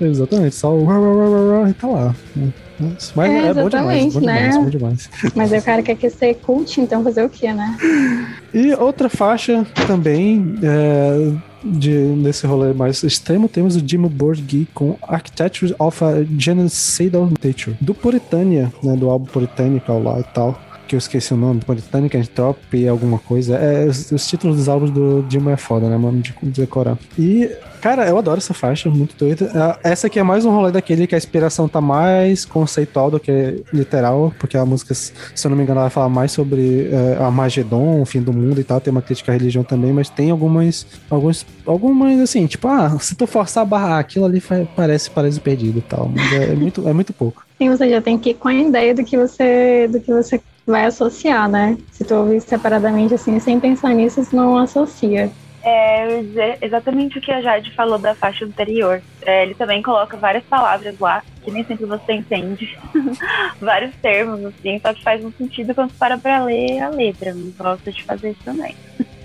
Exatamente, 0.00 0.54
só 0.54 0.74
o 0.74 1.68
e 1.68 1.72
tá 1.74 1.88
lá. 1.88 2.14
Mas 3.16 3.30
É, 3.30 3.48
é, 3.48 3.54
bom 3.54 3.68
demais, 3.68 4.06
exatamente, 4.06 4.20
demais, 4.20 4.54
né? 4.54 4.62
bom 4.62 4.70
demais. 4.70 5.10
Mas 5.34 5.52
o 5.52 5.62
cara 5.62 5.82
quer 5.82 5.96
que 5.96 6.10
ser 6.10 6.34
cult, 6.34 6.80
então 6.80 7.02
fazer 7.02 7.24
o 7.24 7.28
quê, 7.28 7.52
né? 7.52 7.76
E 8.54 8.72
outra 8.74 9.08
faixa 9.08 9.66
também 9.86 10.54
é, 10.62 11.32
de, 11.64 11.90
nesse 11.90 12.46
rolê 12.46 12.72
mais 12.72 13.02
extremo, 13.02 13.48
temos 13.48 13.76
o 13.76 13.86
Jim 13.86 14.02
Borghi 14.02 14.66
com 14.74 14.96
Architecture 15.02 15.74
of 15.78 16.04
a 16.04 16.24
Genocidal 16.38 17.30
Nature, 17.42 17.76
do 17.80 17.94
Puritânia, 17.94 18.72
né, 18.82 18.96
do 18.96 19.10
álbum 19.10 19.26
Puritânica 19.26 19.92
lá 19.92 20.20
e 20.20 20.24
tal. 20.24 20.67
Que 20.88 20.94
eu 20.94 20.98
esqueci 20.98 21.34
o 21.34 21.36
nome, 21.36 21.60
Puritânica 21.60 22.16
Entropy, 22.16 22.88
alguma 22.88 23.18
coisa. 23.18 23.56
É, 23.56 23.84
os, 23.84 24.10
os 24.10 24.26
títulos 24.26 24.56
dos 24.56 24.70
álbuns 24.70 24.90
do 24.90 25.22
Jim 25.28 25.46
é 25.50 25.56
foda, 25.56 25.86
né, 25.86 25.98
mano, 25.98 26.22
de, 26.22 26.34
de 26.42 26.62
decorar. 26.62 26.96
E, 27.18 27.50
cara, 27.82 28.08
eu 28.08 28.16
adoro 28.16 28.38
essa 28.38 28.54
faixa, 28.54 28.88
muito 28.88 29.14
doida. 29.14 29.52
Ah, 29.54 29.78
Essa 29.84 30.06
aqui 30.06 30.18
é 30.18 30.22
mais 30.22 30.46
um 30.46 30.50
rolê 30.50 30.72
daquele 30.72 31.06
que 31.06 31.14
a 31.14 31.18
inspiração 31.18 31.68
tá 31.68 31.78
mais 31.78 32.46
conceitual 32.46 33.10
do 33.10 33.20
que 33.20 33.62
literal, 33.70 34.32
porque 34.38 34.56
a 34.56 34.64
música, 34.64 34.94
se 34.94 35.12
eu 35.44 35.50
não 35.50 35.58
me 35.58 35.62
engano, 35.62 35.80
ela 35.80 35.90
fala 35.90 36.08
mais 36.08 36.32
sobre 36.32 36.88
eh, 36.90 37.18
Armagedon, 37.20 38.00
o 38.00 38.06
fim 38.06 38.22
do 38.22 38.32
mundo 38.32 38.58
e 38.58 38.64
tal, 38.64 38.80
tem 38.80 38.90
uma 38.90 39.02
crítica 39.02 39.30
à 39.30 39.34
religião 39.34 39.62
também, 39.62 39.92
mas 39.92 40.08
tem 40.08 40.30
algumas, 40.30 40.86
alguns, 41.10 41.44
algumas 41.66 42.18
assim, 42.18 42.46
tipo, 42.46 42.66
ah, 42.66 42.96
se 42.98 43.14
tu 43.14 43.26
forçar 43.26 43.62
a 43.62 43.66
barrar 43.66 43.98
aquilo 43.98 44.24
ali 44.24 44.42
parece 44.74 45.10
paraíso 45.10 45.42
perdido 45.42 45.80
e 45.80 45.82
tal, 45.82 46.10
mas 46.14 46.32
é, 46.32 46.52
é 46.52 46.54
muito, 46.54 46.88
é 46.88 46.94
muito 46.94 47.12
pouco. 47.12 47.44
Sim, 47.58 47.68
você 47.68 47.90
já 47.90 48.00
tem 48.00 48.16
que 48.16 48.30
ir 48.30 48.34
com 48.34 48.48
a 48.48 48.54
ideia 48.54 48.94
do 48.94 49.04
que 49.04 49.18
você, 49.18 49.86
do 49.88 50.00
que 50.00 50.10
você 50.12 50.40
vai 50.70 50.84
associar, 50.84 51.48
né? 51.48 51.76
Se 51.90 52.04
tu 52.04 52.14
ouvir 52.14 52.40
separadamente 52.40 53.14
assim, 53.14 53.38
sem 53.40 53.58
pensar 53.58 53.94
nisso, 53.94 54.22
você 54.22 54.36
não 54.36 54.56
associa. 54.56 55.30
É 55.64 56.58
exatamente 56.62 57.18
o 57.18 57.20
que 57.20 57.32
a 57.32 57.42
Jade 57.42 57.74
falou 57.74 57.98
da 57.98 58.14
faixa 58.14 58.44
anterior. 58.44 59.02
É, 59.22 59.42
ele 59.42 59.54
também 59.54 59.82
coloca 59.82 60.16
várias 60.16 60.44
palavras 60.44 60.98
lá, 60.98 61.22
que 61.42 61.50
nem 61.50 61.64
sempre 61.64 61.84
você 61.84 62.12
entende. 62.12 62.78
vários 63.60 63.94
termos, 63.96 64.44
assim, 64.44 64.78
só 64.80 64.94
que 64.94 65.02
faz 65.02 65.24
um 65.24 65.32
sentido 65.32 65.74
quando 65.74 65.90
você 65.90 65.98
para 65.98 66.16
pra 66.16 66.44
ler 66.44 66.80
a 66.80 66.88
letra. 66.88 67.30
Eu 67.30 67.52
gosto 67.58 67.90
de 67.90 68.04
fazer 68.04 68.30
isso 68.30 68.40
também. 68.44 68.74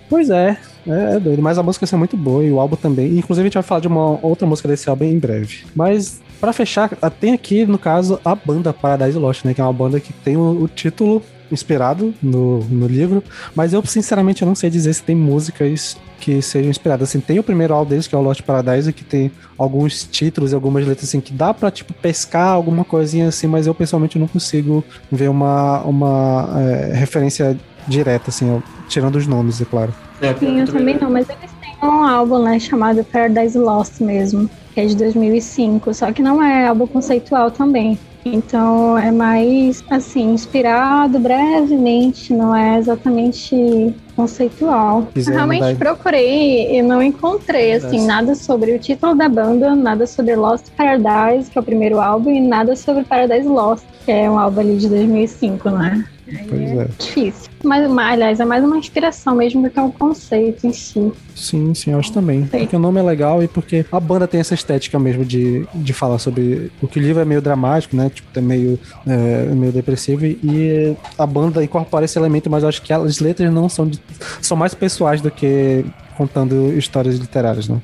Pois 0.10 0.30
é, 0.30 0.58
é, 0.88 1.16
é 1.16 1.20
doido, 1.20 1.42
mas 1.42 1.58
a 1.58 1.64
música 1.64 1.86
é 1.92 1.98
muito 1.98 2.18
boa 2.18 2.44
e 2.44 2.52
o 2.52 2.60
álbum 2.60 2.76
também. 2.76 3.18
Inclusive 3.18 3.46
a 3.46 3.48
gente 3.48 3.54
vai 3.54 3.64
falar 3.64 3.82
de 3.82 3.88
uma 3.88 4.20
outra 4.26 4.48
música 4.48 4.68
desse 4.68 4.90
álbum 4.90 5.06
em 5.06 5.20
breve. 5.20 5.66
Mas 5.76 6.22
pra 6.44 6.52
fechar, 6.52 6.90
tem 7.22 7.32
aqui 7.32 7.66
no 7.66 7.78
caso 7.78 8.20
a 8.26 8.36
banda 8.36 8.74
Paradise 8.74 9.18
Lost, 9.18 9.46
né, 9.46 9.54
que 9.54 9.62
é 9.62 9.64
uma 9.64 9.72
banda 9.72 9.98
que 9.98 10.12
tem 10.12 10.36
o, 10.36 10.64
o 10.64 10.68
título 10.68 11.24
inspirado 11.50 12.14
no, 12.22 12.60
no 12.66 12.86
livro, 12.86 13.24
mas 13.56 13.72
eu 13.72 13.82
sinceramente 13.86 14.42
eu 14.42 14.46
não 14.46 14.54
sei 14.54 14.70
dizer 14.70 14.94
se 14.94 15.02
tem 15.02 15.16
músicas 15.16 15.96
que 16.20 16.42
sejam 16.42 16.70
inspiradas. 16.70 17.08
Assim, 17.08 17.22
tem 17.22 17.40
o 17.40 17.44
primeiro 17.44 17.74
álbum 17.74 17.92
deles, 17.92 18.08
que 18.08 18.16
é 18.16 18.18
o 18.18 18.22
Lost 18.22 18.42
Paradise, 18.42 18.92
que 18.92 19.06
tem 19.06 19.32
alguns 19.58 20.04
títulos 20.04 20.52
e 20.52 20.56
algumas 20.56 20.86
letras 20.86 21.08
assim 21.08 21.22
que 21.22 21.32
dá 21.32 21.54
pra 21.54 21.72
tipo 21.72 21.94
pescar 21.94 22.50
alguma 22.50 22.84
coisinha 22.84 23.30
assim, 23.30 23.48
mas 23.48 23.66
eu 23.66 23.74
pessoalmente 23.74 24.20
não 24.20 24.28
consigo 24.28 24.84
ver 25.10 25.30
uma, 25.30 25.82
uma 25.84 26.50
é, 26.58 26.94
referência 26.94 27.58
direta 27.88 28.32
assim, 28.32 28.52
ó, 28.52 28.60
tirando 28.90 29.16
os 29.16 29.26
nomes, 29.26 29.62
é 29.62 29.66
claro. 29.66 29.94
Sim, 30.40 30.60
eu 30.60 30.68
também 30.68 30.98
não, 31.00 31.10
mas 31.10 31.26
eles 31.30 31.52
têm 31.62 31.90
um 31.90 32.04
álbum, 32.04 32.44
né, 32.44 32.60
chamado 32.60 33.02
Paradise 33.06 33.58
Lost 33.58 34.02
mesmo, 34.02 34.50
que 34.74 34.82
é 34.82 34.86
de 34.86 34.96
2005, 34.96 35.94
só 35.94 36.12
que 36.12 36.22
não 36.22 36.42
é 36.42 36.68
álbum 36.68 36.88
conceitual 36.88 37.52
também. 37.52 37.98
Então 38.26 38.98
é 38.98 39.12
mais, 39.12 39.84
assim, 39.90 40.34
inspirado 40.34 41.20
brevemente, 41.20 42.34
não 42.34 42.56
é 42.56 42.78
exatamente 42.78 43.94
conceitual. 44.16 45.08
Quiser 45.14 45.32
Eu 45.32 45.36
realmente 45.36 45.78
procurei 45.78 46.78
e 46.78 46.82
não 46.82 47.04
encontrei, 47.04 47.74
assim, 47.74 48.06
nada 48.06 48.34
sobre 48.34 48.74
o 48.74 48.80
título 48.80 49.14
da 49.14 49.28
banda, 49.28 49.76
nada 49.76 50.08
sobre 50.08 50.36
Lost 50.36 50.68
Paradise, 50.78 51.52
que 51.52 51.58
é 51.58 51.62
o 51.62 51.64
primeiro 51.64 52.00
álbum, 52.00 52.32
e 52.32 52.40
nada 52.40 52.76
sobre 52.76 53.04
Paradise 53.04 53.48
Lost, 53.48 53.84
que 54.06 54.12
é 54.12 54.30
um 54.30 54.40
álbum 54.40 54.62
ali 54.62 54.78
de 54.78 54.88
2005, 54.88 55.70
né? 55.70 56.06
Pois 56.50 56.72
é. 56.72 56.88
Difícil. 57.00 57.50
Mas, 57.64 57.90
aliás, 57.98 58.40
é 58.40 58.46
mais 58.46 58.64
uma 58.64 58.78
inspiração 58.78 59.36
mesmo 59.36 59.62
do 59.64 59.70
que 59.70 59.80
um 59.80 59.90
conceito 59.92 60.68
em 60.68 60.74
si. 60.74 61.12
Sim, 61.36 61.74
sim, 61.74 61.92
eu 61.92 62.00
acho 62.00 62.12
também. 62.12 62.46
Porque 62.46 62.76
o 62.76 62.80
nome 62.80 63.00
é 63.00 63.04
legal 63.04 63.42
e 63.42 63.48
porque 63.48 63.86
a 63.92 64.00
banda 64.00 64.28
tem 64.28 64.40
essa 64.40 64.54
estética 64.54 65.00
mesmo 65.00 65.24
de, 65.24 65.66
de 65.74 65.94
falar 65.94 66.20
sobre. 66.20 66.72
Porque 66.80 67.00
o 67.00 67.02
livro 67.02 67.22
é 67.22 67.26
meio 67.26 67.42
dramático, 67.42 67.96
né? 67.96 68.12
Tipo, 68.14 68.28
é 68.38 68.42
meio, 68.42 68.80
é, 69.08 69.46
meio 69.54 69.72
depressivo 69.72 70.26
e 70.26 70.96
a 71.18 71.26
banda 71.26 71.64
incorpora 71.64 72.06
esse 72.06 72.18
elemento, 72.18 72.50
mas 72.50 72.64
eu 72.64 72.70
acho 72.70 72.82
que 72.82 72.92
as 72.92 73.20
letras 73.20 73.52
não 73.52 73.70
são. 73.70 73.88
de- 73.88 74.00
são 74.42 74.58
mais 74.58 74.74
pessoais 74.74 75.22
do 75.22 75.32
que 75.32 75.86
contando 76.18 76.74
histórias 76.78 77.18
literárias, 77.18 77.68
né? 77.68 77.82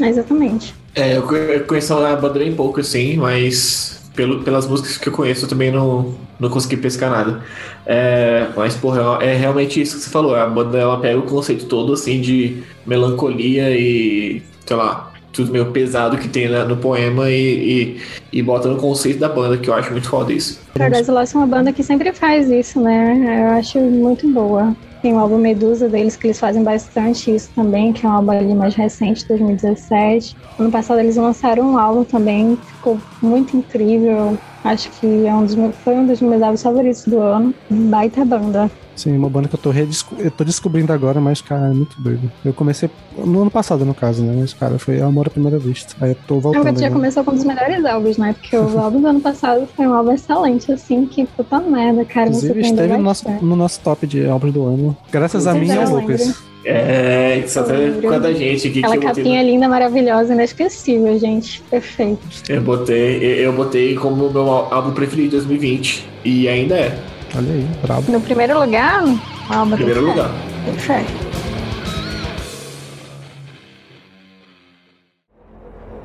É, 0.00 0.08
exatamente. 0.08 0.74
É, 0.94 1.16
eu 1.18 1.22
conheço 1.66 1.92
a 1.94 2.16
banda 2.16 2.38
bem 2.38 2.54
pouco, 2.54 2.80
assim, 2.80 3.16
mas 3.18 4.00
pelo, 4.16 4.42
pelas 4.42 4.66
músicas 4.66 4.96
que 4.96 5.08
eu 5.08 5.12
conheço 5.12 5.44
eu 5.44 5.48
também 5.48 5.70
não, 5.70 6.14
não 6.40 6.48
consegui 6.48 6.76
pescar 6.78 7.10
nada. 7.10 7.42
É, 7.84 8.48
mas, 8.56 8.74
porra, 8.74 9.22
é 9.22 9.34
realmente 9.36 9.80
isso 9.80 9.96
que 9.98 10.02
você 10.04 10.10
falou. 10.10 10.34
A 10.34 10.46
banda 10.46 10.78
ela 10.78 10.98
pega 10.98 11.18
o 11.18 11.22
conceito 11.22 11.66
todo, 11.66 11.92
assim, 11.92 12.20
de 12.20 12.62
melancolia 12.86 13.70
e, 13.70 14.42
sei 14.64 14.76
lá, 14.76 15.12
tudo 15.32 15.52
meio 15.52 15.66
pesado 15.66 16.16
que 16.16 16.28
tem 16.28 16.48
na- 16.48 16.64
no 16.64 16.78
poema 16.78 17.30
e, 17.30 17.98
e, 18.32 18.38
e 18.38 18.42
bota 18.42 18.68
no 18.68 18.76
conceito 18.76 19.18
da 19.20 19.28
banda, 19.28 19.58
que 19.58 19.68
eu 19.68 19.74
acho 19.74 19.92
muito 19.92 20.08
foda 20.08 20.32
isso. 20.32 20.58
Paradise 20.74 21.10
é 21.10 21.38
uma 21.38 21.46
banda 21.46 21.72
que 21.72 21.82
sempre 21.82 22.12
faz 22.12 22.50
isso, 22.50 22.80
né? 22.80 23.42
Eu 23.44 23.58
acho 23.58 23.78
muito 23.78 24.26
boa. 24.28 24.74
Tem 25.02 25.14
o 25.14 25.18
álbum 25.18 25.38
Medusa 25.38 25.88
deles, 25.88 26.16
que 26.16 26.26
eles 26.26 26.40
fazem 26.40 26.62
bastante 26.62 27.34
isso 27.34 27.52
também, 27.54 27.92
que 27.92 28.04
é 28.04 28.08
um 28.08 28.12
álbum 28.12 28.30
ali 28.30 28.54
mais 28.54 28.74
recente, 28.74 29.26
2017. 29.28 30.36
Ano 30.58 30.70
passado 30.70 31.00
eles 31.00 31.16
lançaram 31.16 31.72
um 31.72 31.78
álbum 31.78 32.04
também, 32.04 32.56
ficou 32.56 33.00
muito 33.22 33.56
incrível. 33.56 34.38
Acho 34.64 34.90
que 34.90 35.26
é 35.26 35.34
um 35.34 35.44
dos 35.44 35.54
foi 35.84 35.96
um 35.96 36.06
dos 36.06 36.20
meus 36.20 36.42
álbuns 36.42 36.62
favoritos 36.62 37.04
do 37.06 37.20
ano. 37.20 37.54
Baita 37.70 38.24
banda. 38.24 38.70
Sim, 38.96 39.16
uma 39.16 39.28
banda 39.28 39.46
que 39.46 39.54
eu 39.54 39.58
tô, 39.58 39.70
redesco- 39.70 40.16
eu 40.18 40.30
tô 40.30 40.42
descobrindo 40.42 40.92
agora, 40.92 41.20
mas, 41.20 41.40
cara, 41.42 41.66
é 41.66 41.72
muito 41.74 42.00
doido. 42.00 42.30
Eu 42.44 42.52
comecei 42.54 42.88
no 43.16 43.42
ano 43.42 43.50
passado, 43.50 43.84
no 43.84 43.94
caso, 43.94 44.22
né? 44.22 44.34
Mas, 44.40 44.54
cara, 44.54 44.78
foi 44.78 45.00
amor 45.00 45.26
à 45.26 45.30
primeira 45.30 45.58
vista. 45.58 45.94
Aí 46.00 46.12
eu 46.12 46.16
tô 46.26 46.40
voltando. 46.40 46.64
Gato 46.64 46.80
já 46.80 46.86
agora. 46.86 47.00
começou 47.00 47.22
com 47.24 47.30
um 47.32 47.34
dos 47.34 47.44
melhores 47.44 47.84
álbuns, 47.84 48.16
né? 48.16 48.34
Porque 48.40 48.56
o 48.56 48.78
álbum 48.78 49.00
do 49.00 49.06
ano 49.06 49.20
passado 49.20 49.68
foi 49.76 49.86
um 49.86 49.92
álbum 49.92 50.12
excelente, 50.12 50.72
assim, 50.72 51.04
que 51.06 51.26
puta 51.26 51.60
merda, 51.60 52.04
cara. 52.04 52.28
Inclusive, 52.28 52.60
esteve 52.60 52.92
no 52.96 53.02
nosso, 53.02 53.28
no 53.30 53.54
nosso 53.56 53.80
top 53.80 54.06
de 54.06 54.26
álbuns 54.26 54.52
do 54.52 54.64
ano. 54.64 54.96
Graças 55.12 55.46
a 55.46 55.52
mim 55.54 55.66
e 55.66 55.70
é, 55.70 55.76
ao 55.84 55.94
Lucas. 55.94 56.42
É, 56.64 57.38
isso 57.38 57.60
até 57.60 57.90
por 57.92 58.02
causa 58.02 58.20
da 58.20 58.32
gente 58.32 58.66
aqui 58.66 58.78
Aquela 58.80 58.96
que 58.96 59.06
capinha 59.06 59.40
linda, 59.42 59.68
maravilhosa, 59.68 60.34
inesquecível, 60.34 61.16
gente. 61.18 61.62
Perfeito. 61.70 62.18
Eu 62.48 62.60
botei, 62.60 63.46
eu 63.46 63.52
botei 63.52 63.94
como 63.94 64.28
meu 64.30 64.50
álbum 64.50 64.90
preferido 64.92 65.28
de 65.28 65.36
2020. 65.36 66.04
E 66.24 66.48
ainda 66.48 66.76
é. 66.76 66.98
Olha 67.34 67.52
aí, 67.52 67.68
brabo. 67.82 68.12
No 68.12 68.20
primeiro 68.20 68.58
lugar, 68.58 69.02
álbum 69.50 69.76
Primeiro 69.76 70.00
do 70.00 70.06
lugar. 70.06 70.30
Perfeito. 70.64 71.26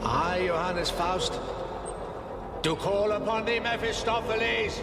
I, 0.03 0.47
Johannes 0.47 0.89
Faust, 0.89 1.33
do 2.63 2.75
call 2.75 3.11
upon 3.11 3.43
thee, 3.45 3.59
Mephistopheles. 3.59 4.81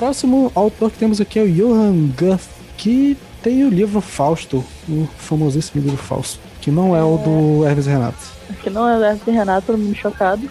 Próximo 0.00 0.50
autor 0.54 0.90
que 0.90 0.96
temos 0.96 1.20
aqui 1.20 1.38
é 1.38 1.42
o 1.42 1.52
Johann 1.52 2.10
Goethe, 2.18 2.48
que 2.78 3.18
tem 3.42 3.64
o 3.64 3.68
livro 3.68 4.00
Fausto, 4.00 4.64
o 4.88 5.06
famosíssimo 5.18 5.82
livro 5.82 5.98
Fausto, 5.98 6.40
que 6.58 6.70
não 6.70 6.96
é 6.96 7.04
o 7.04 7.18
do 7.18 7.66
Hermes 7.66 7.86
e 7.86 7.90
Renato. 7.90 8.18
Que 8.62 8.70
não 8.70 8.88
é 8.88 8.96
o 8.96 9.04
Hermes 9.04 9.22
Renato, 9.26 9.66
todo 9.66 9.76
mundo 9.76 9.94
chocado. 9.94 10.48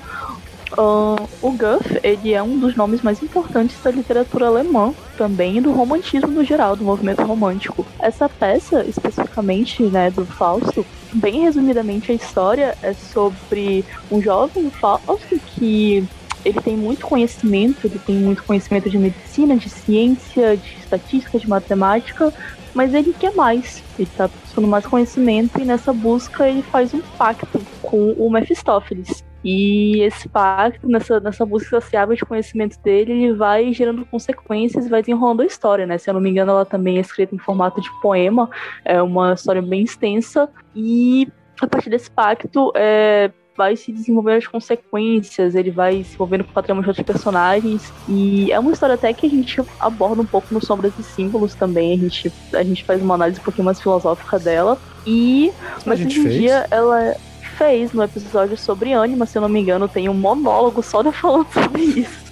Uh, 0.74 1.28
o 1.42 1.52
Goethe, 1.52 2.00
ele 2.04 2.32
é 2.32 2.44
um 2.44 2.60
dos 2.60 2.76
nomes 2.76 3.02
mais 3.02 3.24
importantes 3.24 3.76
da 3.84 3.90
literatura 3.90 4.46
alemã, 4.46 4.94
também 5.18 5.60
do 5.60 5.72
romantismo 5.72 6.28
no 6.28 6.44
geral, 6.44 6.76
do 6.76 6.84
movimento 6.84 7.24
romântico. 7.24 7.84
Essa 7.98 8.30
peça, 8.30 8.86
especificamente, 8.86 9.82
né, 9.82 10.12
do 10.12 10.28
Fausto, 10.28 10.86
bem 11.12 11.42
resumidamente 11.42 12.12
a 12.12 12.16
história 12.16 12.78
é 12.84 12.94
sobre 12.94 13.84
um 14.12 14.22
jovem 14.22 14.70
Fausto 14.70 15.40
que 15.56 16.08
ele 16.46 16.60
tem 16.62 16.76
muito 16.76 17.06
conhecimento, 17.06 17.86
ele 17.86 18.00
tem 18.00 18.16
muito 18.16 18.44
conhecimento 18.44 18.90
de 18.90 18.98
medicina, 18.98 19.56
de 19.56 19.70
ciência, 19.70 20.58
de 20.58 20.78
estatística, 20.80 21.38
de 21.38 21.50
matemática, 21.50 22.34
mas 22.74 22.94
ele 22.94 23.14
quer 23.14 23.34
mais. 23.34 23.84
Ele 23.98 24.08
está 24.08 24.28
buscando 24.28 24.68
mais 24.68 24.86
conhecimento 24.86 25.60
e 25.60 25.66
nessa 25.66 25.92
busca 25.92 26.48
ele 26.48 26.62
faz 26.62 26.94
um 26.94 27.02
pacto 27.18 27.60
com 27.82 28.12
o 28.14 28.30
Mephistófeles. 28.30 29.24
E 29.44 30.02
esse 30.02 30.28
pacto, 30.28 30.88
nessa, 30.88 31.20
nessa 31.20 31.46
busca 31.46 31.80
saciável 31.80 32.16
de 32.16 32.26
conhecimento 32.26 32.78
dele, 32.82 33.12
ele 33.14 33.34
vai 33.34 33.72
gerando 33.72 34.06
consequências 34.06 34.86
e 34.86 34.90
vai 34.90 35.02
desenrolando 35.02 35.42
a 35.42 35.46
história, 35.46 35.86
né? 35.86 35.98
Se 35.98 36.10
eu 36.10 36.14
não 36.14 36.22
me 36.22 36.30
engano, 36.30 36.52
ela 36.52 36.66
também 36.66 36.98
é 36.98 37.02
escrita 37.02 37.34
em 37.34 37.38
formato 37.38 37.80
de 37.80 37.90
poema, 38.02 38.50
é 38.84 39.02
uma 39.02 39.34
história 39.34 39.62
bem 39.62 39.84
extensa. 39.84 40.50
E 40.76 41.28
a 41.62 41.68
partir 41.68 41.90
desse 41.90 42.12
pacto, 42.12 42.72
é, 42.76 43.32
vai 43.60 43.76
se 43.76 43.92
desenvolvendo 43.92 44.38
as 44.38 44.48
consequências, 44.48 45.54
ele 45.54 45.70
vai 45.70 46.02
se 46.02 46.14
envolvendo 46.14 46.46
com 46.46 46.52
o 46.52 46.54
patrimônio 46.54 46.84
de 46.86 46.90
outros 46.92 47.06
personagens. 47.06 47.92
E 48.08 48.50
é 48.54 48.58
uma 48.58 48.72
história 48.72 48.96
até 48.96 49.12
que 49.12 49.26
a 49.26 49.30
gente 49.30 49.62
aborda 49.78 50.22
um 50.22 50.26
pouco 50.26 50.48
no 50.54 50.66
Sombras 50.66 50.94
e 50.98 51.04
Símbolos 51.04 51.54
também. 51.56 51.92
A 51.92 51.98
gente, 51.98 52.32
a 52.54 52.64
gente 52.64 52.86
faz 52.86 53.02
uma 53.02 53.16
análise 53.16 53.38
um 53.38 53.44
pouquinho 53.44 53.66
mais 53.66 53.82
filosófica 53.82 54.40
dela. 54.40 54.78
E, 55.06 55.52
mas 55.86 56.00
hoje 56.00 56.22
em 56.22 56.30
dia, 56.30 56.68
ela 56.72 57.18
fez 57.58 57.92
no 57.92 58.02
episódio 58.02 58.56
sobre 58.56 58.94
Anima, 58.94 59.26
se 59.26 59.38
eu 59.38 59.42
não 59.42 59.50
me 59.50 59.60
engano, 59.60 59.90
tem 59.90 60.08
um 60.08 60.14
monólogo 60.14 60.82
só 60.82 61.02
de 61.02 61.12
falando 61.12 61.48
sobre 61.52 61.82
isso. 61.82 62.30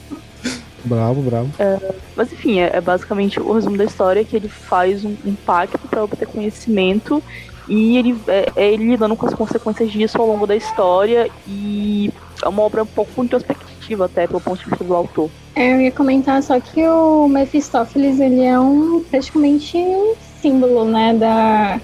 Bravo, 0.86 1.22
bravo. 1.22 1.50
É, 1.60 1.94
mas 2.16 2.32
enfim, 2.32 2.60
é, 2.62 2.72
é, 2.74 2.80
basicamente 2.80 3.38
o 3.38 3.52
resumo 3.52 3.76
da 3.76 3.84
história 3.84 4.24
que 4.24 4.34
ele 4.34 4.48
faz 4.48 5.04
um, 5.04 5.14
um 5.26 5.36
pacto 5.36 5.86
para 5.90 6.06
obter 6.06 6.26
conhecimento 6.26 7.22
e 7.68 7.98
ele 7.98 8.18
é, 8.28 8.52
é, 8.56 8.74
ele 8.74 8.86
lidando 8.86 9.16
com 9.16 9.26
as 9.26 9.34
consequências 9.34 9.92
disso 9.92 10.20
ao 10.22 10.28
longo 10.28 10.48
da 10.48 10.56
história 10.56 11.30
e 11.48 12.12
é 12.44 12.48
uma 12.48 12.62
obra 12.62 12.84
um 12.84 12.88
pouco 12.88 13.24
introspectiva 13.24 14.06
até 14.06 14.28
pelo 14.28 14.40
ponto 14.40 14.64
de 14.64 14.70
vista 14.70 14.84
do 14.84 14.96
autor. 14.96 15.30
É, 15.56 15.74
eu 15.74 15.82
ia 15.82 15.92
comentar 15.92 16.42
só 16.44 16.60
que 16.60 16.82
o 16.88 17.28
Mephistófeles 17.28 18.20
ele 18.20 18.44
é 18.44 18.60
um 18.60 19.04
praticamente 19.10 19.78
um 19.78 20.16
símbolo, 20.42 20.86
né, 20.86 21.14
da 21.14 21.80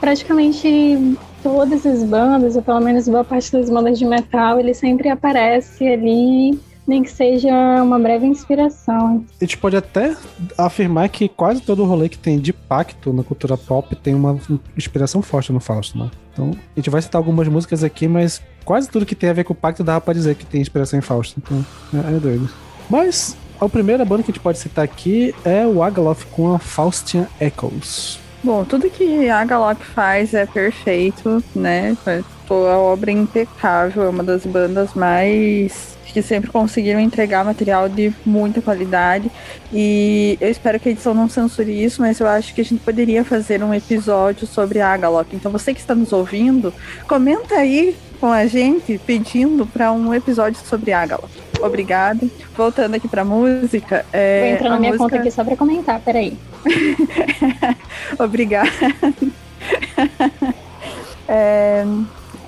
praticamente 0.00 1.16
todas 1.42 1.86
as 1.86 2.02
bandas, 2.02 2.56
ou 2.56 2.62
pelo 2.62 2.80
menos 2.80 3.08
boa 3.08 3.24
parte 3.24 3.52
das 3.52 3.70
bandas 3.70 3.98
de 3.98 4.04
metal, 4.04 4.58
ele 4.58 4.74
sempre 4.74 5.08
aparece 5.08 5.86
ali, 5.86 6.58
nem 6.86 7.02
que 7.02 7.10
seja 7.10 7.50
uma 7.82 7.98
breve 7.98 8.26
inspiração. 8.26 9.24
A 9.40 9.44
gente 9.44 9.58
pode 9.58 9.76
até 9.76 10.16
afirmar 10.56 11.08
que 11.08 11.28
quase 11.28 11.60
todo 11.60 11.84
rolê 11.84 12.08
que 12.08 12.18
tem 12.18 12.38
de 12.38 12.52
pacto 12.52 13.12
na 13.12 13.22
cultura 13.22 13.56
pop 13.56 13.94
tem 13.96 14.14
uma 14.14 14.38
inspiração 14.76 15.20
forte 15.22 15.52
no 15.52 15.60
Fausto, 15.60 15.98
né? 15.98 16.10
Então, 16.32 16.50
a 16.50 16.80
gente 16.80 16.90
vai 16.90 17.00
citar 17.00 17.18
algumas 17.18 17.48
músicas 17.48 17.82
aqui, 17.82 18.06
mas 18.06 18.42
quase 18.64 18.88
tudo 18.88 19.06
que 19.06 19.14
tem 19.14 19.30
a 19.30 19.32
ver 19.32 19.44
com 19.44 19.52
o 19.52 19.56
pacto 19.56 19.82
dá 19.82 20.00
pra 20.00 20.14
dizer 20.14 20.34
que 20.34 20.44
tem 20.44 20.60
inspiração 20.60 20.98
em 20.98 21.02
Fausto. 21.02 21.40
Então, 21.42 21.64
é, 21.94 22.16
é 22.16 22.20
doido. 22.20 22.48
Mas 22.90 23.36
a 23.60 23.68
primeira 23.68 24.04
banda 24.04 24.22
que 24.22 24.30
a 24.30 24.34
gente 24.34 24.42
pode 24.42 24.58
citar 24.58 24.84
aqui 24.84 25.34
é 25.44 25.66
o 25.66 25.82
Agaloff 25.82 26.26
com 26.26 26.54
a 26.54 26.58
Faustian 26.58 27.26
Echoes. 27.40 28.20
Bom, 28.44 28.64
tudo 28.64 28.88
que 28.88 29.28
a 29.28 29.44
Galop 29.44 29.80
faz 29.80 30.32
é 30.32 30.46
perfeito, 30.46 31.42
né? 31.52 31.96
A 32.48 32.78
obra 32.78 33.10
é 33.10 33.14
impecável, 33.14 34.04
é 34.04 34.08
uma 34.08 34.22
das 34.22 34.46
bandas 34.46 34.94
mais 34.94 35.95
que 36.16 36.22
sempre 36.22 36.50
conseguiram 36.50 36.98
entregar 36.98 37.44
material 37.44 37.90
de 37.90 38.10
muita 38.24 38.62
qualidade. 38.62 39.30
E 39.70 40.38
eu 40.40 40.48
espero 40.48 40.80
que 40.80 40.88
a 40.88 40.92
edição 40.92 41.12
não 41.12 41.28
censure 41.28 41.84
isso, 41.84 42.00
mas 42.00 42.18
eu 42.18 42.26
acho 42.26 42.54
que 42.54 42.62
a 42.62 42.64
gente 42.64 42.80
poderia 42.80 43.22
fazer 43.22 43.62
um 43.62 43.74
episódio 43.74 44.46
sobre 44.46 44.80
a 44.80 44.88
Agalok. 44.88 45.36
Então 45.36 45.52
você 45.52 45.74
que 45.74 45.80
está 45.80 45.94
nos 45.94 46.14
ouvindo, 46.14 46.72
comenta 47.06 47.56
aí 47.56 47.94
com 48.18 48.28
a 48.28 48.46
gente 48.46 48.98
pedindo 49.04 49.66
para 49.66 49.92
um 49.92 50.14
episódio 50.14 50.58
sobre 50.64 50.90
Agalok. 50.90 51.28
Obrigada. 51.60 52.26
Voltando 52.56 52.94
aqui 52.94 53.08
para 53.08 53.22
música. 53.22 54.06
É, 54.10 54.40
Vou 54.40 54.48
entrar 54.54 54.70
na 54.70 54.78
minha 54.78 54.92
música... 54.92 55.10
conta 55.10 55.20
aqui 55.20 55.30
só 55.30 55.44
para 55.44 55.54
comentar, 55.54 56.00
peraí. 56.00 56.38
Obrigada. 58.18 58.70
é, 61.28 61.84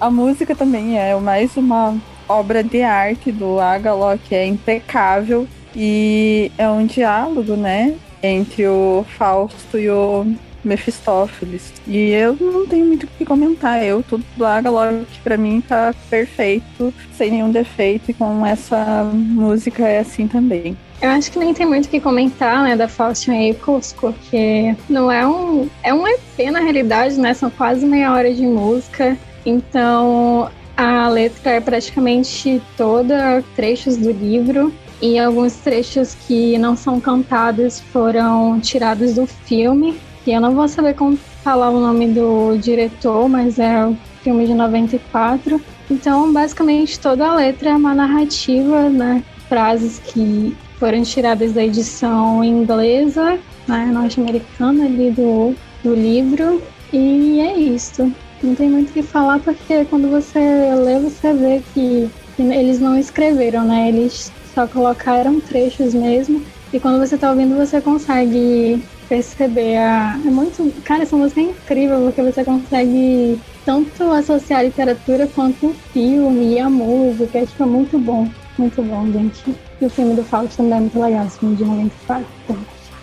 a 0.01 0.09
música 0.09 0.57
também 0.57 0.99
é 0.99 1.15
mais 1.17 1.55
uma 1.55 1.95
obra 2.29 2.63
de 2.63 2.83
arte 2.83 3.33
do 3.33 3.59
Agalok, 3.59 4.35
é 4.35 4.47
impecável 4.47 5.47
e 5.75 6.51
é 6.59 6.69
um 6.69 6.87
diálogo, 6.87 7.57
né, 7.57 7.95
entre 8.23 8.67
o 8.67 9.05
Fausto 9.17 9.79
e 9.79 9.89
o 9.89 10.27
Mephistófeles. 10.65 11.73
E 11.87 12.11
eu 12.11 12.37
não 12.41 12.67
tenho 12.67 12.87
muito 12.87 13.05
o 13.05 13.07
que 13.07 13.25
comentar. 13.25 13.83
Eu, 13.83 14.03
tudo 14.03 14.25
do 14.37 14.45
Agalok, 14.45 15.07
pra 15.23 15.37
mim, 15.37 15.61
tá 15.61 15.95
perfeito, 16.11 16.93
sem 17.13 17.31
nenhum 17.31 17.51
defeito, 17.51 18.11
e 18.11 18.15
com 18.15 18.45
essa 18.45 19.05
música 19.13 19.87
é 19.87 20.01
assim 20.01 20.27
também. 20.27 20.77
Eu 21.01 21.11
acho 21.11 21.31
que 21.31 21.39
nem 21.39 21.55
tem 21.55 21.65
muito 21.65 21.87
o 21.87 21.89
que 21.89 22.01
comentar, 22.01 22.65
né, 22.65 22.77
da 22.77 22.89
Faustin 22.89 23.49
Echoes, 23.49 23.95
porque 23.99 24.75
não 24.89 25.11
é 25.11 25.27
um... 25.27 25.69
É 25.83 25.95
um 25.95 26.07
EP, 26.07 26.51
na 26.51 26.59
realidade, 26.59 27.19
né, 27.21 27.33
são 27.35 27.51
quase 27.51 27.87
meia 27.87 28.13
hora 28.13 28.35
de 28.35 28.43
música, 28.43 29.17
então 29.47 30.51
a 30.79 31.09
letra 31.09 31.55
é 31.55 31.61
praticamente 31.61 32.63
toda 32.77 33.43
trechos 33.57 33.97
do 33.97 34.13
livro, 34.13 34.73
e 35.03 35.19
alguns 35.19 35.55
trechos 35.57 36.15
que 36.15 36.57
não 36.57 36.77
são 36.77 37.01
cantados 37.01 37.81
foram 37.81 38.61
tirados 38.61 39.15
do 39.15 39.27
filme, 39.27 39.99
que 40.25 40.31
eu 40.31 40.41
não 40.41 40.55
vou 40.55 40.69
saber 40.69 40.95
como 40.95 41.17
falar 41.43 41.71
o 41.71 41.81
nome 41.81 42.07
do 42.09 42.57
diretor, 42.59 43.29
mas 43.29 43.59
é 43.59 43.85
o 43.87 43.97
filme 44.23 44.47
de 44.47 44.55
94. 44.55 45.61
Então, 45.91 46.33
basicamente, 46.33 47.01
toda 47.01 47.27
a 47.27 47.35
letra 47.35 47.71
é 47.71 47.75
uma 47.75 47.95
narrativa, 47.95 48.89
né? 48.89 49.25
Frases 49.49 49.99
que 49.99 50.57
foram 50.79 51.03
tiradas 51.03 51.55
da 51.55 51.65
edição 51.65 52.45
inglesa, 52.45 53.37
né, 53.67 53.87
norte-americana 53.93 54.85
ali 54.85 55.11
do, 55.11 55.57
do 55.83 55.93
livro. 55.93 56.63
E 56.93 57.41
é 57.41 57.59
isso. 57.59 58.13
Não 58.43 58.55
tem 58.55 58.71
muito 58.71 58.91
o 58.91 58.93
que 58.93 59.03
falar 59.03 59.41
porque 59.41 59.85
quando 59.87 60.09
você 60.09 60.39
lê, 60.75 61.01
você 61.01 61.33
vê 61.33 61.63
que, 61.75 62.09
que 62.37 62.43
eles 62.43 62.79
não 62.79 62.97
escreveram, 62.97 63.65
né? 63.65 63.89
Eles 63.89 64.33
só 64.55 64.67
colocaram 64.67 65.41
trechos 65.41 65.95
mesmo. 65.95 66.45
E 66.73 66.79
quando 66.79 66.99
você 66.99 67.17
tá 67.17 67.31
ouvindo, 67.31 67.57
você 67.57 67.81
consegue 67.81 68.83
perceber 69.09 69.77
a. 69.79 70.21
É 70.25 70.31
muito. 70.31 70.73
Cara, 70.85 71.03
essa 71.03 71.17
música 71.17 71.41
é 71.41 71.45
incrível 71.45 72.01
porque 72.03 72.23
você 72.23 72.45
consegue 72.45 73.41
tanto 73.65 74.05
associar 74.13 74.61
a 74.61 74.65
literatura 74.65 75.27
quanto 75.27 75.69
o 75.69 75.75
filme 75.93 76.55
e 76.55 76.59
a 76.59 76.69
música. 76.69 77.39
É 77.39 77.47
tipo, 77.47 77.63
é 77.63 77.67
muito 77.67 77.99
bom. 77.99 78.29
Muito 78.59 78.83
bom, 78.83 79.11
gente. 79.13 79.55
E 79.81 79.87
o 79.87 79.91
filme 79.91 80.15
do 80.15 80.25
Fausto 80.25 80.57
também 80.57 80.79
é 80.79 80.81
muito 80.81 81.01
legal, 81.01 81.27
esse 81.27 81.39
filme 81.39 81.57
de 81.57 81.65
94. 81.65 82.27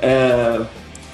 É, 0.01 0.61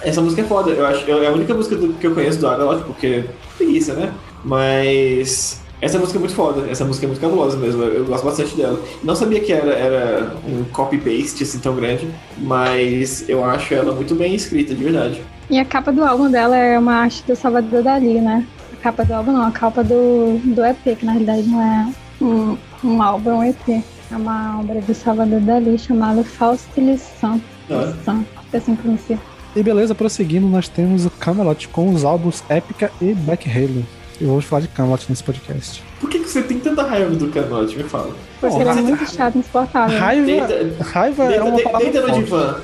essa 0.04 0.22
música 0.22 0.42
é 0.42 0.46
foda. 0.46 0.72
Eu 0.72 0.86
acho 0.86 1.10
é 1.10 1.28
a 1.28 1.32
única 1.32 1.54
música 1.54 1.76
do, 1.76 1.94
que 1.94 2.08
eu 2.08 2.14
conheço 2.14 2.40
do 2.40 2.48
Agalot, 2.48 2.84
porque 2.84 3.26
preguiça, 3.58 3.94
né? 3.94 4.12
Mas 4.44 5.62
essa 5.82 5.98
música 5.98 6.18
é 6.18 6.20
muito 6.20 6.36
foda, 6.36 6.70
essa 6.70 6.86
música 6.86 7.06
é 7.06 7.08
muito 7.08 7.20
cabulosa 7.20 7.58
mesmo, 7.58 7.82
eu 7.84 8.06
gosto 8.06 8.24
bastante 8.24 8.56
dela. 8.56 8.80
Não 9.04 9.16
sabia 9.16 9.40
que 9.40 9.52
era, 9.52 9.74
era 9.74 10.36
um 10.48 10.64
copy-paste 10.66 11.42
assim 11.42 11.58
tão 11.58 11.76
grande, 11.76 12.08
mas 12.38 13.28
eu 13.28 13.44
acho 13.44 13.74
ela 13.74 13.92
muito 13.92 14.14
bem 14.14 14.36
escrita, 14.36 14.76
de 14.76 14.84
verdade. 14.84 15.22
E 15.50 15.60
a 15.60 15.66
capa 15.66 15.92
do 15.92 16.04
álbum 16.04 16.30
dela 16.30 16.56
é 16.56 16.78
uma 16.78 16.94
arte 16.94 17.24
do 17.26 17.36
Salvador 17.36 17.82
Dali, 17.82 18.22
né? 18.22 18.46
A 18.74 18.84
capa 18.84 19.04
do 19.04 19.14
álbum 19.14 19.32
não, 19.32 19.48
a 19.48 19.52
capa 19.52 19.84
do, 19.84 20.40
do 20.44 20.64
EP, 20.64 20.98
que 20.98 21.06
na 21.06 21.14
realidade 21.14 21.50
não 21.50 21.62
é 21.62 21.94
um, 22.22 22.58
um 22.84 23.02
álbum, 23.02 23.32
é 23.32 23.34
um 23.34 23.44
EP. 23.44 23.84
É 24.12 24.16
uma 24.16 24.60
obra 24.60 24.82
do 24.82 24.94
Salvador 24.94 25.40
Dali 25.40 25.80
chamada 25.80 26.24
Faustilição. 26.24 27.42
Ah. 27.70 28.22
É 28.54 28.58
assim 28.58 28.76
que 28.76 28.82
pronuncia. 28.82 29.18
E 29.54 29.62
beleza, 29.62 29.94
prosseguindo, 29.94 30.48
nós 30.48 30.70
temos 30.70 31.06
o 31.06 31.10
Camelot 31.10 31.68
com 31.68 31.94
os 31.94 32.06
álbuns 32.06 32.42
Épica 32.48 32.90
e 33.02 33.14
Black 33.14 33.50
Halo. 33.50 33.86
E 34.20 34.24
vamos 34.24 34.46
falar 34.46 34.62
de 34.62 34.70
Camelot 34.70 35.06
nesse 35.10 35.24
podcast. 35.24 35.84
Por 36.00 36.10
que, 36.10 36.20
que 36.20 36.30
você 36.30 36.42
tem 36.42 36.58
tanta 36.60 36.84
raiva 36.84 37.14
do 37.14 37.28
Camelot? 37.28 37.76
Me 37.76 37.84
fala. 37.84 38.16
Porque 38.40 38.62
ele 38.62 38.70
é 38.70 38.74
muito 38.76 39.12
chato, 39.12 39.38
insuportável. 39.38 40.00
Raiva, 40.00 40.26
deita, 40.26 40.84
raiva 40.84 41.28
deita, 41.28 41.42
é 41.42 41.44
uma 41.44 41.60
palavra 41.62 41.92
Deita 41.92 42.08
no 42.08 42.14
divã. 42.14 42.56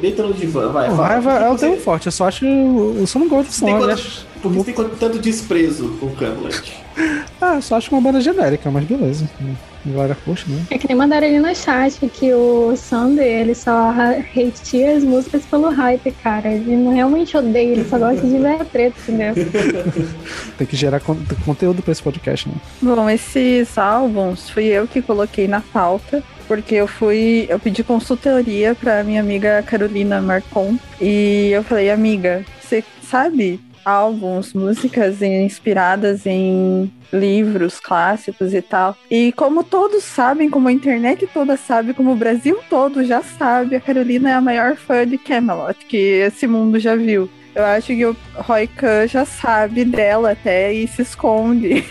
Deita 0.00 0.22
no 0.22 0.32
divã, 0.32 0.68
vai. 0.68 0.88
Não, 0.88 0.96
raiva 0.96 1.30
é 1.32 1.50
o 1.50 1.58
termo 1.58 1.76
forte, 1.76 2.06
eu 2.06 2.12
só 2.12 2.28
acho. 2.28 2.46
Eu 2.46 3.06
só 3.06 3.18
não 3.18 3.28
gosto 3.28 3.48
de 3.50 3.54
som. 3.56 3.66
Por 4.40 4.52
que 4.52 4.58
você 4.58 4.72
tem 4.72 4.88
tanto 4.98 5.18
desprezo 5.18 5.90
com 6.00 6.06
o 6.06 6.16
Camelot? 6.16 6.72
Ah, 7.40 7.60
só 7.60 7.76
acho 7.76 7.88
que 7.88 7.94
uma 7.94 8.02
banda 8.02 8.20
genérica, 8.20 8.70
mas 8.70 8.84
beleza. 8.84 9.28
Agora, 9.86 10.14
poxa, 10.26 10.44
né? 10.46 10.62
É 10.70 10.76
que 10.76 10.86
nem 10.86 10.96
mandaram 10.96 11.26
ali 11.26 11.38
no 11.38 11.54
chat 11.54 11.98
que 12.08 12.34
o 12.34 12.76
Sander, 12.76 13.24
ele 13.24 13.54
só 13.54 13.90
hateia 13.90 14.96
as 14.96 15.02
músicas 15.02 15.44
pelo 15.46 15.70
hype, 15.70 16.10
cara. 16.22 16.50
Ele 16.50 16.76
não 16.76 16.92
realmente 16.92 17.34
odeia, 17.36 17.72
ele 17.72 17.88
só 17.88 17.98
gosta 17.98 18.26
de 18.26 18.38
ver 18.38 18.60
a 18.60 18.64
treta, 18.64 18.96
entendeu? 19.08 19.34
Tem 20.58 20.66
que 20.66 20.76
gerar 20.76 21.00
con 21.00 21.16
conteúdo 21.44 21.82
pra 21.82 21.92
esse 21.92 22.02
podcast, 22.02 22.46
né? 22.46 22.54
Bom, 22.82 23.08
esses 23.08 23.78
álbuns 23.78 24.50
fui 24.50 24.66
eu 24.66 24.86
que 24.86 25.00
coloquei 25.00 25.48
na 25.48 25.60
pauta. 25.60 26.22
Porque 26.46 26.74
eu 26.74 26.88
fui, 26.88 27.46
eu 27.48 27.60
pedi 27.60 27.84
consultoria 27.84 28.74
pra 28.74 29.04
minha 29.04 29.20
amiga 29.20 29.62
Carolina 29.62 30.20
Marcon. 30.20 30.76
E 31.00 31.48
eu 31.52 31.62
falei, 31.62 31.92
amiga, 31.92 32.44
você 32.60 32.82
sabe 33.08 33.60
álbuns, 33.84 34.52
músicas 34.52 35.22
inspiradas 35.22 36.26
em 36.26 36.92
livros 37.12 37.80
clássicos 37.80 38.54
e 38.54 38.62
tal. 38.62 38.96
E 39.10 39.32
como 39.32 39.64
todos 39.64 40.04
sabem, 40.04 40.50
como 40.50 40.68
a 40.68 40.72
internet 40.72 41.26
toda 41.32 41.56
sabe, 41.56 41.94
como 41.94 42.12
o 42.12 42.16
Brasil 42.16 42.58
todo 42.68 43.04
já 43.04 43.22
sabe, 43.22 43.76
a 43.76 43.80
Carolina 43.80 44.30
é 44.30 44.34
a 44.34 44.40
maior 44.40 44.76
fã 44.76 45.06
de 45.06 45.18
Camelot 45.18 45.84
que 45.86 45.96
esse 45.96 46.46
mundo 46.46 46.78
já 46.78 46.94
viu. 46.94 47.28
Eu 47.54 47.64
acho 47.64 47.88
que 47.88 48.06
o 48.06 48.16
Roy 48.36 48.68
Khan 48.68 49.08
já 49.08 49.24
sabe 49.24 49.84
dela 49.84 50.32
até 50.32 50.72
e 50.72 50.86
se 50.86 51.02
esconde. 51.02 51.84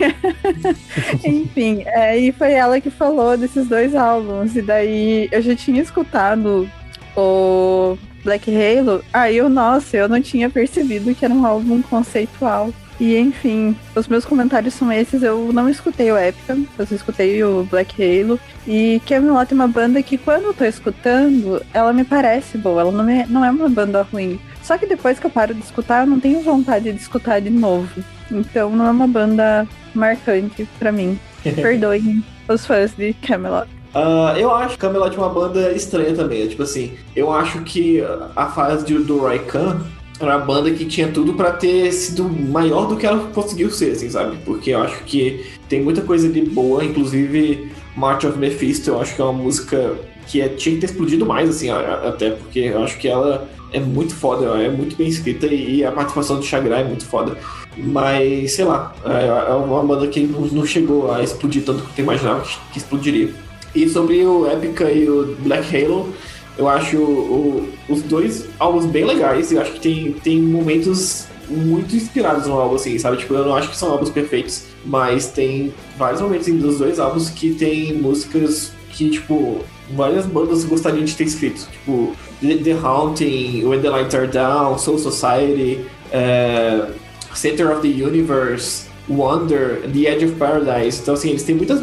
Enfim, 1.24 1.84
é, 1.86 2.18
e 2.18 2.32
foi 2.32 2.54
ela 2.54 2.80
que 2.80 2.90
falou 2.90 3.36
desses 3.36 3.68
dois 3.68 3.94
álbuns. 3.94 4.56
E 4.56 4.62
daí 4.62 5.28
eu 5.32 5.42
já 5.42 5.56
tinha 5.56 5.82
escutado 5.82 6.70
o 7.16 7.98
Black 8.24 8.49
Halo. 8.49 9.03
Aí 9.13 9.38
eu, 9.38 9.49
nossa, 9.49 9.97
eu 9.97 10.09
não 10.09 10.22
tinha 10.22 10.49
percebido 10.49 11.13
que 11.13 11.26
era 11.26 11.34
um 11.34 11.45
álbum 11.45 11.82
conceitual. 11.82 12.74
E 12.99 13.17
enfim, 13.17 13.76
os 13.95 14.07
meus 14.07 14.26
comentários 14.26 14.74
são 14.74 14.91
esses. 14.91 15.24
Eu 15.24 15.53
não 15.53 15.70
escutei 15.70 16.11
o 16.11 16.17
Epica, 16.17 16.57
eu 16.78 16.86
só 16.86 16.93
escutei 16.93 17.41
o 17.43 17.63
Black 17.63 17.95
Halo. 18.01 18.38
E 18.67 19.01
Camelot 19.07 19.51
é 19.51 19.55
uma 19.55 19.67
banda 19.67 20.03
que, 20.03 20.17
quando 20.17 20.45
eu 20.45 20.53
tô 20.53 20.65
escutando, 20.65 21.65
ela 21.74 21.93
me 21.93 22.03
parece 22.03 22.57
boa. 22.57 22.82
Ela 22.82 22.91
não, 22.91 23.03
me, 23.03 23.26
não 23.28 23.45
é 23.45 23.49
uma 23.49 23.70
banda 23.70 24.01
ruim. 24.01 24.39
Só 24.61 24.78
que 24.78 24.86
depois 24.86 25.17
que 25.17 25.26
eu 25.26 25.32
paro 25.32 25.53
de 25.53 25.61
escutar, 25.61 26.03
eu 26.03 26.07
não 26.07 26.20
tenho 26.20 26.41
vontade 26.41 26.91
de 26.91 26.99
escutar 26.99 27.39
de 27.39 27.49
novo. 27.49 28.03
Então 28.30 28.76
não 28.76 28.86
é 28.86 28.91
uma 28.91 29.07
banda 29.07 29.65
marcante 29.93 30.67
para 30.78 30.91
mim. 30.91 31.17
Perdoem 31.55 32.24
os 32.49 32.65
fãs 32.65 32.93
de 32.93 33.13
Camelot. 33.13 33.79
Uh, 33.94 34.38
eu 34.38 34.54
acho 34.54 34.78
Camelot 34.78 35.16
é 35.16 35.18
uma 35.18 35.30
banda 35.30 35.72
estranha 35.72 36.14
também. 36.14 36.48
Tipo 36.48 36.64
assim, 36.64 36.94
eu 37.16 37.32
acho 37.32 37.62
que 37.62 38.04
a 38.36 38.48
fase 38.48 38.86
do 38.94 39.20
Roy 39.20 39.40
Khan 39.40 39.82
era 40.20 40.38
uma 40.38 40.46
banda 40.46 40.72
que 40.72 40.86
tinha 40.86 41.08
tudo 41.08 41.34
para 41.34 41.54
ter 41.54 41.92
sido 41.92 42.26
maior 42.30 42.88
do 42.88 42.98
que 42.98 43.06
ela 43.06 43.20
conseguiu 43.34 43.72
ser, 43.72 43.92
assim, 43.92 44.10
sabe? 44.10 44.38
Porque 44.46 44.72
eu 44.72 44.82
acho 44.82 45.04
que 45.06 45.46
tem 45.68 45.82
muita 45.82 46.02
coisa 46.02 46.28
de 46.28 46.42
boa, 46.42 46.84
inclusive 46.84 47.72
March 47.96 48.26
of 48.26 48.38
Mephisto, 48.38 48.90
eu 48.90 49.02
acho 49.02 49.16
que 49.16 49.22
é 49.22 49.24
uma 49.24 49.34
música 49.34 49.96
que 50.28 50.42
é, 50.42 50.50
tinha 50.50 50.76
que 50.76 50.82
ter 50.82 50.88
explodido 50.88 51.26
mais, 51.26 51.50
assim, 51.50 51.70
até 51.70 52.32
porque 52.32 52.60
eu 52.60 52.84
acho 52.84 52.98
que 52.98 53.08
ela 53.08 53.48
é 53.72 53.80
muito 53.80 54.14
foda, 54.14 54.46
é 54.62 54.70
muito 54.70 54.96
bem 54.96 55.08
escrita 55.08 55.48
e 55.48 55.84
a 55.84 55.92
participação 55.92 56.38
do 56.38 56.46
Chagra 56.46 56.80
é 56.80 56.84
muito 56.84 57.06
foda. 57.06 57.38
Mas, 57.78 58.54
sei 58.54 58.66
lá, 58.66 58.94
é, 59.06 59.52
é 59.52 59.54
uma 59.54 59.84
banda 59.84 60.08
que 60.08 60.20
não 60.22 60.66
chegou 60.66 61.12
a 61.12 61.24
explodir 61.24 61.64
tanto 61.64 61.84
quanto 61.84 61.98
eu 61.98 62.04
imaginava 62.04 62.44
que 62.72 62.78
explodiria. 62.78 63.34
E 63.74 63.88
sobre 63.89 64.26
o 64.26 64.47
Epica 64.51 64.91
e 64.91 65.09
o 65.09 65.36
Black 65.39 65.76
Halo, 65.76 66.13
eu 66.57 66.67
acho 66.67 66.97
o, 66.97 67.70
os 67.88 68.01
dois 68.03 68.45
álbuns 68.59 68.86
bem 68.86 69.05
legais. 69.05 69.51
Eu 69.51 69.61
acho 69.61 69.74
que 69.74 69.80
tem, 69.80 70.11
tem 70.13 70.41
momentos 70.41 71.28
muito 71.49 71.95
inspirados 71.95 72.47
no 72.47 72.53
álbum, 72.53 72.76
assim, 72.76 72.97
sabe? 72.97 73.17
Tipo, 73.17 73.34
eu 73.36 73.45
não 73.45 73.55
acho 73.55 73.70
que 73.70 73.78
são 73.78 73.91
álbuns 73.91 74.09
perfeitos, 74.09 74.65
mas 74.86 75.28
tem 75.28 75.74
vários 75.97 76.22
momentos 76.22 76.47
dos 76.47 76.80
dois 76.80 76.99
álbuns 76.99 77.30
que 77.30 77.53
tem 77.53 77.93
músicas 77.93 78.72
que, 78.91 79.09
tipo, 79.09 79.59
várias 79.95 80.26
bandas 80.26 80.63
gostariam 80.65 81.05
de 81.05 81.15
ter 81.15 81.24
escrito. 81.24 81.67
Tipo, 81.72 82.15
The, 82.41 82.72
Haunting, 82.72 83.65
When 83.65 83.82
the 83.82 83.89
Lights 83.89 84.15
Are 84.15 84.28
Down, 84.28 84.78
Soul 84.78 84.99
Society, 84.99 85.86
uh, 86.13 86.93
Center 87.34 87.72
of 87.72 87.82
the 87.82 87.88
Universe, 87.88 88.89
Wonder, 89.10 89.82
The 89.91 89.99
Edge 90.12 90.26
of 90.26 90.36
Paradise. 90.36 91.01
Então, 91.01 91.14
assim, 91.14 91.30
eles 91.30 91.43
têm 91.43 91.55
muitas 91.55 91.82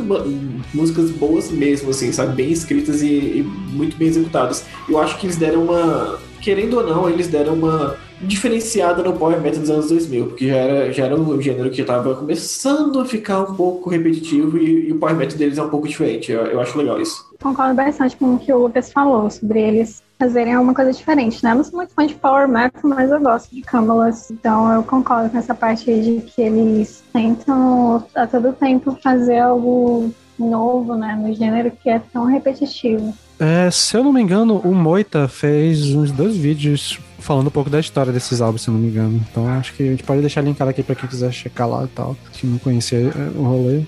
músicas 0.73 1.11
boas 1.11 1.51
mesmo, 1.51 1.91
assim, 1.91 2.13
sabe? 2.13 2.35
Bem 2.35 2.53
escritas 2.53 3.03
e, 3.03 3.07
e, 3.07 3.43
muito 3.43 3.97
bem 3.97 4.09
executadas. 4.09 4.65
Eu 4.89 4.99
acho 4.99 5.19
que 5.19 5.27
eles 5.27 5.37
deram 5.37 5.65
uma. 5.65 6.19
Querendo 6.47 6.77
ou 6.77 6.87
não, 6.87 7.11
eles 7.11 7.27
deram 7.27 7.55
uma 7.55 7.97
diferenciada 8.21 9.03
no 9.03 9.15
Power 9.15 9.41
Metal 9.41 9.59
dos 9.59 9.69
anos 9.69 9.89
2000, 9.89 10.27
porque 10.29 10.47
já 10.47 10.55
era, 10.55 10.93
já 10.93 11.07
era 11.07 11.17
um 11.17 11.43
gênero 11.43 11.69
que 11.71 11.81
estava 11.81 12.15
começando 12.15 13.01
a 13.01 13.05
ficar 13.05 13.41
um 13.41 13.57
pouco 13.57 13.91
repetitivo 13.91 14.57
e, 14.57 14.87
e, 14.87 14.93
o 14.93 14.97
Power 14.97 15.17
Metal 15.17 15.37
deles 15.37 15.59
é 15.59 15.63
um 15.65 15.69
pouco 15.69 15.89
diferente. 15.89 16.31
Eu, 16.31 16.43
eu 16.43 16.61
acho 16.61 16.79
legal 16.79 17.01
isso. 17.01 17.29
Concordo 17.43 17.75
bastante 17.75 18.17
com 18.17 18.35
o 18.35 18.39
que 18.39 18.53
o 18.53 18.59
Lucas 18.59 18.93
falou 18.93 19.29
sobre 19.29 19.61
eles 19.61 20.01
fazerem 20.21 20.57
uma 20.57 20.73
coisa 20.73 20.93
diferente, 20.93 21.43
né? 21.43 21.51
Eu 21.51 21.57
não 21.57 21.65
sou 21.65 21.79
muito 21.79 21.93
fã 21.93 22.07
de 22.07 22.15
Power 22.15 22.47
Metal, 22.47 22.81
mas 22.85 23.11
eu 23.11 23.21
gosto 23.21 23.53
de 23.53 23.63
Camelot, 23.63 24.17
então 24.31 24.73
eu 24.73 24.85
concordo 24.85 25.31
com 25.31 25.39
essa 25.39 25.53
parte 25.53 25.87
de 25.87 26.21
que 26.21 26.43
eles 26.43 27.03
tentam 27.13 28.07
a 28.15 28.25
todo 28.25 28.53
tempo 28.53 28.97
fazer 29.03 29.39
algo 29.39 30.15
novo, 30.39 30.95
né? 30.95 31.19
No 31.21 31.35
gênero 31.35 31.73
que 31.73 31.91
é 31.91 32.01
tão 32.13 32.27
repetitivo. 32.27 33.13
É, 33.39 33.71
se 33.71 33.97
eu 33.97 34.03
não 34.03 34.13
me 34.13 34.23
engano, 34.23 34.57
o 34.59 34.75
Moita 34.75 35.29
fez 35.29 35.95
uns 35.95 36.11
dois 36.11 36.37
vídeos 36.37 36.99
falando 37.19 37.49
um 37.49 37.51
pouco 37.51 37.69
da 37.69 37.81
história 37.81 38.13
desses 38.13 38.41
álbuns, 38.41 38.63
se 38.63 38.69
eu 38.69 38.75
não 38.75 38.81
me 38.81 38.89
engano. 38.89 39.21
Então 39.31 39.47
acho 39.49 39.75
que 39.75 39.83
a 39.83 39.91
gente 39.91 40.03
pode 40.03 40.21
deixar 40.21 40.41
linkado 40.43 40.71
aqui 40.71 40.83
pra 40.83 40.95
quem 40.95 41.09
quiser 41.09 41.33
checar 41.33 41.69
lá 41.69 41.85
e 41.85 41.89
tal, 41.89 42.17
se 42.33 42.47
não 42.47 42.57
conhecer 42.59 43.13
é, 43.15 43.39
o 43.39 43.43
rolê. 43.43 43.83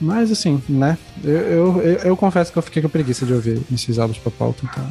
Mas 0.00 0.30
assim, 0.30 0.62
né? 0.68 0.96
Eu, 1.24 1.32
eu, 1.32 1.82
eu, 1.82 1.98
eu 1.98 2.16
confesso 2.16 2.52
que 2.52 2.58
eu 2.58 2.62
fiquei 2.62 2.82
com 2.82 2.88
preguiça 2.88 3.24
de 3.24 3.32
ouvir 3.32 3.60
esses 3.72 3.98
álbuns 3.98 4.18
pra 4.18 4.30
pauta, 4.30 4.60
então. 4.70 4.84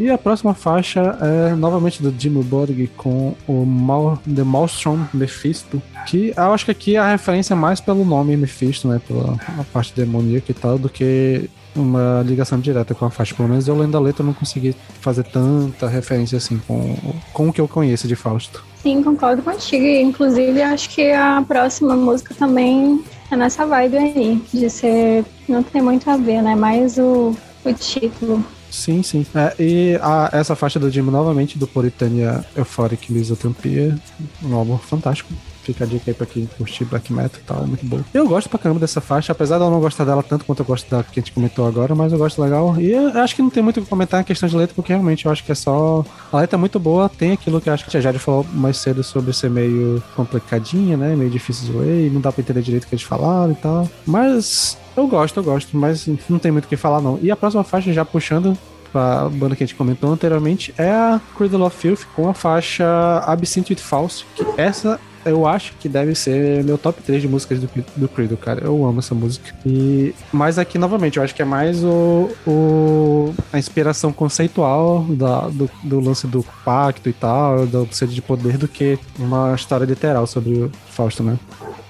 E 0.00 0.10
a 0.10 0.18
próxima 0.18 0.52
faixa 0.52 1.16
é 1.20 1.54
novamente 1.54 2.02
do 2.02 2.12
Jimmy 2.18 2.42
Borg 2.42 2.90
com 2.96 3.36
o 3.46 3.64
Mal, 3.64 4.18
The 4.26 4.42
Maelstrom 4.42 5.04
Mephisto, 5.14 5.80
que 6.06 6.32
eu 6.36 6.52
acho 6.52 6.64
que 6.64 6.70
aqui 6.70 6.96
a 6.96 7.12
referência 7.12 7.54
é 7.54 7.56
mais 7.56 7.80
pelo 7.80 8.04
nome 8.04 8.36
Mephisto, 8.36 8.88
né, 8.88 9.00
pela 9.06 9.38
parte 9.72 9.94
demoníaca 9.94 10.50
e 10.50 10.54
tal, 10.54 10.76
do 10.76 10.88
que 10.88 11.48
uma 11.74 12.22
ligação 12.24 12.58
direta 12.58 12.94
com 12.94 13.04
a 13.04 13.10
faixa. 13.10 13.34
Pelo 13.34 13.48
menos 13.48 13.66
eu 13.66 13.76
lendo 13.76 13.96
a 13.96 14.00
letra 14.00 14.24
não 14.24 14.32
consegui 14.32 14.74
fazer 15.00 15.24
tanta 15.24 15.88
referência 15.88 16.38
assim 16.38 16.60
com, 16.66 16.96
com 17.32 17.48
o 17.48 17.52
que 17.52 17.60
eu 17.60 17.68
conheço 17.68 18.06
de 18.06 18.16
Fausto. 18.16 18.64
Sim, 18.82 19.02
concordo 19.02 19.42
contigo. 19.42 19.84
Inclusive, 19.84 20.60
acho 20.62 20.90
que 20.90 21.12
a 21.12 21.42
próxima 21.46 21.94
música 21.94 22.34
também 22.34 23.02
é 23.30 23.36
nessa 23.36 23.64
vibe 23.64 23.96
aí, 23.96 24.42
de 24.52 24.68
ser. 24.68 25.24
Não 25.48 25.62
tem 25.62 25.80
muito 25.80 26.08
a 26.10 26.16
ver, 26.16 26.42
né? 26.42 26.54
Mais 26.54 26.98
o, 26.98 27.36
o 27.64 27.72
título. 27.72 28.44
Sim, 28.70 29.02
sim. 29.02 29.24
É, 29.34 29.54
e 29.58 29.98
a, 30.02 30.30
essa 30.32 30.56
faixa 30.56 30.80
do 30.80 30.90
Jimmy, 30.90 31.10
novamente, 31.10 31.58
do 31.58 31.66
Puritania 31.66 32.44
Euphoric 32.56 33.12
Misotropia, 33.12 33.96
um 34.42 34.54
álbum 34.54 34.78
fantástico. 34.78 35.32
Fica 35.62 35.84
a 35.84 35.86
dica 35.86 36.10
aí 36.10 36.14
pra 36.14 36.26
quem 36.26 36.46
curtir 36.46 36.84
black 36.84 37.12
metal 37.12 37.40
e 37.40 37.44
tal, 37.44 37.66
muito 37.66 37.86
bom. 37.86 38.00
Eu 38.12 38.26
gosto 38.26 38.48
pra 38.48 38.58
caramba 38.58 38.80
dessa 38.80 39.00
faixa, 39.00 39.32
apesar 39.32 39.58
de 39.58 39.64
eu 39.64 39.70
não 39.70 39.80
gostar 39.80 40.04
dela 40.04 40.22
tanto 40.22 40.44
quanto 40.44 40.60
eu 40.60 40.66
gosto 40.66 40.90
da 40.90 41.02
que 41.02 41.20
a 41.20 41.22
gente 41.22 41.32
comentou 41.32 41.66
agora, 41.66 41.94
mas 41.94 42.12
eu 42.12 42.18
gosto 42.18 42.42
legal. 42.42 42.74
E 42.80 42.94
acho 42.94 43.36
que 43.36 43.42
não 43.42 43.50
tem 43.50 43.62
muito 43.62 43.78
o 43.78 43.82
que 43.82 43.88
comentar 43.88 44.20
em 44.20 44.24
questão 44.24 44.48
de 44.48 44.56
letra, 44.56 44.74
porque 44.74 44.92
realmente 44.92 45.26
eu 45.26 45.32
acho 45.32 45.44
que 45.44 45.52
é 45.52 45.54
só. 45.54 46.04
A 46.32 46.38
letra 46.38 46.56
é 46.56 46.60
muito 46.60 46.78
boa, 46.78 47.08
tem 47.08 47.32
aquilo 47.32 47.60
que 47.60 47.70
acho 47.70 47.86
que 47.86 47.96
a 47.96 48.00
Jade 48.00 48.18
falou 48.18 48.44
mais 48.52 48.76
cedo 48.76 49.04
sobre 49.04 49.32
ser 49.32 49.50
meio 49.50 50.02
complicadinha, 50.16 50.96
né? 50.96 51.14
Meio 51.14 51.30
difícil 51.30 51.66
de 51.66 51.78
ler, 51.78 52.06
e 52.06 52.10
não 52.10 52.20
dá 52.20 52.32
pra 52.32 52.42
entender 52.42 52.62
direito 52.62 52.84
o 52.84 52.86
que 52.88 52.94
eles 52.94 53.04
falaram 53.04 53.52
e 53.52 53.56
tal. 53.56 53.88
Mas 54.04 54.76
eu 54.96 55.06
gosto, 55.06 55.38
eu 55.38 55.44
gosto, 55.44 55.76
mas 55.76 56.08
não 56.28 56.38
tem 56.38 56.50
muito 56.50 56.64
o 56.64 56.68
que 56.68 56.76
falar 56.76 57.00
não. 57.00 57.18
E 57.22 57.30
a 57.30 57.36
próxima 57.36 57.62
faixa, 57.62 57.92
já 57.92 58.04
puxando 58.04 58.56
a 58.94 59.28
banda 59.28 59.56
que 59.56 59.64
a 59.64 59.66
gente 59.66 59.76
comentou 59.76 60.12
anteriormente, 60.12 60.74
é 60.76 60.90
a 60.90 61.20
Cradle 61.36 61.66
of 61.66 61.76
Filth 61.76 62.04
com 62.14 62.28
a 62.28 62.34
faixa 62.34 62.84
Absinthe 63.26 63.72
with 63.72 63.80
False, 63.80 64.24
que 64.34 64.44
essa 64.56 65.00
eu 65.24 65.46
acho 65.46 65.74
que 65.74 65.88
deve 65.88 66.14
ser 66.14 66.64
meu 66.64 66.76
top 66.76 67.02
3 67.02 67.22
de 67.22 67.28
músicas 67.28 67.60
do, 67.60 67.68
do 67.96 68.08
Credo, 68.08 68.36
cara. 68.36 68.64
Eu 68.64 68.84
amo 68.84 68.98
essa 68.98 69.14
música. 69.14 69.54
E, 69.64 70.14
mas 70.32 70.58
aqui, 70.58 70.78
novamente, 70.78 71.16
eu 71.16 71.22
acho 71.22 71.34
que 71.34 71.42
é 71.42 71.44
mais 71.44 71.82
o, 71.84 72.30
o 72.46 73.34
a 73.52 73.58
inspiração 73.58 74.12
conceitual 74.12 75.04
da, 75.08 75.48
do, 75.48 75.70
do, 75.82 76.00
lance 76.00 76.26
do 76.26 76.44
pacto 76.64 77.08
e 77.08 77.12
tal, 77.12 77.66
do 77.66 77.88
sede 77.92 78.14
de 78.14 78.22
poder, 78.22 78.58
do 78.58 78.68
que 78.68 78.98
uma 79.18 79.54
história 79.54 79.84
literal 79.84 80.26
sobre 80.26 80.64
o 80.64 80.70
Fausto, 80.88 81.22
né? 81.22 81.38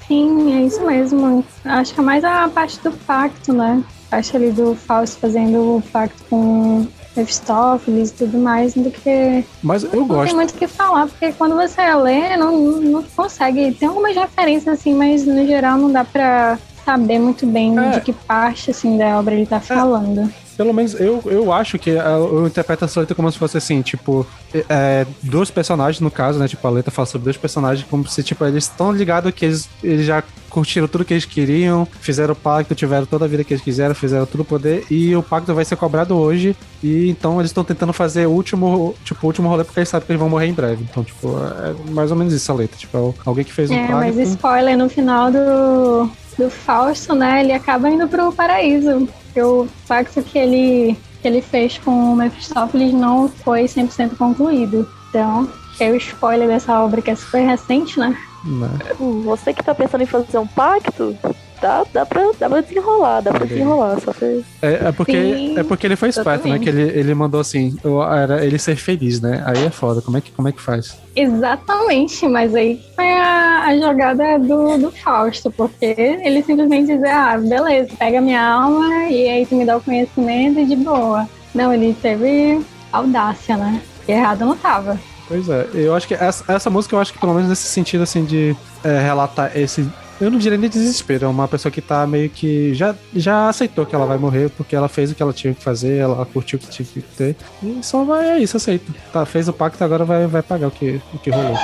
Sim, 0.07 0.55
é 0.55 0.67
isso 0.67 0.85
mesmo. 0.85 1.45
Acho 1.65 1.95
que 1.95 2.01
é 2.01 2.03
mais 2.03 2.25
a 2.25 2.49
parte 2.49 2.79
do 2.81 2.91
pacto, 2.91 3.53
né? 3.53 3.83
Acho 4.11 4.37
ali 4.37 4.51
do 4.51 4.75
Fausto 4.75 5.19
fazendo 5.19 5.77
o 5.77 5.83
pacto 5.91 6.23
com 6.29 6.87
Mephistófeles 7.17 8.11
e 8.11 8.15
tudo 8.15 8.39
mais, 8.39 8.75
do 8.75 8.91
que. 8.91 9.45
Mas 9.63 9.85
eu 9.85 9.91
não 9.95 10.07
gosto. 10.07 10.19
Não 10.19 10.27
tem 10.27 10.35
muito 10.35 10.51
o 10.53 10.59
que 10.59 10.67
falar, 10.67 11.07
porque 11.07 11.33
quando 11.33 11.55
você 11.55 11.83
lê, 11.95 12.37
não, 12.37 12.57
não 12.81 13.03
consegue. 13.03 13.73
Tem 13.75 13.89
algumas 13.89 14.17
referências, 14.17 14.81
assim, 14.81 14.95
mas 14.95 15.27
no 15.27 15.47
geral 15.47 15.79
não 15.79 15.93
dá 15.93 16.05
pra 16.05 16.59
saber 16.85 17.19
muito 17.19 17.47
bem 17.47 17.79
é. 17.79 17.91
de 17.91 18.01
que 18.01 18.13
parte 18.13 18.71
assim 18.71 18.99
da 18.99 19.19
obra 19.19 19.35
ele 19.35 19.47
tá 19.47 19.61
falando. 19.61 20.33
Pelo 20.57 20.73
menos 20.73 20.95
eu, 21.01 21.23
eu 21.27 21.53
acho 21.53 21.79
que 21.79 21.91
é, 21.91 22.01
eu 22.17 22.47
interpreto 22.47 22.85
essa 22.85 23.01
letra 23.01 23.15
como 23.15 23.31
se 23.33 23.39
fosse 23.39 23.57
assim, 23.57 23.81
tipo, 23.83 24.27
é, 24.69 25.07
dois 25.23 25.51
personagens, 25.51 26.01
no 26.01 26.11
caso, 26.11 26.39
né? 26.39 26.47
Tipo, 26.49 26.67
a 26.67 26.71
letra 26.71 26.91
fala 26.91 27.07
sobre 27.07 27.25
dois 27.25 27.37
personagens, 27.37 27.87
como 27.89 28.07
se, 28.07 28.23
tipo, 28.23 28.45
eles 28.45 28.65
estão 28.65 28.93
ligados 28.93 29.33
que 29.33 29.45
eles, 29.47 29.69
eles 29.83 30.07
já 30.07 30.23
curtiram 30.51 30.87
tudo 30.87 31.05
que 31.07 31.15
eles 31.15 31.25
queriam, 31.25 31.89
fizeram 32.03 32.35
o 32.35 32.37
pacto, 32.37 32.75
tiveram 32.75 33.07
toda 33.07 33.25
a 33.25 33.29
vida 33.29 33.43
que 33.43 33.55
eles 33.55 33.65
quiseram, 33.65 33.95
fizeram 33.95 34.27
tudo 34.27 34.43
o 34.43 34.45
poder, 34.45 34.85
e 34.91 35.17
o 35.17 35.23
pacto 35.23 35.55
vai 35.55 35.65
ser 35.65 35.77
cobrado 35.77 36.15
hoje, 36.15 36.55
e 36.83 37.09
então 37.09 37.41
eles 37.41 37.51
estão 37.51 37.65
tentando 37.65 37.93
fazer 37.95 38.27
o 38.27 38.31
último, 38.31 38.95
tipo, 39.03 39.27
último 39.27 39.49
rolê 39.49 39.65
porque 39.65 39.81
eles 39.81 39.89
sabem 39.89 40.05
que 40.07 40.13
eles 40.13 40.21
vão 40.21 40.29
morrer 40.29 40.49
em 40.49 40.53
breve. 40.53 40.85
Então, 40.91 41.03
tipo, 41.03 41.29
é 41.39 41.91
mais 41.93 42.11
ou 42.11 42.17
menos 42.19 42.35
isso 42.35 42.53
a 42.53 42.55
letra. 42.55 42.77
Tipo, 42.77 42.99
é 43.17 43.21
alguém 43.25 43.45
que 43.45 43.53
fez 43.53 43.71
um 43.71 43.75
É, 43.75 43.79
pacto. 43.87 43.95
mas 43.95 44.19
spoiler, 44.29 44.77
no 44.77 44.91
final 44.91 45.31
do, 45.33 46.11
do 46.37 46.51
Fausto, 46.51 47.15
né, 47.15 47.43
ele 47.43 47.53
acaba 47.53 47.89
indo 47.91 48.09
pro 48.09 48.33
paraíso. 48.33 49.09
Porque 49.25 49.43
o 49.43 49.67
pacto 49.89 50.23
que 50.23 50.39
ele, 50.39 50.97
que 51.21 51.29
ele 51.29 51.41
fez 51.41 51.79
com 51.79 52.13
o 52.13 52.17
Mephistófeles 52.17 52.93
não 52.93 53.29
foi 53.29 53.65
100% 53.65 54.17
concluído. 54.17 54.89
Então, 55.09 55.49
é 55.81 55.91
o 55.91 55.97
spoiler 55.97 56.49
dessa 56.49 56.81
obra 56.81 57.01
que 57.01 57.11
é 57.11 57.15
super 57.15 57.43
recente, 57.47 57.99
né? 57.99 58.17
Né? 58.45 58.69
Hum, 59.01 59.23
Você 59.23 59.55
que 59.55 59.63
tá 59.63 59.75
pensando 59.75 60.03
em 60.03 60.07
fazer 60.07 60.39
um 60.39 60.47
pacto, 60.47 61.17
dá, 61.63 61.85
dá, 61.93 62.05
pra, 62.05 62.31
dá 62.39 62.51
pra 62.51 62.61
desenrolar, 62.61 63.21
dá 63.21 63.31
pra 63.31 63.47
desenrolar. 63.47 64.01
Só 64.01 64.13
você... 64.13 64.43
É, 64.61 64.89
é 64.89 64.93
porque, 64.93 65.13
Sim, 65.13 65.59
é 65.59 65.63
porque 65.63 65.87
ele 65.87 65.97
foi 65.97 66.09
esperto, 66.09 66.49
né? 66.49 66.57
exatamente. 66.57 66.65
Que 66.65 66.69
ele, 66.69 66.99
ele 66.99 67.15
mandou 67.15 67.41
assim, 67.41 67.77
eu- 67.85 68.03
era 68.03 68.45
ele 68.45 68.59
ser 68.59 68.77
feliz, 68.77 69.21
né? 69.21 69.43
Aí 69.47 69.65
é 69.65 69.71
foda, 69.71 70.03
como 70.03 70.17
é 70.19 70.21
que, 70.21 70.33
como 70.33 70.49
é 70.49 70.53
que 70.53 70.61
faz? 70.61 70.99
Exatamente, 71.15 72.27
mas 72.29 72.55
aí 72.55 72.81
foi 72.97 73.13
a, 73.13 73.65
a 73.69 73.79
jogada 73.79 74.39
do, 74.39 74.79
do 74.79 74.91
Fausto, 74.91 75.51
porque 75.51 75.85
ele 75.97 76.43
simplesmente 76.43 76.87
dizer, 76.95 77.09
ah, 77.11 77.39
beleza, 77.39 77.91
pega 77.99 78.21
minha 78.21 78.43
alma 78.43 79.05
e 79.09 79.29
aí 79.29 79.47
tu 79.47 79.55
me 79.55 79.65
dá 79.65 79.77
o 79.77 79.81
conhecimento 79.81 80.59
e 80.59 80.67
de 80.67 80.77
boa. 80.77 81.29
Não, 81.55 81.73
ele 81.73 81.95
teve 82.01 82.61
audácia, 82.93 83.57
né? 83.57 83.81
E 84.09 84.13
errado 84.13 84.45
não 84.45 84.57
tava. 84.57 84.99
Pois 85.29 85.49
é, 85.49 85.67
eu 85.75 85.95
acho 85.95 86.09
que 86.09 86.15
essa, 86.15 86.45
essa 86.53 86.69
música, 86.69 86.95
eu 86.97 87.01
acho 87.01 87.13
que 87.13 87.19
pelo 87.19 87.35
menos 87.35 87.49
nesse 87.49 87.69
sentido, 87.69 88.03
assim, 88.03 88.25
de 88.25 88.57
é, 88.83 88.99
relatar 89.01 89.57
esse. 89.57 89.89
Eu 90.23 90.31
não 90.31 90.39
diria 90.39 90.57
nem 90.57 90.71
desespero, 90.71 91.25
é 91.25 91.29
uma 91.29 91.49
pessoa 91.49 91.73
que 91.73 91.81
tá 91.81 92.07
meio 92.07 92.31
que. 92.31 92.73
Já, 92.75 92.95
já 93.15 93.49
aceitou 93.49 93.85
que 93.85 93.95
ela 93.95 94.07
vai 94.07 94.19
morrer, 94.19 94.51
porque 94.51 94.77
ela 94.77 94.89
fez 94.89 95.11
o 95.11 95.15
que 95.15 95.23
ela 95.23 95.33
tinha 95.33 95.53
que 95.53 95.63
fazer, 95.63 95.97
ela 95.99 96.25
curtiu 96.25 96.59
o 96.59 96.63
que 96.63 96.69
tinha 96.69 96.87
que 96.87 97.01
ter. 97.03 97.37
E 97.63 97.79
só 97.83 98.05
vai, 98.05 98.31
é 98.31 98.39
isso, 98.39 98.57
aceita. 98.57 98.93
Tá, 99.13 99.27
fez 99.27 99.49
o 99.49 99.53
pacto, 99.53 99.83
agora 99.83 100.05
vai, 100.05 100.27
vai 100.29 100.43
pagar 100.43 100.69
o 100.69 100.71
que, 100.71 101.01
o 101.13 101.19
que 101.19 101.29
rolou. 101.31 101.59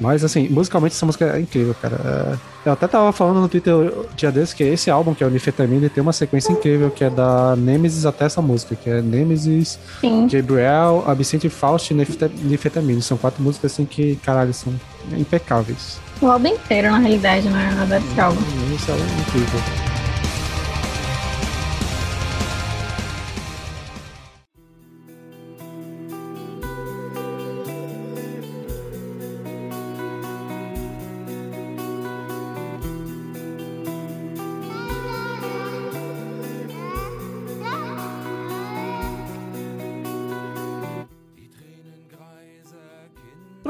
Mas, 0.00 0.24
assim, 0.24 0.48
musicalmente 0.48 0.94
essa 0.96 1.06
música 1.06 1.36
é 1.36 1.40
incrível, 1.40 1.74
cara. 1.80 2.38
É, 2.64 2.68
Eu 2.68 2.72
até 2.72 2.88
tava 2.88 3.12
falando 3.12 3.40
no 3.40 3.48
Twitter 3.48 3.74
um 3.74 4.04
dia 4.16 4.30
desse 4.32 4.54
que 4.54 4.64
esse 4.64 4.90
álbum, 4.90 5.14
que 5.14 5.22
é 5.22 5.26
o 5.26 5.30
Nifetamine, 5.30 5.88
tem 5.88 6.02
uma 6.02 6.12
sequência 6.12 6.50
incrível, 6.52 6.90
que 6.90 7.04
é 7.04 7.10
da 7.10 7.54
Nemesis 7.56 8.04
até 8.04 8.24
essa 8.24 8.42
música, 8.42 8.74
que 8.74 8.90
é 8.90 9.00
Nemesis, 9.00 9.78
Sim. 10.00 10.26
Gabriel, 10.26 11.04
Absinthe 11.06 11.48
Faust 11.48 11.92
e 11.92 11.94
Nifeta- 11.94 12.30
Nifetamine. 12.42 13.02
São 13.02 13.16
quatro 13.16 13.40
músicas 13.42 13.72
assim 13.72 13.84
que, 13.84 14.16
caralho, 14.16 14.52
são 14.52 14.72
impecáveis. 15.16 15.98
O 16.24 16.30
álbum 16.30 16.48
inteiro, 16.48 16.90
na 16.90 17.00
realidade, 17.00 17.46
não 17.50 17.60
é 17.60 17.70
nada 17.74 18.00
desse 18.00 18.18
álbum. 18.18 18.40
Isso 18.74 18.90
é 18.90 18.94
incrível. 18.94 19.83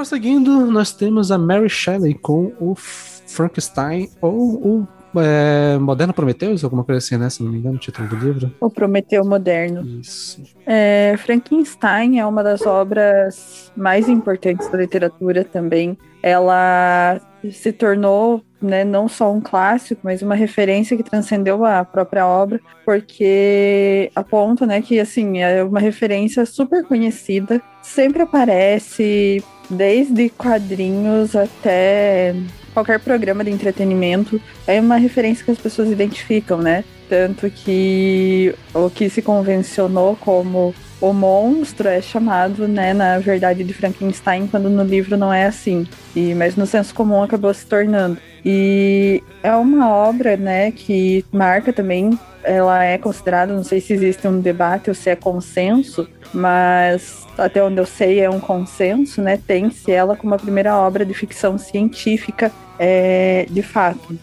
Prosseguindo, 0.04 0.66
nós 0.66 0.92
temos 0.92 1.32
a 1.32 1.38
Mary 1.38 1.70
Shelley 1.70 2.12
com 2.12 2.52
o 2.60 2.74
Frankenstein 2.74 4.10
ou 4.20 4.84
o 5.14 5.18
é, 5.18 5.78
Moderno 5.78 6.12
Prometheus, 6.12 6.62
alguma 6.62 6.84
coisa 6.84 6.98
assim, 6.98 7.16
né? 7.16 7.30
Se 7.30 7.42
não 7.42 7.50
me 7.50 7.56
engano, 7.56 7.76
o 7.76 7.78
título 7.78 8.06
do 8.08 8.16
livro. 8.16 8.52
O 8.60 8.68
Prometeu 8.68 9.24
Moderno. 9.24 9.80
Isso. 9.98 10.42
É, 10.66 11.16
Frankenstein 11.16 12.20
é 12.20 12.26
uma 12.26 12.42
das 12.42 12.66
obras 12.66 13.72
mais 13.74 14.06
importantes 14.06 14.68
da 14.68 14.76
literatura 14.76 15.42
também. 15.42 15.96
Ela 16.22 17.18
se 17.52 17.72
tornou 17.72 18.42
né, 18.60 18.84
não 18.84 19.08
só 19.08 19.32
um 19.32 19.40
clássico, 19.40 20.00
mas 20.04 20.22
uma 20.22 20.34
referência 20.34 20.96
que 20.96 21.02
transcendeu 21.02 21.64
a 21.64 21.84
própria 21.84 22.26
obra, 22.26 22.60
porque 22.84 24.10
aponta 24.14 24.66
né, 24.66 24.80
que 24.80 24.98
assim, 24.98 25.38
é 25.38 25.62
uma 25.62 25.80
referência 25.80 26.46
super 26.46 26.84
conhecida, 26.84 27.60
sempre 27.82 28.22
aparece 28.22 29.42
desde 29.68 30.28
quadrinhos 30.30 31.36
até 31.36 32.34
qualquer 32.72 32.98
programa 32.98 33.44
de 33.44 33.50
entretenimento, 33.50 34.40
é 34.66 34.80
uma 34.80 34.96
referência 34.96 35.44
que 35.44 35.50
as 35.50 35.58
pessoas 35.58 35.90
identificam, 35.90 36.60
né? 36.60 36.84
Tanto 37.08 37.48
que 37.48 38.52
o 38.74 38.90
que 38.90 39.08
se 39.08 39.22
convencionou 39.22 40.16
como 40.16 40.74
o 41.00 41.12
monstro 41.12 41.88
é 41.88 42.00
chamado, 42.00 42.66
né, 42.66 42.94
na 42.94 43.18
verdade, 43.18 43.64
de 43.64 43.74
Frankenstein, 43.74 44.46
quando 44.46 44.70
no 44.70 44.82
livro 44.82 45.16
não 45.16 45.32
é 45.32 45.46
assim. 45.46 45.86
E, 46.14 46.34
mas 46.34 46.56
no 46.56 46.66
senso 46.66 46.94
comum 46.94 47.22
acabou 47.22 47.52
se 47.52 47.66
tornando. 47.66 48.18
E 48.44 49.22
é 49.42 49.54
uma 49.54 49.90
obra, 49.90 50.36
né, 50.36 50.70
que 50.70 51.24
marca 51.32 51.72
também, 51.72 52.18
ela 52.42 52.84
é 52.84 52.98
considerada, 52.98 53.54
não 53.54 53.64
sei 53.64 53.80
se 53.80 53.92
existe 53.92 54.26
um 54.28 54.40
debate 54.40 54.90
ou 54.90 54.94
se 54.94 55.10
é 55.10 55.16
consenso, 55.16 56.08
mas 56.32 57.26
até 57.38 57.62
onde 57.62 57.78
eu 57.78 57.86
sei 57.86 58.20
é 58.20 58.28
um 58.28 58.40
consenso, 58.40 59.22
né, 59.22 59.38
tem-se 59.46 59.90
ela 59.90 60.16
como 60.16 60.34
a 60.34 60.38
primeira 60.38 60.76
obra 60.76 61.04
de 61.04 61.14
ficção 61.14 61.56
científica 61.58 62.52
é, 62.78 63.46
de 63.50 63.62
fato, 63.62 64.18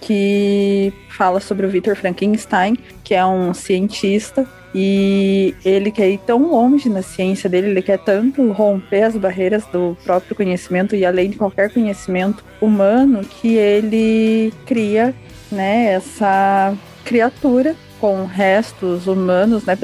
que 0.00 0.92
fala 1.08 1.40
sobre 1.40 1.64
o 1.64 1.68
Victor 1.68 1.96
Frankenstein, 1.96 2.76
que 3.02 3.14
é 3.14 3.24
um 3.24 3.54
cientista 3.54 4.46
e 4.74 5.54
ele 5.64 5.90
quer 5.90 6.10
ir 6.10 6.18
tão 6.18 6.50
longe 6.50 6.88
na 6.88 7.02
ciência 7.02 7.48
dele, 7.48 7.68
ele 7.68 7.82
quer 7.82 7.98
tanto 7.98 8.50
romper 8.52 9.02
as 9.02 9.16
barreiras 9.16 9.64
do 9.66 9.96
próprio 10.04 10.34
conhecimento 10.34 10.96
e 10.96 11.04
além 11.04 11.30
de 11.30 11.36
qualquer 11.36 11.72
conhecimento 11.72 12.44
humano 12.60 13.22
que 13.24 13.56
ele 13.56 14.52
cria, 14.66 15.14
né, 15.50 15.92
essa 15.92 16.74
criatura 17.04 17.76
com 18.00 18.24
restos 18.24 19.06
humanos, 19.06 19.64
né, 19.64 19.78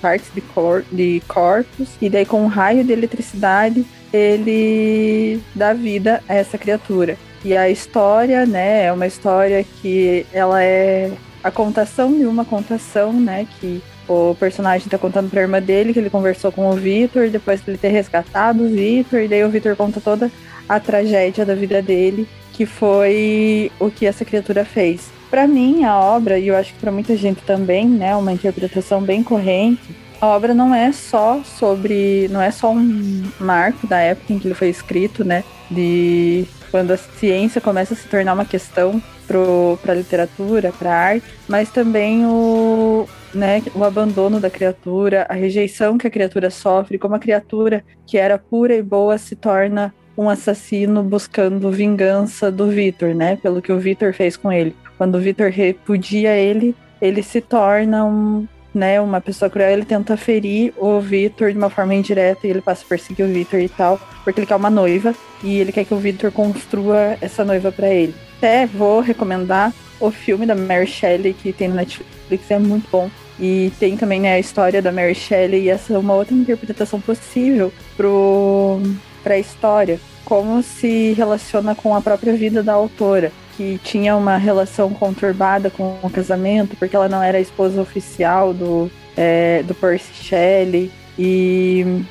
partes 0.00 0.30
de, 0.32 0.40
cor, 0.40 0.84
de 0.92 1.22
corpos, 1.26 1.88
e 2.00 2.08
daí 2.08 2.24
com 2.24 2.44
um 2.44 2.46
raio 2.46 2.84
de 2.84 2.92
eletricidade 2.92 3.84
ele 4.12 5.40
dá 5.54 5.72
vida 5.72 6.22
a 6.28 6.34
essa 6.34 6.56
criatura. 6.56 7.16
E 7.44 7.56
a 7.56 7.68
história, 7.68 8.46
né, 8.46 8.84
é 8.84 8.92
uma 8.92 9.06
história 9.06 9.64
que 9.82 10.24
ela 10.32 10.62
é 10.62 11.10
a 11.42 11.50
contação 11.50 12.16
de 12.16 12.24
uma 12.24 12.44
contação, 12.44 13.12
né, 13.12 13.46
que 13.58 13.82
o 14.08 14.34
personagem 14.38 14.88
tá 14.88 14.98
contando 14.98 15.30
pra 15.30 15.42
irmã 15.42 15.60
dele 15.60 15.92
que 15.92 15.98
ele 15.98 16.10
conversou 16.10 16.52
com 16.52 16.68
o 16.68 16.72
Victor, 16.74 17.28
depois 17.28 17.60
de 17.60 17.70
ele 17.70 17.78
ter 17.78 17.88
resgatado 17.88 18.64
o 18.64 18.68
Victor, 18.68 19.20
e 19.20 19.28
daí 19.28 19.44
o 19.44 19.50
Victor 19.50 19.76
conta 19.76 20.00
toda 20.00 20.30
a 20.68 20.80
tragédia 20.80 21.44
da 21.44 21.54
vida 21.54 21.80
dele, 21.80 22.28
que 22.52 22.66
foi 22.66 23.70
o 23.80 23.90
que 23.90 24.06
essa 24.06 24.24
criatura 24.24 24.64
fez. 24.64 25.10
Para 25.30 25.46
mim, 25.48 25.84
a 25.84 25.98
obra, 25.98 26.38
e 26.38 26.48
eu 26.48 26.56
acho 26.56 26.72
que 26.72 26.80
para 26.80 26.92
muita 26.92 27.16
gente 27.16 27.42
também, 27.42 27.88
né, 27.88 28.14
uma 28.14 28.32
interpretação 28.32 29.00
bem 29.00 29.22
corrente, 29.22 29.94
a 30.20 30.26
obra 30.28 30.54
não 30.54 30.74
é 30.74 30.92
só 30.92 31.42
sobre, 31.42 32.28
não 32.30 32.40
é 32.40 32.50
só 32.50 32.70
um 32.70 33.24
marco 33.40 33.86
da 33.86 33.98
época 33.98 34.32
em 34.32 34.38
que 34.38 34.46
ele 34.46 34.54
foi 34.54 34.68
escrito, 34.68 35.24
né, 35.24 35.42
de 35.70 36.46
quando 36.70 36.92
a 36.92 36.96
ciência 36.96 37.60
começa 37.60 37.94
a 37.94 37.96
se 37.96 38.06
tornar 38.06 38.34
uma 38.34 38.44
questão 38.44 39.02
para 39.26 39.92
a 39.92 39.96
literatura, 39.96 40.72
para 40.72 40.90
a 40.90 40.98
arte, 40.98 41.26
mas 41.48 41.70
também 41.70 42.24
o, 42.26 43.08
né, 43.34 43.62
o 43.74 43.84
abandono 43.84 44.40
da 44.40 44.48
criatura, 44.50 45.26
a 45.28 45.34
rejeição 45.34 45.98
que 45.98 46.06
a 46.06 46.10
criatura 46.10 46.50
sofre, 46.50 46.98
como 46.98 47.14
a 47.14 47.18
criatura 47.18 47.84
que 48.06 48.16
era 48.16 48.38
pura 48.38 48.74
e 48.74 48.82
boa 48.82 49.18
se 49.18 49.34
torna 49.36 49.94
um 50.16 50.30
assassino 50.30 51.02
buscando 51.02 51.70
vingança 51.70 52.50
do 52.50 52.68
Victor, 52.68 53.14
né, 53.14 53.36
pelo 53.36 53.60
que 53.60 53.72
o 53.72 53.78
Victor 53.78 54.12
fez 54.12 54.36
com 54.36 54.52
ele. 54.52 54.74
Quando 54.96 55.16
o 55.16 55.20
Victor 55.20 55.50
repudia 55.50 56.36
ele, 56.36 56.74
ele 57.00 57.22
se 57.22 57.40
torna 57.40 58.04
um, 58.04 58.46
né, 58.72 59.00
uma 59.00 59.20
pessoa 59.20 59.50
cruel, 59.50 59.70
ele 59.70 59.84
tenta 59.84 60.16
ferir 60.16 60.72
o 60.76 61.00
Victor 61.00 61.50
de 61.50 61.58
uma 61.58 61.70
forma 61.70 61.94
indireta 61.94 62.46
e 62.46 62.50
ele 62.50 62.60
passa 62.60 62.84
a 62.84 62.88
perseguir 62.88 63.26
o 63.26 63.28
Victor 63.28 63.60
e 63.60 63.68
tal, 63.68 64.00
porque 64.22 64.40
ele 64.40 64.46
quer 64.46 64.56
uma 64.56 64.70
noiva 64.70 65.14
e 65.42 65.58
ele 65.58 65.72
quer 65.72 65.84
que 65.84 65.94
o 65.94 65.98
Victor 65.98 66.30
construa 66.30 67.16
essa 67.20 67.44
noiva 67.44 67.72
para 67.72 67.88
ele. 67.88 68.14
Até 68.38 68.66
vou 68.66 69.00
recomendar 69.00 69.72
o 70.00 70.10
filme 70.10 70.46
da 70.46 70.54
Mary 70.54 70.86
Shelley 70.86 71.34
que 71.34 71.52
tem 71.52 71.68
no 71.68 71.74
Netflix, 71.74 72.50
é 72.50 72.58
muito 72.58 72.88
bom. 72.90 73.10
E 73.38 73.72
tem 73.80 73.96
também 73.96 74.20
né, 74.20 74.34
a 74.34 74.38
história 74.38 74.80
da 74.80 74.92
Mary 74.92 75.14
Shelley 75.14 75.64
e 75.64 75.68
essa 75.68 75.94
é 75.94 75.98
uma 75.98 76.14
outra 76.14 76.34
interpretação 76.34 77.00
possível 77.00 77.72
para 77.96 79.34
a 79.34 79.38
história. 79.38 79.98
Como 80.24 80.62
se 80.62 81.12
relaciona 81.12 81.74
com 81.74 81.94
a 81.94 82.00
própria 82.00 82.34
vida 82.34 82.62
da 82.62 82.72
autora. 82.72 83.32
que 83.56 83.78
tinha 83.84 84.16
uma 84.16 84.36
relação 84.36 84.90
conturbada 84.90 85.70
com 85.70 85.96
o 86.02 86.10
casamento, 86.10 86.74
porque 86.76 86.96
ela 86.96 87.08
não 87.08 87.22
era 87.22 87.38
a 87.38 87.40
esposa 87.40 87.80
oficial 87.80 88.52
do, 88.52 88.90
é, 89.16 89.62
do 89.62 89.72
Percy 89.76 90.12
Shelley, 90.12 90.90
e 91.16 92.02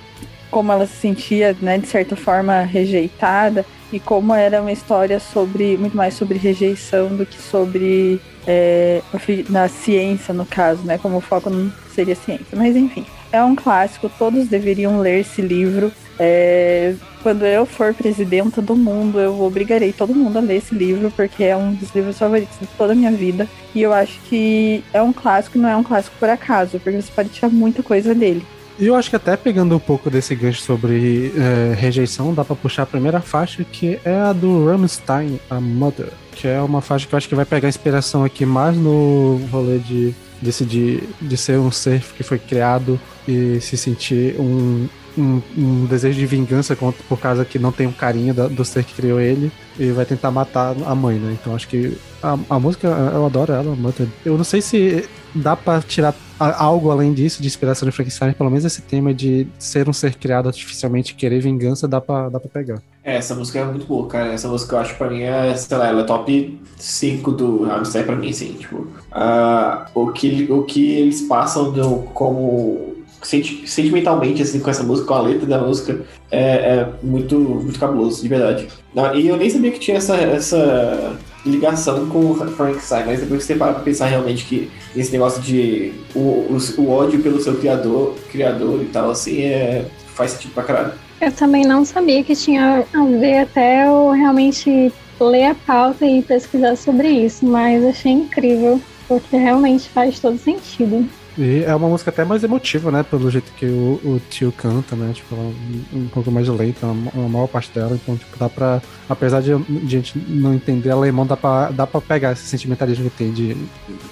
como 0.49 0.71
ela 0.71 0.85
se 0.85 0.95
sentia, 0.95 1.53
né, 1.61 1.77
de 1.77 1.87
certa 1.87 2.15
forma, 2.15 2.61
rejeitada, 2.61 3.65
e 3.91 3.99
como 3.99 4.33
era 4.33 4.61
uma 4.61 4.71
história 4.71 5.19
sobre 5.19 5.77
muito 5.77 5.97
mais 5.97 6.13
sobre 6.13 6.37
rejeição 6.37 7.09
do 7.15 7.25
que 7.25 7.41
sobre 7.41 8.21
é, 8.47 9.01
na 9.49 9.67
ciência, 9.67 10.33
no 10.33 10.45
caso, 10.45 10.83
né? 10.83 10.97
Como 10.97 11.17
o 11.17 11.21
foco 11.21 11.49
não 11.49 11.71
seria 11.93 12.15
ciência. 12.15 12.47
Mas 12.53 12.75
enfim, 12.75 13.05
é 13.31 13.43
um 13.43 13.55
clássico, 13.55 14.09
todos 14.17 14.47
deveriam 14.47 14.99
ler 14.99 15.21
esse 15.21 15.41
livro. 15.41 15.91
É, 16.19 16.93
quando 17.23 17.45
eu 17.45 17.65
for 17.65 17.93
presidenta 17.93 18.61
do 18.61 18.75
mundo, 18.75 19.19
eu 19.19 19.41
obrigarei 19.41 19.91
todo 19.91 20.13
mundo 20.13 20.37
a 20.37 20.41
ler 20.41 20.57
esse 20.57 20.75
livro, 20.75 21.09
porque 21.11 21.43
é 21.43 21.55
um 21.55 21.73
dos 21.73 21.93
livros 21.95 22.17
favoritos 22.17 22.59
de 22.59 22.67
toda 22.77 22.93
a 22.93 22.95
minha 22.95 23.11
vida. 23.11 23.47
E 23.73 23.81
eu 23.81 23.93
acho 23.93 24.19
que 24.29 24.83
é 24.93 25.01
um 25.01 25.13
clássico, 25.13 25.57
não 25.57 25.69
é 25.69 25.75
um 25.75 25.83
clássico 25.83 26.15
por 26.19 26.29
acaso, 26.29 26.79
porque 26.79 27.01
você 27.01 27.11
pode 27.11 27.29
tirar 27.29 27.49
muita 27.49 27.81
coisa 27.81 28.13
dele. 28.13 28.45
E 28.79 28.87
eu 28.87 28.95
acho 28.95 29.09
que 29.09 29.15
até 29.15 29.37
pegando 29.37 29.75
um 29.75 29.79
pouco 29.79 30.09
desse 30.09 30.33
gancho 30.35 30.61
sobre 30.61 31.31
é, 31.37 31.75
rejeição, 31.75 32.33
dá 32.33 32.43
pra 32.43 32.55
puxar 32.55 32.83
a 32.83 32.87
primeira 32.87 33.21
faixa, 33.21 33.63
que 33.63 33.99
é 34.03 34.15
a 34.15 34.33
do 34.33 34.65
Rammstein, 34.65 35.39
a 35.49 35.59
Mother. 35.59 36.09
Que 36.31 36.47
é 36.47 36.59
uma 36.59 36.81
faixa 36.81 37.07
que 37.07 37.13
eu 37.13 37.17
acho 37.17 37.29
que 37.29 37.35
vai 37.35 37.45
pegar 37.45 37.69
inspiração 37.69 38.23
aqui 38.23 38.45
mais 38.45 38.75
no 38.75 39.39
rolê 39.51 39.77
de 39.77 40.15
decidir 40.41 41.03
de 41.21 41.37
ser 41.37 41.57
um 41.57 41.71
ser 41.71 42.01
que 42.01 42.23
foi 42.23 42.37
criado 42.37 42.99
e 43.27 43.61
se 43.61 43.77
sentir 43.77 44.35
um, 44.39 44.87
um, 45.17 45.41
um, 45.57 45.85
desejo 45.85 46.19
de 46.19 46.25
vingança 46.25 46.75
por 46.75 47.19
causa 47.19 47.45
que 47.45 47.57
não 47.57 47.71
tem 47.71 47.87
um 47.87 47.91
carinho 47.91 48.33
do, 48.33 48.49
do, 48.49 48.65
ser 48.65 48.83
que 48.83 48.93
criou 48.93 49.21
ele 49.21 49.51
e 49.79 49.91
vai 49.91 50.05
tentar 50.05 50.31
matar 50.31 50.75
a 50.85 50.95
mãe, 50.95 51.17
né? 51.17 51.37
Então 51.39 51.55
acho 51.55 51.67
que 51.67 51.97
a, 52.21 52.37
a 52.49 52.59
música, 52.59 52.87
eu 52.87 53.25
adoro 53.25 53.53
ela. 53.53 53.77
Eu 54.25 54.37
não 54.37 54.43
sei 54.43 54.61
se 54.61 55.07
dá 55.33 55.55
para 55.55 55.81
tirar 55.81 56.13
algo 56.51 56.89
além 56.91 57.13
disso, 57.13 57.41
de 57.41 57.47
inspiração 57.47 57.87
de 57.87 57.95
Frankenstein, 57.95 58.33
pelo 58.33 58.49
menos 58.49 58.65
esse 58.65 58.81
tema 58.81 59.13
de 59.13 59.47
ser 59.57 59.89
um 59.89 59.93
ser 59.93 60.15
criado 60.15 60.47
artificialmente 60.47 61.15
querer 61.15 61.39
vingança, 61.39 61.87
dá 61.87 62.01
pra, 62.01 62.29
dá 62.29 62.39
pra 62.39 62.49
pegar. 62.49 62.81
É, 63.03 63.17
essa 63.17 63.35
música 63.35 63.59
é 63.59 63.65
muito 63.65 63.85
boa, 63.85 64.07
cara. 64.07 64.33
Essa 64.33 64.47
música 64.47 64.75
eu 64.75 64.79
acho 64.79 64.95
pra 64.95 65.09
mim 65.09 65.21
é, 65.21 65.55
sei 65.55 65.77
lá, 65.77 65.87
ela 65.87 66.01
é 66.01 66.05
top 66.05 66.59
5 66.77 67.31
do 67.31 67.63
Rammstein 67.63 68.03
pra 68.03 68.15
mim, 68.15 68.29
assim, 68.29 68.53
tipo. 68.53 68.77
Uh, 68.77 69.85
o, 69.93 70.11
que, 70.11 70.47
o 70.49 70.63
que 70.63 70.93
eles 70.93 71.21
passam 71.21 71.71
do, 71.71 71.99
como 72.13 72.93
sentimentalmente, 73.21 74.41
assim, 74.41 74.59
com 74.59 74.69
essa 74.69 74.83
música, 74.83 75.07
com 75.07 75.13
a 75.13 75.21
letra 75.21 75.45
da 75.45 75.59
música, 75.59 76.01
é, 76.29 76.41
é 76.41 76.89
muito, 77.01 77.37
muito 77.39 77.79
cabuloso, 77.79 78.21
de 78.21 78.27
verdade. 78.27 78.67
E 79.15 79.27
eu 79.27 79.37
nem 79.37 79.49
sabia 79.49 79.71
que 79.71 79.79
tinha 79.79 79.97
essa, 79.97 80.15
essa 80.15 81.17
ligação 81.45 82.07
com 82.07 82.31
o 82.31 82.35
Frankenstein, 82.35 83.05
mas 83.05 83.19
depois 83.19 83.43
você 83.43 83.55
para 83.55 83.73
pra 83.73 83.83
pensar 83.83 84.07
realmente 84.07 84.45
que 84.45 84.71
esse 84.95 85.11
negócio 85.11 85.41
de 85.41 85.93
o, 86.15 86.19
o, 86.19 86.57
o, 86.77 86.89
ódio 86.89 87.21
pelo 87.21 87.41
seu 87.41 87.55
criador, 87.57 88.15
criador 88.31 88.81
e 88.81 88.85
tal, 88.85 89.11
assim, 89.11 89.41
é, 89.41 89.85
faz 90.13 90.31
sentido 90.31 90.53
pra 90.53 90.63
caralho. 90.63 90.93
Eu 91.19 91.31
também 91.31 91.65
não 91.65 91.85
sabia 91.85 92.23
que 92.23 92.35
tinha 92.35 92.85
a 92.93 93.05
ver 93.05 93.39
até 93.39 93.87
eu 93.87 94.11
realmente 94.11 94.91
ler 95.19 95.45
a 95.45 95.55
pauta 95.55 96.05
e 96.05 96.21
pesquisar 96.21 96.75
sobre 96.75 97.09
isso, 97.09 97.45
mas 97.45 97.83
achei 97.85 98.11
incrível, 98.11 98.81
porque 99.07 99.37
realmente 99.37 99.89
faz 99.89 100.19
todo 100.19 100.37
sentido. 100.37 101.07
E 101.37 101.63
é 101.63 101.75
uma 101.75 101.87
música 101.87 102.11
até 102.11 102.23
mais 102.23 102.43
emotiva, 102.43 102.91
né? 102.91 103.03
Pelo 103.03 103.29
jeito 103.29 103.51
que 103.53 103.65
o, 103.65 103.99
o 104.03 104.21
tio 104.29 104.51
canta, 104.51 104.95
né? 104.95 105.11
Tipo, 105.13 105.35
um, 105.35 105.53
um 105.93 106.07
pouco 106.07 106.29
mais 106.31 106.47
lenta, 106.47 106.85
a 106.85 106.93
maior 107.27 107.47
parte 107.47 107.71
dela. 107.73 107.93
Então, 107.93 108.15
tipo, 108.15 108.37
dá 108.37 108.47
pra. 108.47 108.81
Apesar 109.09 109.41
de 109.41 109.53
a 109.53 109.59
gente 109.87 110.17
não 110.27 110.53
entender 110.53 110.91
alemão, 110.91 111.25
dá 111.25 111.35
pra, 111.35 111.71
dá 111.71 111.87
pra 111.87 111.99
pegar 112.01 112.33
esse 112.33 112.43
sentimentalismo 112.43 113.09
que 113.09 113.17
tem 113.17 113.31
de, 113.31 113.57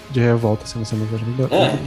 de 0.09 0.19
revolta, 0.19 0.63
assim, 0.63 0.79
você 0.79 0.95
não 0.95 1.05
vai 1.05 1.19
é. 1.51 1.77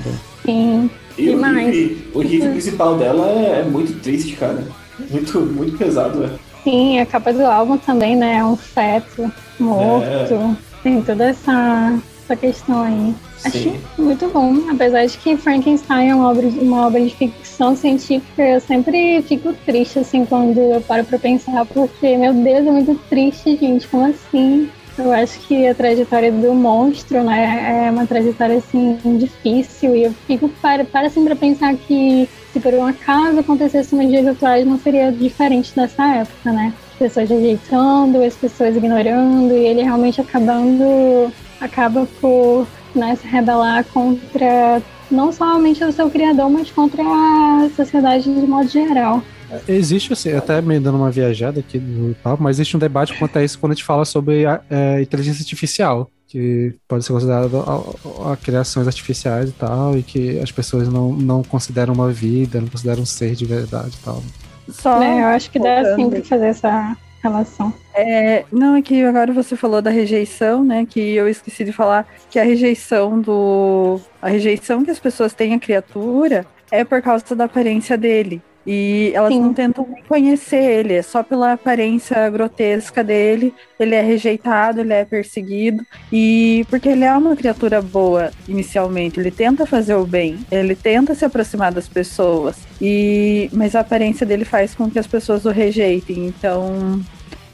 Sim. 0.45 0.91
E 1.19 1.31
o 1.31 1.41
riff, 1.41 2.11
o 2.15 2.21
riff 2.21 2.49
principal 2.49 2.97
dela 2.97 3.29
é, 3.29 3.61
é, 3.61 3.63
muito 3.65 4.01
triste, 4.01 4.37
cara. 4.37 4.65
Muito, 5.11 5.41
muito 5.41 5.77
pesado, 5.77 6.21
né? 6.21 6.31
Sim, 6.63 6.99
a 7.01 7.07
capa 7.07 7.33
do 7.33 7.45
álbum 7.45 7.77
também, 7.77 8.17
né? 8.17 8.37
É 8.37 8.45
um 8.45 8.57
feto 8.57 9.31
morto. 9.59 10.35
É. 10.35 10.57
Tem 10.83 11.01
toda 11.03 11.25
essa, 11.25 11.99
essa 12.25 12.37
questão 12.37 12.83
aí. 12.83 13.15
Achei 13.45 13.79
muito 13.99 14.27
bom. 14.29 14.71
Apesar 14.71 15.05
de 15.07 15.17
que 15.19 15.37
Frankenstein 15.37 16.11
é 16.11 16.15
uma 16.15 16.31
obra, 16.31 16.47
uma 16.47 16.87
obra 16.87 17.01
de 17.01 17.15
ficção 17.15 17.77
científica, 17.77 18.43
eu 18.43 18.61
sempre 18.61 19.23
fico 19.23 19.53
triste, 19.65 19.99
assim, 19.99 20.25
quando 20.25 20.59
eu 20.59 20.81
paro 20.81 21.05
pra 21.05 21.19
pensar, 21.19 21.65
porque, 21.67 22.17
meu 22.17 22.33
Deus, 22.33 22.67
é 22.67 22.71
muito 22.71 22.95
triste, 23.09 23.57
gente. 23.57 23.87
Como 23.89 24.07
assim? 24.07 24.69
Eu 24.97 25.13
acho 25.13 25.41
que 25.41 25.67
a 25.67 25.75
trajetória 25.75 26.31
do 26.31 26.55
monstro, 26.55 27.23
né, 27.25 27.87
é 27.87 27.91
uma 27.91 28.07
trajetória, 28.07 28.59
assim, 28.59 28.99
difícil. 29.19 29.95
E 29.97 30.05
eu 30.05 30.15
fico, 30.27 30.49
para, 30.63 30.85
para 30.85 31.09
assim, 31.09 31.25
pra 31.25 31.37
pensar 31.37 31.75
que 31.75 32.29
se 32.53 32.61
por 32.61 32.73
um 32.73 32.87
acaso 32.87 33.41
acontecesse 33.41 33.95
nos 33.97 34.09
dias 34.09 34.27
atuais, 34.27 34.65
não 34.65 34.79
seria 34.79 35.11
diferente 35.11 35.75
dessa 35.75 36.07
época, 36.15 36.53
né? 36.53 36.73
As 36.95 36.99
pessoas 36.99 37.29
rejeitando, 37.29 38.23
as 38.23 38.35
pessoas 38.35 38.77
ignorando, 38.77 39.53
e 39.53 39.67
ele 39.67 39.83
realmente 39.83 40.21
acabando, 40.21 41.33
acaba 41.61 42.07
por 42.21 42.67
né, 42.95 43.17
se 43.17 43.27
rebelar 43.27 43.85
contra 43.85 44.81
não 45.11 45.33
somente 45.33 45.83
o 45.85 45.93
seu 45.93 46.11
criador, 46.11 46.49
mas 46.51 46.71
contra 46.71 47.03
a 47.03 47.69
sociedade 47.77 48.25
de 48.25 48.47
modo 48.47 48.69
geral. 48.69 49.23
Existe, 49.69 50.13
assim, 50.13 50.33
até 50.33 50.61
me 50.61 50.81
dando 50.81 50.97
uma 50.97 51.11
viajada 51.11 51.61
aqui 51.61 51.79
no 51.79 52.15
papo, 52.17 52.43
mas 52.43 52.57
existe 52.57 52.77
um 52.77 52.81
debate 52.81 53.17
quanto 53.19 53.39
a 53.39 53.45
isso 53.45 53.59
quando 53.59 53.73
a 53.73 53.75
gente 53.75 53.85
fala 53.85 54.05
sobre 54.05 54.47
a, 54.47 54.61
é, 54.71 55.03
inteligência 55.03 55.43
artificial, 55.43 56.11
que 56.27 56.75
pode 56.89 57.05
ser 57.05 57.13
considerado 57.13 57.57
a, 57.59 58.33
a, 58.33 58.37
criações 58.37 58.87
artificiais 58.87 59.51
e 59.51 59.53
tal, 59.53 59.97
e 59.97 60.03
que 60.03 60.39
as 60.41 60.51
pessoas 60.51 60.89
não, 60.89 61.13
não 61.13 61.43
consideram 61.43 61.95
uma 61.95 62.11
vida, 62.11 62.61
não 62.61 62.69
consideram 62.69 63.03
um 63.03 63.07
ser 63.07 63.35
de 63.35 63.45
verdade 63.45 63.97
e 64.01 64.05
tal. 64.05 64.23
Só 64.69 65.03
é, 65.03 65.23
eu 65.23 65.27
acho 65.27 65.51
que 65.51 65.59
dá 65.59 65.95
sim 65.95 66.09
pra 66.09 66.23
fazer 66.23 66.47
essa 66.47 66.97
relação. 67.23 67.73
É, 67.95 68.45
não, 68.53 68.77
é 68.77 68.83
que 68.83 69.03
agora 69.03 69.33
você 69.33 69.57
falou 69.57 69.81
da 69.81 69.91
rejeição, 69.91 70.65
né? 70.65 70.87
Que 70.87 71.15
eu 71.15 71.29
esqueci 71.29 71.65
de 71.65 71.73
falar 71.73 72.07
que 72.31 72.39
a 72.39 72.45
rejeição 72.45 73.21
do. 73.21 74.01
A 74.21 74.29
rejeição 74.29 74.85
que 74.85 74.91
as 74.91 74.99
pessoas 74.99 75.33
têm 75.33 75.55
à 75.55 75.59
criatura 75.59 76.47
é 76.71 76.85
por 76.85 77.01
causa 77.01 77.35
da 77.35 77.45
aparência 77.45 77.97
dele. 77.97 78.43
E 78.67 79.13
elas 79.15 79.33
Sim. 79.33 79.41
não 79.41 79.53
tentam 79.53 79.87
conhecer 80.09 80.63
ele, 80.63 80.95
é 80.95 81.03
só 81.03 81.23
pela 81.23 81.53
aparência 81.53 82.29
grotesca 82.31 83.05
dele. 83.05 83.55
Ele 83.79 83.95
é 83.95 84.01
rejeitado, 84.01 84.81
ele 84.81 84.93
é 84.93 85.05
perseguido. 85.05 85.85
E 86.13 86.65
porque 86.71 86.89
ele 86.89 87.05
é 87.05 87.13
uma 87.13 87.37
criatura 87.37 87.83
boa 87.83 88.31
inicialmente, 88.49 89.21
ele 89.21 89.31
tenta 89.31 89.67
fazer 89.67 89.95
o 89.95 90.07
bem, 90.07 90.39
ele 90.51 90.75
tenta 90.75 91.15
se 91.15 91.25
aproximar 91.25 91.73
das 91.73 91.89
pessoas. 91.89 92.57
E 92.81 93.51
mas 93.53 93.75
a 93.75 93.81
aparência 93.81 94.25
dele 94.25 94.45
faz 94.45 94.75
com 94.75 94.91
que 94.91 94.99
as 94.99 95.07
pessoas 95.07 95.45
o 95.45 95.51
rejeitem. 95.51 96.27
Então, 96.27 97.01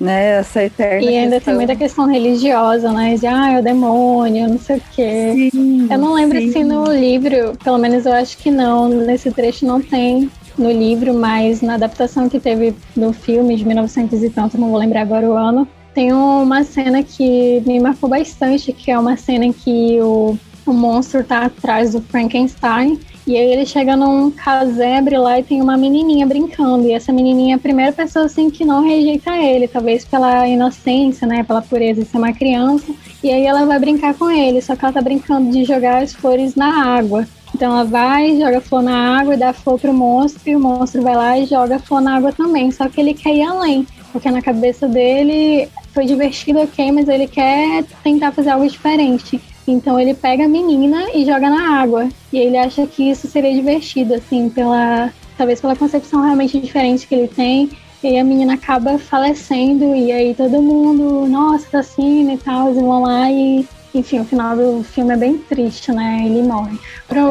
né, 0.01 0.39
essa 0.39 0.65
eterna. 0.65 1.05
E 1.05 1.09
ainda 1.09 1.37
questão. 1.37 1.53
tem 1.53 1.55
muita 1.55 1.77
questão 1.77 2.07
religiosa, 2.07 2.91
né? 2.91 3.15
De 3.17 3.27
ah, 3.27 3.53
é 3.53 3.61
o 3.61 3.63
demônio, 3.63 4.49
não 4.49 4.59
sei 4.59 4.79
o 4.79 4.83
quê. 4.93 5.51
Sim, 5.53 5.89
eu 5.91 5.99
não 5.99 6.15
lembro 6.15 6.39
sim. 6.39 6.53
se 6.53 6.65
no 6.65 6.91
livro, 6.91 7.57
pelo 7.63 7.79
menos 7.79 8.07
eu 8.07 8.13
acho 8.13 8.39
que 8.39 8.51
não, 8.51 8.89
nesse 8.89 9.31
trecho 9.31 9.67
não 9.67 9.81
tem 9.81 10.31
no 10.61 10.71
livro, 10.71 11.15
mas 11.15 11.63
na 11.63 11.75
adaptação 11.75 12.29
que 12.29 12.39
teve 12.39 12.75
no 12.97 13.13
filme 13.13 13.57
de 13.57 13.65
1900 13.65 14.23
e 14.23 14.31
tanto, 14.31 14.59
não 14.59 14.71
vou 14.71 14.79
lembrar 14.79 15.03
agora 15.03 15.29
o 15.29 15.33
ano, 15.33 15.67
tem 15.95 16.13
uma 16.13 16.63
cena 16.63 17.03
que 17.03 17.63
me 17.67 17.81
marcou 17.81 18.09
bastante, 18.09 18.73
que 18.73 18.91
é 18.91 18.99
uma 18.99 19.17
cena 19.17 19.45
em 19.45 19.53
que 19.53 19.99
o, 20.01 20.39
o 20.67 20.73
monstro 20.73 21.25
tá 21.25 21.47
atrás 21.47 21.93
do 21.93 22.01
Frankenstein 22.01 22.99
e 23.27 23.37
aí 23.37 23.53
ele 23.53 23.67
chega 23.67 23.97
num 23.97 24.31
casebre 24.31 25.17
lá 25.17 25.39
e 25.39 25.45
tem 25.45 25.61
uma 25.61 25.77
menininha 25.77 26.27
brincando. 26.27 26.87
E 26.87 26.93
essa 26.93 27.13
menininha 27.13 27.55
é 27.55 27.57
a 27.57 27.61
primeira 27.61 27.93
pessoa 27.93 28.25
assim 28.25 28.51
que 28.51 28.65
não 28.65 28.83
rejeita 28.83 29.37
ele, 29.37 29.69
talvez 29.69 30.05
pela 30.05 30.49
inocência, 30.49 31.27
né, 31.27 31.45
pela 31.45 31.63
pureza 31.63 32.03
de 32.03 32.09
ser 32.09 32.19
uma 32.19 32.33
criança. 32.33 32.93
E 33.23 33.31
aí 33.31 33.45
ela 33.45 33.67
vai 33.67 33.79
brincar 33.79 34.15
com 34.15 34.31
ele, 34.31 34.61
só 34.63 34.75
que 34.75 34.85
ela 34.85 34.93
tá 34.93 35.01
brincando 35.01 35.51
de 35.51 35.65
jogar 35.65 36.03
as 36.03 36.13
flores 36.13 36.55
na 36.55 36.97
água. 36.97 37.27
Então 37.55 37.73
ela 37.73 37.85
vai, 37.85 38.39
joga 38.39 38.61
flor 38.61 38.83
na 38.83 39.19
água 39.19 39.35
e 39.35 39.39
dá 39.39 39.53
flor 39.53 39.79
pro 39.79 39.93
monstro, 39.93 40.43
e 40.47 40.57
o 40.57 40.61
monstro 40.61 41.03
vai 41.03 41.15
lá 41.15 41.39
e 41.39 41.47
joga 41.47 41.79
flor 41.79 42.01
na 42.01 42.17
água 42.17 42.33
também. 42.33 42.71
Só 42.71 42.89
que 42.89 43.01
ele 43.01 43.15
quer 43.15 43.35
ir 43.35 43.43
além, 43.43 43.87
porque 44.13 44.31
na 44.31 44.41
cabeça 44.41 44.89
dele 44.89 45.69
foi 45.93 46.07
divertido, 46.07 46.61
ok, 46.61 46.93
mas 46.93 47.09
ele 47.09 47.27
quer 47.27 47.85
tentar 48.03 48.33
fazer 48.33 48.51
algo 48.51 48.69
diferente. 48.69 49.41
Então 49.67 49.99
ele 49.99 50.15
pega 50.15 50.45
a 50.45 50.49
menina 50.49 51.09
e 51.15 51.25
joga 51.25 51.49
na 51.51 51.81
água. 51.81 52.09
E 52.33 52.39
ele 52.39 52.57
acha 52.57 52.87
que 52.87 53.11
isso 53.11 53.29
seria 53.29 53.55
divertido, 53.55 54.15
assim, 54.15 54.49
pela. 54.49 55.13
Talvez 55.37 55.61
pela 55.61 55.75
concepção 55.75 56.23
realmente 56.23 56.61
diferente 56.61 57.07
que 57.07 57.15
ele 57.15 57.29
tem. 57.29 57.71
E 58.03 58.19
a 58.19 58.25
menina 58.25 58.55
acaba 58.55 58.99
falecendo, 58.99 59.95
e 59.95 60.11
aí 60.11 60.35
todo 60.35 60.63
mundo, 60.63 61.27
nossa, 61.29 61.67
tá 61.71 61.79
assim 61.81 62.33
e 62.33 62.39
tal, 62.39 62.71
e 62.71 62.75
vão 62.75 63.03
lá 63.03 63.31
e 63.31 63.67
enfim, 63.95 64.21
o 64.21 64.25
final 64.25 64.57
do 64.57 64.83
filme 64.85 65.13
é 65.13 65.17
bem 65.17 65.39
triste, 65.39 65.91
né? 65.93 66.23
Ele 66.25 66.43
morre. 66.43 66.79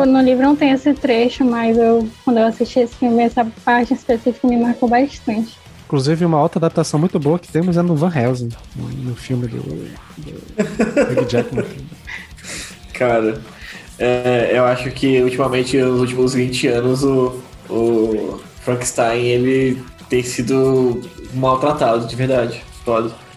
No 0.07 0.21
livro 0.21 0.43
não 0.43 0.55
tem 0.55 0.71
esse 0.71 0.93
trecho, 0.93 1.45
mas 1.45 1.77
eu, 1.77 2.07
quando 2.25 2.37
eu 2.37 2.47
assisti 2.47 2.79
esse 2.79 2.95
filme, 2.95 3.23
essa 3.23 3.45
parte 3.63 3.93
específica 3.93 4.47
me 4.47 4.57
marcou 4.57 4.89
bastante. 4.89 5.57
Inclusive, 5.85 6.23
uma 6.25 6.41
outra 6.41 6.59
adaptação 6.59 6.99
muito 6.99 7.19
boa 7.19 7.39
que 7.39 7.51
temos 7.51 7.75
é 7.77 7.81
no 7.81 7.95
Van 7.95 8.11
Helsing, 8.15 8.49
no, 8.75 8.87
no 9.09 9.15
filme 9.15 9.47
do, 9.47 9.57
do 9.57 11.21
Hugh 11.21 11.27
Jackman. 11.29 11.65
Cara, 12.93 13.41
é, 13.97 14.51
eu 14.53 14.65
acho 14.65 14.91
que 14.91 15.21
ultimamente, 15.21 15.77
nos 15.77 15.99
últimos 16.01 16.33
20 16.33 16.67
anos, 16.67 17.03
o, 17.03 17.41
o 17.69 18.39
Frankenstein 18.61 19.25
ele 19.25 19.81
tem 20.09 20.21
sido 20.21 21.01
maltratado, 21.33 22.05
de 22.05 22.15
verdade. 22.15 22.61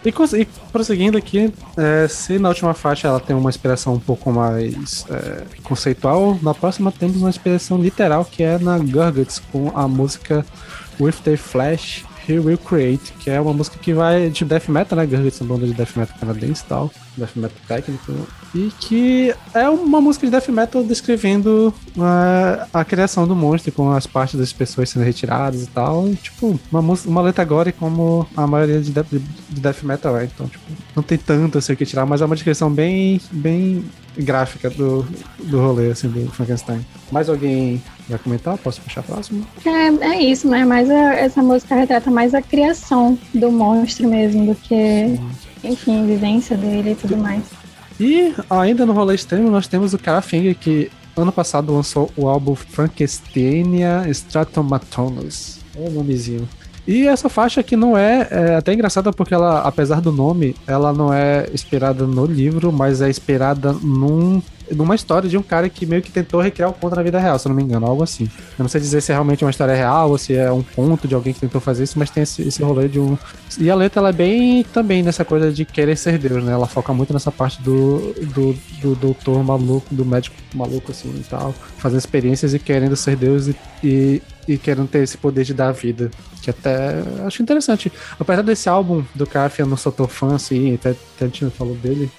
E, 0.05 0.11
cons- 0.11 0.33
e 0.33 0.47
prosseguindo 0.73 1.17
aqui, 1.17 1.53
é, 1.77 2.07
se 2.07 2.39
na 2.39 2.49
última 2.49 2.73
faixa 2.73 3.07
ela 3.07 3.19
tem 3.19 3.35
uma 3.35 3.49
inspiração 3.49 3.93
um 3.93 3.99
pouco 3.99 4.31
mais 4.31 5.05
é, 5.09 5.43
conceitual, 5.61 6.37
na 6.41 6.53
próxima 6.53 6.91
temos 6.91 7.17
uma 7.17 7.29
inspiração 7.29 7.77
literal 7.77 8.25
que 8.25 8.41
é 8.41 8.57
na 8.57 8.79
Gurguts 8.79 9.39
com 9.51 9.71
a 9.75 9.87
música 9.87 10.43
With 10.99 11.13
the 11.23 11.37
Flash 11.37 12.03
He 12.27 12.39
Will 12.39 12.57
Create, 12.57 13.13
que 13.19 13.29
é 13.29 13.39
uma 13.39 13.53
música 13.53 13.77
que 13.77 13.93
vai 13.93 14.29
de 14.29 14.43
death 14.43 14.67
metal, 14.67 14.97
né? 14.97 15.05
Gurguts 15.05 15.39
é 15.39 15.43
uma 15.43 15.55
banda 15.55 15.67
de 15.67 15.73
death 15.73 15.95
metal 15.95 16.17
canadense 16.19 16.63
e 16.63 16.67
tal, 16.67 16.91
death 17.15 17.35
metal 17.35 17.57
técnico, 17.67 18.11
e 18.55 18.71
que 18.79 19.33
é 19.53 19.67
uma 19.69 19.99
música 19.99 20.25
de 20.27 20.31
death 20.31 20.47
metal 20.49 20.83
descrevendo 20.83 21.73
é, 21.97 22.65
a 22.73 22.85
criação 22.85 23.27
do 23.27 23.35
monstro 23.35 23.71
com 23.71 23.91
as 23.91 24.05
partes 24.05 24.39
das 24.39 24.53
pessoas 24.53 24.89
sendo 24.89 25.03
retiradas 25.03 25.63
e 25.63 25.67
tal. 25.67 26.07
E, 26.07 26.15
tipo, 26.15 26.59
uma, 26.71 26.81
música- 26.81 27.09
uma 27.09 27.21
letra 27.21 27.43
gore 27.43 27.71
como 27.71 28.27
a 28.37 28.45
maioria 28.45 28.79
de 28.79 28.91
death, 28.91 29.07
de 29.09 29.59
death 29.61 29.83
metal 29.83 30.17
é. 30.17 30.25
Então, 30.25 30.47
tipo, 30.47 30.63
não 30.95 31.01
tem 31.03 31.17
tanto 31.17 31.57
assim 31.57 31.73
o 31.73 31.77
que 31.77 31.85
tirar, 31.85 32.05
mas 32.05 32.21
é 32.21 32.25
uma 32.25 32.35
descrição 32.35 32.69
bem, 32.71 33.19
bem 33.31 33.83
gráfica 34.15 34.69
do, 34.69 35.03
do 35.39 35.59
rolê, 35.59 35.89
assim, 35.91 36.07
do 36.07 36.29
Frankenstein. 36.31 36.85
Mais 37.11 37.27
alguém 37.29 37.81
vai 38.07 38.19
comentar? 38.19 38.55
Posso 38.59 38.79
puxar 38.81 38.99
a 38.99 39.03
próxima? 39.03 39.43
É, 39.65 39.87
é 40.13 40.21
isso, 40.21 40.47
né? 40.47 40.63
Mas 40.63 40.89
a- 40.91 41.15
essa 41.15 41.41
música 41.41 41.73
retrata 41.73 42.11
mais 42.11 42.35
a 42.35 42.41
criação 42.41 43.17
do 43.33 43.51
monstro 43.51 44.07
mesmo 44.07 44.45
do 44.45 44.55
que, 44.55 45.19
enfim, 45.63 46.01
a 46.03 46.05
vivência 46.05 46.55
dele 46.55 46.91
e 46.91 46.95
tudo 46.95 47.17
mais. 47.17 47.41
E 47.99 48.33
ainda 48.49 48.85
no 48.85 48.93
rolê 48.93 49.15
extremo, 49.15 49.49
nós 49.49 49.67
temos 49.67 49.93
o 49.93 49.99
Cara 49.99 50.21
Finger, 50.21 50.55
que 50.55 50.91
ano 51.15 51.31
passado 51.31 51.73
lançou 51.73 52.11
o 52.17 52.27
álbum 52.27 52.55
Frankenstein 52.55 53.81
Stratomatonus. 54.09 55.59
É 55.75 55.87
o 55.87 55.91
nomezinho. 55.91 56.47
E 56.85 57.07
essa 57.07 57.29
faixa 57.29 57.61
aqui 57.61 57.77
não 57.77 57.97
é, 57.97 58.27
é 58.29 58.55
até 58.55 58.73
engraçada 58.73 59.13
porque 59.13 59.33
ela, 59.33 59.59
apesar 59.61 60.01
do 60.01 60.11
nome, 60.11 60.53
ela 60.67 60.91
não 60.91 61.13
é 61.13 61.47
inspirada 61.53 62.05
no 62.05 62.25
livro, 62.25 62.73
mas 62.73 63.01
é 63.01 63.09
inspirada 63.09 63.71
num, 63.71 64.41
numa 64.71 64.95
história 64.95 65.29
de 65.29 65.37
um 65.37 65.43
cara 65.43 65.69
que 65.69 65.85
meio 65.85 66.01
que 66.01 66.11
tentou 66.11 66.41
recriar 66.41 66.69
o 66.69 66.73
conto 66.73 66.95
na 66.95 67.03
vida 67.03 67.19
real, 67.19 67.37
se 67.37 67.47
eu 67.47 67.49
não 67.49 67.55
me 67.55 67.63
engano, 67.63 67.85
algo 67.85 68.03
assim. 68.03 68.25
Eu 68.57 68.63
não 68.63 68.67
sei 68.67 68.79
dizer 68.79 69.01
se 69.01 69.11
é 69.11 69.15
realmente 69.15 69.43
uma 69.43 69.51
história 69.51 69.75
real 69.75 70.09
ou 70.09 70.17
se 70.17 70.35
é 70.35 70.51
um 70.51 70.63
conto 70.63 71.07
de 71.07 71.15
alguém 71.15 71.33
que 71.33 71.39
tentou 71.39 71.59
fazer 71.59 71.83
isso, 71.83 71.99
mas 71.99 72.09
tem 72.09 72.23
esse, 72.23 72.41
esse 72.41 72.63
rolê 72.63 72.87
de 72.87 72.99
um. 72.99 73.17
E 73.59 73.69
a 73.69 73.75
letra 73.75 73.99
ela 73.99 74.09
é 74.09 74.13
bem 74.13 74.63
também 74.63 75.03
nessa 75.03 75.25
coisa 75.25 75.51
de 75.51 75.65
querer 75.65 75.95
ser 75.95 76.17
Deus, 76.17 76.43
né? 76.43 76.53
Ela 76.53 76.67
foca 76.67 76.93
muito 76.93 77.13
nessa 77.13 77.31
parte 77.31 77.61
do, 77.61 78.13
do, 78.33 78.53
do 78.81 78.95
doutor 78.95 79.43
maluco, 79.43 79.93
do 79.93 80.05
médico 80.05 80.35
maluco 80.53 80.91
assim 80.91 81.13
e 81.15 81.23
tal, 81.23 81.53
fazendo 81.77 81.99
experiências 81.99 82.53
e 82.53 82.59
querendo 82.59 82.95
ser 82.95 83.15
Deus 83.15 83.47
e, 83.47 83.55
e, 83.83 84.21
e 84.47 84.57
querendo 84.57 84.87
ter 84.87 85.03
esse 85.03 85.17
poder 85.17 85.43
de 85.43 85.53
dar 85.53 85.71
vida. 85.71 86.09
Que 86.41 86.49
até 86.49 87.03
acho 87.25 87.41
interessante. 87.41 87.91
Apesar 88.19 88.41
desse 88.41 88.67
álbum 88.67 89.03
do 89.15 89.25
Kaf, 89.25 89.59
eu 89.59 89.65
não 89.65 89.77
sou 89.77 89.91
tão 89.91 90.07
fã, 90.07 90.35
assim, 90.35 90.73
até, 90.75 90.89
até 90.89 91.25
a 91.25 91.27
gente 91.27 91.49
falou 91.51 91.75
dele 91.75 92.11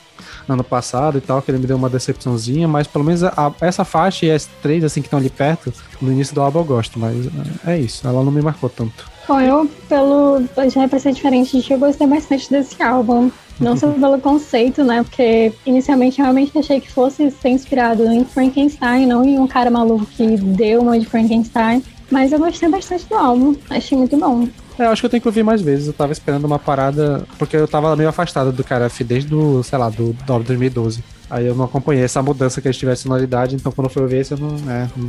ano 0.48 0.64
passado 0.64 1.18
e 1.18 1.20
tal, 1.20 1.40
que 1.42 1.50
ele 1.50 1.58
me 1.58 1.66
deu 1.66 1.76
uma 1.76 1.88
decepçãozinha, 1.88 2.66
mas 2.68 2.86
pelo 2.86 3.04
menos 3.04 3.22
a- 3.24 3.52
essa 3.60 3.84
faixa 3.84 4.26
e 4.26 4.30
as 4.30 4.46
três, 4.62 4.84
assim, 4.84 5.00
que 5.00 5.06
estão 5.06 5.18
ali 5.18 5.30
perto, 5.30 5.72
no 6.00 6.12
início 6.12 6.34
do 6.34 6.40
álbum 6.40 6.60
eu 6.60 6.64
gosto, 6.64 6.98
mas 6.98 7.26
é, 7.66 7.72
é 7.74 7.78
isso, 7.80 8.06
ela 8.06 8.22
não 8.22 8.30
me 8.32 8.42
marcou 8.42 8.68
tanto. 8.68 9.12
Bom, 9.26 9.40
eu, 9.40 9.70
pelo. 9.88 10.42
Já 10.70 10.86
pra 10.86 10.98
ser 10.98 11.12
diferente 11.12 11.64
eu 11.70 11.78
gostei 11.78 12.06
bastante 12.06 12.50
desse 12.50 12.82
álbum. 12.82 13.30
Não 13.58 13.74
só 13.76 13.88
pelo 13.92 14.18
conceito, 14.20 14.84
né? 14.84 15.02
Porque 15.02 15.50
inicialmente 15.64 16.18
eu 16.18 16.24
realmente 16.24 16.58
achei 16.58 16.78
que 16.80 16.90
fosse 16.92 17.30
ser 17.30 17.48
inspirado 17.48 18.04
em 18.04 18.22
Frankenstein, 18.24 19.06
não 19.06 19.24
em 19.24 19.38
um 19.38 19.46
cara 19.46 19.70
maluco 19.70 20.04
que 20.06 20.36
deu 20.36 20.82
uma 20.82 20.98
de 20.98 21.06
Frankenstein. 21.06 21.82
Mas 22.10 22.32
eu 22.32 22.38
gostei 22.38 22.68
bastante 22.68 23.06
do 23.08 23.14
álbum. 23.14 23.54
Achei 23.70 23.96
muito 23.96 24.14
bom. 24.18 24.46
É, 24.78 24.84
eu 24.86 24.90
acho 24.90 25.02
que 25.02 25.06
eu 25.06 25.10
tenho 25.10 25.20
que 25.20 25.28
ouvir 25.28 25.42
mais 25.44 25.62
vezes. 25.62 25.86
Eu 25.86 25.92
tava 25.92 26.12
esperando 26.12 26.44
uma 26.44 26.58
parada, 26.58 27.24
porque 27.38 27.56
eu 27.56 27.68
tava 27.68 27.94
meio 27.94 28.08
afastado 28.08 28.50
do 28.52 28.64
Karaf 28.64 29.02
desde 29.04 29.32
o, 29.34 29.62
sei 29.62 29.78
lá, 29.78 29.88
do, 29.88 30.12
do 30.12 30.32
álbum 30.32 30.44
2012. 30.44 31.02
Aí 31.30 31.46
eu 31.46 31.54
não 31.54 31.64
acompanhei 31.64 32.04
essa 32.04 32.22
mudança 32.22 32.60
que 32.60 32.68
eles 32.68 32.76
tiveram 32.76 32.94
de 32.94 33.00
sonoridade, 33.00 33.56
então 33.56 33.72
quando 33.72 33.86
eu 33.86 33.90
fui 33.90 34.02
ouvir 34.02 34.16
esse, 34.18 34.32
eu 34.32 34.38
não, 34.38 34.56
é, 34.70 34.88
não, 34.96 35.08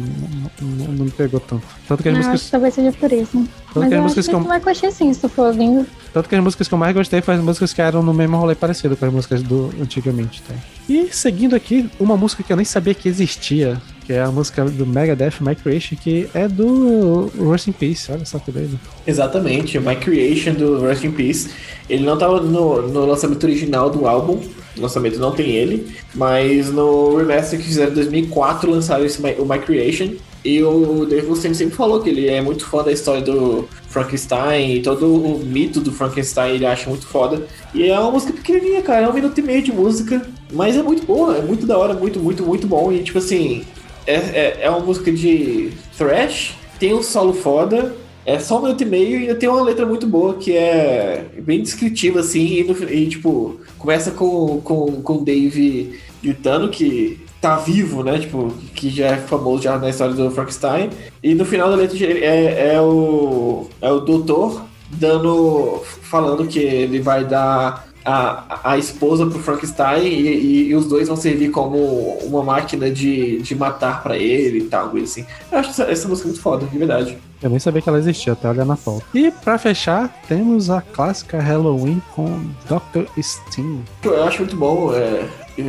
não- 0.62 0.94
não 0.94 1.06
me 1.06 1.12
pegou 1.12 1.40
tanto. 1.40 1.64
Tanto 1.88 2.02
que 2.02 2.10
as 2.10 2.16
acho 2.18 2.30
músicas, 2.30 2.46
que 2.46 2.52
talvez 2.52 2.74
seja 2.74 2.92
por 2.94 3.12
isso. 3.12 3.38
Mas 3.38 3.48
que 3.74 3.80
as 3.80 3.80
eu 3.80 3.86
acho 3.86 4.02
músicas 4.04 4.26
que 4.26 4.32
que 4.32 4.36
eu- 4.38 4.42
tu 4.42 4.48
vai 4.48 4.60
curtir 4.62 4.92
sim, 4.92 5.14
se 5.14 5.20
tu 5.20 5.30
for 5.30 5.48
ouvindo. 5.48 5.86
tanto 6.14 6.30
que 6.30 6.36
as 6.36 6.44
músicas 6.44 6.68
que 6.68 6.74
eu 6.74 6.78
mais 6.78 6.94
gostei 6.96 7.22
foram 7.22 7.40
as 7.40 7.44
músicas 7.46 7.74
que 7.74 7.82
eram 7.82 8.02
no 8.02 8.14
mesmo 8.14 8.38
rolê 8.38 8.56
parecido 8.56 8.96
com 8.96 9.06
as 9.06 9.14
músicas 9.14 9.44
do 9.44 9.72
antigamente. 9.82 10.42
Tá? 10.44 10.56
E 10.88 11.10
seguindo 11.12 11.56
aqui, 11.56 11.90
uma 12.00 12.16
música 12.16 12.42
que 12.44 12.52
eu 12.54 12.58
nem 12.58 12.66
sabia 12.66 12.94
que 12.94 13.10
existia, 13.10 13.80
que 14.06 14.14
é 14.14 14.22
a 14.22 14.32
música 14.32 14.64
do 14.66 14.86
Megadeth, 14.86 15.42
My 15.42 15.56
Creation, 15.56 15.96
que 15.96 16.30
é 16.34 16.48
do 16.48 17.32
Rust 17.38 17.68
in 17.68 17.72
Peace. 17.72 18.12
Olha 18.12 18.26
só 18.26 18.38
que 18.38 18.52
doido. 18.52 18.80
Exatamente, 19.06 19.80
My 19.80 19.96
Creation 19.96 20.54
do 20.54 20.82
Rest 20.82 21.04
in 21.04 21.12
Peace. 21.12 21.50
Ele 21.90 22.06
não 22.06 22.18
tava 22.18 22.40
no, 22.40 22.88
no 22.88 23.06
lançamento 23.06 23.44
original 23.44 23.90
do 23.90 24.08
álbum, 24.08 24.40
o 24.78 24.82
lançamento 24.82 25.18
não 25.20 25.32
tem 25.32 25.52
ele, 25.52 25.88
mas 26.14 26.70
no 26.70 27.16
remaster 27.18 27.60
que 27.60 27.66
fizeram 27.66 27.92
em 27.92 27.96
2004 27.96 28.70
lançaram 28.70 29.06
esse 29.06 29.20
o 29.40 29.46
My 29.46 29.60
Creation. 29.60 30.14
E 30.44 30.62
o 30.62 31.08
Dave 31.08 31.26
Mustaine 31.26 31.56
sempre 31.56 31.76
falou 31.76 32.04
que 32.04 32.10
ele 32.10 32.28
é 32.28 32.40
muito 32.40 32.68
fã 32.68 32.84
da 32.84 32.92
história 32.92 33.20
do 33.20 33.68
Frankenstein 33.88 34.76
e 34.76 34.82
todo 34.84 35.12
o 35.12 35.44
mito 35.44 35.82
do 35.82 35.92
Frankenstein 35.92 36.54
ele 36.54 36.68
acha 36.68 36.88
muito 36.88 37.08
foda. 37.08 37.42
E 37.74 37.90
é 37.90 38.00
uma 38.00 38.12
música 38.12 38.32
pequenininha, 38.32 38.84
cara, 38.84 39.08
é 39.08 39.10
um 39.10 39.14
minuto 39.14 39.36
e 39.40 39.42
meio 39.42 39.64
de 39.64 39.72
música, 39.72 40.22
mas 40.54 40.78
é 40.78 40.84
muito 40.84 41.04
boa, 41.04 41.38
é 41.38 41.42
muito 41.42 41.66
da 41.66 41.76
hora, 41.76 41.96
muito, 41.96 42.20
muito, 42.20 42.44
muito 42.44 42.68
bom. 42.68 42.92
E 42.92 43.02
tipo 43.02 43.18
assim, 43.18 43.64
é, 44.08 44.14
é, 44.16 44.58
é 44.62 44.70
uma 44.70 44.80
música 44.80 45.12
de 45.12 45.72
thrash, 45.98 46.56
tem 46.80 46.94
um 46.94 47.02
solo 47.04 47.34
foda, 47.34 47.96
é 48.26 48.40
só 48.40 48.58
um 48.60 48.64
minuto 48.64 48.82
e 48.82 48.86
meio 48.86 49.20
e 49.32 49.36
tem 49.36 49.48
uma 49.48 49.62
letra 49.62 49.86
muito 49.86 50.08
boa 50.08 50.34
que 50.36 50.56
é 50.56 51.26
bem 51.40 51.62
descritiva, 51.62 52.20
assim, 52.22 52.46
e, 52.60 52.64
no- 52.64 52.90
e, 52.92 53.08
tipo, 53.08 53.60
começa 53.78 54.12
com, 54.12 54.60
com, 54.62 55.02
com 55.02 55.14
o 55.18 55.24
Dave 55.24 56.00
gritando 56.24 56.70
que 56.70 57.20
tá 57.40 57.58
vivo, 57.58 58.04
né? 58.04 58.18
Tipo, 58.18 58.52
que 58.74 58.90
já 58.90 59.08
é 59.10 59.18
famoso 59.18 59.62
já 59.62 59.78
na 59.78 59.90
história 59.90 60.16
do 60.16 60.32
Frankenstein. 60.32 60.90
E 61.22 61.36
no 61.36 61.46
final 61.46 61.70
da 61.70 61.76
letra 61.76 61.96
é, 62.04 62.74
é 62.74 62.82
o. 62.82 63.68
É 63.80 63.92
o 63.92 64.00
doutor 64.00 64.64
dando. 64.90 65.82
falando 66.02 66.48
que 66.48 66.58
ele 66.58 67.00
vai 67.00 67.24
dar 67.24 67.88
a, 68.06 68.60
a 68.64 68.78
esposa 68.78 69.26
pro 69.26 69.40
Frankenstein 69.40 70.04
e, 70.06 70.28
e- 70.28 70.68
e 70.70 70.76
os 70.76 70.86
dois 70.86 71.08
vão 71.08 71.18
servir 71.18 71.50
como 71.50 71.78
uma 72.24 72.44
máquina 72.44 72.90
de, 72.90 73.42
de 73.42 73.56
matar 73.56 74.04
pra 74.04 74.16
ele 74.18 74.60
e 74.60 74.64
tal, 74.66 74.90
coisa 74.90 75.06
assim. 75.06 75.26
Eu 75.52 75.58
acho 75.58 75.72
essa, 75.72 75.84
essa 75.86 76.08
música 76.08 76.28
muito 76.28 76.42
foda, 76.42 76.66
de 76.68 76.78
verdade. 76.78 77.18
Eu 77.42 77.50
nem 77.50 77.60
sabia 77.60 77.82
que 77.82 77.90
ela 77.90 77.98
existia, 78.00 78.34
até 78.34 78.50
olhar 78.50 78.66
na 78.66 78.76
foto. 78.76 79.04
E 79.14 79.30
pra 79.32 79.58
fechar, 79.58 80.16
temos 80.28 80.70
a 80.70 80.82
clássica 80.82 81.40
Halloween 81.40 82.02
com 82.16 82.42
Dr. 82.68 83.06
Sting. 83.22 83.82
Eu 84.04 84.24
acho 84.24 84.40
muito 84.40 84.56
bom, 84.56 84.94
é, 84.94 85.26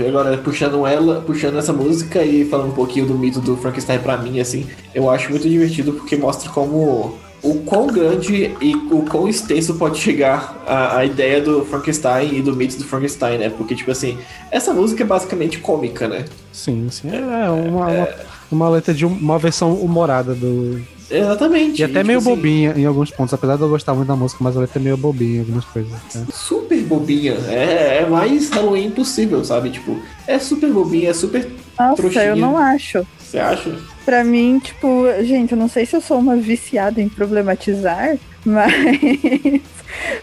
agora 0.08 0.36
puxando 0.38 0.86
ela, 0.86 1.20
puxando 1.22 1.58
essa 1.58 1.72
música 1.72 2.22
e 2.22 2.44
falando 2.44 2.68
um 2.68 2.74
pouquinho 2.74 3.06
do 3.06 3.14
mito 3.14 3.40
do 3.40 3.56
Frankenstein 3.56 3.98
pra 3.98 4.16
mim, 4.16 4.40
assim, 4.40 4.66
eu 4.94 5.10
acho 5.10 5.30
muito 5.30 5.48
divertido 5.48 5.92
porque 5.92 6.16
mostra 6.16 6.50
como 6.50 7.16
o 7.42 7.54
quão 7.60 7.86
grande 7.86 8.54
e 8.60 8.74
o 8.90 9.02
quão 9.02 9.28
extenso 9.28 9.74
pode 9.74 9.98
chegar 9.98 10.62
a, 10.66 10.98
a 10.98 11.04
ideia 11.04 11.40
do 11.40 11.64
Frankenstein 11.64 12.34
e 12.36 12.42
do 12.42 12.54
mito 12.56 12.76
do 12.76 12.84
Frankenstein, 12.84 13.38
né? 13.38 13.50
Porque, 13.50 13.74
tipo 13.74 13.90
assim, 13.90 14.18
essa 14.50 14.72
música 14.72 15.02
é 15.02 15.06
basicamente 15.06 15.58
cômica, 15.58 16.08
né? 16.08 16.24
Sim, 16.52 16.88
sim. 16.90 17.08
É 17.14 17.20
uma, 17.50 17.86
uma, 17.86 18.08
uma 18.50 18.68
letra 18.70 18.92
de 18.94 19.04
um- 19.06 19.12
uma 19.12 19.38
versão 19.38 19.74
humorada 19.74 20.34
do. 20.34 20.80
Exatamente. 21.08 21.80
E 21.80 21.84
até 21.84 21.94
tipo 21.94 22.06
meio 22.08 22.18
assim, 22.18 22.28
bobinha 22.28 22.74
em 22.76 22.84
alguns 22.84 23.10
pontos, 23.12 23.32
apesar 23.32 23.54
de 23.56 23.62
eu 23.62 23.68
gostar 23.68 23.94
muito 23.94 24.08
da 24.08 24.16
música, 24.16 24.42
mas 24.42 24.56
a 24.56 24.60
letra 24.60 24.80
é 24.80 24.82
meio 24.82 24.96
bobinha 24.96 25.36
em 25.36 25.40
algumas 25.40 25.64
coisas. 25.66 25.92
né? 26.14 26.26
Super 26.32 26.82
bobinha. 26.82 27.34
É, 27.48 27.98
é 28.02 28.06
mais 28.08 28.50
Halloween 28.50 28.90
possível, 28.90 29.44
sabe? 29.44 29.70
Tipo, 29.70 29.96
é 30.26 30.36
super 30.40 30.68
bobinha, 30.72 31.10
é 31.10 31.14
super 31.14 31.48
Nossa, 31.78 31.94
trouxinha. 31.96 32.24
eu 32.24 32.34
não 32.36 32.58
acho. 32.58 33.06
Você 33.20 33.38
acha? 33.38 33.72
Pra 34.06 34.22
mim, 34.22 34.60
tipo, 34.60 35.04
gente, 35.24 35.50
eu 35.50 35.58
não 35.58 35.68
sei 35.68 35.84
se 35.84 35.96
eu 35.96 36.00
sou 36.00 36.20
uma 36.20 36.36
viciada 36.36 37.02
em 37.02 37.08
problematizar, 37.08 38.16
mas 38.46 38.72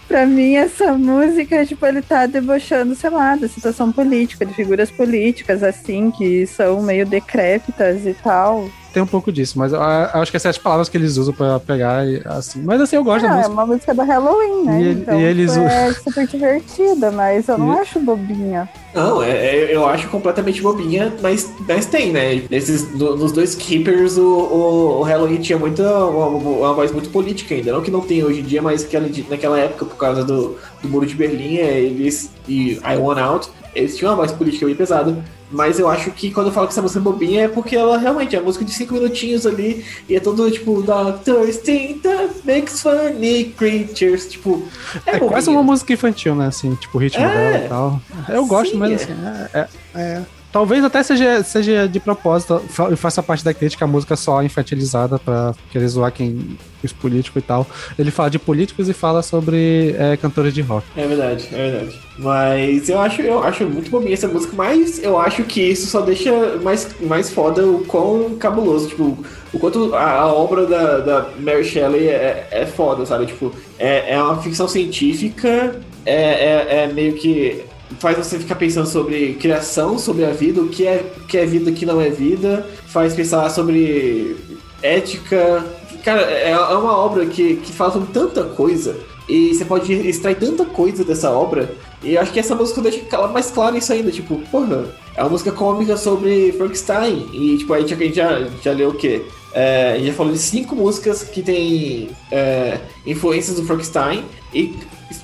pra 0.07 0.26
mim 0.26 0.55
essa 0.55 0.93
música, 0.93 1.65
tipo, 1.65 1.85
ele 1.85 2.01
tá 2.01 2.26
debochando, 2.26 2.95
sei 2.95 3.10
lá, 3.10 3.35
da 3.35 3.49
situação 3.49 3.91
política, 3.91 4.45
de 4.45 4.53
figuras 4.53 4.89
políticas, 4.89 5.61
assim, 5.61 6.11
que 6.11 6.47
são 6.47 6.81
meio 6.81 7.05
decrépitas 7.05 8.05
e 8.05 8.14
tal. 8.14 8.69
Tem 8.94 9.02
um 9.02 9.07
pouco 9.07 9.32
disso, 9.32 9.57
mas 9.57 9.74
eu, 9.74 9.80
eu 9.80 10.22
acho 10.22 10.30
que 10.32 10.38
essas 10.38 10.57
palavras 10.57 10.88
que 10.88 10.95
eles 10.95 11.18
usam 11.18 11.34
pra 11.34 11.60
pegar, 11.60 12.03
assim. 12.26 12.61
Mas 12.61 12.80
assim, 12.80 12.95
eu 12.95 13.03
gosto 13.03 13.24
Não, 13.24 13.30
da 13.30 13.36
é 13.36 13.38
música. 13.40 13.53
uma 13.53 13.65
música 13.65 13.94
do 13.95 14.02
Halloween, 14.03 14.64
né? 14.65 14.80
E 14.80 14.84
ele- 14.86 14.99
então 15.02 15.20
e 15.20 15.24
eles- 15.24 15.57
é 15.57 15.91
super 15.94 16.28
divertida, 16.28 17.11
mas 17.11 17.48
eu 17.48 17.57
não 17.57 17.74
E- 17.74 17.80
acho 17.80 17.99
bobinha. 17.99 18.70
Não, 18.94 19.24
é, 19.24 19.32
é- 19.32 19.76
eu 19.76 19.86
acho 19.88 20.07
completamente 20.10 20.61
bobinha, 20.61 21.11
mas, 21.22 21.52
mas 21.68 21.86
tem, 21.88 22.11
né? 22.11 22.44
Nesses, 22.49 22.94
no- 22.94 23.15
nos 23.18 23.32
dois 23.32 23.56
Keepers, 23.56 24.18
o, 24.18 24.24
o, 24.28 24.99
o 24.99 25.02
Halloween 25.03 25.38
tinha 25.41 25.57
muita, 25.57 25.84
uma, 26.06 26.28
uma 26.28 26.74
voz 26.74 26.91
muito 26.91 27.10
política 27.10 27.56
ainda. 27.56 27.72
Não 27.74 27.82
que 27.82 27.90
não 27.90 28.02
tem 28.02 28.24
hoje 28.24 28.41
em 28.41 28.44
dia, 28.44 28.61
mas 28.61 28.84
que 28.84 28.98
naquela 29.30 29.57
época, 29.60 29.86
por 29.86 29.98
causa 29.98 30.24
do, 30.24 30.56
do 30.82 30.88
Muro 30.90 31.06
de 31.07 31.15
Berlim, 31.15 31.57
é, 31.57 31.80
eles 31.80 32.30
e 32.48 32.74
I 32.86 32.98
Want 32.98 33.18
Out, 33.18 33.49
eles 33.74 33.98
tinham 33.98 34.11
uma 34.11 34.18
voz 34.18 34.32
política 34.32 34.68
bem 34.68 34.76
pesada. 34.76 35.18
Mas 35.54 35.78
eu 35.80 35.88
acho 35.88 36.10
que 36.12 36.32
quando 36.32 36.48
eu 36.48 36.52
falo 36.54 36.66
que 36.68 36.74
essa 36.74 36.82
música 36.82 37.00
é 37.00 37.04
bobinha 37.04 37.42
é 37.44 37.48
porque 37.48 37.76
ela 37.76 37.98
realmente 37.98 38.36
é 38.36 38.40
uma 38.40 38.46
música 38.46 38.66
de 38.66 38.74
5 38.74 38.94
minutinhos 38.96 39.46
ali 39.46 39.86
e 40.10 40.16
é 40.16 40.20
todo 40.20 40.50
tipo 40.50 40.82
Doctor 40.82 41.48
Sting 41.54 42.00
that 42.00 42.34
makes 42.44 42.82
funny 42.82 43.46
creatures. 43.56 44.28
Tipo, 44.28 44.64
É, 45.06 45.14
bobinha. 45.14 45.30
quase 45.30 45.50
uma 45.50 45.62
música 45.64 45.94
infantil, 45.94 46.34
né? 46.36 46.48
Assim, 46.48 46.74
tipo, 46.76 46.98
o 46.98 47.02
ritmo 47.02 47.24
É. 47.24 47.52
dela 47.52 47.66
e 47.66 47.70
tal. 47.70 48.02
Eu 48.30 48.46
gosto, 48.46 48.72
Sim, 48.72 48.78
mas 48.78 48.92
é. 48.92 48.96
assim, 48.96 49.14
é, 49.54 49.60
é- 49.60 49.68
é. 49.96 50.22
Talvez 50.54 50.84
até 50.86 51.02
seja, 51.02 51.44
seja 51.44 51.88
de 51.88 52.00
propósito, 52.00 52.60
fa- 52.70 52.90
e 52.92 52.96
faça 52.96 53.24
parte 53.24 53.44
da 53.44 53.54
crítica 53.56 53.86
a 53.86 53.88
música 53.88 54.16
só 54.16 54.44
infantilizada 54.44 55.18
pra 55.18 55.56
querer 55.72 55.88
zoar 55.88 56.12
quem, 56.12 56.56
os 56.84 56.94
políticos 56.94 57.42
e 57.42 57.46
tal. 57.46 57.66
Ele 57.98 58.12
fala 58.12 58.30
de 58.30 58.38
políticos 58.38 58.88
e 58.88 58.94
fala 58.94 59.24
sobre 59.24 59.96
é, 59.98 60.16
cantores 60.16 60.54
de 60.54 60.62
rock. 60.62 60.86
É 60.96 61.08
verdade, 61.08 61.50
é 61.52 61.72
verdade. 61.72 62.00
Mas 62.20 62.88
eu 62.88 63.00
acho, 63.02 63.24
eu 63.24 63.44
acho 63.44 63.66
muito 63.66 63.90
bobinha 63.90 64.14
essa 64.14 64.28
música, 64.28 64.54
mas 64.56 65.02
eu 65.04 65.18
acho 65.18 65.42
que 65.44 65.60
isso 65.60 65.88
só 65.88 66.02
deixa 66.02 66.32
mais, 66.62 66.88
mais 67.02 67.32
foda 67.32 67.66
o 67.66 67.84
quão 67.86 68.36
cabuloso, 68.38 68.90
tipo, 68.90 69.18
o 69.52 69.58
quanto 69.58 69.96
a, 69.96 70.12
a 70.20 70.32
obra 70.32 70.68
da, 70.68 71.00
da 71.00 71.30
Mary 71.40 71.64
Shelley 71.66 72.08
é, 72.10 72.48
é 72.52 72.66
foda, 72.68 73.04
sabe? 73.08 73.26
Tipo, 73.26 73.52
é, 73.80 74.14
é 74.14 74.22
uma 74.22 74.40
ficção 74.40 74.68
científica, 74.68 75.82
é, 76.06 76.14
é, 76.16 76.84
é 76.84 76.94
meio 76.94 77.14
que 77.14 77.64
faz 77.99 78.18
você 78.18 78.40
ficar 78.40 78.56
pensando 78.56 78.88
sobre 78.88 79.34
criação, 79.36 79.98
sobre 79.98 80.26
a 80.26 80.32
vida, 80.32 80.61
o 80.61 80.70
que 80.70 80.86
é, 80.86 81.14
o 81.18 81.26
que 81.26 81.38
é 81.38 81.45
vida, 81.45 81.72
o 81.72 81.74
que 81.74 81.86
não 81.86 82.02
é 82.02 82.10
vida, 82.10 82.68
faz 82.88 83.14
pensar 83.14 83.49
sobre 83.49 84.36
ética. 84.82 85.64
Cara, 86.03 86.22
é, 86.22 86.52
é 86.52 86.57
uma 86.57 86.98
obra 86.98 87.26
que, 87.26 87.57
que 87.57 87.72
fala 87.72 87.94
sobre 87.94 88.11
tanta 88.11 88.44
coisa 88.44 88.95
e 89.28 89.53
você 89.53 89.64
pode 89.64 89.94
extrair 89.94 90.36
tanta 90.36 90.65
coisa 90.65 91.03
dessa 91.03 91.32
obra. 91.32 91.74
E 92.03 92.15
eu 92.15 92.22
acho 92.22 92.34
que 92.34 92.40
essa 92.40 92.53
música 92.53 92.82
deixa 92.82 93.02
mais 93.30 93.49
claro 93.49 93.78
isso 93.78 93.94
ainda. 93.94 94.11
Tipo, 94.11 94.38
porra, 94.52 94.86
é 95.15 95.22
uma 95.24 95.30
música 95.30 95.52
cômica 95.52 95.95
sobre 95.95 96.52
Frankenstein. 96.53 97.30
E, 97.34 97.57
tipo, 97.57 97.74
a 97.74 97.80
gente, 97.80 97.94
a 97.94 97.98
gente 97.98 98.15
já, 98.15 98.48
já 98.61 98.72
leu 98.74 98.90
o 98.90 98.94
quê? 98.94 99.24
É, 99.53 99.94
a 99.94 99.98
gente 99.98 100.07
já 100.07 100.14
falou 100.14 100.34
de 100.34 100.40
cinco 100.40 100.76
músicas 100.76 101.24
que 101.24 101.41
tem 101.41 102.10
é, 102.30 102.80
influências 103.06 103.56
do 103.56 103.65
Frankenstein. 103.65 104.26
E 104.53 104.76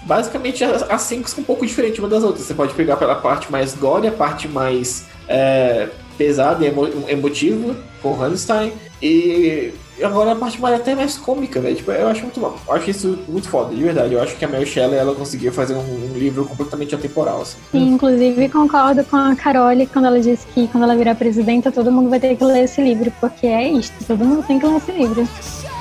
basicamente 0.04 0.64
as, 0.64 1.02
cinco 1.02 1.30
são 1.30 1.42
um 1.42 1.46
pouco 1.46 1.66
diferentes 1.66 2.00
uma 2.00 2.10
das 2.10 2.24
outras. 2.24 2.46
Você 2.46 2.54
pode 2.54 2.74
pegar 2.74 2.98
pela 2.98 3.16
parte 3.16 3.52
mais 3.52 3.76
gore, 3.76 4.08
a 4.08 4.12
parte 4.12 4.48
mais 4.48 5.06
é, 5.28 5.90
pesada 6.18 6.64
e 6.64 6.68
emo, 6.68 6.88
emotiva, 7.08 7.76
com 8.02 8.14
Hammerstein. 8.22 8.74
E 9.02 9.74
agora 10.04 10.34
a 10.34 10.36
parte 10.36 10.60
mais, 10.60 10.76
até 10.76 10.94
mais 10.94 11.18
cômica, 11.18 11.60
velho. 11.60 11.76
Tipo, 11.76 11.92
eu 11.92 12.08
acho 12.08 12.22
muito 12.22 12.40
bom. 12.40 12.56
Eu 12.68 12.74
acho 12.74 12.90
isso 12.90 13.20
muito 13.28 13.50
foda, 13.50 13.74
de 13.74 13.82
verdade. 13.82 14.14
Eu 14.14 14.22
acho 14.22 14.36
que 14.36 14.44
a 14.44 14.48
Mary 14.48 14.66
Shelley 14.66 14.98
ela 14.98 15.16
conseguiu 15.16 15.52
fazer 15.52 15.74
um, 15.76 16.12
um 16.12 16.18
livro 16.18 16.46
completamente 16.46 16.94
atemporal, 16.94 17.42
assim. 17.42 17.58
E, 17.74 17.80
inclusive, 17.80 18.50
concordo 18.50 19.04
com 19.06 19.16
a 19.16 19.36
Carole 19.36 19.88
quando 19.88 20.06
ela 20.06 20.20
disse 20.20 20.46
que 20.48 20.68
quando 20.68 20.84
ela 20.84 20.96
virar 20.96 21.16
presidenta, 21.16 21.72
todo 21.72 21.92
mundo 21.92 22.10
vai 22.10 22.20
ter 22.20 22.36
que 22.36 22.44
ler 22.44 22.66
esse 22.66 22.82
livro, 22.82 23.12
porque 23.20 23.48
é 23.48 23.70
isto, 23.72 23.94
todo 24.06 24.24
mundo 24.26 24.44
tem 24.46 24.60
que 24.60 24.66
ler 24.66 24.78
esse 24.78 24.92
livro. 24.92 25.28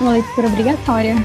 Uma 0.01 0.13
leitura 0.13 0.47
obrigatória. 0.47 1.17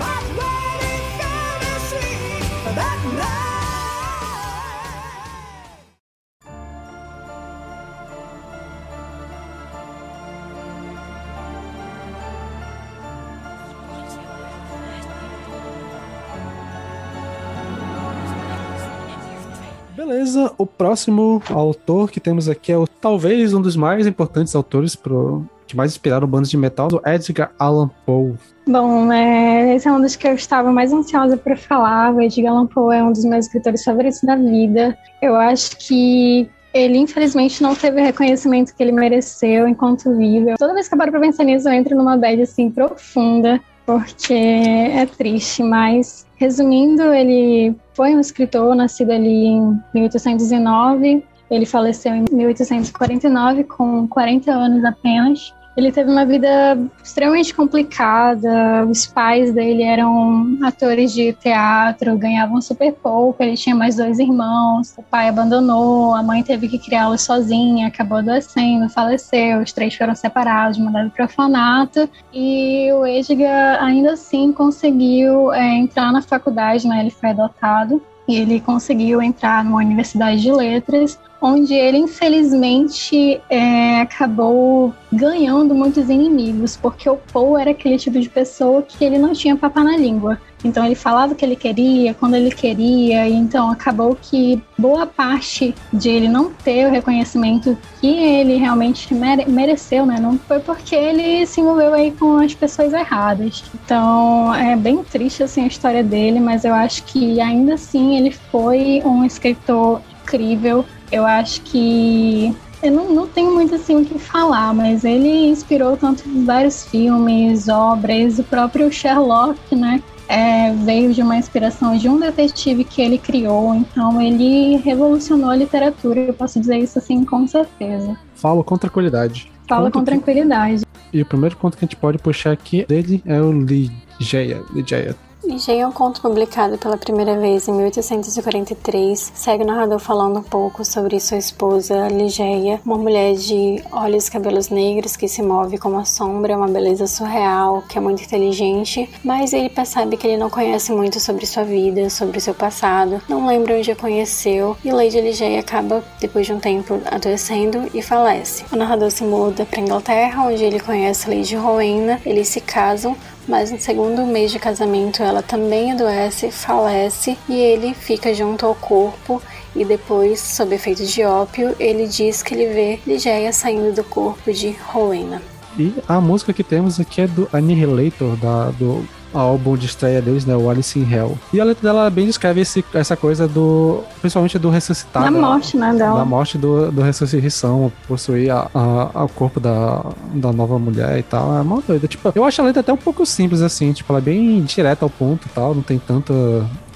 Beleza, 20.33 20.51
o 20.57 20.65
próximo 20.65 21.41
autor 21.51 22.09
que 22.09 22.19
temos 22.19 22.49
aqui 22.49 22.71
é 22.71 22.77
o 22.77 22.87
talvez 22.87 23.53
um 23.53 23.61
dos 23.61 23.75
mais 23.75 24.07
importantes 24.07 24.55
autores 24.55 24.95
pro, 24.95 25.45
que 25.67 25.77
mais 25.77 25.91
inspiraram 25.91 26.27
bandas 26.27 26.49
de 26.49 26.57
metal, 26.57 26.87
do 26.87 26.99
Edgar 27.05 27.51
Allan 27.59 27.89
Poe. 28.03 28.33
Bom, 28.67 29.11
é, 29.11 29.75
esse 29.75 29.87
é 29.87 29.91
um 29.91 30.01
dos 30.01 30.15
que 30.15 30.27
eu 30.27 30.33
estava 30.33 30.71
mais 30.71 30.91
ansiosa 30.91 31.37
para 31.37 31.55
falar. 31.55 32.15
O 32.15 32.21
Edgar 32.21 32.51
Allan 32.51 32.65
Poe 32.65 32.95
é 32.95 33.03
um 33.03 33.11
dos 33.11 33.23
meus 33.25 33.45
escritores 33.45 33.83
favoritos 33.83 34.21
da 34.23 34.35
vida. 34.35 34.97
Eu 35.21 35.35
acho 35.35 35.77
que 35.77 36.49
ele, 36.73 36.97
infelizmente, 36.97 37.61
não 37.61 37.75
teve 37.75 38.01
o 38.01 38.03
reconhecimento 38.03 38.73
que 38.75 38.81
ele 38.81 38.91
mereceu 38.91 39.67
enquanto 39.67 40.17
vivo. 40.17 40.55
Toda 40.57 40.73
vez 40.73 40.87
que 40.87 40.95
eu 40.95 40.97
paro 40.97 41.11
pra 41.11 41.19
pensar 41.19 41.43
nisso, 41.43 41.69
eu 41.69 41.73
entro 41.73 41.95
numa 41.95 42.17
bad, 42.17 42.41
assim, 42.41 42.71
profunda, 42.71 43.61
porque 43.85 44.33
é 44.33 45.05
triste, 45.05 45.61
mas... 45.61 46.25
Resumindo, 46.43 47.13
ele 47.13 47.73
foi 47.93 48.13
um 48.13 48.19
escritor 48.19 48.75
nascido 48.75 49.11
ali 49.11 49.45
em 49.45 49.79
1809, 49.93 51.23
ele 51.49 51.65
faleceu 51.65 52.13
em 52.13 52.25
1849, 52.29 53.63
com 53.63 54.05
40 54.09 54.51
anos 54.51 54.83
apenas. 54.83 55.55
Ele 55.75 55.91
teve 55.91 56.11
uma 56.11 56.25
vida 56.25 56.77
extremamente 57.03 57.53
complicada. 57.53 58.85
Os 58.85 59.07
pais 59.07 59.53
dele 59.53 59.81
eram 59.81 60.57
atores 60.63 61.11
de 61.11 61.33
teatro, 61.33 62.17
ganhavam 62.17 62.61
super 62.61 62.93
pouco. 62.93 63.41
Ele 63.41 63.57
tinha 63.57 63.75
mais 63.75 63.95
dois 63.95 64.19
irmãos. 64.19 64.93
O 64.97 65.03
pai 65.03 65.27
abandonou, 65.27 66.13
a 66.13 66.21
mãe 66.21 66.43
teve 66.43 66.67
que 66.67 66.77
criá-los 66.77 67.23
sozinha, 67.23 67.87
acabou 67.87 68.19
adoecendo, 68.19 68.87
faleceu. 68.89 69.61
Os 69.61 69.73
três 69.73 69.95
foram 69.95 70.13
separados, 70.13 70.77
mandados 70.77 71.11
para 71.11 71.23
o 71.23 71.25
orfanato. 71.25 72.07
E 72.31 72.91
o 72.93 73.05
Edgar 73.05 73.83
ainda 73.83 74.13
assim 74.13 74.53
conseguiu 74.53 75.51
é, 75.51 75.77
entrar 75.77 76.11
na 76.11 76.21
faculdade, 76.21 76.87
né? 76.87 76.99
Ele 77.01 77.09
foi 77.09 77.31
adotado. 77.31 78.01
E 78.27 78.37
ele 78.37 78.59
conseguiu 78.61 79.21
entrar 79.21 79.65
numa 79.65 79.79
universidade 79.79 80.41
de 80.41 80.51
letras, 80.51 81.19
onde 81.43 81.73
ele, 81.73 81.97
infelizmente, 81.97 83.41
é, 83.49 83.99
acabou 83.99 84.93
ganhando 85.11 85.75
muitos 85.75 86.09
inimigos, 86.09 86.77
porque 86.77 87.09
o 87.09 87.17
Poe 87.17 87.61
era 87.61 87.71
aquele 87.71 87.97
tipo 87.97 88.17
de 88.17 88.29
pessoa 88.29 88.81
que 88.81 89.03
ele 89.03 89.17
não 89.17 89.33
tinha 89.33 89.57
papá 89.57 89.83
na 89.83 89.97
língua. 89.97 90.39
Então 90.63 90.85
ele 90.85 90.95
falava 90.95 91.33
o 91.33 91.35
que 91.35 91.43
ele 91.43 91.57
queria, 91.57 92.13
quando 92.13 92.35
ele 92.35 92.49
queria, 92.49 93.27
e 93.27 93.33
então 93.33 93.69
acabou 93.69 94.15
que 94.15 94.63
boa 94.77 95.05
parte 95.05 95.75
de 95.91 96.09
ele 96.09 96.29
não 96.29 96.49
ter 96.49 96.87
o 96.87 96.91
reconhecimento 96.91 97.77
que 97.99 98.07
ele 98.07 98.55
realmente 98.55 99.13
mere 99.13 99.45
mereceu, 99.45 100.05
né? 100.05 100.17
Não 100.21 100.37
foi 100.37 100.59
porque 100.59 100.95
ele 100.95 101.45
se 101.45 101.59
envolveu 101.59 101.93
aí 101.93 102.11
com 102.11 102.37
as 102.37 102.53
pessoas 102.53 102.93
erradas. 102.93 103.65
Então 103.75 104.55
é 104.55 104.77
bem 104.77 105.03
triste 105.03 105.43
assim 105.43 105.65
a 105.65 105.67
história 105.67 106.01
dele, 106.01 106.39
mas 106.39 106.63
eu 106.63 106.73
acho 106.73 107.03
que 107.03 107.41
ainda 107.41 107.73
assim 107.73 108.15
ele 108.15 108.31
foi 108.31 109.01
um 109.03 109.25
escritor 109.25 110.01
incrível. 110.23 110.85
Eu 111.13 111.27
acho 111.27 111.61
que 111.61 112.55
eu 112.81 112.91
não, 112.91 113.13
não 113.13 113.27
tenho 113.27 113.53
muito 113.53 113.75
assim 113.75 113.95
o 113.95 114.03
que 114.03 114.17
falar, 114.17 114.73
mas 114.73 115.03
ele 115.05 115.47
inspirou 115.47 115.95
tanto 115.95 116.23
vários 116.43 116.85
filmes, 116.85 117.69
obras, 117.69 118.39
o 118.39 118.43
próprio 118.43 118.91
Sherlock, 118.91 119.75
né? 119.75 120.01
É, 120.27 120.73
veio 120.73 121.13
de 121.13 121.21
uma 121.21 121.37
inspiração 121.37 121.95
de 121.95 122.09
um 122.09 122.19
detetive 122.19 122.83
que 122.83 122.99
ele 122.99 123.19
criou, 123.19 123.75
então 123.75 124.19
ele 124.19 124.77
revolucionou 124.77 125.51
a 125.51 125.55
literatura, 125.55 126.19
eu 126.21 126.33
posso 126.33 126.59
dizer 126.59 126.77
isso 126.79 126.97
assim 126.97 127.23
com 127.23 127.45
certeza. 127.45 128.17
Falo 128.33 128.63
com 128.63 128.75
tranquilidade. 128.75 129.51
Fala 129.67 129.91
com 129.91 129.99
que- 129.99 130.05
tranquilidade. 130.05 130.83
E 131.13 131.21
o 131.21 131.25
primeiro 131.27 131.55
conto 131.57 131.77
que 131.77 131.85
a 131.85 131.87
gente 131.87 131.95
pode 131.95 132.17
puxar 132.17 132.53
aqui 132.53 132.85
dele 132.87 133.21
é 133.23 133.39
o 133.39 133.51
Ligeia. 133.51 134.63
Ligeia. 134.73 135.15
Ligeia 135.45 135.83
é 135.83 135.87
um 135.87 135.91
conto 135.91 136.21
publicado 136.21 136.77
pela 136.77 136.95
primeira 136.95 137.37
vez 137.37 137.67
em 137.67 137.73
1843. 137.73 139.33
Segue 139.35 139.63
o 139.63 139.67
narrador 139.67 139.99
falando 139.99 140.39
um 140.39 140.43
pouco 140.43 140.85
sobre 140.85 141.19
sua 141.19 141.37
esposa, 141.37 142.07
Ligeia, 142.07 142.79
uma 142.85 142.97
mulher 142.97 143.35
de 143.35 143.83
olhos 143.91 144.27
e 144.27 144.31
cabelos 144.31 144.69
negros 144.69 145.17
que 145.17 145.27
se 145.27 145.41
move 145.41 145.77
como 145.77 145.99
a 145.99 146.05
sombra, 146.05 146.55
uma 146.55 146.69
beleza 146.69 147.07
surreal, 147.07 147.83
que 147.89 147.97
é 147.97 148.01
muito 148.01 148.23
inteligente, 148.23 149.09
mas 149.21 149.51
ele 149.51 149.67
percebe 149.67 150.15
que 150.15 150.25
ele 150.25 150.37
não 150.37 150.49
conhece 150.49 150.93
muito 150.93 151.19
sobre 151.19 151.45
sua 151.45 151.65
vida, 151.65 152.09
sobre 152.09 152.39
seu 152.39 152.53
passado, 152.53 153.21
não 153.27 153.45
lembra 153.45 153.77
onde 153.77 153.91
a 153.91 153.95
conheceu, 153.97 154.77
e 154.83 154.91
Lady 154.93 155.19
Ligeia 155.19 155.59
acaba, 155.59 156.01
depois 156.21 156.45
de 156.45 156.53
um 156.53 156.59
tempo, 156.59 157.01
adoecendo 157.05 157.89
e 157.93 158.01
falece. 158.01 158.63
O 158.71 158.77
narrador 158.77 159.11
se 159.11 159.25
muda 159.25 159.65
para 159.65 159.81
Inglaterra, 159.81 160.45
onde 160.45 160.63
ele 160.63 160.79
conhece 160.79 161.29
Lady 161.29 161.57
Rowena, 161.57 162.21
eles 162.25 162.47
se 162.47 162.61
casam, 162.61 163.13
mas 163.47 163.71
no 163.71 163.79
segundo 163.79 164.25
mês 164.25 164.51
de 164.51 164.59
casamento 164.59 165.21
ela 165.21 165.41
também 165.41 165.91
adoece, 165.91 166.51
falece 166.51 167.37
e 167.47 167.55
ele 167.55 167.93
fica 167.93 168.33
junto 168.33 168.65
ao 168.65 168.75
corpo 168.75 169.41
e 169.75 169.83
depois, 169.83 170.39
sob 170.39 170.75
efeito 170.75 171.03
de 171.03 171.23
ópio, 171.23 171.75
ele 171.79 172.07
diz 172.07 172.43
que 172.43 172.53
ele 172.53 172.73
vê 172.73 172.99
Ligeia 173.07 173.51
saindo 173.51 173.93
do 173.93 174.03
corpo 174.03 174.53
de 174.53 174.71
Rowena. 174.71 175.41
E 175.77 175.93
a 176.07 176.21
música 176.21 176.53
que 176.53 176.63
temos 176.63 176.99
aqui 176.99 177.21
é 177.21 177.27
do 177.27 177.49
Annihilator, 177.51 178.35
da, 178.35 178.69
do 178.71 179.03
álbum 179.33 179.75
de 179.75 179.85
estreia 179.85 180.21
deles, 180.21 180.45
né? 180.45 180.55
O 180.55 180.69
Alice 180.69 180.97
in 180.97 181.11
Hell. 181.11 181.37
E 181.51 181.59
a 181.59 181.63
letra 181.63 181.89
dela 181.89 182.09
bem 182.09 182.25
descreve 182.25 182.61
esse, 182.61 182.83
essa 182.93 183.15
coisa 183.15 183.47
do. 183.47 184.03
Principalmente 184.21 184.57
do 184.59 184.69
ressuscitado. 184.69 185.25
Da 185.25 185.31
morte, 185.31 185.77
né? 185.77 185.93
Dela. 185.93 186.19
Da 186.19 186.25
morte 186.25 186.57
do, 186.57 186.91
do 186.91 187.01
ressurreição, 187.01 187.91
possuir 188.07 188.51
a, 188.51 188.69
a, 188.73 189.23
a 189.23 189.27
corpo 189.27 189.59
da, 189.59 190.03
da 190.33 190.51
nova 190.51 190.77
mulher 190.79 191.17
e 191.19 191.23
tal. 191.23 191.57
É 191.59 191.63
mó 191.63 191.81
doida. 191.85 192.07
Tipo, 192.07 192.31
eu 192.35 192.43
acho 192.43 192.61
a 192.61 192.65
letra 192.65 192.81
até 192.81 192.93
um 192.93 192.97
pouco 192.97 193.25
simples, 193.25 193.61
assim. 193.61 193.91
Tipo, 193.91 194.13
ela 194.13 194.19
é 194.19 194.21
bem 194.21 194.61
direta 194.61 195.05
ao 195.05 195.09
ponto 195.09 195.45
e 195.47 195.49
tal. 195.49 195.73
Não 195.73 195.81
tem 195.81 195.99
tanta 195.99 196.33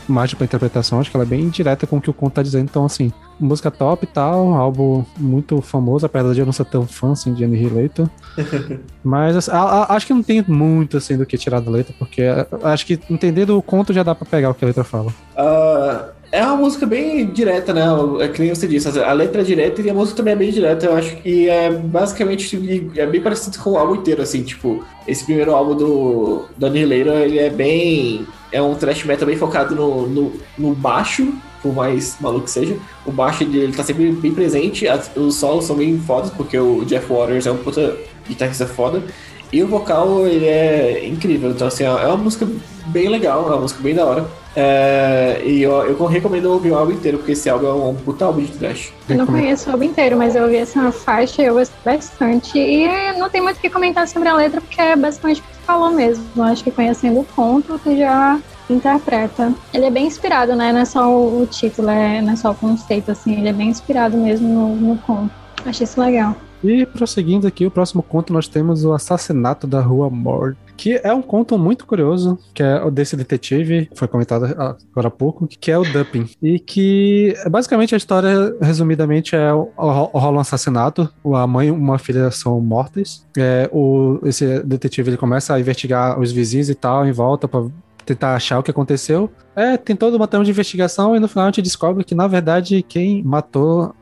margem 0.07 0.35
pra 0.35 0.45
interpretação. 0.45 0.99
Acho 0.99 1.09
que 1.11 1.17
ela 1.17 1.25
é 1.25 1.27
bem 1.27 1.49
direta 1.49 1.85
com 1.87 1.97
o 1.97 2.01
que 2.01 2.09
o 2.09 2.13
conto 2.13 2.33
tá 2.33 2.43
dizendo. 2.43 2.65
Então, 2.69 2.85
assim, 2.85 3.11
música 3.39 3.69
top 3.71 4.03
e 4.05 4.07
tal. 4.07 4.53
Álbum 4.53 5.03
muito 5.17 5.61
famoso, 5.61 6.05
apesar 6.05 6.33
de 6.33 6.39
eu 6.39 6.45
não 6.45 6.53
ser 6.53 6.65
tão 6.65 6.85
fã, 6.87 7.11
assim, 7.11 7.33
de 7.33 7.43
Annihilator. 7.43 8.09
Mas 9.03 9.35
assim, 9.35 9.51
a- 9.51 9.57
a- 9.59 9.95
acho 9.95 10.07
que 10.07 10.13
não 10.13 10.23
tem 10.23 10.43
muito, 10.47 10.97
assim, 10.97 11.17
do 11.17 11.25
que 11.25 11.37
tirar 11.37 11.59
da 11.59 11.71
letra. 11.71 11.93
Porque 11.97 12.21
a- 12.23 12.47
acho 12.63 12.85
que 12.85 12.99
entendendo 13.09 13.57
o 13.57 13.61
conto 13.61 13.93
já 13.93 14.03
dá 14.03 14.13
pra 14.15 14.25
pegar 14.25 14.49
o 14.49 14.53
que 14.53 14.63
a 14.65 14.67
letra 14.67 14.83
fala. 14.83 15.13
Ah, 15.35 16.09
é 16.31 16.43
uma 16.45 16.57
música 16.57 16.85
bem 16.85 17.25
direta, 17.27 17.73
né? 17.73 17.83
É 18.19 18.27
que 18.27 18.41
nem 18.41 18.53
você 18.53 18.67
disse, 18.67 18.87
a 18.99 19.13
letra 19.13 19.41
é 19.41 19.43
direta 19.45 19.81
e 19.81 19.89
a 19.89 19.93
música 19.93 20.17
também 20.17 20.33
é 20.33 20.37
bem 20.37 20.51
direta. 20.51 20.85
Eu 20.85 20.95
acho 20.95 21.15
que 21.17 21.49
é 21.49 21.71
basicamente 21.71 22.89
é 22.97 23.05
bem 23.05 23.21
parecido 23.21 23.57
com 23.59 23.71
o 23.71 23.77
álbum 23.77 23.95
inteiro, 23.95 24.21
assim, 24.21 24.43
tipo, 24.43 24.83
esse 25.07 25.23
primeiro 25.23 25.53
álbum 25.55 25.75
do, 25.75 26.45
do 26.57 26.65
Annihilator, 26.65 27.13
ele 27.21 27.39
é 27.39 27.49
bem. 27.49 28.25
É 28.51 28.61
um 28.61 28.75
thrash 28.75 29.03
metal 29.03 29.25
bem 29.27 29.35
focado 29.37 29.75
no, 29.75 30.07
no, 30.07 30.33
no 30.57 30.73
baixo, 30.73 31.33
por 31.61 31.73
mais 31.73 32.15
maluco 32.21 32.45
que 32.45 32.51
seja. 32.51 32.77
O 33.05 33.11
baixo 33.11 33.43
ele, 33.43 33.57
ele 33.59 33.73
tá 33.73 33.83
sempre 33.83 34.11
bem 34.11 34.33
presente, 34.33 34.87
as- 34.87 35.11
os 35.15 35.35
solos 35.35 35.65
são 35.65 35.75
bem 35.75 35.99
fodas, 35.99 36.29
porque 36.31 36.57
o 36.57 36.83
Jeff 36.85 37.11
Waters 37.11 37.45
é 37.45 37.51
um 37.51 37.57
puta 37.57 37.97
guitarrista 38.27 38.65
foda. 38.65 39.03
E 39.51 39.63
o 39.63 39.67
vocal, 39.67 40.27
ele 40.27 40.45
é 40.45 41.05
incrível. 41.07 41.51
Então, 41.51 41.67
assim, 41.67 41.83
é 41.85 41.89
uma 41.89 42.17
música 42.17 42.45
bem 42.87 43.07
legal, 43.07 43.45
é 43.47 43.51
uma 43.51 43.61
música 43.61 43.81
bem 43.81 43.95
da 43.95 44.05
hora. 44.05 44.25
É, 44.55 45.41
e 45.45 45.61
eu, 45.61 45.71
eu 45.85 46.05
recomendo 46.07 46.47
ouvir 46.51 46.71
o 46.71 46.75
álbum 46.75 46.91
inteiro, 46.91 47.19
porque 47.19 47.33
esse 47.33 47.49
álbum 47.49 47.67
é 47.67 47.73
um 47.73 47.95
puta 47.95 48.25
álbum 48.25 48.41
de 48.41 48.51
trash. 48.53 48.91
Eu 49.07 49.15
não 49.17 49.25
conheço 49.27 49.69
o 49.69 49.71
álbum 49.71 49.85
inteiro, 49.85 50.17
mas 50.17 50.35
eu 50.35 50.43
ouvi 50.43 50.55
essa 50.57 50.91
faixa 50.91 51.41
e 51.41 51.45
eu 51.45 51.53
gostei 51.53 51.77
bastante. 51.93 52.57
E 52.57 52.87
não 53.19 53.29
tem 53.29 53.39
muito 53.39 53.57
o 53.57 53.59
que 53.61 53.69
comentar 53.69 54.07
sobre 54.07 54.27
a 54.27 54.35
letra, 54.35 54.59
porque 54.59 54.81
é 54.81 54.95
tu 54.95 55.39
falou 55.67 55.91
mesmo. 55.91 56.25
Eu 56.35 56.43
acho 56.43 56.63
que 56.63 56.71
conhecendo 56.71 57.19
o 57.19 57.25
conto, 57.25 57.77
tu 57.77 57.95
já 57.95 58.39
interpreta. 58.69 59.53
Ele 59.73 59.85
é 59.85 59.91
bem 59.91 60.07
inspirado, 60.07 60.55
né? 60.55 60.71
Não 60.71 60.79
é 60.79 60.85
só 60.85 61.13
o, 61.13 61.45
título, 61.45 61.89
é, 61.89 62.21
não 62.21 62.33
é 62.33 62.35
só 62.37 62.51
o 62.51 62.55
conceito, 62.55 63.11
assim. 63.11 63.35
Ele 63.35 63.49
é 63.49 63.53
bem 63.53 63.69
inspirado 63.69 64.17
mesmo 64.17 64.47
no, 64.47 64.75
no 64.75 64.97
conto. 64.99 65.31
Achei 65.65 65.83
isso 65.83 65.99
legal. 65.99 66.35
E 66.63 66.85
prosseguindo 66.85 67.45
aqui, 67.47 67.65
o 67.65 67.71
próximo 67.71 68.01
conto 68.01 68.33
nós 68.33 68.47
temos 68.47 68.83
o 68.83 68.93
Assassinato 68.93 69.67
da 69.67 69.79
Rua 69.79 70.09
Mord, 70.09 70.57
que 70.75 70.99
é 71.03 71.13
um 71.13 71.21
conto 71.21 71.57
muito 71.57 71.85
curioso, 71.85 72.37
que 72.53 72.61
é 72.63 72.83
o 72.83 72.89
desse 72.91 73.15
detetive, 73.15 73.89
foi 73.95 74.07
comentado 74.07 74.45
agora 74.45 75.07
há 75.07 75.11
pouco, 75.11 75.47
que 75.47 75.71
é 75.71 75.77
o 75.77 75.83
Dumping. 75.83 76.29
E 76.41 76.59
que 76.59 77.33
basicamente 77.49 77.93
a 77.93 77.97
história, 77.97 78.55
resumidamente, 78.61 79.35
é 79.35 79.53
o- 79.53 79.69
rola 79.77 80.37
um 80.37 80.39
assassinato, 80.39 81.09
a 81.33 81.47
mãe 81.47 81.67
e 81.67 81.71
uma 81.71 81.97
filha 81.97 82.29
são 82.31 82.59
mortas. 82.61 83.25
É, 83.37 83.69
o, 83.71 84.19
esse 84.23 84.59
detetive 84.63 85.09
ele 85.11 85.17
começa 85.17 85.53
a 85.53 85.59
investigar 85.59 86.19
os 86.19 86.31
vizinhos 86.31 86.69
e 86.69 86.75
tal 86.75 87.05
em 87.07 87.11
volta 87.11 87.47
para 87.47 87.65
tentar 88.05 88.35
achar 88.35 88.59
o 88.59 88.63
que 88.63 88.71
aconteceu. 88.71 89.29
É, 89.55 89.77
tem 89.77 89.95
toda 89.95 90.15
uma 90.15 90.27
trama 90.27 90.45
de 90.45 90.51
investigação 90.51 91.15
e 91.15 91.19
no 91.19 91.27
final 91.27 91.45
a 91.45 91.47
gente 91.49 91.61
descobre 91.61 92.03
que, 92.03 92.15
na 92.15 92.27
verdade, 92.27 92.81
quem 92.87 93.21
matou 93.23 93.93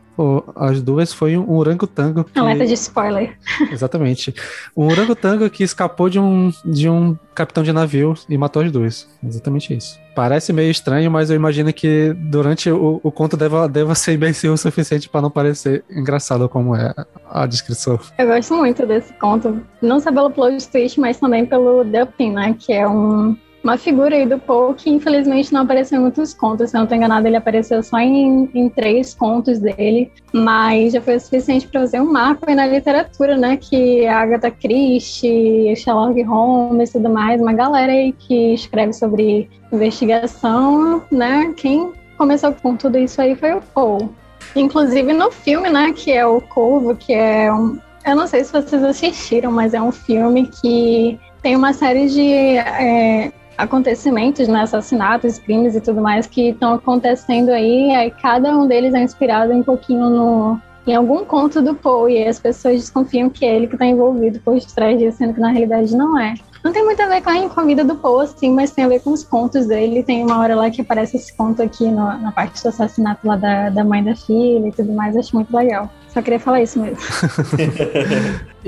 as 0.55 0.81
duas 0.81 1.11
foi 1.13 1.37
um 1.37 1.51
orangotango. 1.55 2.23
que- 2.23 2.37
Alerta 2.39 2.65
de 2.65 2.73
spoiler. 2.73 3.37
Exatamente. 3.71 4.33
Um 4.75 4.85
orangotango 4.87 5.49
que 5.49 5.63
escapou 5.63 6.09
de 6.09 6.19
um, 6.19 6.51
de 6.65 6.89
um 6.89 7.17
capitão 7.33 7.63
de 7.63 7.71
navio 7.73 8.13
e 8.29 8.37
matou 8.37 8.61
as 8.61 8.71
duas. 8.71 9.07
Exatamente 9.23 9.75
isso. 9.75 9.99
Parece 10.15 10.53
meio 10.53 10.71
estranho, 10.71 11.11
mas 11.11 11.29
eu 11.29 11.35
imagino 11.35 11.73
que 11.73 12.13
durante 12.17 12.71
o, 12.71 13.01
o 13.03 13.11
conto 13.11 13.35
deva, 13.35 13.67
deva 13.67 13.93
ser 13.95 14.13
imbecil 14.13 14.53
o 14.53 14.57
suficiente 14.57 15.09
para 15.09 15.21
não 15.21 15.29
parecer 15.29 15.83
engraçado 15.91 16.47
como 16.47 16.73
é 16.75 16.93
a 17.29 17.45
descrição. 17.45 17.99
Eu 18.17 18.27
gosto 18.27 18.53
muito 18.55 18.85
desse 18.85 19.11
conto, 19.15 19.61
não 19.81 19.99
só 19.99 20.13
pelo 20.13 20.31
plot 20.31 20.65
twist, 20.69 20.97
mas 20.99 21.19
também 21.19 21.45
pelo 21.45 21.83
Dupin, 21.83 22.31
né? 22.31 22.55
Que 22.57 22.71
é 22.71 22.87
um, 22.87 23.35
uma 23.65 23.79
figura 23.79 24.15
aí 24.15 24.27
do 24.27 24.37
Poe 24.37 24.75
que 24.75 24.91
infelizmente 24.91 25.51
não 25.51 25.61
apareceu 25.61 25.97
em 25.97 26.01
muitos 26.01 26.35
contos. 26.35 26.69
Se 26.69 26.77
eu 26.77 26.81
não 26.81 26.87
tô 26.87 26.93
enganada, 26.93 27.27
ele 27.27 27.35
apareceu 27.35 27.81
só 27.81 27.97
em, 27.97 28.47
em 28.53 28.69
três 28.69 29.15
contos 29.15 29.57
dele, 29.57 30.11
mas 30.31 30.93
já 30.93 31.01
foi 31.01 31.15
o 31.15 31.19
suficiente 31.19 31.67
para 31.67 31.81
fazer 31.81 31.99
um 31.99 32.11
marco 32.11 32.47
aí 32.47 32.53
na 32.53 32.67
literatura, 32.67 33.35
né? 33.35 33.57
Que 33.57 34.05
a 34.05 34.19
Agatha 34.19 34.51
Christie, 34.51 35.75
Sherlock 35.75 36.21
Holmes 36.21 36.91
e 36.91 36.93
tudo 36.93 37.09
mais, 37.09 37.41
uma 37.41 37.53
galera 37.53 37.91
aí 37.91 38.11
que 38.13 38.53
escreve 38.53 38.93
sobre 38.93 39.49
investigação, 39.73 41.01
né? 41.11 41.51
Quem 41.57 41.91
começou 42.19 42.53
com 42.53 42.77
tudo 42.77 42.99
isso 42.99 43.19
aí 43.19 43.35
foi 43.35 43.53
o 43.53 43.61
Poe. 43.73 44.07
Inclusive 44.55 45.11
no 45.11 45.31
filme, 45.31 45.71
né, 45.71 45.91
que 45.91 46.11
é 46.11 46.25
o 46.25 46.39
Corvo, 46.39 46.95
que 46.95 47.13
é 47.13 47.51
um. 47.51 47.79
Eu 48.05 48.15
não 48.15 48.27
sei 48.27 48.43
se 48.43 48.51
vocês 48.51 48.83
assistiram, 48.83 49.51
mas 49.51 49.73
é 49.73 49.81
um 49.81 49.91
filme 49.91 50.45
que 50.61 51.19
tem 51.41 51.55
uma 51.55 51.73
série 51.73 52.07
de 52.07 52.57
é, 52.57 53.31
acontecimentos, 53.57 54.47
né, 54.47 54.61
assassinatos, 54.61 55.39
crimes 55.39 55.75
e 55.75 55.81
tudo 55.81 56.01
mais 56.01 56.27
que 56.27 56.49
estão 56.49 56.73
acontecendo 56.73 57.49
aí. 57.49 57.91
Aí 57.95 58.11
cada 58.11 58.57
um 58.57 58.67
deles 58.67 58.93
é 58.93 59.01
inspirado 59.01 59.53
um 59.53 59.63
pouquinho 59.63 60.09
no, 60.09 60.59
em 60.87 60.95
algum 60.95 61.25
conto 61.25 61.61
do 61.61 61.73
Poe, 61.75 62.13
e 62.13 62.27
as 62.27 62.39
pessoas 62.39 62.75
desconfiam 62.75 63.29
que 63.29 63.45
é 63.45 63.55
ele 63.55 63.67
que 63.67 63.75
está 63.75 63.85
envolvido 63.85 64.39
por 64.39 64.59
trás 64.61 64.97
disso, 64.99 65.17
sendo 65.17 65.33
que 65.33 65.39
na 65.39 65.49
realidade 65.49 65.95
não 65.95 66.19
é. 66.19 66.35
Não 66.63 66.73
tem 66.73 66.83
muito 66.83 66.99
a 66.99 67.07
ver 67.07 67.21
com 67.21 67.29
a, 67.29 67.49
com 67.49 67.59
a 67.61 67.63
vida 67.63 67.83
do 67.83 67.95
Poe, 67.95 68.23
assim, 68.23 68.49
mas 68.51 68.71
tem 68.71 68.85
a 68.85 68.87
ver 68.87 68.99
com 68.99 69.11
os 69.11 69.23
contos 69.23 69.67
dele. 69.67 70.01
Tem 70.01 70.23
uma 70.23 70.39
hora 70.39 70.55
lá 70.55 70.69
que 70.71 70.81
aparece 70.81 71.15
esse 71.15 71.35
conto 71.37 71.61
aqui 71.61 71.85
no- 71.85 72.17
na 72.19 72.31
parte 72.31 72.61
do 72.63 72.69
assassinato 72.69 73.27
lá 73.27 73.35
da, 73.35 73.69
da 73.69 73.83
mãe 73.83 74.03
da 74.03 74.15
filha 74.15 74.67
e 74.67 74.71
tudo 74.71 74.91
mais. 74.91 75.15
Acho 75.15 75.35
muito 75.35 75.55
legal. 75.55 75.91
Só 76.15 76.21
queria 76.21 76.39
falar 76.39 76.61
isso 76.63 76.79
mesmo. 76.81 76.97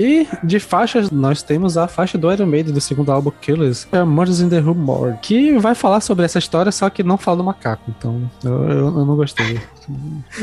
E 0.00 0.28
de 0.44 0.60
faixas, 0.60 1.10
nós 1.10 1.42
temos 1.42 1.76
a 1.76 1.88
faixa 1.88 2.16
do 2.16 2.30
Iron 2.32 2.46
Maiden 2.46 2.72
do 2.72 2.80
segundo 2.80 3.10
álbum 3.10 3.32
Killers, 3.40 3.84
é 3.90 4.04
Murders 4.04 4.38
in 4.40 4.48
the 4.48 4.60
Rue 4.60 4.72
Morgue, 4.72 5.18
que 5.20 5.58
vai 5.58 5.74
falar 5.74 6.00
sobre 6.00 6.24
essa 6.24 6.38
história, 6.38 6.70
só 6.70 6.88
que 6.88 7.02
não 7.02 7.18
fala 7.18 7.38
do 7.38 7.42
macaco. 7.44 7.82
Então, 7.88 8.30
eu, 8.44 8.62
eu- 8.68 8.78
eu 8.86 9.04
não 9.04 9.16
gostei. 9.16 9.60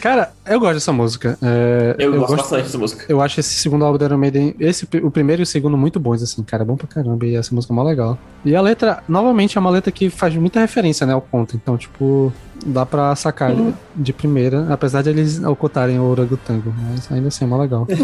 Cara, 0.00 0.32
eu 0.46 0.58
gosto 0.60 0.74
dessa 0.74 0.92
música. 0.92 1.36
É, 1.42 1.94
Eu, 1.98 2.12
gosto, 2.18 2.36
bastante 2.36 2.62
dessa 2.64 2.78
música. 2.78 3.04
Eu 3.08 3.20
acho 3.20 3.38
esse 3.40 3.54
segundo 3.54 3.84
álbum 3.84 3.98
do 3.98 4.04
Iron 4.04 4.18
Maiden, 4.18 4.54
esse, 4.58 4.84
o 5.02 5.10
primeiro 5.10 5.42
e 5.42 5.44
o 5.44 5.46
segundo 5.46 5.76
muito 5.76 5.98
bons, 6.00 6.22
assim, 6.22 6.42
cara, 6.42 6.62
é 6.62 6.66
bom 6.66 6.76
pra 6.76 6.86
caramba, 6.88 7.26
e 7.26 7.34
essa 7.36 7.54
música 7.54 7.72
é 7.72 7.76
mó 7.76 7.82
legal. 7.84 8.18
E 8.44 8.54
a 8.56 8.60
letra, 8.60 9.02
novamente, 9.08 9.58
é 9.58 9.60
uma 9.60 9.70
letra 9.70 9.90
que 9.92 10.08
faz 10.10 10.34
muita 10.36 10.58
referência, 10.60 11.04
né, 11.06 11.12
ao 11.12 11.20
conto, 11.20 11.54
então, 11.56 11.76
tipo, 11.76 12.32
dá 12.66 12.84
pra 12.86 13.14
sacar 13.16 13.54
Sim. 13.54 13.74
de 13.96 14.12
primeira, 14.12 14.66
apesar 14.70 15.02
de 15.02 15.10
eles 15.10 15.42
ocultarem 15.42 15.98
o 15.98 16.04
orangotango, 16.04 16.72
mas 16.90 17.10
ainda 17.10 17.28
assim 17.28 17.44
é 17.44 17.48
mó 17.48 17.56
legal. 17.60 17.86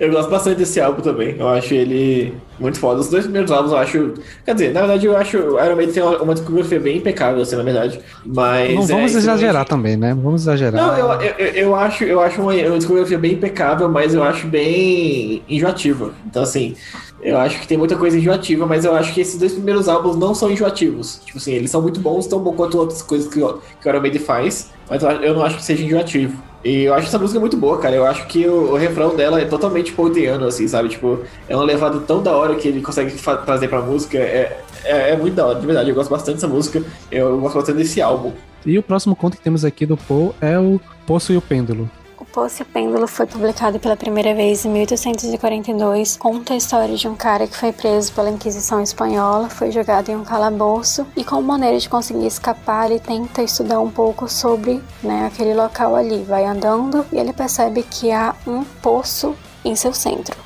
eu 0.00 0.10
gosto 0.10 0.30
bastante 0.30 0.58
desse 0.58 0.80
álbum 0.80 1.00
também. 1.02 1.36
Eu 1.38 1.48
acho 1.48 1.74
ele 1.74 2.34
muito 2.58 2.78
foda. 2.78 3.00
Os 3.00 3.08
dois 3.08 3.24
primeiros 3.24 3.50
álbuns 3.50 3.72
eu 3.72 3.78
acho. 3.78 4.14
Quer 4.44 4.54
dizer, 4.54 4.72
na 4.72 4.80
verdade 4.80 5.06
eu 5.06 5.16
acho 5.16 5.38
o 5.38 5.62
Iron 5.64 5.76
Maiden 5.76 5.94
tem 5.94 6.02
uma, 6.02 6.34
discografia 6.34 6.80
bem 6.80 6.98
impecável, 6.98 7.42
assim, 7.42 7.56
na 7.56 7.62
verdade. 7.62 8.00
Mas. 8.24 8.36
não 8.36 8.44
é, 8.48 8.66
vamos 8.74 8.90
infelizmente- 8.90 9.16
exagerar 9.16 9.64
também, 9.66 9.96
né, 9.96 10.14
vamos 10.14 10.42
exagerar. 10.42 10.80
Não, 10.80 10.96
eu, 10.96 11.06
eu, 11.22 11.34
eu- 11.38 11.52
eu 11.66 11.74
acho, 11.74 12.04
eu 12.04 12.20
acho 12.20 12.40
uma, 12.40 12.52
uma 12.52 12.78
discografia 12.78 13.18
bem 13.18 13.32
impecável, 13.34 13.88
mas 13.88 14.14
eu 14.14 14.22
acho 14.22 14.46
bem 14.46 15.42
enjoativa. 15.48 16.12
Então, 16.26 16.42
assim, 16.42 16.74
eu 17.22 17.38
acho 17.38 17.58
que 17.60 17.66
tem 17.66 17.76
muita 17.78 17.96
coisa 17.96 18.18
enjoativa, 18.18 18.66
mas 18.66 18.84
eu 18.84 18.94
acho 18.94 19.12
que 19.14 19.20
esses 19.20 19.38
dois 19.38 19.52
primeiros 19.52 19.88
álbuns 19.88 20.16
não 20.16 20.34
são 20.34 20.50
enjoativos. 20.50 21.20
Tipo 21.24 21.38
assim, 21.38 21.52
eles 21.52 21.70
são 21.70 21.80
muito 21.82 21.98
bons, 22.00 22.26
tão 22.26 22.38
bom 22.38 22.52
quanto 22.52 22.78
outras 22.78 23.02
coisas 23.02 23.32
que, 23.32 23.40
o- 23.42 23.58
que 23.80 23.86
o 23.86 23.90
Iron 23.90 24.00
Maiden 24.00 24.20
faz, 24.20 24.70
mas 24.88 25.02
eu, 25.02 25.34
não 25.34 25.42
acho 25.44 25.56
que 25.56 25.64
seja 25.64 25.82
enjoativo. 25.84 26.40
E 26.64 26.82
eu 26.82 26.94
acho 26.94 27.06
essa 27.06 27.18
música 27.18 27.38
muito 27.38 27.56
boa, 27.56 27.78
cara. 27.78 27.94
Eu 27.94 28.04
acho 28.04 28.26
que 28.26 28.46
o, 28.46 28.72
o 28.72 28.76
refrão 28.76 29.14
dela 29.14 29.40
é 29.40 29.44
totalmente 29.44 29.92
poldiano, 29.92 30.46
assim, 30.46 30.66
sabe? 30.66 30.88
Tipo, 30.88 31.20
é 31.48 31.54
uma 31.54 31.64
levada 31.64 32.00
tão 32.00 32.22
da 32.22 32.32
hora 32.36 32.56
que 32.56 32.66
ele 32.66 32.80
consegue 32.82 33.12
trazer 33.44 33.68
pra 33.68 33.80
música. 33.80 34.18
É, 34.18 34.60
é, 34.84 35.10
é 35.10 35.16
muito 35.16 35.34
da 35.34 35.46
hora, 35.46 35.60
de 35.60 35.66
verdade. 35.66 35.90
Eu 35.90 35.94
gosto 35.94 36.10
bastante 36.10 36.34
dessa 36.36 36.48
música. 36.48 36.82
Eu 37.10 37.38
gosto 37.38 37.54
bastante 37.54 37.76
desse 37.78 38.00
álbum. 38.02 38.32
E 38.64 38.76
o 38.76 38.82
próximo 38.82 39.14
conto 39.14 39.36
que 39.36 39.42
temos 39.44 39.64
aqui 39.64 39.86
do 39.86 39.96
Paul 39.96 40.34
é 40.40 40.58
o 40.58 40.80
Poço 41.06 41.32
e 41.32 41.36
o 41.36 41.40
Pêndulo. 41.40 41.88
O 42.36 42.40
Poço 42.40 42.60
e 42.60 42.64
o 42.64 42.66
Pêndulo 42.66 43.08
foi 43.08 43.24
publicado 43.24 43.80
pela 43.80 43.96
primeira 43.96 44.34
vez 44.34 44.66
em 44.66 44.68
1842. 44.68 46.18
Conta 46.18 46.52
a 46.52 46.56
história 46.58 46.94
de 46.94 47.08
um 47.08 47.16
cara 47.16 47.46
que 47.46 47.56
foi 47.56 47.72
preso 47.72 48.12
pela 48.12 48.28
Inquisição 48.28 48.82
Espanhola, 48.82 49.48
foi 49.48 49.70
jogado 49.72 50.10
em 50.10 50.16
um 50.16 50.22
calabouço 50.22 51.06
e, 51.16 51.24
como 51.24 51.40
maneira 51.40 51.78
de 51.78 51.88
conseguir 51.88 52.26
escapar, 52.26 52.90
ele 52.90 53.00
tenta 53.00 53.42
estudar 53.42 53.80
um 53.80 53.90
pouco 53.90 54.28
sobre 54.28 54.82
né, 55.02 55.24
aquele 55.24 55.54
local 55.54 55.96
ali. 55.96 56.24
Vai 56.24 56.44
andando 56.44 57.06
e 57.10 57.16
ele 57.16 57.32
percebe 57.32 57.82
que 57.82 58.12
há 58.12 58.34
um 58.46 58.64
poço 58.82 59.34
em 59.64 59.74
seu 59.74 59.94
centro. 59.94 60.36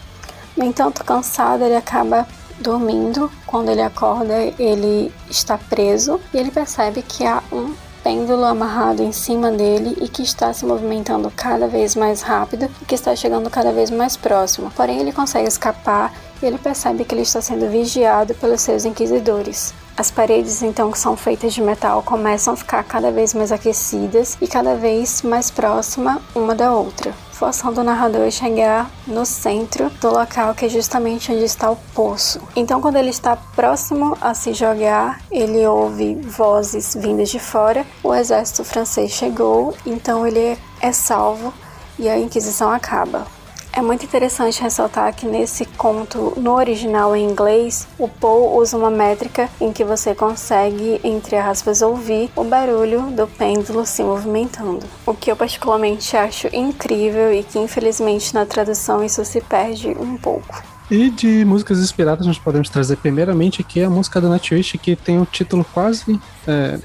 No 0.57 0.65
entanto, 0.65 1.03
cansado, 1.03 1.65
ele 1.65 1.75
acaba 1.75 2.25
dormindo. 2.61 3.29
Quando 3.45 3.69
ele 3.69 3.83
acorda, 3.83 4.37
ele 4.61 5.13
está 5.29 5.59
preso 5.59 6.21
e 6.33 6.39
ele 6.39 6.53
percebe 6.53 7.03
que 7.03 7.27
há 7.27 7.43
um 7.51 7.75
pêndulo 8.03 8.45
amarrado 8.45 9.03
em 9.03 9.13
cima 9.13 9.51
dele 9.51 9.97
e 10.01 10.09
que 10.09 10.23
está 10.23 10.53
se 10.53 10.65
movimentando 10.65 11.31
cada 11.35 11.69
vez 11.69 11.95
mais 11.95 12.23
rápido 12.23 12.69
e 12.81 12.85
que 12.85 12.95
está 12.95 13.15
chegando 13.15 13.51
cada 13.51 13.73
vez 13.73 13.91
mais 13.91 14.17
próximo. 14.17 14.71
Porém, 14.75 14.99
ele 14.99 15.13
consegue 15.13 15.49
escapar 15.49 16.13
e 16.43 16.47
ele 16.47 16.59
percebe 16.59 17.05
que 17.05 17.15
ele 17.15 17.23
está 17.23 17.41
sendo 17.41 17.71
vigiado 17.71 18.35
pelos 18.35 18.61
seus 18.61 18.85
inquisidores. 18.85 19.75
As 19.97 20.11
paredes, 20.11 20.63
então, 20.63 20.91
que 20.91 20.99
são 20.99 21.17
feitas 21.17 21.53
de 21.53 21.61
metal, 21.61 22.03
começam 22.03 22.55
a 22.55 22.57
ficar 22.57 22.83
cada 22.85 23.11
vez 23.11 23.35
mais 23.35 23.53
aquecidas 23.53 24.39
e 24.41 24.47
cada 24.47 24.75
vez 24.75 25.21
mais 25.23 25.51
próxima 25.51 26.23
uma 26.35 26.55
da 26.55 26.73
outra, 26.73 27.15
forçando 27.41 27.81
o 27.81 27.85
narrador 27.85 28.27
a 28.27 28.31
chegar 28.31 28.91
no 29.07 29.25
centro 29.25 29.89
do 29.89 30.11
local 30.11 30.55
que 30.55 30.67
é 30.67 30.69
justamente 30.69 31.33
onde 31.33 31.45
está 31.45 31.71
o 31.71 31.77
poço. 31.95 32.39
Então, 32.55 32.83
quando 32.83 32.97
ele 32.97 33.09
está 33.09 33.35
próximo 33.35 34.15
a 34.21 34.35
se 34.35 34.53
jogar, 34.53 35.23
ele 35.33 35.67
ouve 35.67 36.17
vozes 36.17 36.95
vindas 36.95 37.31
de 37.31 37.39
fora. 37.39 37.87
O 38.05 38.15
exército 38.15 38.63
francês 38.63 39.13
chegou, 39.13 39.75
então 39.87 40.27
ele 40.27 40.59
é 40.83 40.93
salvo 40.93 41.51
e 41.99 42.11
a 42.11 42.19
Inquisição 42.19 42.71
acaba. 42.71 43.27
É 43.73 43.81
muito 43.81 44.05
interessante 44.05 44.61
ressaltar 44.61 45.15
que 45.15 45.25
nesse 45.25 45.65
conto, 45.65 46.35
no 46.37 46.55
original 46.55 47.15
em 47.15 47.25
inglês, 47.25 47.87
o 47.99 48.09
Poe 48.09 48.61
usa 48.61 48.77
uma 48.77 48.91
métrica 48.91 49.49
em 49.61 49.73
que 49.73 49.85
você 49.85 50.15
consegue, 50.15 51.01
entre 51.05 51.37
aspas, 51.37 51.81
ouvir 51.81 52.31
o 52.35 52.43
barulho 52.43 53.03
do 53.13 53.29
pêndulo 53.29 53.87
se 53.87 54.03
movimentando. 54.03 54.85
O 55.07 55.15
que 55.15 55.31
eu 55.31 55.37
particularmente 55.37 56.17
acho 56.17 56.49
incrível 56.53 57.33
e 57.33 57.45
que 57.45 57.59
infelizmente 57.59 58.35
na 58.35 58.45
tradução 58.45 59.05
isso 59.05 59.25
se 59.25 59.41
perde 59.41 59.89
um 59.89 60.17
pouco. 60.17 60.63
E 60.91 61.09
de 61.09 61.45
músicas 61.45 61.79
inspiradas, 61.79 62.27
nós 62.27 62.37
podemos 62.37 62.69
trazer 62.69 62.97
primeiramente 62.97 63.61
aqui 63.61 63.81
a 63.81 63.89
música 63.89 64.21
do 64.21 64.29
Nightwish, 64.29 64.77
que 64.79 64.97
tem 64.97 65.19
o 65.19 65.23
um 65.23 65.25
título 65.25 65.65
quase. 65.73 66.21
É, 66.49 66.81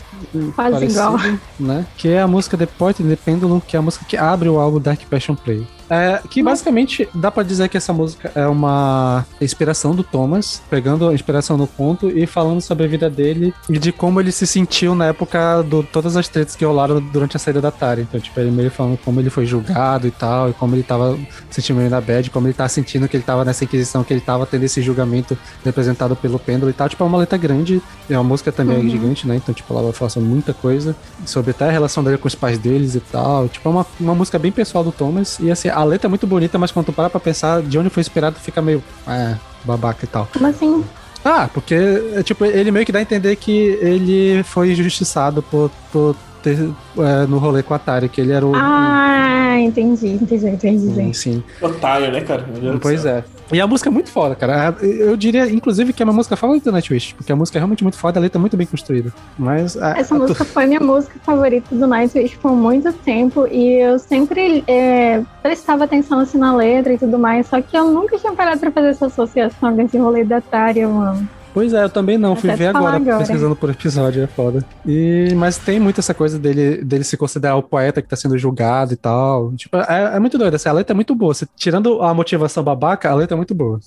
quase 0.55 0.71
parecido, 0.73 0.91
igual. 0.91 1.17
Né? 1.59 1.87
Que 1.97 2.09
é 2.09 2.21
a 2.21 2.27
música 2.27 2.55
The 2.55 2.67
Point 2.67 3.01
in 3.01 3.09
the 3.09 3.15
Pendulum, 3.15 3.59
que 3.59 3.75
é 3.75 3.79
a 3.79 3.81
música 3.81 4.05
que 4.05 4.15
abre 4.15 4.47
o 4.47 4.59
álbum 4.59 4.79
Dark 4.79 5.01
Passion 5.09 5.33
Play. 5.33 5.65
É, 5.89 6.21
que 6.29 6.41
basicamente 6.41 7.07
dá 7.13 7.29
para 7.29 7.43
dizer 7.43 7.69
que 7.69 7.77
essa 7.77 7.93
música 7.93 8.31
é 8.35 8.47
uma 8.47 9.25
inspiração 9.39 9.95
do 9.95 10.03
Thomas, 10.03 10.61
pegando 10.69 11.07
a 11.07 11.13
inspiração 11.13 11.57
no 11.57 11.67
conto 11.67 12.09
e 12.09 12.25
falando 12.25 12.61
sobre 12.61 12.85
a 12.85 12.87
vida 12.87 13.09
dele 13.09 13.53
e 13.69 13.77
de 13.77 13.91
como 13.91 14.19
ele 14.19 14.31
se 14.31 14.47
sentiu 14.47 14.95
na 14.95 15.07
época 15.07 15.63
de 15.63 15.83
todas 15.83 16.17
as 16.17 16.27
tretas 16.27 16.55
que 16.55 16.65
rolaram 16.65 16.99
durante 16.99 17.35
a 17.35 17.39
saída 17.39 17.61
da 17.61 17.69
Atari. 17.69 18.01
Então, 18.01 18.19
tipo, 18.19 18.39
ele 18.39 18.51
meio 18.51 18.71
falando 18.71 18.97
como 18.97 19.19
ele 19.19 19.29
foi 19.29 19.45
julgado 19.45 20.07
e 20.07 20.11
tal, 20.11 20.49
e 20.49 20.53
como 20.53 20.75
ele 20.75 20.83
tava 20.83 21.17
sentindo 21.49 21.77
meio 21.77 21.89
na 21.89 22.01
bad, 22.01 22.29
como 22.29 22.47
ele 22.47 22.53
tá 22.53 22.67
sentindo 22.67 23.07
que 23.07 23.17
ele 23.17 23.23
tava 23.23 23.45
nessa 23.45 23.63
inquisição, 23.63 24.03
que 24.03 24.13
ele 24.13 24.21
tava 24.21 24.45
tendo 24.45 24.63
esse 24.63 24.81
julgamento 24.81 25.37
representado 25.63 26.15
pelo 26.15 26.39
pêndulo 26.39 26.69
e 26.69 26.73
tal. 26.73 26.89
Tipo, 26.89 27.03
é 27.03 27.07
uma 27.07 27.17
letra 27.17 27.37
grande, 27.37 27.81
é 28.09 28.17
uma 28.17 28.23
música 28.23 28.51
também 28.51 28.77
uhum. 28.77 28.89
gigante, 28.89 29.27
né? 29.27 29.35
Então, 29.35 29.53
tipo, 29.53 29.71
ela 29.73 29.83
vai 29.83 29.91
falar 29.93 30.09
sobre 30.09 30.29
muita 30.29 30.53
coisa, 30.53 30.95
sobre 31.25 31.51
até 31.51 31.67
a 31.67 31.71
relação 31.71 32.03
dele 32.03 32.17
com 32.17 32.27
os 32.27 32.35
pais 32.35 32.57
deles 32.57 32.95
e 32.95 32.99
tal. 32.99 33.47
Tipo, 33.47 33.69
é 33.69 33.71
uma, 33.71 33.85
uma 33.99 34.15
música 34.15 34.39
bem 34.39 34.51
pessoal 34.51 34.83
do 34.83 34.91
Thomas, 34.91 35.39
e 35.39 35.51
assim, 35.51 35.69
a 35.75 35.83
letra 35.83 36.07
é 36.07 36.09
muito 36.09 36.25
bonita, 36.25 36.57
mas 36.57 36.71
quando 36.71 36.87
tu 36.87 36.93
para 36.93 37.09
pra 37.09 37.19
pensar 37.19 37.61
de 37.61 37.77
onde 37.77 37.89
foi 37.89 38.01
inspirado, 38.01 38.39
fica 38.39 38.61
meio. 38.61 38.81
É, 39.07 39.35
babaca 39.63 40.05
e 40.05 40.07
tal. 40.07 40.27
Como 40.31 40.47
assim? 40.47 40.83
Ah, 41.23 41.49
porque, 41.51 41.75
é, 42.15 42.23
tipo, 42.23 42.45
ele 42.45 42.71
meio 42.71 42.85
que 42.85 42.91
dá 42.91 42.99
a 42.99 43.01
entender 43.01 43.35
que 43.35 43.51
ele 43.81 44.43
foi 44.43 44.71
injustiçado 44.71 45.41
por, 45.41 45.71
por 45.91 46.15
ter 46.43 46.69
é, 46.99 47.25
no 47.25 47.39
rolê 47.39 47.63
com 47.63 47.73
a 47.73 47.77
Atari, 47.77 48.07
que 48.07 48.21
ele 48.21 48.31
era 48.31 48.45
o. 48.45 48.53
Ah, 48.55 49.57
entendi, 49.59 50.09
entendi, 50.09 50.47
entendi. 50.47 50.93
Sim, 50.93 51.13
sim. 51.13 51.43
Otário, 51.59 52.11
né, 52.11 52.21
cara? 52.21 52.45
Pois 52.79 53.05
é. 53.05 53.23
E 53.51 53.61
a 53.61 53.67
música 53.67 53.89
é 53.89 53.91
muito 53.91 54.09
foda, 54.09 54.35
cara. 54.35 54.75
Eu 54.81 55.15
diria, 55.15 55.49
inclusive, 55.49 55.93
que 55.93 56.01
é 56.01 56.05
uma 56.05 56.13
música 56.13 56.35
favorita 56.35 56.71
do 56.71 56.73
Nightwish, 56.73 57.13
porque 57.13 57.31
a 57.31 57.35
música 57.35 57.57
é 57.57 57.59
realmente 57.59 57.83
muito 57.83 57.97
foda, 57.97 58.19
a 58.19 58.21
letra 58.21 58.39
é 58.39 58.41
muito 58.41 58.57
bem 58.57 58.65
construída. 58.65 59.13
Mas. 59.37 59.77
A, 59.77 59.97
Essa 59.97 60.15
a, 60.15 60.17
música 60.17 60.43
foi 60.43 60.65
minha 60.65 60.79
música 60.79 61.19
favorita 61.23 61.75
do 61.75 61.87
Nightwish 61.87 62.37
por 62.37 62.51
muito 62.53 62.91
tempo 62.91 63.47
e 63.47 63.73
eu 63.73 63.99
sempre 63.99 64.63
é, 64.67 65.21
prestava 65.43 65.83
atenção 65.83 66.19
assim 66.19 66.37
na 66.37 66.55
letra 66.55 66.93
e 66.93 66.97
tudo 66.97 67.19
mais, 67.19 67.47
só 67.47 67.61
que 67.61 67.77
eu 67.77 67.91
nunca 67.91 68.17
tinha 68.17 68.33
parado 68.33 68.59
pra 68.59 68.71
fazer 68.71 68.89
essa 68.89 69.05
associação 69.07 69.75
desse 69.75 69.97
rolê 69.97 70.23
da 70.23 70.37
Atari, 70.37 70.85
mano. 70.85 71.27
Pois 71.55 71.73
é, 71.73 71.85
eu 71.85 71.89
também 71.89 72.17
não. 72.17 72.35
Fui 72.35 72.53
ver 72.53 72.67
agora, 72.67 72.97
agora, 72.97 73.19
pesquisando 73.19 73.55
por 73.55 73.69
episódio, 73.69 74.21
é 74.21 74.27
foda. 74.27 74.61
E, 74.85 75.33
mas 75.37 75.57
tem 75.57 75.79
muito 75.79 76.01
essa 76.01 76.13
coisa 76.13 76.37
dele, 76.37 76.83
dele 76.83 77.05
se 77.05 77.15
considerar 77.15 77.55
o 77.55 77.63
poeta 77.63 78.01
que 78.01 78.09
tá 78.09 78.15
sendo 78.17 78.37
julgado 78.37 78.91
e 78.91 78.97
tal. 78.97 79.53
Tipo, 79.53 79.77
é, 79.77 80.17
é 80.17 80.19
muito 80.19 80.37
doido. 80.37 80.53
Assim, 80.53 80.67
a 80.67 80.73
letra 80.73 80.93
é 80.93 80.95
muito 80.95 81.15
boa. 81.15 81.33
Se, 81.33 81.47
tirando 81.55 82.01
a 82.01 82.13
motivação 82.13 82.61
babaca, 82.61 83.09
a 83.09 83.15
letra 83.15 83.35
é 83.35 83.37
muito 83.37 83.55
boa. 83.55 83.79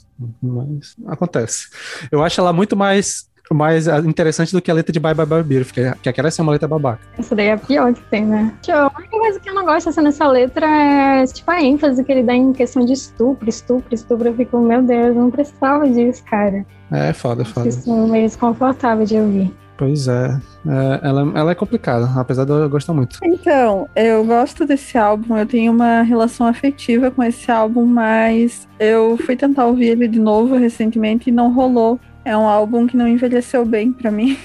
Mas 0.42 0.96
acontece. 1.06 1.68
Eu 2.10 2.22
acho 2.24 2.40
ela 2.40 2.54
muito 2.54 2.74
mais 2.74 3.27
mais 3.56 3.86
interessante 4.04 4.52
do 4.52 4.60
que 4.60 4.70
a 4.70 4.74
letra 4.74 4.92
de 4.92 5.00
Bye 5.00 5.14
Bye 5.14 5.26
Bye 5.26 5.42
Beautiful, 5.42 5.74
que, 5.74 6.00
que 6.02 6.08
aquela 6.08 6.28
é 6.28 6.42
uma 6.42 6.52
letra 6.52 6.68
babaca. 6.68 7.00
Essa 7.18 7.34
daí 7.34 7.46
é 7.46 7.52
a 7.52 7.58
pior 7.58 7.92
que 7.92 8.02
tem, 8.02 8.24
né? 8.24 8.52
A 8.68 8.90
única 8.96 9.18
coisa 9.18 9.40
que 9.40 9.48
eu 9.48 9.54
não 9.54 9.64
gosto 9.64 9.88
assim, 9.88 10.00
nessa 10.02 10.28
letra 10.28 10.66
é 10.66 11.24
tipo 11.26 11.50
a 11.50 11.62
ênfase 11.62 12.04
que 12.04 12.12
ele 12.12 12.22
dá 12.22 12.34
em 12.34 12.52
questão 12.52 12.84
de 12.84 12.92
estupro, 12.92 13.48
estupro, 13.48 13.94
estupro. 13.94 14.28
Eu 14.28 14.34
fico, 14.34 14.58
meu 14.60 14.82
Deus, 14.82 15.08
eu 15.08 15.14
não 15.14 15.30
precisava 15.30 15.88
disso, 15.88 16.22
cara. 16.24 16.64
É, 16.90 17.12
foda, 17.12 17.44
foda. 17.44 17.68
Isso 17.68 17.90
é 17.90 18.06
meio 18.06 18.26
desconfortável 18.26 19.04
de 19.04 19.16
ouvir. 19.16 19.54
Pois 19.78 20.08
é. 20.08 20.40
é. 20.66 21.06
ela, 21.06 21.32
ela 21.36 21.50
é 21.52 21.54
complicada, 21.54 22.10
apesar 22.16 22.44
de 22.44 22.50
eu 22.50 22.68
gostar 22.68 22.92
muito. 22.92 23.20
Então, 23.22 23.88
eu 23.94 24.24
gosto 24.24 24.66
desse 24.66 24.98
álbum, 24.98 25.36
eu 25.36 25.46
tenho 25.46 25.72
uma 25.72 26.02
relação 26.02 26.48
afetiva 26.48 27.12
com 27.12 27.22
esse 27.22 27.48
álbum, 27.48 27.86
mas 27.86 28.66
eu 28.80 29.16
fui 29.18 29.36
tentar 29.36 29.66
ouvir 29.66 29.90
ele 29.90 30.08
de 30.08 30.18
novo 30.18 30.56
recentemente 30.56 31.30
e 31.30 31.32
não 31.32 31.52
rolou. 31.52 32.00
É 32.28 32.36
um 32.36 32.46
álbum 32.46 32.86
que 32.86 32.94
não 32.94 33.08
envelheceu 33.08 33.64
bem 33.64 33.90
para 33.90 34.10
mim. 34.10 34.36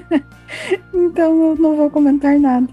então 0.94 1.50
eu 1.50 1.56
não 1.56 1.76
vou 1.76 1.90
comentar 1.90 2.38
nada. 2.38 2.66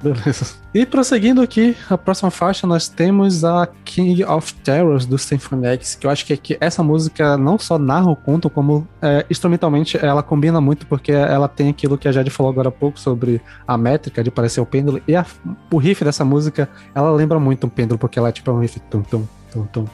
Beleza. 0.00 0.54
E 0.72 0.86
prosseguindo 0.86 1.42
aqui, 1.42 1.76
a 1.90 1.98
próxima 1.98 2.30
faixa 2.30 2.68
nós 2.68 2.88
temos 2.88 3.44
a 3.44 3.66
King 3.84 4.22
of 4.22 4.54
Terrors 4.54 5.06
do 5.06 5.18
Symphony 5.18 5.66
X, 5.66 5.96
que 5.96 6.06
eu 6.06 6.10
acho 6.10 6.24
que, 6.24 6.34
é 6.34 6.36
que 6.36 6.56
essa 6.60 6.84
música 6.84 7.36
não 7.36 7.58
só 7.58 7.80
narra 7.80 8.08
o 8.08 8.14
conto, 8.14 8.48
como 8.48 8.86
é, 9.02 9.26
instrumentalmente 9.28 9.98
ela 10.00 10.22
combina 10.22 10.60
muito, 10.60 10.86
porque 10.86 11.10
ela 11.10 11.48
tem 11.48 11.68
aquilo 11.68 11.98
que 11.98 12.06
a 12.06 12.12
Jade 12.12 12.30
falou 12.30 12.52
agora 12.52 12.68
há 12.68 12.72
pouco 12.72 13.00
sobre 13.00 13.42
a 13.66 13.76
métrica 13.76 14.22
de 14.22 14.30
parecer 14.30 14.60
o 14.60 14.66
pêndulo, 14.66 15.02
e 15.08 15.16
a, 15.16 15.26
o 15.72 15.78
riff 15.78 16.04
dessa 16.04 16.24
música, 16.24 16.68
ela 16.94 17.10
lembra 17.10 17.40
muito 17.40 17.66
um 17.66 17.70
pêndulo, 17.70 17.98
porque 17.98 18.20
ela 18.20 18.28
é 18.28 18.32
tipo 18.32 18.52
um 18.52 18.60
riff 18.60 18.78
tum 18.78 19.02
tum 19.02 19.26
tum 19.50 19.66
tum 19.72 19.86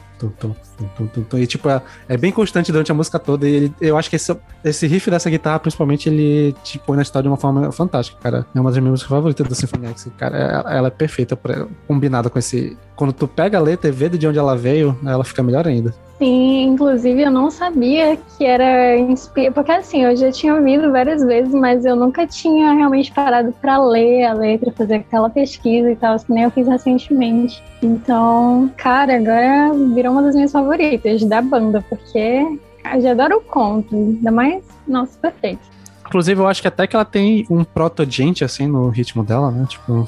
E, 1.37 1.47
tipo, 1.47 1.69
é, 1.69 1.81
é, 2.07 2.17
bem 2.17 2.31
constante 2.31 2.71
durante 2.71 2.91
a 2.91 2.95
música 2.95 3.19
toda. 3.19 3.47
E 3.47 3.55
ele, 3.55 3.73
eu 3.81 3.97
acho 3.97 4.09
que 4.09 4.15
esse, 4.15 4.35
esse 4.63 4.87
riff 4.87 5.09
dessa 5.09 5.29
guitarra, 5.29 5.59
principalmente, 5.59 6.09
ele 6.09 6.55
te 6.63 6.79
põe 6.79 6.95
na 6.95 7.03
história 7.03 7.23
de 7.23 7.29
uma 7.29 7.37
forma 7.37 7.71
fantástica, 7.71 8.19
cara. 8.21 8.45
É 8.53 8.59
uma 8.59 8.69
das 8.69 8.79
minhas 8.79 8.91
músicas 8.91 9.09
favoritas 9.09 9.47
do 9.47 9.55
Symphony 9.55 9.87
X. 9.87 10.09
Cara, 10.17 10.37
ela, 10.37 10.73
ela 10.73 10.87
é 10.87 10.91
perfeita, 10.91 11.35
pra, 11.35 11.67
combinada 11.87 12.29
com 12.29 12.39
esse. 12.39 12.77
Quando 12.95 13.13
tu 13.13 13.27
pega 13.27 13.57
a 13.57 13.61
letra 13.61 13.89
e 13.89 13.91
vê 13.91 14.09
de 14.09 14.27
onde 14.27 14.37
ela 14.37 14.55
veio, 14.55 14.97
ela 15.05 15.23
fica 15.23 15.41
melhor 15.41 15.67
ainda. 15.67 15.93
Sim, 16.23 16.63
inclusive 16.67 17.21
eu 17.21 17.31
não 17.31 17.51
sabia 17.51 18.17
que 18.37 18.45
era 18.45 18.95
inspirado. 18.97 19.55
Porque 19.55 19.71
assim, 19.71 20.03
eu 20.03 20.15
já 20.15 20.31
tinha 20.31 20.55
ouvido 20.55 20.89
várias 20.91 21.21
vezes, 21.21 21.53
mas 21.53 21.83
eu 21.83 21.97
nunca 21.97 22.25
tinha 22.25 22.71
realmente 22.71 23.11
parado 23.11 23.51
para 23.61 23.83
ler 23.83 24.23
a 24.23 24.33
letra, 24.33 24.71
fazer 24.71 24.95
aquela 24.95 25.29
pesquisa 25.29 25.91
e 25.91 25.95
tal, 25.97 26.17
que 26.17 26.31
nem 26.31 26.43
eu 26.43 26.51
fiz 26.51 26.67
recentemente. 26.67 27.61
Então, 27.81 28.71
cara, 28.77 29.17
agora 29.17 29.73
virou 29.93 30.12
uma 30.13 30.23
das 30.23 30.35
minhas 30.35 30.51
favoritas 30.51 31.23
da 31.25 31.41
banda, 31.41 31.83
porque 31.89 32.59
eu 32.93 33.01
já 33.01 33.11
adoro 33.11 33.37
o 33.37 33.41
conto, 33.41 33.95
ainda 33.95 34.31
mais, 34.31 34.63
nossa, 34.87 35.17
perfeito. 35.19 35.73
Inclusive, 36.05 36.39
eu 36.39 36.47
acho 36.47 36.61
que 36.61 36.67
até 36.67 36.85
que 36.85 36.95
ela 36.95 37.05
tem 37.05 37.43
um 37.49 37.63
proto-gente, 37.63 38.43
assim, 38.43 38.67
no 38.67 38.89
ritmo 38.89 39.23
dela, 39.23 39.49
né? 39.49 39.65
Tipo... 39.67 40.07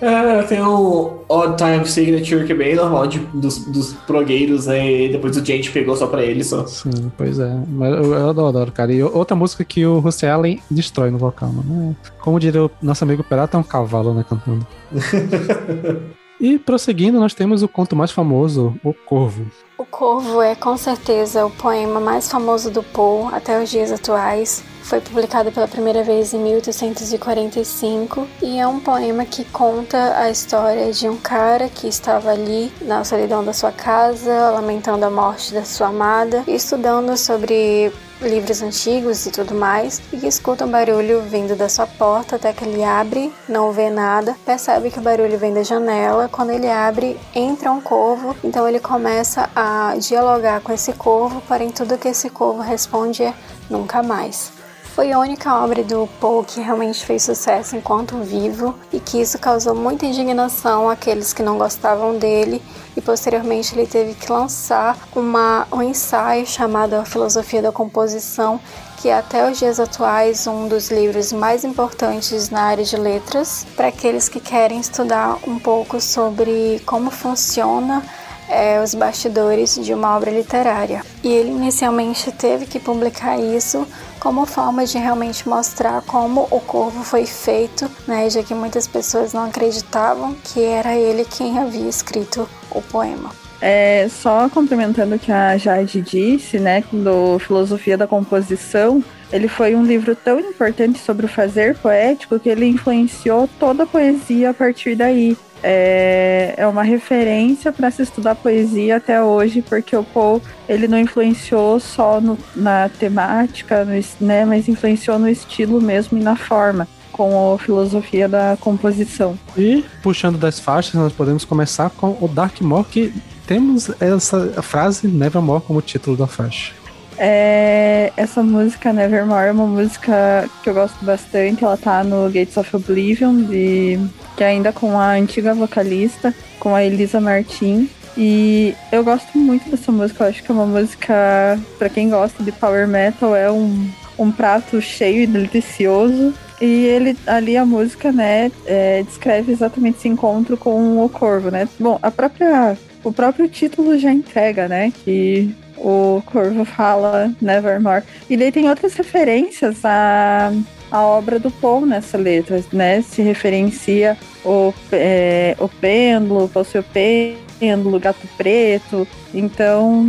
É, 0.00 0.42
tem 0.42 0.60
o 0.60 1.20
Odd 1.28 1.56
Time 1.56 1.86
Signature, 1.86 2.44
que 2.44 2.52
é 2.52 2.54
bem 2.56 2.74
normal 2.74 3.06
de, 3.06 3.20
dos, 3.32 3.58
dos 3.66 3.92
progueiros, 3.92 4.66
né? 4.66 5.04
E 5.04 5.08
depois 5.08 5.36
o 5.36 5.44
gente 5.44 5.70
pegou 5.70 5.94
só 5.94 6.08
pra 6.08 6.24
ele, 6.24 6.42
só. 6.42 6.66
Sim, 6.66 7.12
pois 7.16 7.38
é. 7.38 7.54
Mas 7.68 7.92
eu, 7.92 8.14
eu 8.14 8.30
adoro, 8.30 8.72
cara. 8.72 8.92
E 8.92 9.00
outra 9.02 9.36
música 9.36 9.64
que 9.64 9.86
o 9.86 10.00
Rusty 10.00 10.26
Allen 10.26 10.60
destrói 10.68 11.10
no 11.10 11.18
vocal, 11.18 11.50
mano. 11.52 11.96
Como 12.18 12.40
diria 12.40 12.64
o 12.64 12.70
nosso 12.82 13.04
amigo 13.04 13.22
Pirata, 13.22 13.56
é 13.56 13.60
um 13.60 13.62
cavalo, 13.62 14.14
né, 14.14 14.24
cantando. 14.28 14.66
E 16.40 16.58
prosseguindo, 16.58 17.18
nós 17.18 17.34
temos 17.34 17.62
o 17.62 17.68
conto 17.68 17.96
mais 17.96 18.10
famoso, 18.10 18.78
O 18.84 18.92
Corvo. 18.92 19.46
O 19.78 19.84
Corvo 19.84 20.40
é 20.40 20.54
com 20.54 20.76
certeza 20.76 21.44
o 21.44 21.50
poema 21.50 22.00
mais 22.00 22.30
famoso 22.30 22.70
do 22.70 22.82
Poe 22.82 23.32
até 23.32 23.62
os 23.62 23.70
dias 23.70 23.90
atuais. 23.92 24.62
Foi 24.82 25.00
publicado 25.00 25.50
pela 25.50 25.66
primeira 25.66 26.04
vez 26.04 26.32
em 26.32 26.38
1845 26.38 28.26
e 28.42 28.58
é 28.58 28.66
um 28.66 28.78
poema 28.78 29.24
que 29.24 29.44
conta 29.44 30.16
a 30.16 30.30
história 30.30 30.92
de 30.92 31.08
um 31.08 31.16
cara 31.16 31.68
que 31.68 31.88
estava 31.88 32.30
ali 32.30 32.70
na 32.82 33.02
solidão 33.02 33.44
da 33.44 33.52
sua 33.52 33.72
casa, 33.72 34.50
lamentando 34.50 35.04
a 35.04 35.10
morte 35.10 35.52
da 35.52 35.64
sua 35.64 35.88
amada, 35.88 36.44
e 36.46 36.54
estudando 36.54 37.16
sobre 37.16 37.92
livros 38.20 38.62
antigos 38.62 39.26
e 39.26 39.30
tudo 39.30 39.54
mais, 39.54 40.00
e 40.12 40.16
que 40.16 40.26
escuta 40.26 40.64
um 40.64 40.70
barulho 40.70 41.22
vindo 41.22 41.54
da 41.56 41.68
sua 41.68 41.86
porta 41.86 42.36
até 42.36 42.52
que 42.52 42.64
ele 42.64 42.82
abre, 42.82 43.32
não 43.48 43.72
vê 43.72 43.90
nada, 43.90 44.36
percebe 44.44 44.90
que 44.90 44.98
o 44.98 45.02
barulho 45.02 45.38
vem 45.38 45.52
da 45.52 45.62
janela. 45.62 46.28
Quando 46.30 46.50
ele 46.50 46.68
abre, 46.68 47.18
entra 47.34 47.70
um 47.70 47.80
corvo, 47.80 48.36
então 48.42 48.68
ele 48.68 48.80
começa 48.80 49.50
a 49.54 49.94
dialogar 49.98 50.60
com 50.60 50.72
esse 50.72 50.92
corvo, 50.92 51.42
porém 51.46 51.70
tudo 51.70 51.98
que 51.98 52.08
esse 52.08 52.30
corvo 52.30 52.60
responde 52.60 53.22
é 53.22 53.34
nunca 53.68 54.02
mais. 54.02 54.55
Foi 54.96 55.12
a 55.12 55.18
única 55.18 55.54
obra 55.54 55.84
do 55.84 56.08
Poe 56.18 56.42
que 56.46 56.58
realmente 56.58 57.04
fez 57.04 57.22
sucesso 57.22 57.76
enquanto 57.76 58.16
vivo 58.16 58.74
e 58.90 58.98
que 58.98 59.20
isso 59.20 59.38
causou 59.38 59.74
muita 59.74 60.06
indignação 60.06 60.88
àqueles 60.88 61.34
que 61.34 61.42
não 61.42 61.58
gostavam 61.58 62.16
dele 62.16 62.62
e 62.96 63.02
posteriormente 63.02 63.74
ele 63.74 63.86
teve 63.86 64.14
que 64.14 64.32
lançar 64.32 64.96
uma, 65.14 65.68
um 65.70 65.82
ensaio 65.82 66.46
chamado 66.46 66.94
A 66.94 67.04
Filosofia 67.04 67.60
da 67.60 67.70
Composição, 67.70 68.58
que 68.96 69.10
é 69.10 69.18
até 69.18 69.46
os 69.46 69.58
dias 69.58 69.78
atuais 69.78 70.46
um 70.46 70.66
dos 70.66 70.90
livros 70.90 71.30
mais 71.30 71.62
importantes 71.62 72.48
na 72.48 72.62
área 72.62 72.82
de 72.82 72.96
letras 72.96 73.66
para 73.76 73.88
aqueles 73.88 74.30
que 74.30 74.40
querem 74.40 74.80
estudar 74.80 75.36
um 75.46 75.58
pouco 75.58 76.00
sobre 76.00 76.80
como 76.86 77.10
funciona 77.10 78.02
é, 78.48 78.80
os 78.82 78.94
bastidores 78.94 79.74
de 79.74 79.92
uma 79.92 80.16
obra 80.16 80.30
literária. 80.30 81.04
E 81.22 81.28
ele 81.28 81.50
inicialmente 81.50 82.30
teve 82.32 82.64
que 82.66 82.78
publicar 82.78 83.38
isso 83.38 83.86
como 84.26 84.44
forma 84.44 84.84
de 84.84 84.98
realmente 84.98 85.48
mostrar 85.48 86.02
como 86.02 86.48
o 86.50 86.58
corvo 86.58 87.04
foi 87.04 87.24
feito, 87.24 87.88
né, 88.08 88.28
já 88.28 88.42
que 88.42 88.52
muitas 88.56 88.84
pessoas 88.88 89.32
não 89.32 89.44
acreditavam 89.44 90.34
que 90.42 90.60
era 90.64 90.96
ele 90.96 91.24
quem 91.24 91.56
havia 91.56 91.88
escrito 91.88 92.48
o 92.72 92.82
poema. 92.82 93.30
É, 93.60 94.08
só 94.10 94.48
complementando 94.48 95.14
o 95.14 95.18
que 95.18 95.30
a 95.30 95.56
Jade 95.56 96.00
disse, 96.00 96.58
né, 96.58 96.82
do 96.92 97.38
Filosofia 97.38 97.96
da 97.96 98.08
Composição, 98.08 99.00
ele 99.32 99.46
foi 99.46 99.76
um 99.76 99.84
livro 99.84 100.16
tão 100.16 100.40
importante 100.40 100.98
sobre 100.98 101.26
o 101.26 101.28
fazer 101.28 101.78
poético 101.78 102.40
que 102.40 102.48
ele 102.48 102.66
influenciou 102.66 103.48
toda 103.60 103.84
a 103.84 103.86
poesia 103.86 104.50
a 104.50 104.54
partir 104.54 104.96
daí 104.96 105.36
é, 105.68 106.54
é 106.56 106.66
uma 106.66 106.84
referência 106.84 107.72
para 107.72 107.90
se 107.90 108.00
estudar 108.00 108.36
poesia 108.36 108.98
até 108.98 109.20
hoje, 109.20 109.62
porque 109.62 109.96
o 109.96 110.04
Poe 110.04 110.40
ele 110.68 110.86
não 110.86 110.96
influenciou 110.96 111.80
só 111.80 112.20
no, 112.20 112.38
na 112.54 112.88
temática, 112.88 113.84
no, 113.84 113.92
né, 114.24 114.44
mas 114.44 114.68
influenciou 114.68 115.18
no 115.18 115.28
estilo 115.28 115.80
mesmo 115.80 116.16
e 116.16 116.22
na 116.22 116.36
forma 116.36 116.86
com 117.10 117.54
a 117.54 117.58
filosofia 117.58 118.28
da 118.28 118.56
composição. 118.60 119.36
E 119.56 119.84
puxando 120.02 120.38
das 120.38 120.60
faixas, 120.60 120.94
nós 120.94 121.12
podemos 121.12 121.44
começar 121.44 121.90
com 121.90 122.16
o 122.20 122.28
Darkmoor, 122.28 122.84
que 122.84 123.12
temos 123.44 123.90
essa 124.00 124.62
frase 124.62 125.08
Nevermore 125.08 125.62
como 125.62 125.82
título 125.82 126.16
da 126.16 126.28
faixa. 126.28 126.74
É, 127.18 128.12
essa 128.16 128.42
música 128.42 128.92
Nevermore 128.92 129.48
é 129.48 129.52
uma 129.52 129.66
música 129.66 130.48
que 130.62 130.68
eu 130.68 130.74
gosto 130.74 131.02
bastante. 131.04 131.64
Ela 131.64 131.76
tá 131.76 132.04
no 132.04 132.26
Gates 132.26 132.56
of 132.56 132.76
Oblivion, 132.76 133.42
de, 133.44 133.98
que 134.36 134.44
é 134.44 134.48
ainda 134.48 134.72
com 134.72 134.98
a 134.98 135.12
antiga 135.12 135.54
vocalista, 135.54 136.34
com 136.60 136.74
a 136.74 136.84
Elisa 136.84 137.20
Martin. 137.20 137.88
E 138.16 138.74
eu 138.92 139.02
gosto 139.04 139.36
muito 139.36 139.68
dessa 139.70 139.90
música. 139.90 140.24
Eu 140.24 140.28
acho 140.28 140.42
que 140.42 140.50
é 140.50 140.54
uma 140.54 140.66
música, 140.66 141.58
para 141.78 141.88
quem 141.88 142.10
gosta 142.10 142.42
de 142.42 142.52
power 142.52 142.86
metal, 142.86 143.34
é 143.34 143.50
um, 143.50 143.90
um 144.18 144.30
prato 144.30 144.80
cheio 144.80 145.22
e 145.22 145.26
delicioso. 145.26 146.32
E 146.60 146.86
ele 146.86 147.16
ali 147.26 147.56
a 147.56 147.66
música, 147.66 148.10
né, 148.10 148.50
é, 148.64 149.02
descreve 149.02 149.52
exatamente 149.52 149.98
esse 149.98 150.08
encontro 150.08 150.56
com 150.56 151.04
o 151.04 151.08
corvo, 151.08 151.50
né? 151.50 151.68
Bom, 151.78 151.98
a 152.02 152.10
própria 152.10 152.78
o 153.04 153.12
próprio 153.12 153.46
título 153.48 153.98
já 153.98 154.10
entrega, 154.10 154.66
né, 154.66 154.90
que 155.04 155.54
o 155.76 156.22
Corvo 156.26 156.64
fala 156.64 157.32
Nevermore. 157.40 158.02
E 158.28 158.36
daí 158.36 158.50
tem 158.50 158.68
outras 158.68 158.94
referências 158.94 159.84
à, 159.84 160.50
à 160.96 161.02
obra 161.02 161.38
do 161.38 161.50
Paul 161.50 161.86
nessa 161.86 162.16
letra, 162.16 162.62
né? 162.72 163.02
Se 163.02 163.22
referencia 163.22 164.16
o, 164.44 164.72
é, 164.92 165.56
o 165.58 165.68
pêndulo, 165.68 166.50
o 166.52 166.64
seu 166.64 166.82
pêndulo, 166.82 168.00
gato 168.00 168.26
preto. 168.36 169.06
Então 169.34 170.06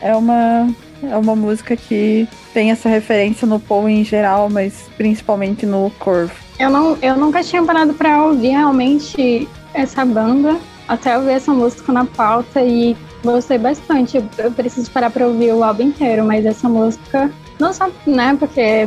é 0.00 0.14
uma, 0.14 0.68
é 1.02 1.16
uma 1.16 1.36
música 1.36 1.76
que 1.76 2.28
tem 2.52 2.70
essa 2.70 2.88
referência 2.88 3.46
no 3.46 3.60
Paul 3.60 3.88
em 3.88 4.04
geral, 4.04 4.48
mas 4.50 4.88
principalmente 4.96 5.64
no 5.64 5.90
Corvo. 5.98 6.34
Eu, 6.58 6.70
não, 6.70 6.98
eu 7.02 7.16
nunca 7.16 7.42
tinha 7.42 7.62
parado 7.62 7.94
para 7.94 8.24
ouvir 8.24 8.50
realmente 8.50 9.48
essa 9.72 10.04
banda, 10.04 10.56
até 10.86 11.16
eu 11.16 11.22
ver 11.22 11.32
essa 11.32 11.52
música 11.52 11.92
na 11.92 12.04
pauta 12.04 12.62
e 12.62 12.96
Gostei 13.24 13.56
bastante. 13.56 14.22
Eu 14.36 14.52
preciso 14.52 14.90
parar 14.90 15.10
pra 15.10 15.26
ouvir 15.26 15.52
o 15.52 15.64
álbum 15.64 15.84
inteiro, 15.84 16.24
mas 16.26 16.44
essa 16.44 16.68
música, 16.68 17.30
não 17.58 17.72
só, 17.72 17.90
né, 18.06 18.36
porque 18.38 18.86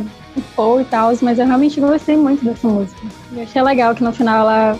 Paul 0.54 0.80
e 0.80 0.84
tal, 0.84 1.12
mas 1.22 1.38
eu 1.38 1.46
realmente 1.46 1.80
gostei 1.80 2.16
muito 2.16 2.44
dessa 2.44 2.66
música. 2.68 3.00
Eu 3.32 3.42
achei 3.42 3.62
legal 3.62 3.94
que 3.94 4.02
no 4.02 4.12
final 4.12 4.40
ela, 4.40 4.78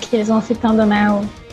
que 0.00 0.16
eles 0.16 0.28
vão 0.28 0.40
citando, 0.40 0.84
né, 0.84 1.06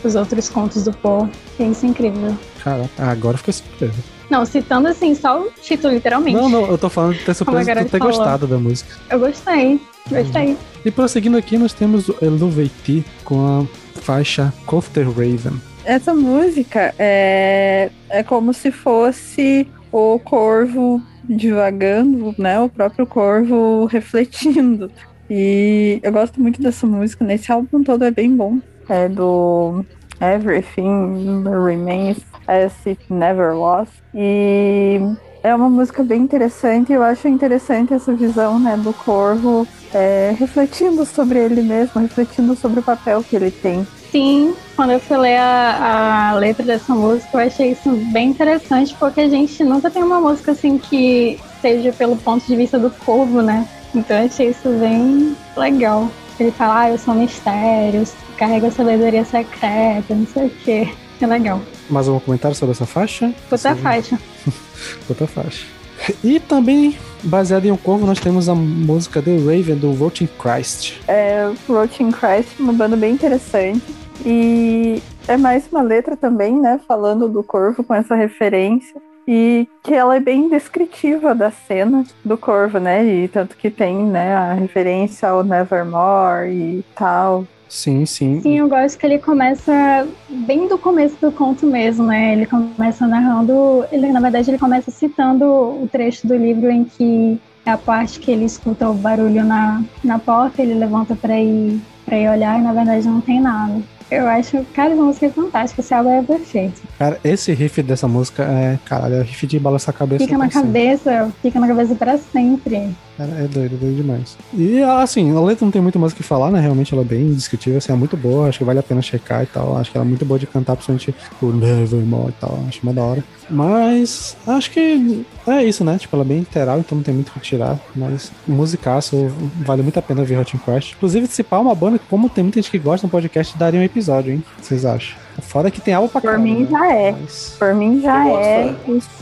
os 0.03 0.15
outros 0.15 0.49
contos 0.49 0.85
do 0.85 0.93
Paul. 0.93 1.29
Achei 1.53 1.67
isso 1.67 1.85
incrível. 1.85 2.37
Caraca, 2.63 2.89
agora 2.97 3.37
fiquei 3.37 3.53
surpreso. 3.53 4.03
Não, 4.29 4.45
citando 4.45 4.89
assim, 4.89 5.15
só 5.15 5.41
o 5.41 5.51
título, 5.61 5.93
literalmente. 5.93 6.35
Não, 6.35 6.49
não, 6.49 6.65
eu 6.67 6.77
tô 6.77 6.89
falando 6.89 7.13
de 7.13 7.23
ter 7.23 7.33
surpreso 7.33 7.65
de 7.65 7.85
tu 7.85 7.91
ter 7.91 7.97
falou. 7.99 8.13
gostado 8.13 8.45
da 8.47 8.57
música. 8.57 8.93
Eu 9.09 9.19
gostei, 9.19 9.79
gostei. 10.09 10.47
Uhum. 10.47 10.57
E 10.83 10.91
prosseguindo 10.91 11.37
aqui, 11.37 11.57
nós 11.57 11.71
temos 11.71 12.09
o 12.09 12.15
Eluveti 12.21 13.05
com 13.23 13.39
a 13.61 13.99
faixa 14.01 14.53
Cofter 14.65 15.07
Raven 15.07 15.59
essa 15.87 16.13
música 16.13 16.93
é, 16.99 17.89
é 18.09 18.21
como 18.21 18.53
se 18.53 18.71
fosse 18.71 19.65
o 19.89 20.19
corvo 20.19 21.01
divagando, 21.27 22.33
né? 22.37 22.59
O 22.59 22.69
próprio 22.69 23.05
corvo 23.05 23.85
refletindo. 23.85 24.91
E 25.29 25.99
eu 26.01 26.11
gosto 26.11 26.41
muito 26.41 26.61
dessa 26.61 26.87
música. 26.87 27.25
Nesse 27.25 27.51
álbum 27.51 27.83
todo 27.83 28.03
é 28.03 28.11
bem 28.11 28.35
bom. 28.35 28.59
É 28.87 29.09
do 29.09 29.85
Everything 30.21 31.43
Remains 31.43 32.17
as 32.47 32.73
It 32.85 33.01
Never 33.09 33.55
Was. 33.55 33.89
E 34.13 34.99
é 35.43 35.53
uma 35.53 35.69
música 35.69 36.03
bem 36.03 36.21
interessante. 36.21 36.93
Eu 36.93 37.03
acho 37.03 37.27
interessante 37.27 37.93
essa 37.93 38.13
visão 38.13 38.57
né, 38.57 38.77
do 38.77 38.93
corvo 38.93 39.67
é, 39.93 40.33
refletindo 40.37 41.05
sobre 41.05 41.39
ele 41.39 41.61
mesmo, 41.61 42.01
refletindo 42.01 42.55
sobre 42.55 42.79
o 42.79 42.83
papel 42.83 43.23
que 43.23 43.35
ele 43.35 43.51
tem 43.51 43.85
Sim, 44.11 44.55
quando 44.75 44.91
eu 44.91 44.99
fui 44.99 45.17
ler 45.17 45.37
a, 45.37 46.31
a, 46.31 46.35
letra 46.35 46.65
dessa 46.65 46.93
música, 46.93 47.29
eu 47.33 47.39
achei 47.39 47.71
isso 47.71 47.91
bem 48.11 48.29
interessante, 48.29 48.95
porque 48.97 49.21
a 49.21 49.29
gente 49.29 49.63
nunca 49.63 49.89
tem 49.89 50.03
uma 50.03 50.19
música 50.19 50.51
assim 50.51 50.77
que 50.77 51.39
seja 51.61 51.91
pelo 51.91 52.15
ponto 52.15 52.45
de 52.45 52.55
vista 52.55 52.79
do 52.79 52.89
corvo, 52.89 53.41
né? 53.41 53.67
Então 53.93 54.17
eu 54.17 54.25
achei 54.25 54.49
isso 54.49 54.69
bem 54.79 55.35
legal. 55.55 56.09
Ele 56.39 56.51
fala, 56.51 56.81
ah, 56.81 56.89
eu 56.91 56.97
sou 56.97 57.13
mistérios, 57.13 58.13
carrega 58.37 58.71
sabedoria 58.71 59.25
secreta, 59.25 60.13
não 60.13 60.27
sei 60.27 60.47
o 60.47 60.49
quê. 60.63 60.87
É 61.19 61.25
legal. 61.25 61.59
Mais 61.89 62.07
algum 62.07 62.19
comentário 62.19 62.55
sobre 62.55 62.73
essa 62.73 62.85
faixa? 62.85 63.33
Puta 63.49 63.75
faixa. 63.75 64.19
Puta 65.07 65.25
faixa. 65.25 65.76
E 66.23 66.39
também, 66.39 66.97
baseado 67.23 67.65
em 67.65 67.71
um 67.71 67.77
corvo, 67.77 68.05
nós 68.05 68.19
temos 68.19 68.47
a 68.49 68.55
música 68.55 69.21
The 69.21 69.37
Raven, 69.37 69.75
do 69.75 69.91
Roaching 69.93 70.29
Christ. 70.39 70.99
É, 71.07 71.51
Roaching 71.67 72.11
Christ, 72.11 72.59
uma 72.59 72.73
banda 72.73 72.95
bem 72.95 73.13
interessante. 73.13 73.83
E 74.25 75.01
é 75.27 75.37
mais 75.37 75.67
uma 75.71 75.81
letra 75.81 76.15
também, 76.15 76.59
né? 76.59 76.79
Falando 76.87 77.27
do 77.27 77.43
corvo 77.43 77.83
com 77.83 77.93
essa 77.93 78.15
referência. 78.15 79.01
E 79.27 79.67
que 79.83 79.93
ela 79.93 80.15
é 80.15 80.19
bem 80.21 80.49
descritiva 80.49 81.35
da 81.35 81.51
cena 81.51 82.05
do 82.23 82.37
corvo, 82.37 82.79
né? 82.79 83.05
E 83.05 83.27
tanto 83.27 83.57
que 83.57 83.69
tem, 83.69 84.05
né, 84.05 84.33
a 84.33 84.53
referência 84.53 85.27
ao 85.27 85.43
Nevermore 85.43 86.49
e 86.49 86.85
tal. 86.95 87.45
Sim, 87.69 88.05
sim. 88.05 88.41
Sim, 88.41 88.57
eu 88.59 88.69
gosto 88.69 88.97
que 88.97 89.05
ele 89.05 89.19
começa 89.19 90.07
bem 90.29 90.67
do 90.67 90.77
começo 90.77 91.15
do 91.21 91.31
conto 91.31 91.65
mesmo, 91.65 92.05
né? 92.05 92.33
Ele 92.33 92.45
começa 92.45 93.05
narrando, 93.05 93.85
ele 93.91 94.07
na 94.11 94.19
verdade 94.19 94.49
ele 94.49 94.57
começa 94.57 94.89
citando 94.91 95.45
o 95.45 95.87
trecho 95.91 96.27
do 96.27 96.35
livro 96.35 96.69
em 96.69 96.83
que 96.85 97.39
é 97.65 97.71
a 97.71 97.77
parte 97.77 98.19
que 98.19 98.31
ele 98.31 98.45
escuta 98.45 98.89
o 98.89 98.93
barulho 98.93 99.43
na, 99.43 99.83
na 100.03 100.17
porta, 100.17 100.61
ele 100.61 100.73
levanta 100.73 101.15
para 101.15 101.39
ir 101.39 101.81
para 102.05 102.17
ir 102.17 102.29
olhar 102.29 102.57
e 102.57 102.63
na 102.63 102.71
verdade 102.71 103.05
não 103.05 103.19
tem 103.19 103.41
nada. 103.41 103.81
Eu 104.09 104.25
acho, 104.25 104.65
cara, 104.73 104.93
essa 104.93 105.03
música 105.03 105.25
é 105.25 105.29
fantástica, 105.29 105.81
esse 105.81 105.93
álbum 105.93 106.11
é 106.11 106.23
perfeito. 106.23 106.81
Cara, 106.97 107.19
esse 107.21 107.53
riff 107.53 107.83
dessa 107.83 108.07
música 108.07 108.43
é, 108.43 108.79
caralho, 108.85 109.15
é 109.15 109.21
riff 109.21 109.45
de 109.45 109.59
balançar 109.59 109.93
a 109.93 109.97
cabeça. 109.97 110.23
Fica 110.23 110.37
na 110.37 110.47
cabeça, 110.47 111.31
fica 111.41 111.59
na 111.59 111.67
cabeça 111.67 111.93
para 111.95 112.17
sempre. 112.17 112.95
É 113.19 113.47
doido, 113.47 113.75
é 113.75 113.77
doido 113.77 113.95
demais. 113.95 114.37
E 114.53 114.81
assim, 114.81 115.35
a 115.35 115.41
letra 115.41 115.65
não 115.65 115.71
tem 115.71 115.81
muito 115.81 115.97
mais 115.97 116.13
o 116.13 116.15
que 116.15 116.23
falar, 116.23 116.51
né? 116.51 116.59
Realmente 116.59 116.93
ela 116.93 117.01
é 117.01 117.05
bem 117.05 117.33
descritível, 117.33 117.77
assim, 117.77 117.91
é 117.91 117.95
muito 117.95 118.15
boa, 118.15 118.47
acho 118.47 118.59
que 118.59 118.63
vale 118.63 118.79
a 118.79 118.83
pena 118.83 119.01
checar 119.01 119.43
e 119.43 119.47
tal. 119.47 119.77
Acho 119.77 119.91
que 119.91 119.97
ela 119.97 120.05
é 120.05 120.09
muito 120.09 120.25
boa 120.25 120.39
de 120.39 120.45
cantar, 120.45 120.75
principalmente 120.75 121.15
o 121.41 121.47
Nevermore 121.47 122.29
e 122.29 122.39
tal, 122.39 122.63
acho 122.67 122.79
uma 122.83 122.93
da 122.93 123.01
hora. 123.01 123.23
Mas 123.49 124.35
acho 124.45 124.71
que 124.71 125.25
é 125.47 125.63
isso, 125.63 125.83
né? 125.83 125.97
Tipo, 125.97 126.15
ela 126.15 126.25
é 126.25 126.27
bem 126.27 126.39
literal, 126.39 126.79
então 126.79 126.97
não 126.97 127.03
tem 127.03 127.13
muito 127.13 127.29
o 127.29 127.31
que 127.33 127.39
tirar. 127.39 127.79
Mas 127.95 128.31
musicaço, 128.47 129.31
vale 129.65 129.81
muito 129.81 129.97
a 129.97 130.01
pena 130.01 130.23
ver 130.23 130.39
Hot 130.39 130.57
Crash. 130.59 130.93
Inclusive, 130.95 131.27
se 131.27 131.43
pá, 131.43 131.57
uma 131.57 131.73
banda, 131.73 131.99
como 132.09 132.29
tem 132.29 132.43
muita 132.43 132.61
gente 132.61 132.71
que 132.71 132.77
gosta 132.77 133.07
no 133.07 133.11
podcast, 133.11 133.57
daria 133.57 133.79
um 133.79 133.83
episódio, 133.83 134.33
hein? 134.33 134.43
Vocês 134.61 134.85
acham? 134.85 135.26
Fora 135.41 135.69
que 135.71 135.79
tem 135.79 135.93
algo 135.93 136.09
pra 136.09 136.21
Por 136.21 136.37
mim 136.37 136.63
né? 136.63 136.67
já 136.69 136.93
é. 136.93 137.11
Mas... 137.11 137.55
Por 137.57 137.73
mim 137.73 138.01
já 138.01 138.27
eu 138.27 138.39
é. 138.39 138.75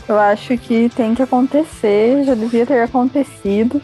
Eu 0.08 0.18
acho 0.18 0.56
que 0.58 0.88
tem 0.94 1.14
que 1.14 1.22
acontecer, 1.22 2.24
já 2.24 2.34
devia 2.34 2.66
ter 2.66 2.82
acontecido. 2.82 3.80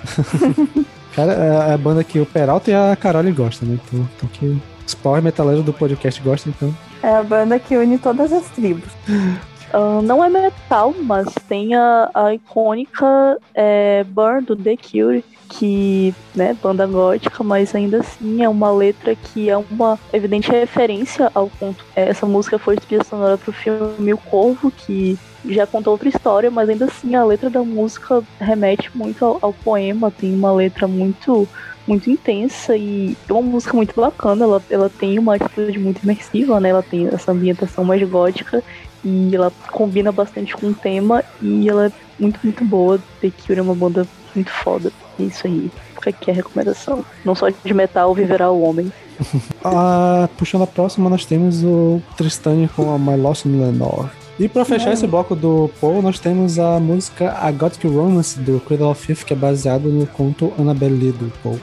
Cara, 1.14 1.32
é 1.32 1.74
a 1.74 1.78
banda 1.78 2.02
que 2.02 2.18
o 2.18 2.26
Peralta 2.26 2.70
e 2.70 2.74
a 2.74 2.96
Carole 2.96 3.32
gostam, 3.32 3.68
né? 3.68 3.78
Então, 3.84 4.09
então 4.16 4.28
que 4.32 4.59
os 4.86 4.94
power 4.94 5.22
metaleiros 5.22 5.64
do 5.64 5.72
podcast 5.72 6.22
gostam, 6.22 6.52
então. 6.56 6.74
É 7.02 7.16
a 7.16 7.22
banda 7.22 7.59
que 7.59 7.76
une 7.76 7.98
todas 7.98 8.32
as 8.32 8.46
tribos. 8.46 8.88
Uh, 9.73 10.03
não 10.03 10.23
é 10.23 10.28
metal, 10.28 10.94
mas 11.03 11.27
tem 11.49 11.74
a, 11.74 12.11
a 12.12 12.35
icônica 12.35 13.39
é, 13.55 14.05
Burn 14.05 14.44
do 14.44 14.55
The 14.55 14.77
Cure, 14.77 15.24
que, 15.49 16.15
né, 16.35 16.57
banda 16.62 16.86
gótica, 16.86 17.43
mas 17.43 17.74
ainda 17.74 17.99
assim 17.99 18.43
é 18.43 18.49
uma 18.49 18.70
letra 18.70 19.15
que 19.15 19.49
é 19.49 19.57
uma 19.57 19.99
evidente 20.12 20.51
referência 20.51 21.31
ao 21.35 21.49
conto. 21.49 21.85
Essa 21.97 22.27
música 22.27 22.59
foi 22.59 22.77
trilha 22.77 23.05
sonora 23.05 23.39
pro 23.39 23.53
filme 23.53 24.12
O 24.12 24.19
Corvo, 24.19 24.70
que 24.70 25.19
já 25.47 25.66
contou 25.66 25.93
outra 25.93 26.09
história, 26.09 26.51
mas 26.51 26.69
ainda 26.69 26.86
assim 26.86 27.15
a 27.15 27.24
letra 27.24 27.51
da 27.51 27.62
música 27.62 28.23
remete 28.40 28.90
muito 28.94 29.24
ao, 29.24 29.39
ao 29.40 29.53
poema, 29.53 30.11
tem 30.11 30.35
uma 30.35 30.53
letra 30.53 30.86
muito 30.86 31.49
muito 31.85 32.09
intensa 32.09 32.77
e 32.77 33.16
é 33.28 33.32
uma 33.32 33.43
música 33.43 33.77
muito 33.77 33.93
bacana. 34.01 34.44
Ela, 34.44 34.62
ela 34.70 34.89
tem 34.89 35.19
uma 35.19 35.35
atitude 35.35 35.81
muito 35.81 36.01
imersiva, 36.05 36.61
né? 36.61 36.69
Ela 36.69 36.82
tem 36.82 37.09
essa 37.09 37.32
ambientação 37.32 37.85
mais 37.85 38.01
gótica 38.09 38.62
e 39.05 39.35
ela 39.35 39.53
combina 39.70 40.12
bastante 40.12 40.57
com 40.57 40.69
o 40.69 40.74
tema 40.74 41.24
e 41.41 41.69
ela 41.69 41.87
é 41.87 41.93
muito, 42.19 42.41
muito 42.43 42.65
boa. 42.65 42.99
The 43.20 43.31
Cure 43.31 43.59
é 43.59 43.62
uma 43.62 43.74
banda 43.74 44.07
muito 44.35 44.51
foda. 44.51 44.93
É 45.19 45.24
isso 45.24 45.47
aí. 45.47 45.70
Fica 45.95 46.11
aqui 46.11 46.31
a 46.31 46.35
recomendação. 46.35 47.05
Não 47.24 47.35
só 47.35 47.49
de 47.49 47.74
metal 47.74 48.15
viverá 48.15 48.51
o 48.51 48.62
homem. 48.62 48.93
ah, 49.65 50.29
puxando 50.37 50.62
a 50.62 50.66
próxima, 50.66 51.11
nós 51.11 51.24
temos 51.24 51.62
o 51.62 52.01
Tristane 52.16 52.69
com 52.69 52.93
a 52.95 52.99
My 52.99 53.16
Lost 53.16 53.45
in 53.45 53.61
Lenore. 53.61 54.09
E 54.39 54.49
pra 54.49 54.65
fechar 54.65 54.91
é. 54.91 54.93
esse 54.95 55.07
bloco 55.07 55.37
do 55.37 55.70
Paul, 55.81 56.01
nós 56.01 56.19
temos 56.19 56.59
a 56.59 56.81
música 56.81 57.37
A 57.39 57.51
Gothic 57.53 57.87
Romance 57.87 58.39
do 58.41 58.61
Cradle 58.61 58.91
of 58.91 59.05
Filth, 59.05 59.24
que 59.24 59.33
é 59.33 59.37
baseado 59.37 59.89
no 59.89 60.07
conto 60.07 60.53
Annabelle 60.59 60.97
Lee 60.97 61.12
do 61.12 61.31
Paul. 61.43 61.61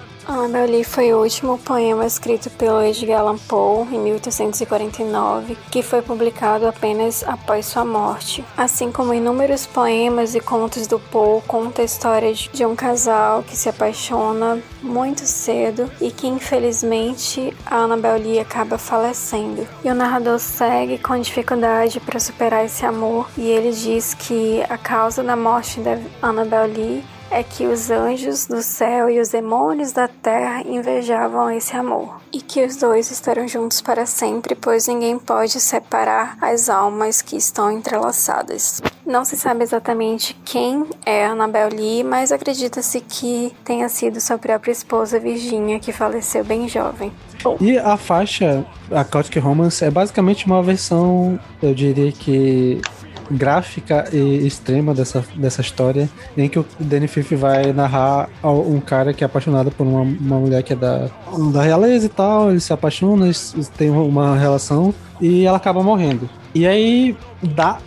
Lee 0.70 0.84
foi 0.84 1.12
o 1.12 1.24
último 1.24 1.58
poema 1.58 2.06
escrito 2.06 2.52
pelo 2.52 2.84
Edgar 2.84 3.22
Allan 3.22 3.38
Poe 3.38 3.88
em 3.92 4.00
1849, 4.00 5.58
que 5.72 5.82
foi 5.82 6.04
publicado 6.04 6.68
apenas 6.68 7.24
após 7.24 7.66
sua 7.66 7.84
morte. 7.84 8.46
Assim 8.56 8.92
como 8.92 9.12
inúmeros 9.12 9.66
poemas 9.66 10.36
e 10.36 10.40
contos 10.40 10.86
do 10.86 11.00
Poe, 11.00 11.42
conta 11.48 11.82
a 11.82 11.86
história 11.86 12.32
de 12.32 12.64
um 12.64 12.76
casal 12.76 13.42
que 13.42 13.58
se 13.58 13.70
apaixona 13.70 14.62
muito 14.84 15.22
cedo 15.22 15.90
e 16.00 16.12
que 16.12 16.28
infelizmente 16.28 17.52
a 17.66 17.78
Annabel 17.78 18.20
Lee 18.20 18.40
acaba 18.40 18.78
falecendo. 18.78 19.68
E 19.84 19.90
o 19.90 19.96
narrador 19.96 20.38
segue 20.38 21.00
com 21.00 21.20
dificuldade 21.20 22.00
para 22.00 22.20
superar 22.20 22.66
esse 22.66 22.86
amor 22.86 23.28
e 23.36 23.50
ele 23.50 23.72
diz 23.72 24.14
que 24.14 24.62
a 24.70 24.78
causa 24.78 25.24
da 25.24 25.36
morte 25.36 25.80
da 25.80 25.98
Annabel 26.22 26.68
Lee 26.68 27.04
é 27.32 27.44
que 27.44 27.66
os 27.66 27.92
anjos 27.92 28.46
do 28.46 28.62
céu 28.62 29.10
e 29.10 29.20
os 29.20 29.30
demônios 29.30 29.92
da 29.92 30.08
terra 30.08 30.62
invejavam 30.62 31.52
esse 31.52 31.76
amor, 31.76 32.20
e 32.34 32.42
que 32.42 32.64
os 32.64 32.76
dois 32.76 33.12
estarão 33.12 33.48
juntos 33.48 33.82
para 33.82 34.06
sempre, 34.06 34.56
pois 34.56 34.88
ninguém 34.88 35.18
pode 35.20 35.60
separar 35.60 36.38
as 36.42 36.70
almas 36.70 37.22
que 37.22 37.38
estão 37.38 37.72
entrelaçadas. 37.72 38.82
Não 39.06 39.26
se 39.26 39.36
sabe 39.36 39.64
exatamente 39.64 40.40
quem 40.46 40.86
é 41.06 41.26
Annabel 41.26 41.70
Lee, 41.70 42.04
mas 42.04 42.32
acredita-se 42.32 43.02
que 43.02 43.52
tenha 43.64 43.90
sido 43.90 44.22
sua 44.22 44.38
própria 44.38 44.72
esposa 44.72 45.20
Virginia, 45.20 45.80
que 45.80 45.92
faleceu 45.92 46.44
bem 46.44 46.68
jovem. 46.68 47.12
E 47.60 47.78
a 47.78 47.98
faixa, 47.98 48.66
a 48.92 49.04
Gothic 49.04 49.40
Romance, 49.40 49.84
é 49.84 49.90
basicamente 49.90 50.46
uma 50.46 50.62
versão, 50.62 51.40
eu 51.62 51.74
diria 51.74 52.12
que 52.12 52.82
gráfica 53.30 54.08
e 54.12 54.46
extrema 54.46 54.94
dessa, 54.94 55.24
dessa 55.36 55.62
história, 55.62 56.10
em 56.38 56.50
que 56.50 56.60
o 56.60 56.66
Danny 56.80 57.08
Fifth 57.08 57.34
vai 57.34 57.74
narrar 57.74 58.30
um 58.44 58.80
cara 58.80 59.14
que 59.14 59.24
é 59.24 59.26
apaixonado 59.26 59.72
por 59.72 59.86
uma, 59.86 60.02
uma 60.02 60.40
mulher 60.40 60.64
que 60.64 60.74
é 60.74 60.76
da, 60.76 61.10
da 61.52 61.62
realeza 61.62 62.06
e 62.06 62.10
tal, 62.10 62.50
ele 62.50 62.60
se 62.60 62.74
apaixona, 62.74 63.26
eles 63.26 63.72
têm 63.78 63.90
uma 63.90 64.38
relação 64.38 64.94
e 65.22 65.46
ela 65.46 65.58
acaba 65.58 65.84
morrendo. 65.84 66.30
E 66.54 66.66
aí 66.66 67.16
dá, 67.44 67.78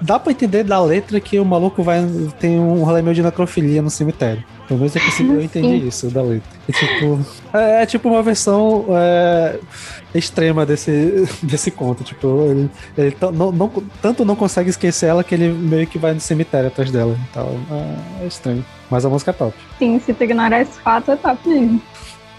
dá 0.00 0.18
pra 0.18 0.32
entender 0.32 0.62
da 0.62 0.80
letra 0.80 1.18
que 1.20 1.38
o 1.40 1.44
maluco 1.44 1.82
vai 1.82 2.06
tem 2.38 2.58
um 2.58 2.84
rolê 2.84 3.02
meio 3.02 3.14
de 3.14 3.22
necrofilia 3.22 3.82
no 3.82 3.90
cemitério. 3.90 4.44
Pelo 4.68 4.78
menos 4.78 4.94
eu 4.94 5.02
consegui, 5.02 5.30
eu 5.30 5.42
entendi 5.42 5.88
isso 5.88 6.08
da 6.08 6.22
letra. 6.22 6.48
É 6.68 6.72
tipo, 6.72 7.20
é, 7.52 7.82
é 7.82 7.86
tipo 7.86 8.08
uma 8.08 8.22
versão 8.22 8.86
é, 8.90 9.58
extrema 10.18 10.64
desse, 10.66 11.28
desse 11.42 11.70
conto. 11.70 12.04
Tipo, 12.04 12.46
ele, 12.50 12.70
ele 12.96 13.16
não, 13.32 13.52
não, 13.52 13.72
tanto 14.00 14.24
não 14.24 14.36
consegue 14.36 14.70
esquecer 14.70 15.06
ela 15.06 15.24
que 15.24 15.34
ele 15.34 15.52
meio 15.52 15.86
que 15.86 15.98
vai 15.98 16.12
no 16.14 16.20
cemitério 16.20 16.68
atrás 16.68 16.90
dela. 16.90 17.16
Então, 17.30 17.58
é, 17.70 18.24
é 18.24 18.26
estranho. 18.26 18.64
Mas 18.90 19.04
a 19.04 19.08
música 19.08 19.30
é 19.30 19.34
top. 19.34 19.56
Sim, 19.78 19.98
se 20.00 20.12
tu 20.12 20.24
ignorar 20.24 20.60
esse 20.60 20.78
fato, 20.80 21.12
é 21.12 21.16
top 21.16 21.48
mesmo. 21.48 21.80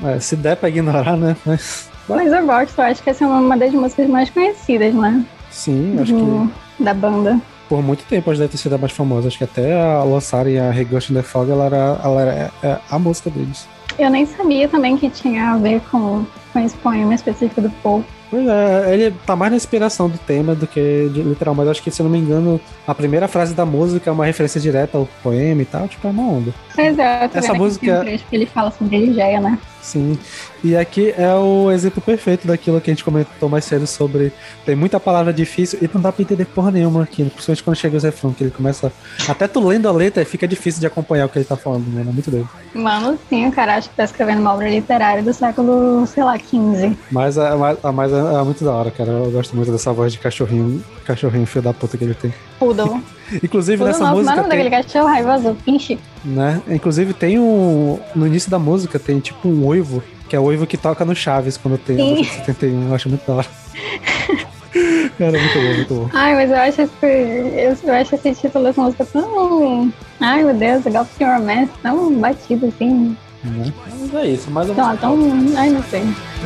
É, 0.03 0.19
se 0.19 0.35
der 0.35 0.55
pra 0.55 0.69
ignorar, 0.69 1.17
né? 1.17 1.35
Mas, 1.45 1.89
Mas 2.07 2.31
eu 2.31 2.45
gosto, 2.45 2.77
eu 2.77 2.85
acho 2.85 3.03
que 3.03 3.09
essa 3.09 3.23
é 3.23 3.27
uma 3.27 3.57
das 3.57 3.71
músicas 3.73 4.07
mais 4.07 4.29
conhecidas, 4.29 4.93
né? 4.93 5.25
Sim, 5.49 5.97
acho 5.99 6.13
Do, 6.13 6.51
que. 6.77 6.83
Da 6.83 6.93
banda. 6.93 7.39
Por 7.69 7.81
muito 7.81 8.03
tempo 8.05 8.29
ela 8.29 8.37
deve 8.37 8.51
ter 8.51 8.57
sido 8.57 8.75
a 8.75 8.77
mais 8.77 8.91
famosa. 8.91 9.27
Acho 9.27 9.37
que 9.37 9.43
até 9.43 9.79
a 9.79 10.03
lançarem 10.03 10.59
a 10.59 10.71
Regust 10.71 11.11
in 11.11 11.15
the 11.15 11.23
Fog, 11.23 11.49
ela 11.49 11.65
era, 11.65 11.99
ela 12.03 12.21
era 12.21 12.51
é, 12.61 12.77
a 12.89 12.99
música 12.99 13.29
deles. 13.29 13.67
Eu 13.97 14.09
nem 14.09 14.25
sabia 14.25 14.67
também 14.67 14.97
que 14.97 15.09
tinha 15.09 15.51
a 15.51 15.57
ver 15.57 15.79
com, 15.91 16.25
com 16.53 16.59
esse 16.59 16.77
poema 16.77 17.13
específico 17.15 17.59
do 17.59 17.69
Paul. 17.81 18.05
Pois 18.29 18.47
é, 18.47 18.93
ele 18.93 19.15
tá 19.25 19.35
mais 19.35 19.51
na 19.51 19.57
inspiração 19.57 20.07
do 20.07 20.17
tema 20.17 20.55
do 20.55 20.65
que 20.65 21.09
de 21.13 21.21
literal, 21.21 21.53
mas 21.53 21.67
acho 21.67 21.83
que, 21.83 21.91
se 21.91 22.01
eu 22.01 22.05
não 22.05 22.11
me 22.11 22.17
engano, 22.17 22.61
a 22.87 22.95
primeira 22.95 23.27
frase 23.27 23.53
da 23.53 23.65
música 23.65 24.09
é 24.09 24.13
uma 24.13 24.25
referência 24.25 24.61
direta 24.61 24.97
ao 24.97 25.07
poema 25.21 25.61
e 25.61 25.65
tal, 25.65 25.87
tipo, 25.87 26.07
é 26.07 26.11
uma 26.11 26.23
onda. 26.23 26.53
Pois 26.73 26.97
é, 26.97 27.29
Essa 27.33 27.53
música. 27.53 28.01
Um 28.01 28.17
que 28.17 28.23
ele 28.31 28.45
fala 28.45 28.71
sobre 28.71 28.97
Ligeia, 28.97 29.41
né? 29.41 29.57
Sim. 29.83 30.17
E 30.63 30.77
aqui 30.77 31.13
é 31.17 31.35
o 31.35 31.69
exemplo 31.69 32.01
perfeito 32.01 32.47
daquilo 32.47 32.79
que 32.79 32.89
a 32.89 32.93
gente 32.93 33.03
comentou 33.03 33.49
mais 33.49 33.65
cedo 33.65 33.85
sobre. 33.85 34.31
Tem 34.65 34.75
muita 34.75 34.97
palavra 34.97 35.33
difícil 35.33 35.77
e 35.81 35.89
não 35.93 36.01
dá 36.01 36.09
pra 36.09 36.23
entender 36.23 36.45
porra 36.45 36.71
nenhuma 36.71 37.03
aqui, 37.03 37.25
principalmente 37.25 37.63
quando 37.63 37.75
chega 37.75 37.97
o 37.97 37.99
refrão, 37.99 38.31
que 38.31 38.45
ele 38.45 38.51
começa. 38.51 38.91
Até 39.27 39.45
tu 39.45 39.59
lendo 39.59 39.89
a 39.89 39.91
letra 39.91 40.23
fica 40.23 40.47
difícil 40.47 40.79
de 40.79 40.87
acompanhar 40.87 41.25
o 41.25 41.29
que 41.29 41.37
ele 41.37 41.45
tá 41.45 41.57
falando, 41.57 41.85
né? 41.89 42.01
É 42.01 42.13
muito 42.13 42.31
doido. 42.31 42.49
Mano, 42.73 43.19
sim, 43.27 43.45
o 43.45 43.51
cara 43.51 43.75
acho 43.75 43.89
que 43.89 43.95
tá 43.95 44.05
escrevendo 44.05 44.39
uma 44.39 44.53
obra 44.53 44.69
literária 44.69 45.21
do 45.21 45.33
século, 45.33 46.07
sei 46.07 46.23
lá, 46.23 46.37
XV. 46.37 46.97
Mas 47.11 47.37
a, 47.37 47.53
a, 47.83 47.91
mais 47.91 48.13
é, 48.13 48.17
é 48.17 48.43
muito 48.43 48.63
da 48.63 48.71
hora, 48.71 48.89
cara. 48.89 49.11
Eu 49.11 49.31
gosto 49.31 49.53
muito 49.53 49.69
dessa 49.69 49.91
voz 49.91 50.13
de 50.13 50.19
cachorrinho, 50.19 50.81
cachorrinho 51.05 51.45
filho 51.45 51.61
da 51.61 51.73
puta 51.73 51.97
que 51.97 52.05
ele 52.05 52.13
tem. 52.13 52.33
Poodle. 52.57 53.01
Inclusive 53.43 53.77
Poodle 53.77 53.91
nessa 53.91 54.05
não, 54.05 54.15
música. 54.15 54.35
Mano, 54.35 54.47
tem... 54.47 54.57
daquele 54.57 54.83
cachorro 54.83 55.07
raivoso, 55.07 55.57
pinche. 55.65 55.99
Né? 56.23 56.61
Inclusive 56.69 57.13
tem 57.13 57.37
um. 57.37 57.99
No 58.15 58.25
início 58.25 58.49
da 58.49 58.57
música 58.57 58.97
tem 58.97 59.19
tipo 59.19 59.47
um 59.47 59.67
uivo 59.67 60.01
que 60.33 60.35
é 60.35 60.39
o 60.39 60.51
Ivo 60.51 60.65
que 60.65 60.77
toca 60.77 61.05
no 61.05 61.15
Chaves 61.15 61.57
quando 61.57 61.77
tem 61.77 61.95
Sim. 61.95 62.23
71. 62.23 62.87
Eu 62.87 62.95
acho 62.95 63.07
muito 63.07 63.23
da 63.27 63.33
hora. 63.35 63.47
Cara, 65.15 65.31
muito 65.31 65.53
bom, 65.53 65.73
muito 65.75 65.93
bom. 65.93 66.09
Ai, 66.11 66.33
mas 66.33 66.49
eu 66.49 66.57
acho 66.57 66.81
esse, 66.81 67.05
eu, 67.05 67.77
eu 67.83 67.93
acho 67.93 68.15
esse 68.15 68.33
título 68.33 68.63
dessa 68.63 68.81
música 68.81 69.05
tão. 69.05 69.93
Ai, 70.19 70.43
meu 70.43 70.55
Deus, 70.55 70.83
Golf 70.85 71.21
Your 71.21 71.39
Mess, 71.39 71.69
tão 71.83 72.15
batido 72.15 72.65
assim. 72.65 73.15
Uhum. 73.45 73.71
Mas 74.11 74.15
é 74.15 74.27
isso, 74.29 74.49
mais 74.49 74.67
uma 74.71 74.97
tão, 74.97 74.97
tão. 74.97 75.19
Ai, 75.55 75.69
não 75.69 75.83
sei. 75.83 76.01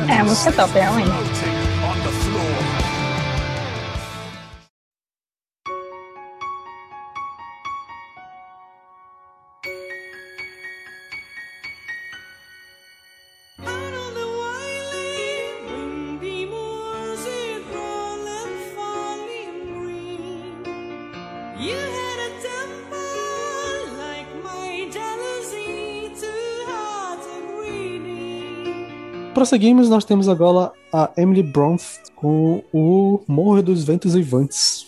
É, 0.06 0.18
a 0.18 0.24
música 0.24 0.50
é 0.50 0.52
top, 0.52 0.72
realmente. 0.74 1.10
Prosseguimos, 29.38 29.88
nós 29.88 30.04
temos 30.04 30.28
agora 30.28 30.72
a 30.92 31.10
Emily 31.16 31.44
Bronth 31.44 32.00
com 32.16 32.60
o 32.72 33.20
Morro 33.28 33.62
dos 33.62 33.84
Ventos 33.84 34.14
Vivantes. 34.14 34.84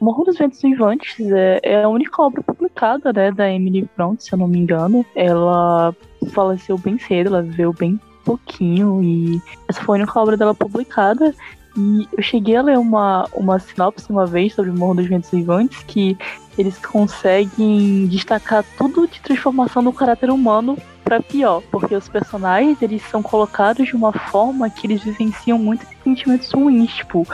Morro 0.00 0.24
dos 0.24 0.38
Ventos 0.38 0.62
Vivantes 0.62 1.20
é, 1.30 1.60
é, 1.62 1.82
a 1.82 1.88
única 1.88 2.22
obra 2.22 2.42
publicada 2.42 3.12
né, 3.12 3.30
da 3.30 3.52
Emily 3.52 3.86
Brontë, 3.94 4.24
se 4.24 4.32
eu 4.32 4.38
não 4.38 4.48
me 4.48 4.58
engano. 4.58 5.04
Ela 5.14 5.94
faleceu 6.32 6.78
bem 6.78 6.98
cedo, 6.98 7.26
ela 7.26 7.42
viveu 7.42 7.74
bem 7.74 8.00
pouquinho 8.24 9.02
e 9.02 9.38
essa 9.68 9.82
foi 9.82 9.98
a 9.98 10.02
única 10.02 10.18
obra 10.18 10.34
dela 10.34 10.54
publicada. 10.54 11.34
E 11.76 12.08
eu 12.16 12.22
cheguei 12.22 12.56
a 12.56 12.62
ler 12.62 12.78
uma, 12.78 13.28
uma 13.34 13.58
sinopse 13.58 14.08
uma 14.08 14.24
vez 14.24 14.54
sobre 14.54 14.70
Morro 14.72 14.94
dos 14.94 15.08
Ventos 15.08 15.28
Vivantes 15.30 15.82
que 15.82 16.16
eles 16.56 16.78
conseguem 16.78 18.06
destacar 18.06 18.64
tudo 18.78 19.06
de 19.06 19.20
transformação 19.20 19.84
do 19.84 19.92
caráter 19.92 20.30
humano 20.30 20.78
para 21.04 21.20
pior, 21.20 21.62
porque 21.70 21.94
os 21.94 22.08
personagens 22.08 22.80
eles 22.82 23.02
são 23.02 23.22
colocados 23.22 23.86
de 23.86 23.96
uma 23.96 24.12
forma 24.12 24.70
que 24.70 24.86
eles 24.86 25.02
vivenciam 25.02 25.58
muitos 25.58 25.88
sentimentos 26.04 26.50
ruins, 26.52 26.94
tipo 26.94 27.26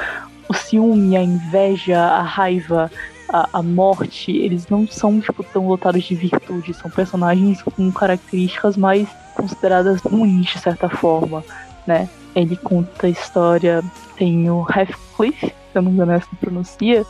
o 0.49 0.55
ciúme, 0.55 1.17
a 1.17 1.23
inveja, 1.23 2.01
a 2.01 2.23
raiva, 2.23 2.91
a, 3.29 3.49
a, 3.53 3.63
morte, 3.63 4.31
eles 4.31 4.69
não 4.69 4.87
são 4.87 5.21
tipo 5.21 5.43
tão 5.43 5.67
lotados 5.67 6.05
de 6.05 6.15
virtude, 6.15 6.73
são 6.75 6.91
personagens 6.91 7.63
com 7.63 7.91
características 7.91 8.77
mais 8.77 9.09
consideradas 9.35 10.01
ruins 10.03 10.47
de 10.47 10.59
certa 10.59 10.89
forma, 10.89 11.45
né? 11.87 12.09
Ele 12.35 12.57
conta 12.57 13.07
a 13.07 13.11
história, 13.11 13.83
tem 14.17 14.49
o 14.51 14.67
Heathcliff, 14.69 15.47
se 15.47 15.53
eu 15.75 15.83
não 15.83 15.91
me 15.91 15.97
engano 15.97 16.13
é 16.13 16.17
assim 16.17 16.37
pronuncia, 16.41 17.05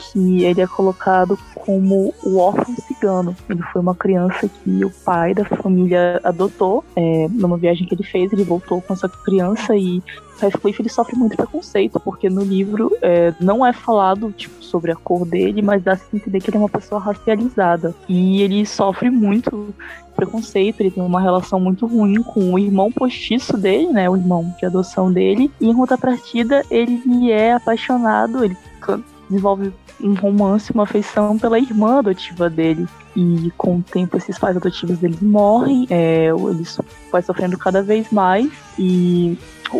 que 0.00 0.44
ele 0.44 0.60
é 0.60 0.66
colocado 0.66 1.38
como 1.54 2.14
o 2.24 2.38
órfão 2.38 2.74
cigano. 2.86 3.36
Ele 3.48 3.62
foi 3.72 3.80
uma 3.80 3.94
criança 3.94 4.48
que 4.48 4.84
o 4.84 4.90
pai 4.90 5.34
da 5.34 5.44
família 5.44 6.20
adotou. 6.24 6.84
É, 6.96 7.28
numa 7.30 7.56
viagem 7.56 7.86
que 7.86 7.94
ele 7.94 8.02
fez, 8.02 8.32
ele 8.32 8.44
voltou 8.44 8.80
com 8.80 8.92
essa 8.92 9.08
criança 9.08 9.76
e 9.76 10.02
Radcliffe 10.40 10.80
ele 10.80 10.88
sofre 10.88 11.16
muito 11.16 11.36
preconceito, 11.36 12.00
porque 12.00 12.30
no 12.30 12.42
livro 12.42 12.90
é, 13.02 13.34
não 13.38 13.64
é 13.64 13.72
falado 13.72 14.32
tipo, 14.32 14.62
sobre 14.64 14.90
a 14.90 14.96
cor 14.96 15.26
dele, 15.26 15.60
mas 15.60 15.82
dá-se 15.82 16.04
a 16.12 16.16
entender 16.16 16.40
que 16.40 16.50
ele 16.50 16.56
é 16.56 16.60
uma 16.60 16.68
pessoa 16.68 17.00
racializada. 17.00 17.94
E 18.08 18.42
ele 18.42 18.64
sofre 18.64 19.10
muito 19.10 19.74
preconceito, 20.16 20.80
ele 20.80 20.90
tem 20.90 21.02
uma 21.02 21.20
relação 21.20 21.60
muito 21.60 21.86
ruim 21.86 22.22
com 22.22 22.52
o 22.52 22.58
irmão 22.58 22.90
postiço 22.90 23.56
dele, 23.56 23.86
né, 23.88 24.08
o 24.08 24.16
irmão 24.16 24.54
de 24.58 24.66
adoção 24.66 25.12
dele, 25.12 25.50
e 25.60 25.68
em 25.68 25.74
contrapartida 25.74 26.62
ele 26.70 27.30
é 27.30 27.54
apaixonado, 27.54 28.44
ele 28.44 28.56
desenvolve 29.30 29.72
um 30.00 30.14
romance, 30.14 30.72
uma 30.72 30.82
afeição 30.82 31.38
pela 31.38 31.58
irmã 31.58 32.00
adotiva 32.00 32.50
dele. 32.50 32.86
E 33.16 33.52
com 33.56 33.76
o 33.76 33.82
tempo 33.82 34.16
esses 34.16 34.38
pais 34.38 34.56
adotivos 34.56 34.98
deles 34.98 35.20
morrem, 35.20 35.86
é, 35.88 36.26
ele 36.28 36.64
vai 37.10 37.22
sofrendo 37.22 37.56
cada 37.56 37.82
vez 37.82 38.10
mais 38.10 38.50
e 38.78 39.38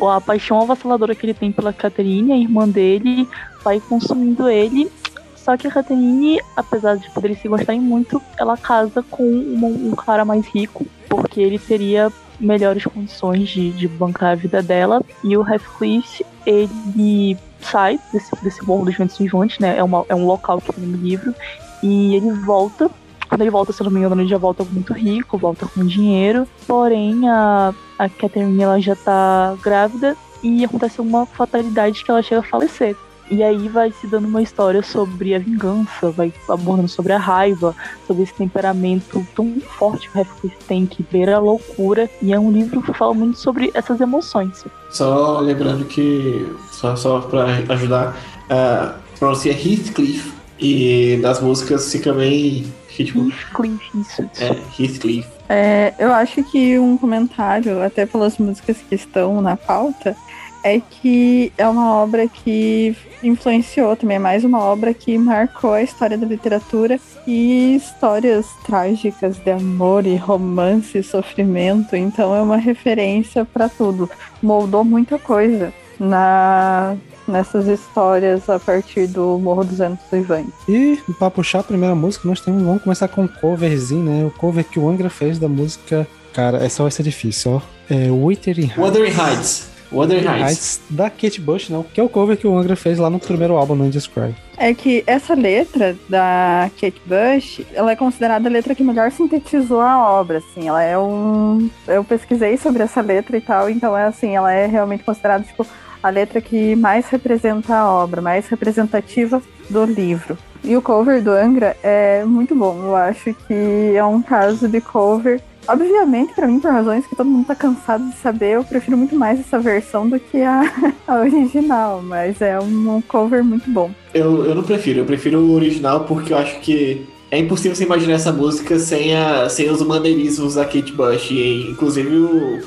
a 0.09 0.20
paixão 0.20 0.60
avassaladora 0.60 1.14
que 1.14 1.27
ele 1.27 1.35
tem 1.35 1.51
pela 1.51 1.72
Catherine, 1.72 2.32
a 2.32 2.36
irmã 2.36 2.68
dele, 2.68 3.28
vai 3.64 3.81
consumindo 3.81 4.48
ele. 4.48 4.90
Só 5.36 5.56
que 5.56 5.66
a 5.66 5.70
Catherine, 5.70 6.39
apesar 6.55 6.97
de 6.97 7.10
poderem 7.10 7.36
se 7.36 7.48
gostarem 7.48 7.81
muito, 7.81 8.22
ela 8.39 8.56
casa 8.56 9.02
com 9.10 9.24
um, 9.24 9.90
um 9.90 9.97
cara 9.97 10.24
mais 10.24 10.47
rico, 10.47 10.86
porque 11.09 11.40
ele 11.40 11.59
teria 11.59 12.12
melhores 12.39 12.85
condições 12.85 13.48
de, 13.48 13.70
de 13.72 13.89
bancar 13.89 14.32
a 14.32 14.35
vida 14.35 14.62
dela. 14.62 15.02
E 15.24 15.36
o 15.36 15.47
Heathcliff, 15.47 16.24
ele 16.47 17.37
sai 17.61 17.99
desse, 18.12 18.31
desse 18.43 18.65
morro 18.67 18.85
dos 18.85 18.97
ventos 18.97 19.19
vivantes, 19.19 19.59
né? 19.59 19.77
É, 19.77 19.85
uma, 19.85 20.05
é 20.09 20.15
um 20.15 20.27
local 20.27 20.61
que 20.61 20.73
tem 20.73 20.85
no 20.85 20.97
livro. 20.97 21.35
E 21.83 22.15
ele 22.15 22.33
volta. 22.33 22.91
Quando 23.29 23.43
ele 23.43 23.51
volta, 23.51 23.73
se 23.73 23.83
não 23.83 23.91
me 23.91 24.01
engano, 24.01 24.21
ele 24.21 24.29
já 24.29 24.39
volta 24.39 24.65
muito 24.65 24.93
rico, 24.93 25.39
volta 25.39 25.67
com 25.67 25.87
dinheiro. 25.87 26.49
Porém, 26.67 27.29
a, 27.29 27.73
a 27.99 28.09
Catherine 28.09 28.61
ela 28.61 28.81
já 28.81 28.97
tá 28.97 29.57
grávida 29.62 30.17
e 30.43 30.65
acontece 30.65 31.01
uma 31.01 31.27
fatalidade 31.27 32.03
que 32.05 32.11
ela 32.11 32.23
chega 32.23 32.41
a 32.41 32.45
falecer. 32.45 32.97
E 33.31 33.44
aí 33.44 33.69
vai 33.69 33.93
se 33.93 34.09
dando 34.09 34.27
uma 34.27 34.43
história 34.43 34.82
sobre 34.82 35.35
a 35.36 35.39
vingança, 35.39 36.11
vai 36.11 36.32
abordando 36.48 36.89
sobre 36.89 37.12
a 37.12 37.19
raiva, 37.19 37.77
sobre 38.05 38.24
esse 38.24 38.35
temperamento 38.35 39.24
tão 39.36 39.61
forte 39.78 40.11
que 40.11 40.19
o 40.19 40.20
Heathcliff 40.20 40.57
tem, 40.66 40.85
que 40.85 41.05
beira 41.05 41.36
a 41.36 41.39
loucura. 41.39 42.11
E 42.20 42.32
é 42.32 42.40
um 42.40 42.51
livro 42.51 42.82
que 42.82 42.93
fala 42.93 43.15
muito 43.15 43.39
sobre 43.39 43.70
essas 43.73 44.01
emoções. 44.01 44.65
Só 44.90 45.39
lembrando 45.39 45.85
que, 45.85 46.52
só, 46.73 46.97
só 46.97 47.20
pra 47.20 47.44
ajudar, 47.69 48.16
uh, 48.51 48.98
pronuncia 49.16 49.52
Heathcliff 49.52 50.32
e 50.59 51.19
nas 51.23 51.40
músicas 51.40 51.90
fica 51.90 52.12
bem. 52.12 52.66
Tipo, 52.89 53.31
Heathcliff, 53.31 53.98
isso. 53.98 54.23
É, 54.40 54.82
Heathcliff. 54.82 55.28
É, 55.48 55.94
eu 55.98 56.12
acho 56.12 56.43
que 56.44 56.78
um 56.78 56.98
comentário, 56.98 57.82
até 57.82 58.05
pelas 58.07 58.39
músicas 58.39 58.77
que 58.89 58.94
estão 58.94 59.40
na 59.40 59.57
pauta, 59.57 60.16
é 60.62 60.81
que 60.81 61.53
é 61.57 61.66
uma 61.69 61.95
obra 61.95 62.28
que 62.28 62.97
influenciou 63.23 63.97
também, 63.97 64.16
é 64.16 64.20
mais 64.20 64.45
uma 64.45 64.61
obra 64.61 64.95
que 64.95 65.16
marcou 65.19 65.73
a 65.73 65.82
história 65.82 66.16
da 66.16 66.27
literatura 66.27 66.99
e 67.27 67.77
histórias 67.77 68.47
trágicas 68.65 69.37
de 69.39 69.51
amor 69.51 70.07
e 70.07 70.16
romance 70.16 70.99
e 70.99 71.03
sofrimento, 71.03 71.95
então 71.95 72.35
é 72.35 72.41
uma 72.41 72.57
referência 72.57 73.45
para 73.45 73.69
tudo. 73.69 74.09
Moldou 74.43 74.85
muita 74.85 75.19
coisa 75.19 75.73
na 75.99 76.97
nessas 77.28 77.69
histórias 77.69 78.51
a 78.51 78.59
partir 78.59 79.07
do 79.07 79.39
Morro 79.39 79.65
dos 79.65 79.78
Ventos 79.78 80.05
Vivantes. 80.11 80.53
E 80.69 80.99
para 81.19 81.31
puxar 81.31 81.61
a 81.61 81.62
primeira 81.62 81.95
música, 81.95 82.28
nós 82.28 82.41
temos, 82.41 82.61
vamos 82.62 82.82
começar 82.82 83.07
com 83.07 83.23
um 83.23 83.28
coverzinho, 83.28 84.03
né? 84.03 84.24
O 84.24 84.31
cover 84.32 84.65
que 84.65 84.81
o 84.81 84.89
Angra 84.89 85.09
fez 85.09 85.39
da 85.39 85.49
música. 85.49 86.07
Cara, 86.32 86.59
essa 86.59 86.82
vai 86.82 86.91
ser 86.91 87.05
difícil, 87.05 87.53
ó. 87.53 87.61
É 87.89 88.11
Wuthering 88.11 88.62
Heights. 88.62 88.78
Wuthering 88.78 89.12
Heights. 89.12 89.70
Wuthering 89.93 90.27
Heights. 90.27 90.81
Da 90.89 91.11
Kate 91.11 91.41
Bush, 91.41 91.69
não, 91.69 91.83
que 91.83 92.01
é 92.01 92.03
o 92.03 92.09
cover 92.09 92.37
que 92.37 92.47
o 92.47 92.57
Angra 92.57 92.77
fez 92.77 92.99
lá 92.99 93.11
no 93.11 93.19
primeiro 93.19 93.57
álbum, 93.57 93.75
no 93.75 93.87
Indescribe. 93.87 94.35
É 94.57 94.75
que 94.75 95.03
essa 95.07 95.35
letra 95.35 95.97
da 96.09 96.71
Kate 96.81 97.01
Bush, 97.07 97.62
ela 97.73 97.93
é 97.93 97.97
considerada 97.97 98.49
a 98.49 98.53
letra 98.53 98.75
que 98.75 98.83
melhor 98.83 99.11
sintetizou 99.11 99.81
a 99.81 100.12
obra, 100.12 100.39
assim, 100.39 100.69
ela 100.69 100.83
é 100.83 100.99
um... 100.99 101.71
Eu 101.89 102.05
pesquisei 102.05 102.57
sobre 102.57 102.83
essa 102.83 103.01
letra 103.01 103.37
e 103.37 103.41
tal, 103.41 103.71
então 103.71 103.97
é 103.97 104.05
assim, 104.05 104.37
ela 104.37 104.53
é 104.53 104.67
realmente 104.67 105.03
considerada, 105.03 105.45
tipo, 105.45 105.67
a 106.03 106.09
letra 106.09 106.41
que 106.41 106.77
mais 106.77 107.09
representa 107.09 107.75
a 107.75 107.91
obra, 107.91 108.21
mais 108.21 108.49
representativa 108.49 109.43
do 109.69 109.85
livro. 109.85 110.37
E 110.62 110.77
o 110.77 110.83
cover 110.83 111.23
do 111.23 111.31
Angra 111.31 111.77
é 111.83 112.23
muito 112.25 112.55
bom. 112.55 112.79
Eu 112.83 112.97
acho 112.97 113.35
que 113.47 113.95
é 113.95 114.05
um 114.05 114.21
caso 114.21 114.69
de 114.69 114.81
cover. 114.81 115.41
Obviamente, 115.69 116.35
para 116.35 116.47
mim, 116.47 116.59
por 116.59 116.70
razões 116.70 117.07
que 117.07 117.15
todo 117.15 117.28
mundo 117.28 117.47
tá 117.47 117.55
cansado 117.55 118.09
de 118.09 118.16
saber, 118.16 118.57
eu 118.57 118.65
prefiro 118.65 118.97
muito 118.97 119.15
mais 119.15 119.39
essa 119.39 119.59
versão 119.59 120.09
do 120.09 120.19
que 120.19 120.43
a, 120.43 120.62
a 121.07 121.20
original, 121.20 122.03
mas 122.03 122.41
é 122.41 122.59
um 122.59 123.01
cover 123.03 123.45
muito 123.45 123.70
bom. 123.70 123.91
Eu, 124.12 124.45
eu 124.45 124.55
não 124.55 124.62
prefiro, 124.62 125.01
eu 125.01 125.05
prefiro 125.05 125.39
o 125.39 125.53
original 125.53 126.05
porque 126.05 126.32
eu 126.32 126.39
acho 126.39 126.59
que 126.61 127.07
é 127.31 127.39
impossível 127.39 127.77
você 127.77 127.85
imaginar 127.85 128.15
essa 128.15 128.32
música 128.32 128.78
sem, 128.78 129.15
a, 129.15 129.49
sem 129.49 129.70
os 129.70 129.81
maneirismos 129.82 130.55
da 130.57 130.65
Kate 130.65 130.93
Bush. 130.93 131.31
E, 131.31 131.70
inclusive, 131.70 132.16
o, 132.16 132.61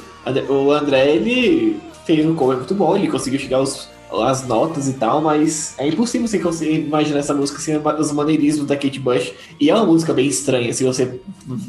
o 0.49 0.71
André, 0.71 1.15
ele 1.15 1.79
fez 2.05 2.25
um 2.25 2.35
cover 2.35 2.57
muito 2.57 2.73
bom, 2.73 2.95
ele 2.95 3.09
conseguiu 3.09 3.39
chegar 3.39 3.57
aos, 3.57 3.89
às 4.21 4.47
notas 4.47 4.87
e 4.87 4.93
tal, 4.93 5.21
mas 5.21 5.75
é 5.77 5.87
impossível 5.87 6.27
você 6.27 6.39
conseguir 6.39 6.81
imaginar 6.81 7.19
essa 7.19 7.33
música 7.33 7.59
sem 7.59 7.77
os 7.77 8.11
maneirismos 8.11 8.67
da 8.67 8.75
Kate 8.75 8.99
Bush. 8.99 9.33
E 9.59 9.69
é 9.69 9.75
uma 9.75 9.85
música 9.85 10.13
bem 10.13 10.27
estranha, 10.27 10.73
se 10.73 10.83
você 10.83 11.19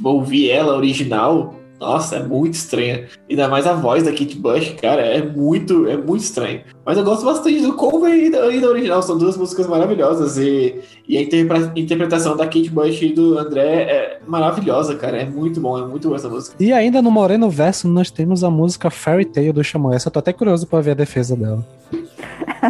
ouvir 0.02 0.50
ela 0.50 0.76
original, 0.76 1.54
nossa, 1.80 2.16
é 2.16 2.22
muito 2.22 2.54
estranha. 2.54 3.08
Ainda 3.28 3.48
mais 3.48 3.66
a 3.66 3.74
voz 3.74 4.02
da 4.02 4.10
Kate 4.10 4.36
Bush, 4.36 4.74
cara, 4.80 5.02
é 5.02 5.22
muito, 5.22 5.86
é 5.86 5.96
muito 5.96 6.22
estranho. 6.22 6.62
Mas 6.84 6.96
eu 6.96 7.04
gosto 7.04 7.24
bastante 7.24 7.60
do 7.60 7.74
cover 7.74 8.14
e 8.14 8.30
da, 8.30 8.50
e 8.50 8.60
da 8.60 8.68
original, 8.68 9.02
são 9.02 9.18
duas 9.18 9.36
músicas 9.36 9.66
maravilhosas. 9.66 10.38
E, 10.38 10.80
e 11.06 11.18
a 11.18 11.22
interpre 11.22 11.70
interpretação 11.76 12.36
da 12.36 12.46
Kate 12.46 12.70
Bush 12.70 13.02
e 13.02 13.12
do 13.12 13.38
André 13.38 13.82
é 13.82 14.18
maravilhosa, 14.26 14.94
cara. 14.94 15.18
É 15.18 15.24
muito 15.24 15.60
bom, 15.60 15.78
é 15.78 15.86
muito 15.86 16.08
boa 16.08 16.16
essa 16.16 16.28
música. 16.28 16.56
E 16.58 16.72
ainda 16.72 17.02
no 17.02 17.10
Moreno 17.10 17.50
Verso 17.50 17.88
nós 17.88 18.10
temos 18.10 18.42
a 18.44 18.50
música 18.50 18.88
Fairy 18.88 19.24
Tale 19.24 19.52
do 19.52 19.62
Xamã. 19.62 19.94
Essa 19.94 20.08
eu 20.08 20.12
tô 20.12 20.18
até 20.20 20.32
curioso 20.32 20.66
pra 20.66 20.80
ver 20.80 20.92
a 20.92 20.94
defesa 20.94 21.36
dela. 21.36 21.64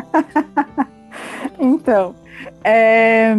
então, 1.58 2.14
é... 2.62 3.34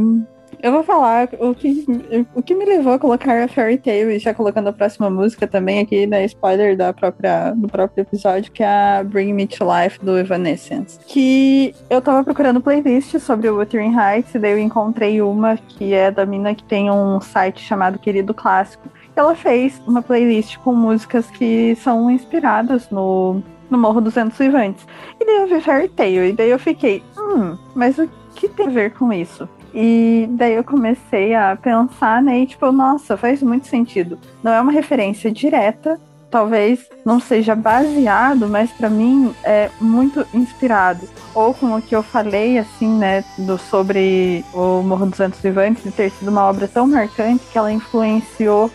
Eu 0.65 0.71
vou 0.71 0.83
falar 0.83 1.29
o 1.39 1.53
que, 1.53 1.85
o 2.33 2.41
que 2.41 2.55
me 2.55 2.65
levou 2.65 2.93
a 2.93 2.97
colocar 2.97 3.43
a 3.43 3.47
Fairy 3.47 3.77
Tail 3.77 4.09
e 4.09 4.17
já 4.17 4.33
colocando 4.33 4.67
a 4.67 4.73
próxima 4.73 5.11
música 5.11 5.45
também 5.45 5.79
aqui 5.79 6.07
na 6.07 6.23
spoiler 6.23 6.75
da 6.75 6.91
própria, 6.91 7.51
do 7.51 7.67
próprio 7.67 8.01
episódio, 8.01 8.51
que 8.51 8.63
é 8.63 8.97
a 8.97 9.03
Bring 9.03 9.31
Me 9.31 9.45
to 9.45 9.63
Life 9.63 10.03
do 10.03 10.17
Evanescence. 10.17 10.97
Que 11.05 11.75
eu 11.87 12.01
tava 12.01 12.23
procurando 12.23 12.59
playlist 12.61 13.19
sobre 13.19 13.47
o 13.47 13.59
Wuthering 13.59 13.95
Heights 13.95 14.33
e 14.33 14.39
daí 14.39 14.53
eu 14.53 14.57
encontrei 14.57 15.21
uma 15.21 15.55
que 15.55 15.93
é 15.93 16.09
da 16.09 16.25
mina 16.25 16.55
que 16.55 16.63
tem 16.63 16.89
um 16.89 17.21
site 17.21 17.61
chamado 17.61 17.99
Querido 17.99 18.33
Clássico. 18.33 18.89
Ela 19.15 19.35
fez 19.35 19.79
uma 19.85 20.01
playlist 20.01 20.57
com 20.57 20.73
músicas 20.73 21.27
que 21.27 21.75
são 21.75 22.09
inspiradas 22.09 22.89
no, 22.89 23.43
no 23.69 23.77
Morro 23.77 24.01
dos 24.01 24.15
Ventos 24.15 24.37
Vivantes. 24.37 24.85
E 25.19 25.25
daí 25.25 25.37
eu 25.37 25.47
vi 25.47 25.61
Fairy 25.61 25.89
Tail 25.89 26.25
e 26.25 26.33
daí 26.33 26.49
eu 26.49 26.59
fiquei, 26.59 27.03
hum, 27.17 27.57
mas 27.73 27.97
o 27.97 28.09
que 28.35 28.47
tem 28.49 28.67
a 28.67 28.69
ver 28.69 28.93
com 28.93 29.11
isso? 29.11 29.47
E 29.73 30.27
daí 30.31 30.53
eu 30.53 30.63
comecei 30.63 31.35
a 31.35 31.55
pensar, 31.55 32.21
né? 32.21 32.39
E 32.39 32.47
tipo, 32.47 32.71
nossa, 32.71 33.17
faz 33.17 33.43
muito 33.43 33.67
sentido. 33.67 34.17
Não 34.41 34.53
é 34.53 34.61
uma 34.61 34.71
referência 34.71 35.29
direta, 35.29 35.99
talvez 36.31 36.87
não 37.05 37.19
seja 37.19 37.55
baseado, 37.55 38.47
mas 38.47 38.71
para 38.71 38.89
mim 38.89 39.33
é 39.43 39.69
muito 39.79 40.25
inspirado. 40.33 41.07
Ou 41.33 41.53
com 41.53 41.75
o 41.75 41.81
que 41.81 41.95
eu 41.95 42.03
falei, 42.03 42.57
assim, 42.57 42.87
né, 42.87 43.23
do, 43.37 43.57
sobre 43.57 44.45
o 44.53 44.81
Morro 44.81 45.05
dos 45.05 45.17
Ventos 45.17 45.39
Vivantes, 45.39 45.83
de 45.83 45.91
ter 45.91 46.09
sido 46.11 46.29
uma 46.29 46.45
obra 46.45 46.67
tão 46.67 46.87
marcante 46.87 47.43
que 47.51 47.57
ela 47.57 47.71
influenciou 47.71 48.71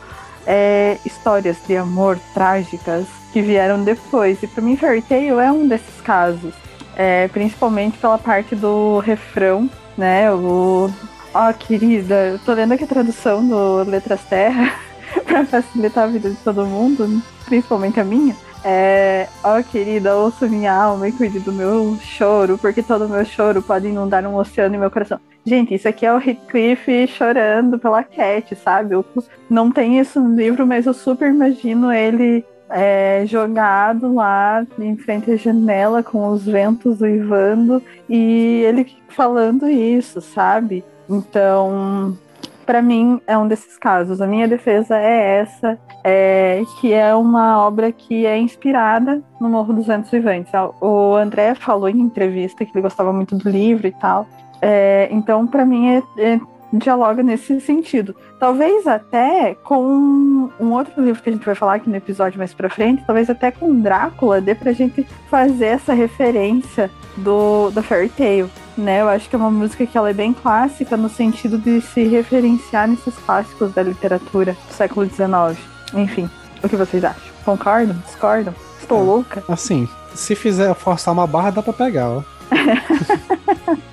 é, 0.46 0.98
histórias 1.04 1.56
de 1.66 1.76
amor 1.76 2.18
trágicas 2.34 3.06
que 3.32 3.40
vieram 3.42 3.82
depois. 3.82 4.42
E 4.42 4.46
para 4.46 4.62
mim, 4.62 4.76
Fairy 4.76 5.02
Tail 5.02 5.40
é 5.40 5.50
um 5.50 5.66
desses 5.66 6.00
casos. 6.02 6.54
É, 6.96 7.28
principalmente 7.28 7.96
pela 7.98 8.18
parte 8.18 8.54
do 8.54 8.98
refrão 8.98 9.70
né? 10.00 10.32
O. 10.32 10.90
Ó, 11.32 11.50
oh, 11.50 11.54
querida, 11.54 12.14
eu 12.26 12.38
tô 12.40 12.52
lendo 12.52 12.72
aqui 12.72 12.82
a 12.82 12.88
tradução 12.88 13.46
do 13.46 13.84
Letras 13.88 14.20
Terra 14.24 14.74
para 15.24 15.46
facilitar 15.46 16.04
a 16.04 16.06
vida 16.08 16.28
de 16.28 16.36
todo 16.36 16.66
mundo, 16.66 17.22
principalmente 17.44 18.00
a 18.00 18.04
minha. 18.04 18.34
É, 18.64 19.28
ó, 19.44 19.58
oh, 19.58 19.62
querida, 19.62 20.16
ouça 20.16 20.48
minha 20.48 20.72
alma 20.72 21.08
e 21.08 21.12
cuide 21.12 21.38
do 21.38 21.52
meu 21.52 21.96
choro, 22.02 22.58
porque 22.58 22.82
todo 22.82 23.08
meu 23.08 23.24
choro 23.24 23.62
pode 23.62 23.86
inundar 23.86 24.26
um 24.26 24.34
oceano 24.34 24.74
em 24.74 24.78
meu 24.78 24.90
coração. 24.90 25.20
Gente, 25.44 25.74
isso 25.74 25.88
aqui 25.88 26.04
é 26.04 26.12
o 26.12 26.18
Heathcliff 26.18 27.06
chorando 27.06 27.78
pela 27.78 28.02
Cat, 28.02 28.54
sabe? 28.56 28.94
Eu 28.94 29.04
não 29.48 29.70
tem 29.70 29.98
isso 29.98 30.20
no 30.20 30.34
livro, 30.34 30.66
mas 30.66 30.84
eu 30.84 30.92
super 30.92 31.30
imagino 31.30 31.92
ele 31.92 32.44
é, 32.70 33.24
jogado 33.26 34.14
lá 34.14 34.64
em 34.78 34.96
frente 34.96 35.30
à 35.30 35.36
janela 35.36 36.02
com 36.02 36.28
os 36.28 36.44
ventos 36.44 37.00
uivando 37.00 37.82
e 38.08 38.62
ele 38.66 38.86
falando 39.08 39.68
isso, 39.68 40.20
sabe? 40.20 40.84
Então, 41.08 42.16
para 42.64 42.80
mim 42.80 43.20
é 43.26 43.36
um 43.36 43.48
desses 43.48 43.76
casos. 43.76 44.20
A 44.20 44.26
minha 44.26 44.46
defesa 44.46 44.96
é 44.96 45.40
essa, 45.40 45.78
é, 46.04 46.62
que 46.80 46.92
é 46.92 47.12
uma 47.14 47.66
obra 47.66 47.90
que 47.90 48.24
é 48.24 48.38
inspirada 48.38 49.20
no 49.40 49.48
Morro 49.48 49.72
dos 49.72 49.86
Ventos 49.86 50.10
Vivantes. 50.10 50.52
O 50.80 51.16
André 51.16 51.54
falou 51.56 51.88
em 51.88 51.98
entrevista 51.98 52.64
que 52.64 52.70
ele 52.72 52.82
gostava 52.82 53.12
muito 53.12 53.36
do 53.36 53.50
livro 53.50 53.88
e 53.88 53.92
tal. 53.92 54.26
É, 54.62 55.08
então, 55.10 55.46
para 55.46 55.64
mim, 55.64 55.96
é, 55.96 56.02
é, 56.18 56.40
dialoga 56.72 57.22
nesse 57.22 57.60
sentido. 57.60 58.14
Talvez 58.38 58.86
até 58.86 59.56
com 59.62 60.50
um 60.58 60.72
outro 60.72 61.02
livro 61.02 61.22
que 61.22 61.28
a 61.28 61.32
gente 61.32 61.44
vai 61.44 61.54
falar 61.54 61.74
aqui 61.74 61.90
no 61.90 61.96
episódio 61.96 62.38
mais 62.38 62.54
pra 62.54 62.70
frente, 62.70 63.04
talvez 63.06 63.28
até 63.28 63.50
com 63.50 63.80
Drácula, 63.80 64.40
dê 64.40 64.54
pra 64.54 64.72
gente 64.72 65.06
fazer 65.28 65.66
essa 65.66 65.92
referência 65.92 66.90
do, 67.16 67.70
do 67.70 67.82
Fairy 67.82 68.08
Tale 68.10 68.50
né? 68.80 69.00
Eu 69.00 69.08
acho 69.08 69.28
que 69.28 69.36
é 69.36 69.38
uma 69.38 69.50
música 69.50 69.86
que 69.86 69.96
ela 69.96 70.10
é 70.10 70.14
bem 70.14 70.32
clássica 70.32 70.96
no 70.96 71.08
sentido 71.08 71.58
de 71.58 71.80
se 71.80 72.04
referenciar 72.04 72.88
nesses 72.88 73.14
clássicos 73.14 73.72
da 73.72 73.82
literatura 73.82 74.56
do 74.68 74.74
século 74.74 75.06
XIX. 75.06 75.58
Enfim, 75.94 76.28
o 76.62 76.68
que 76.68 76.76
vocês 76.76 77.04
acham? 77.04 77.30
Concordam? 77.44 77.96
Discordam? 78.06 78.54
Estou 78.80 79.04
louca? 79.04 79.44
Assim, 79.48 79.88
se 80.14 80.34
fizer 80.34 80.74
forçar 80.74 81.12
uma 81.12 81.26
barra, 81.26 81.50
dá 81.50 81.62
pra 81.62 81.72
pegar, 81.72 82.08
ó. 82.08 82.22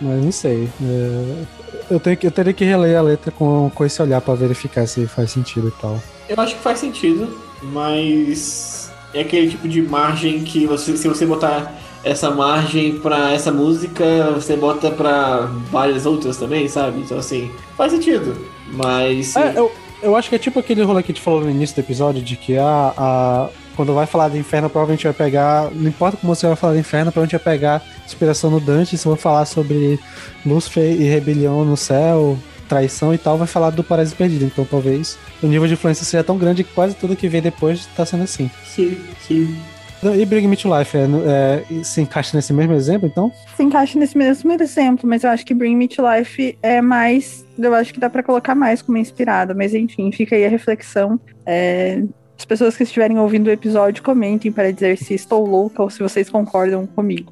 Mas 0.00 0.24
não 0.24 0.32
sei. 0.32 0.68
É, 0.82 1.44
eu, 1.90 2.00
tenho 2.00 2.16
que, 2.16 2.26
eu 2.26 2.30
teria 2.30 2.52
que 2.52 2.64
reler 2.64 2.96
a 2.96 3.02
letra 3.02 3.30
com, 3.30 3.70
com 3.74 3.84
esse 3.84 4.00
olhar 4.00 4.20
para 4.20 4.34
verificar 4.34 4.86
se 4.86 5.06
faz 5.06 5.30
sentido 5.30 5.68
e 5.68 5.80
tal. 5.80 6.00
Eu 6.28 6.40
acho 6.40 6.54
que 6.56 6.62
faz 6.62 6.78
sentido, 6.78 7.38
mas 7.62 8.90
é 9.12 9.20
aquele 9.20 9.50
tipo 9.50 9.68
de 9.68 9.82
margem 9.82 10.42
que 10.42 10.66
você, 10.66 10.96
se 10.96 11.08
você 11.08 11.26
botar 11.26 11.74
essa 12.02 12.30
margem 12.30 12.98
para 12.98 13.32
essa 13.32 13.52
música, 13.52 14.30
você 14.34 14.56
bota 14.56 14.90
para 14.90 15.50
várias 15.70 16.06
outras 16.06 16.36
também, 16.36 16.66
sabe? 16.68 17.00
Então, 17.00 17.18
assim, 17.18 17.50
faz 17.76 17.92
sentido. 17.92 18.36
Mas. 18.72 19.36
É, 19.36 19.58
eu, 19.58 19.70
eu 20.02 20.16
acho 20.16 20.28
que 20.28 20.34
é 20.34 20.38
tipo 20.38 20.58
aquele 20.58 20.82
rolê 20.82 21.02
que 21.02 21.12
a 21.12 21.14
gente 21.14 21.22
falou 21.22 21.42
no 21.42 21.50
início 21.50 21.76
do 21.76 21.80
episódio, 21.80 22.22
de 22.22 22.36
que 22.36 22.56
a, 22.56 22.94
a, 22.96 23.48
quando 23.80 23.94
vai 23.94 24.04
falar 24.04 24.28
de 24.28 24.36
inferno, 24.36 24.68
provavelmente 24.68 25.04
vai 25.04 25.14
pegar. 25.14 25.70
Não 25.72 25.88
importa 25.88 26.18
como 26.18 26.34
você 26.34 26.46
vai 26.46 26.54
falar 26.54 26.74
de 26.74 26.80
inferno, 26.80 27.10
provavelmente 27.10 27.42
vai 27.42 27.54
pegar 27.54 27.82
inspiração 28.04 28.50
no 28.50 28.60
Dante. 28.60 28.94
Se 28.98 29.04
for 29.04 29.16
falar 29.16 29.46
sobre 29.46 29.98
Lúcifer 30.44 30.84
e 30.84 31.04
rebelião 31.04 31.64
no 31.64 31.78
céu, 31.78 32.36
traição 32.68 33.14
e 33.14 33.16
tal, 33.16 33.38
vai 33.38 33.46
falar 33.46 33.70
do 33.70 33.82
Paraíso 33.82 34.14
Perdido. 34.14 34.44
Então 34.44 34.66
talvez 34.66 35.18
o 35.42 35.46
nível 35.46 35.66
de 35.66 35.72
influência 35.72 36.04
seja 36.04 36.22
tão 36.22 36.36
grande 36.36 36.62
que 36.62 36.74
quase 36.74 36.94
tudo 36.94 37.16
que 37.16 37.26
vem 37.26 37.40
depois 37.40 37.86
tá 37.96 38.04
sendo 38.04 38.24
assim. 38.24 38.50
Sim, 38.66 38.98
sim. 39.26 39.56
E 40.02 40.26
Bring 40.26 40.46
Me 40.46 40.58
to 40.58 40.68
Life 40.78 40.94
é, 40.94 41.00
é, 41.00 41.82
se 41.82 42.02
encaixa 42.02 42.36
nesse 42.36 42.52
mesmo 42.52 42.74
exemplo, 42.74 43.06
então? 43.06 43.32
Se 43.56 43.62
encaixa 43.62 43.98
nesse 43.98 44.16
mesmo 44.16 44.52
exemplo, 44.52 45.08
mas 45.08 45.24
eu 45.24 45.30
acho 45.30 45.46
que 45.46 45.54
Bring 45.54 45.76
Me 45.76 45.88
to 45.88 46.02
Life 46.06 46.58
é 46.62 46.82
mais. 46.82 47.46
Eu 47.58 47.74
acho 47.74 47.94
que 47.94 48.00
dá 48.00 48.10
para 48.10 48.22
colocar 48.22 48.54
mais 48.54 48.82
como 48.82 48.98
inspirada, 48.98 49.54
mas 49.54 49.74
enfim, 49.74 50.12
fica 50.12 50.36
aí 50.36 50.44
a 50.44 50.50
reflexão. 50.50 51.18
É, 51.46 52.02
as 52.40 52.44
pessoas 52.46 52.74
que 52.74 52.84
estiverem 52.84 53.18
ouvindo 53.18 53.48
o 53.48 53.50
episódio 53.50 54.02
comentem 54.02 54.50
para 54.50 54.72
dizer 54.72 54.96
se 54.96 55.12
estou 55.12 55.46
louca 55.46 55.82
ou 55.82 55.90
se 55.90 56.02
vocês 56.02 56.30
concordam 56.30 56.86
comigo. 56.86 57.30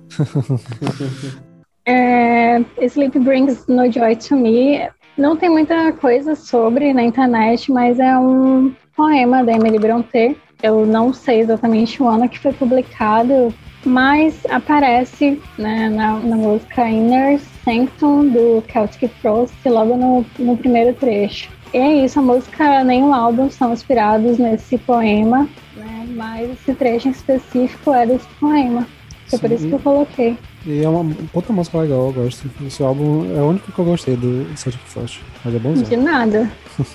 é, 1.86 2.62
Sleep 2.82 3.18
Brings 3.18 3.66
No 3.66 3.90
Joy 3.90 4.16
to 4.16 4.36
Me. 4.36 4.86
Não 5.16 5.34
tem 5.34 5.48
muita 5.48 5.92
coisa 5.94 6.34
sobre 6.34 6.92
na 6.92 7.02
internet, 7.02 7.72
mas 7.72 7.98
é 7.98 8.18
um 8.18 8.70
poema 8.94 9.42
da 9.42 9.52
Emily 9.52 9.78
Brontë 9.78 10.36
eu 10.62 10.84
não 10.84 11.12
sei 11.12 11.40
exatamente 11.40 12.02
o 12.02 12.08
ano 12.08 12.28
que 12.28 12.38
foi 12.38 12.52
publicado, 12.52 13.54
mas 13.84 14.44
aparece 14.50 15.40
né, 15.56 15.88
na, 15.88 16.18
na, 16.18 16.36
música 16.36 16.88
Inner 16.88 17.40
Sanctum 17.64 18.28
do 18.28 18.64
Celtic 18.70 19.12
Frost 19.20 19.54
logo 19.66 19.96
no, 19.96 20.26
no 20.38 20.56
primeiro 20.56 20.94
trecho. 20.94 21.48
E 21.72 21.76
é 21.78 22.04
isso, 22.04 22.18
a 22.18 22.22
música 22.22 22.82
nem 22.84 23.02
o 23.02 23.12
álbum 23.12 23.50
são 23.50 23.72
inspirados 23.72 24.38
nesse 24.38 24.78
poema, 24.78 25.48
né, 25.76 26.06
mas 26.14 26.50
esse 26.50 26.74
trecho 26.74 27.08
em 27.08 27.10
específico 27.10 27.92
é 27.92 28.06
desse 28.06 28.26
poema. 28.40 28.86
Foi 29.28 29.38
por 29.38 29.52
isso 29.52 29.68
que 29.68 29.74
eu 29.74 29.78
coloquei. 29.78 30.38
E 30.66 30.82
é 30.82 30.88
uma 30.88 31.14
puta 31.32 31.52
música 31.52 31.78
legal, 31.78 32.06
eu 32.06 32.12
gosto. 32.12 32.50
Esse 32.66 32.82
álbum 32.82 33.24
é 33.36 33.42
o 33.42 33.48
único 33.48 33.70
que 33.70 33.78
eu 33.78 33.84
gostei 33.84 34.16
do 34.16 34.46
Celtic 34.56 34.80
Frost. 34.86 35.20
Mas 35.44 35.54
é 35.54 35.58
bonzinho. 35.58 35.86
De 35.86 35.96
nada. 35.96 36.50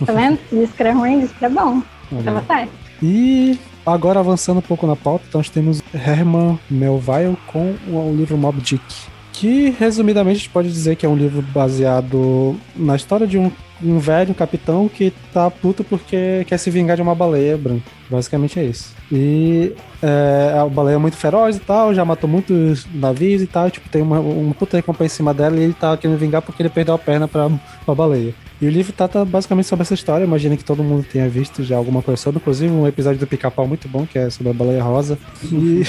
Tá 0.05 0.13
vendo? 0.13 0.39
Diz 0.51 0.71
que 0.71 0.81
era 0.81 0.93
ruim, 0.93 1.19
diz 1.19 1.31
que 1.31 1.45
era 1.45 1.53
bom. 1.53 1.81
Tava 2.23 2.43
certo. 2.43 2.71
E 3.01 3.59
agora 3.85 4.19
avançando 4.19 4.57
um 4.57 4.61
pouco 4.61 4.87
na 4.87 4.95
pauta, 4.95 5.25
então 5.27 5.39
nós 5.39 5.49
temos 5.49 5.81
Herman 5.93 6.59
Melville 6.69 7.37
com 7.47 7.75
o 7.87 8.13
livro 8.15 8.37
Mob 8.37 8.59
Dick. 8.61 8.83
Que, 9.31 9.71
resumidamente, 9.71 10.35
a 10.35 10.39
gente 10.39 10.49
pode 10.49 10.69
dizer 10.69 10.95
que 10.95 11.05
é 11.05 11.09
um 11.09 11.15
livro 11.15 11.41
baseado 11.41 12.55
na 12.75 12.95
história 12.95 13.25
de 13.25 13.37
um, 13.37 13.51
um 13.83 13.99
velho 13.99 14.33
capitão 14.33 14.87
que 14.87 15.13
tá 15.33 15.49
puto 15.49 15.83
porque 15.83 16.45
quer 16.47 16.57
se 16.57 16.69
vingar 16.69 16.95
de 16.95 17.01
uma 17.01 17.15
baleia 17.15 17.57
branca. 17.57 17.89
Basicamente 18.13 18.59
é 18.59 18.65
isso. 18.65 18.93
E 19.11 19.73
é, 19.99 20.59
a 20.59 20.67
baleia 20.67 20.95
é 20.95 20.99
muito 20.99 21.17
feroz 21.17 21.57
e 21.57 21.59
tal, 21.59 21.95
já 21.95 22.05
matou 22.05 22.29
muitos 22.29 22.85
navios 22.93 23.41
e 23.41 23.47
tal. 23.47 23.71
Tipo, 23.71 23.89
tem 23.89 24.03
uma, 24.03 24.19
uma 24.19 24.53
puta 24.53 24.77
recompensa 24.77 25.15
em 25.15 25.17
cima 25.17 25.33
dela 25.33 25.57
e 25.57 25.63
ele 25.63 25.73
tá 25.73 25.97
querendo 25.97 26.19
vingar 26.19 26.43
porque 26.43 26.61
ele 26.61 26.69
perdeu 26.69 26.93
a 26.93 26.99
perna 26.99 27.27
pra, 27.27 27.49
pra 27.83 27.95
baleia. 27.95 28.35
E 28.61 28.67
o 28.67 28.69
livro 28.69 28.93
trata 28.93 29.25
basicamente 29.25 29.67
sobre 29.67 29.81
essa 29.81 29.95
história. 29.95 30.23
Imagina 30.23 30.55
que 30.55 30.63
todo 30.63 30.83
mundo 30.83 31.05
tenha 31.11 31.27
visto 31.27 31.63
já 31.63 31.75
alguma 31.75 32.01
coisa 32.03 32.21
sobre, 32.21 32.39
inclusive 32.39 32.71
um 32.71 32.87
episódio 32.87 33.19
do 33.19 33.27
Pica-Pau 33.27 33.67
muito 33.67 33.87
bom, 33.87 34.05
que 34.05 34.17
é 34.17 34.29
sobre 34.29 34.51
a 34.51 34.53
baleia 34.53 34.83
rosa. 34.83 35.17
E, 35.51 35.83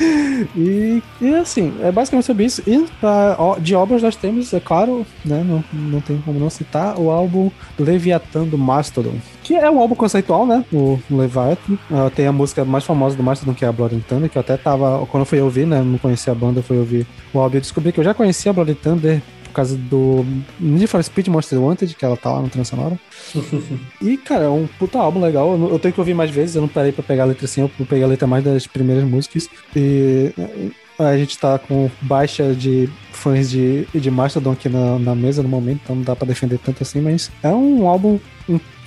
e, 0.56 1.02
e, 1.20 1.34
assim, 1.34 1.74
é 1.82 1.90
basicamente 1.90 2.24
sobre 2.24 2.44
isso. 2.44 2.62
E 2.66 2.86
pra, 3.00 3.36
de 3.58 3.74
obras 3.74 4.00
nós 4.00 4.16
temos, 4.16 4.54
é 4.54 4.60
claro, 4.60 5.04
né, 5.24 5.44
não, 5.44 5.62
não 5.72 6.00
tem 6.00 6.16
como 6.24 6.38
não 6.38 6.48
citar, 6.48 6.98
o 6.98 7.10
álbum 7.10 7.50
Leviathan 7.78 8.44
do 8.44 8.56
Mastodon. 8.56 9.16
Que 9.42 9.56
é 9.56 9.70
um 9.70 9.78
álbum 9.78 9.94
conceitual, 9.94 10.46
né? 10.46 10.64
O 10.72 10.98
Leviathan. 11.10 11.63
Uh, 11.68 12.10
tem 12.14 12.26
a 12.26 12.32
música 12.32 12.64
mais 12.64 12.84
famosa 12.84 13.16
do 13.16 13.22
Mastodon, 13.22 13.54
que 13.54 13.64
é 13.64 13.68
a 13.68 13.72
Blood 13.72 13.96
and 13.96 14.00
Thunder, 14.00 14.28
que 14.28 14.36
eu 14.36 14.40
até 14.40 14.56
tava. 14.56 15.04
Quando 15.06 15.22
eu 15.22 15.26
fui 15.26 15.40
ouvir, 15.40 15.66
né? 15.66 15.82
Não 15.82 15.98
conhecia 15.98 16.32
a 16.32 16.36
banda, 16.36 16.60
eu 16.60 16.62
fui 16.62 16.78
ouvir 16.78 17.06
o 17.32 17.38
álbum. 17.38 17.56
Eu 17.56 17.60
descobri 17.60 17.92
que 17.92 18.00
eu 18.00 18.04
já 18.04 18.12
conhecia 18.12 18.50
a 18.50 18.54
Blood 18.54 18.72
and 18.72 18.74
Thunder 18.74 19.22
causa 19.54 19.76
do 19.76 20.26
Need 20.60 20.86
for 20.88 21.02
Speed 21.02 21.28
Monster 21.28 21.58
Wanted, 21.58 21.94
que 21.94 22.04
ela 22.04 22.16
tá 22.16 22.32
lá 22.32 22.42
no 22.42 22.48
trilha 22.48 22.64
sonora. 22.64 22.98
e, 24.02 24.16
cara, 24.18 24.44
é 24.44 24.48
um 24.48 24.66
puta 24.66 24.98
álbum 24.98 25.20
legal. 25.20 25.56
Eu 25.70 25.78
tenho 25.78 25.94
que 25.94 26.00
ouvir 26.00 26.12
mais 26.12 26.30
vezes, 26.30 26.56
eu 26.56 26.60
não 26.60 26.68
parei 26.68 26.92
pra 26.92 27.02
pegar 27.02 27.22
a 27.22 27.26
letra 27.26 27.46
assim, 27.46 27.62
eu 27.62 27.70
peguei 27.86 28.02
a 28.02 28.08
letra 28.08 28.26
mais 28.26 28.44
das 28.44 28.66
primeiras 28.66 29.04
músicas. 29.04 29.48
E 29.74 30.32
a 30.98 31.16
gente 31.16 31.38
tá 31.38 31.58
com 31.58 31.90
baixa 32.00 32.54
de 32.54 32.88
fãs 33.12 33.50
de, 33.50 33.86
de 33.94 34.10
Mastodon 34.10 34.52
aqui 34.52 34.68
na, 34.68 34.98
na 34.98 35.14
mesa 35.14 35.42
no 35.42 35.48
momento, 35.48 35.80
então 35.84 35.96
não 35.96 36.02
dá 36.02 36.14
pra 36.14 36.26
defender 36.26 36.58
tanto 36.58 36.82
assim, 36.82 37.00
mas 37.00 37.30
é 37.42 37.48
um 37.48 37.88
álbum 37.88 38.18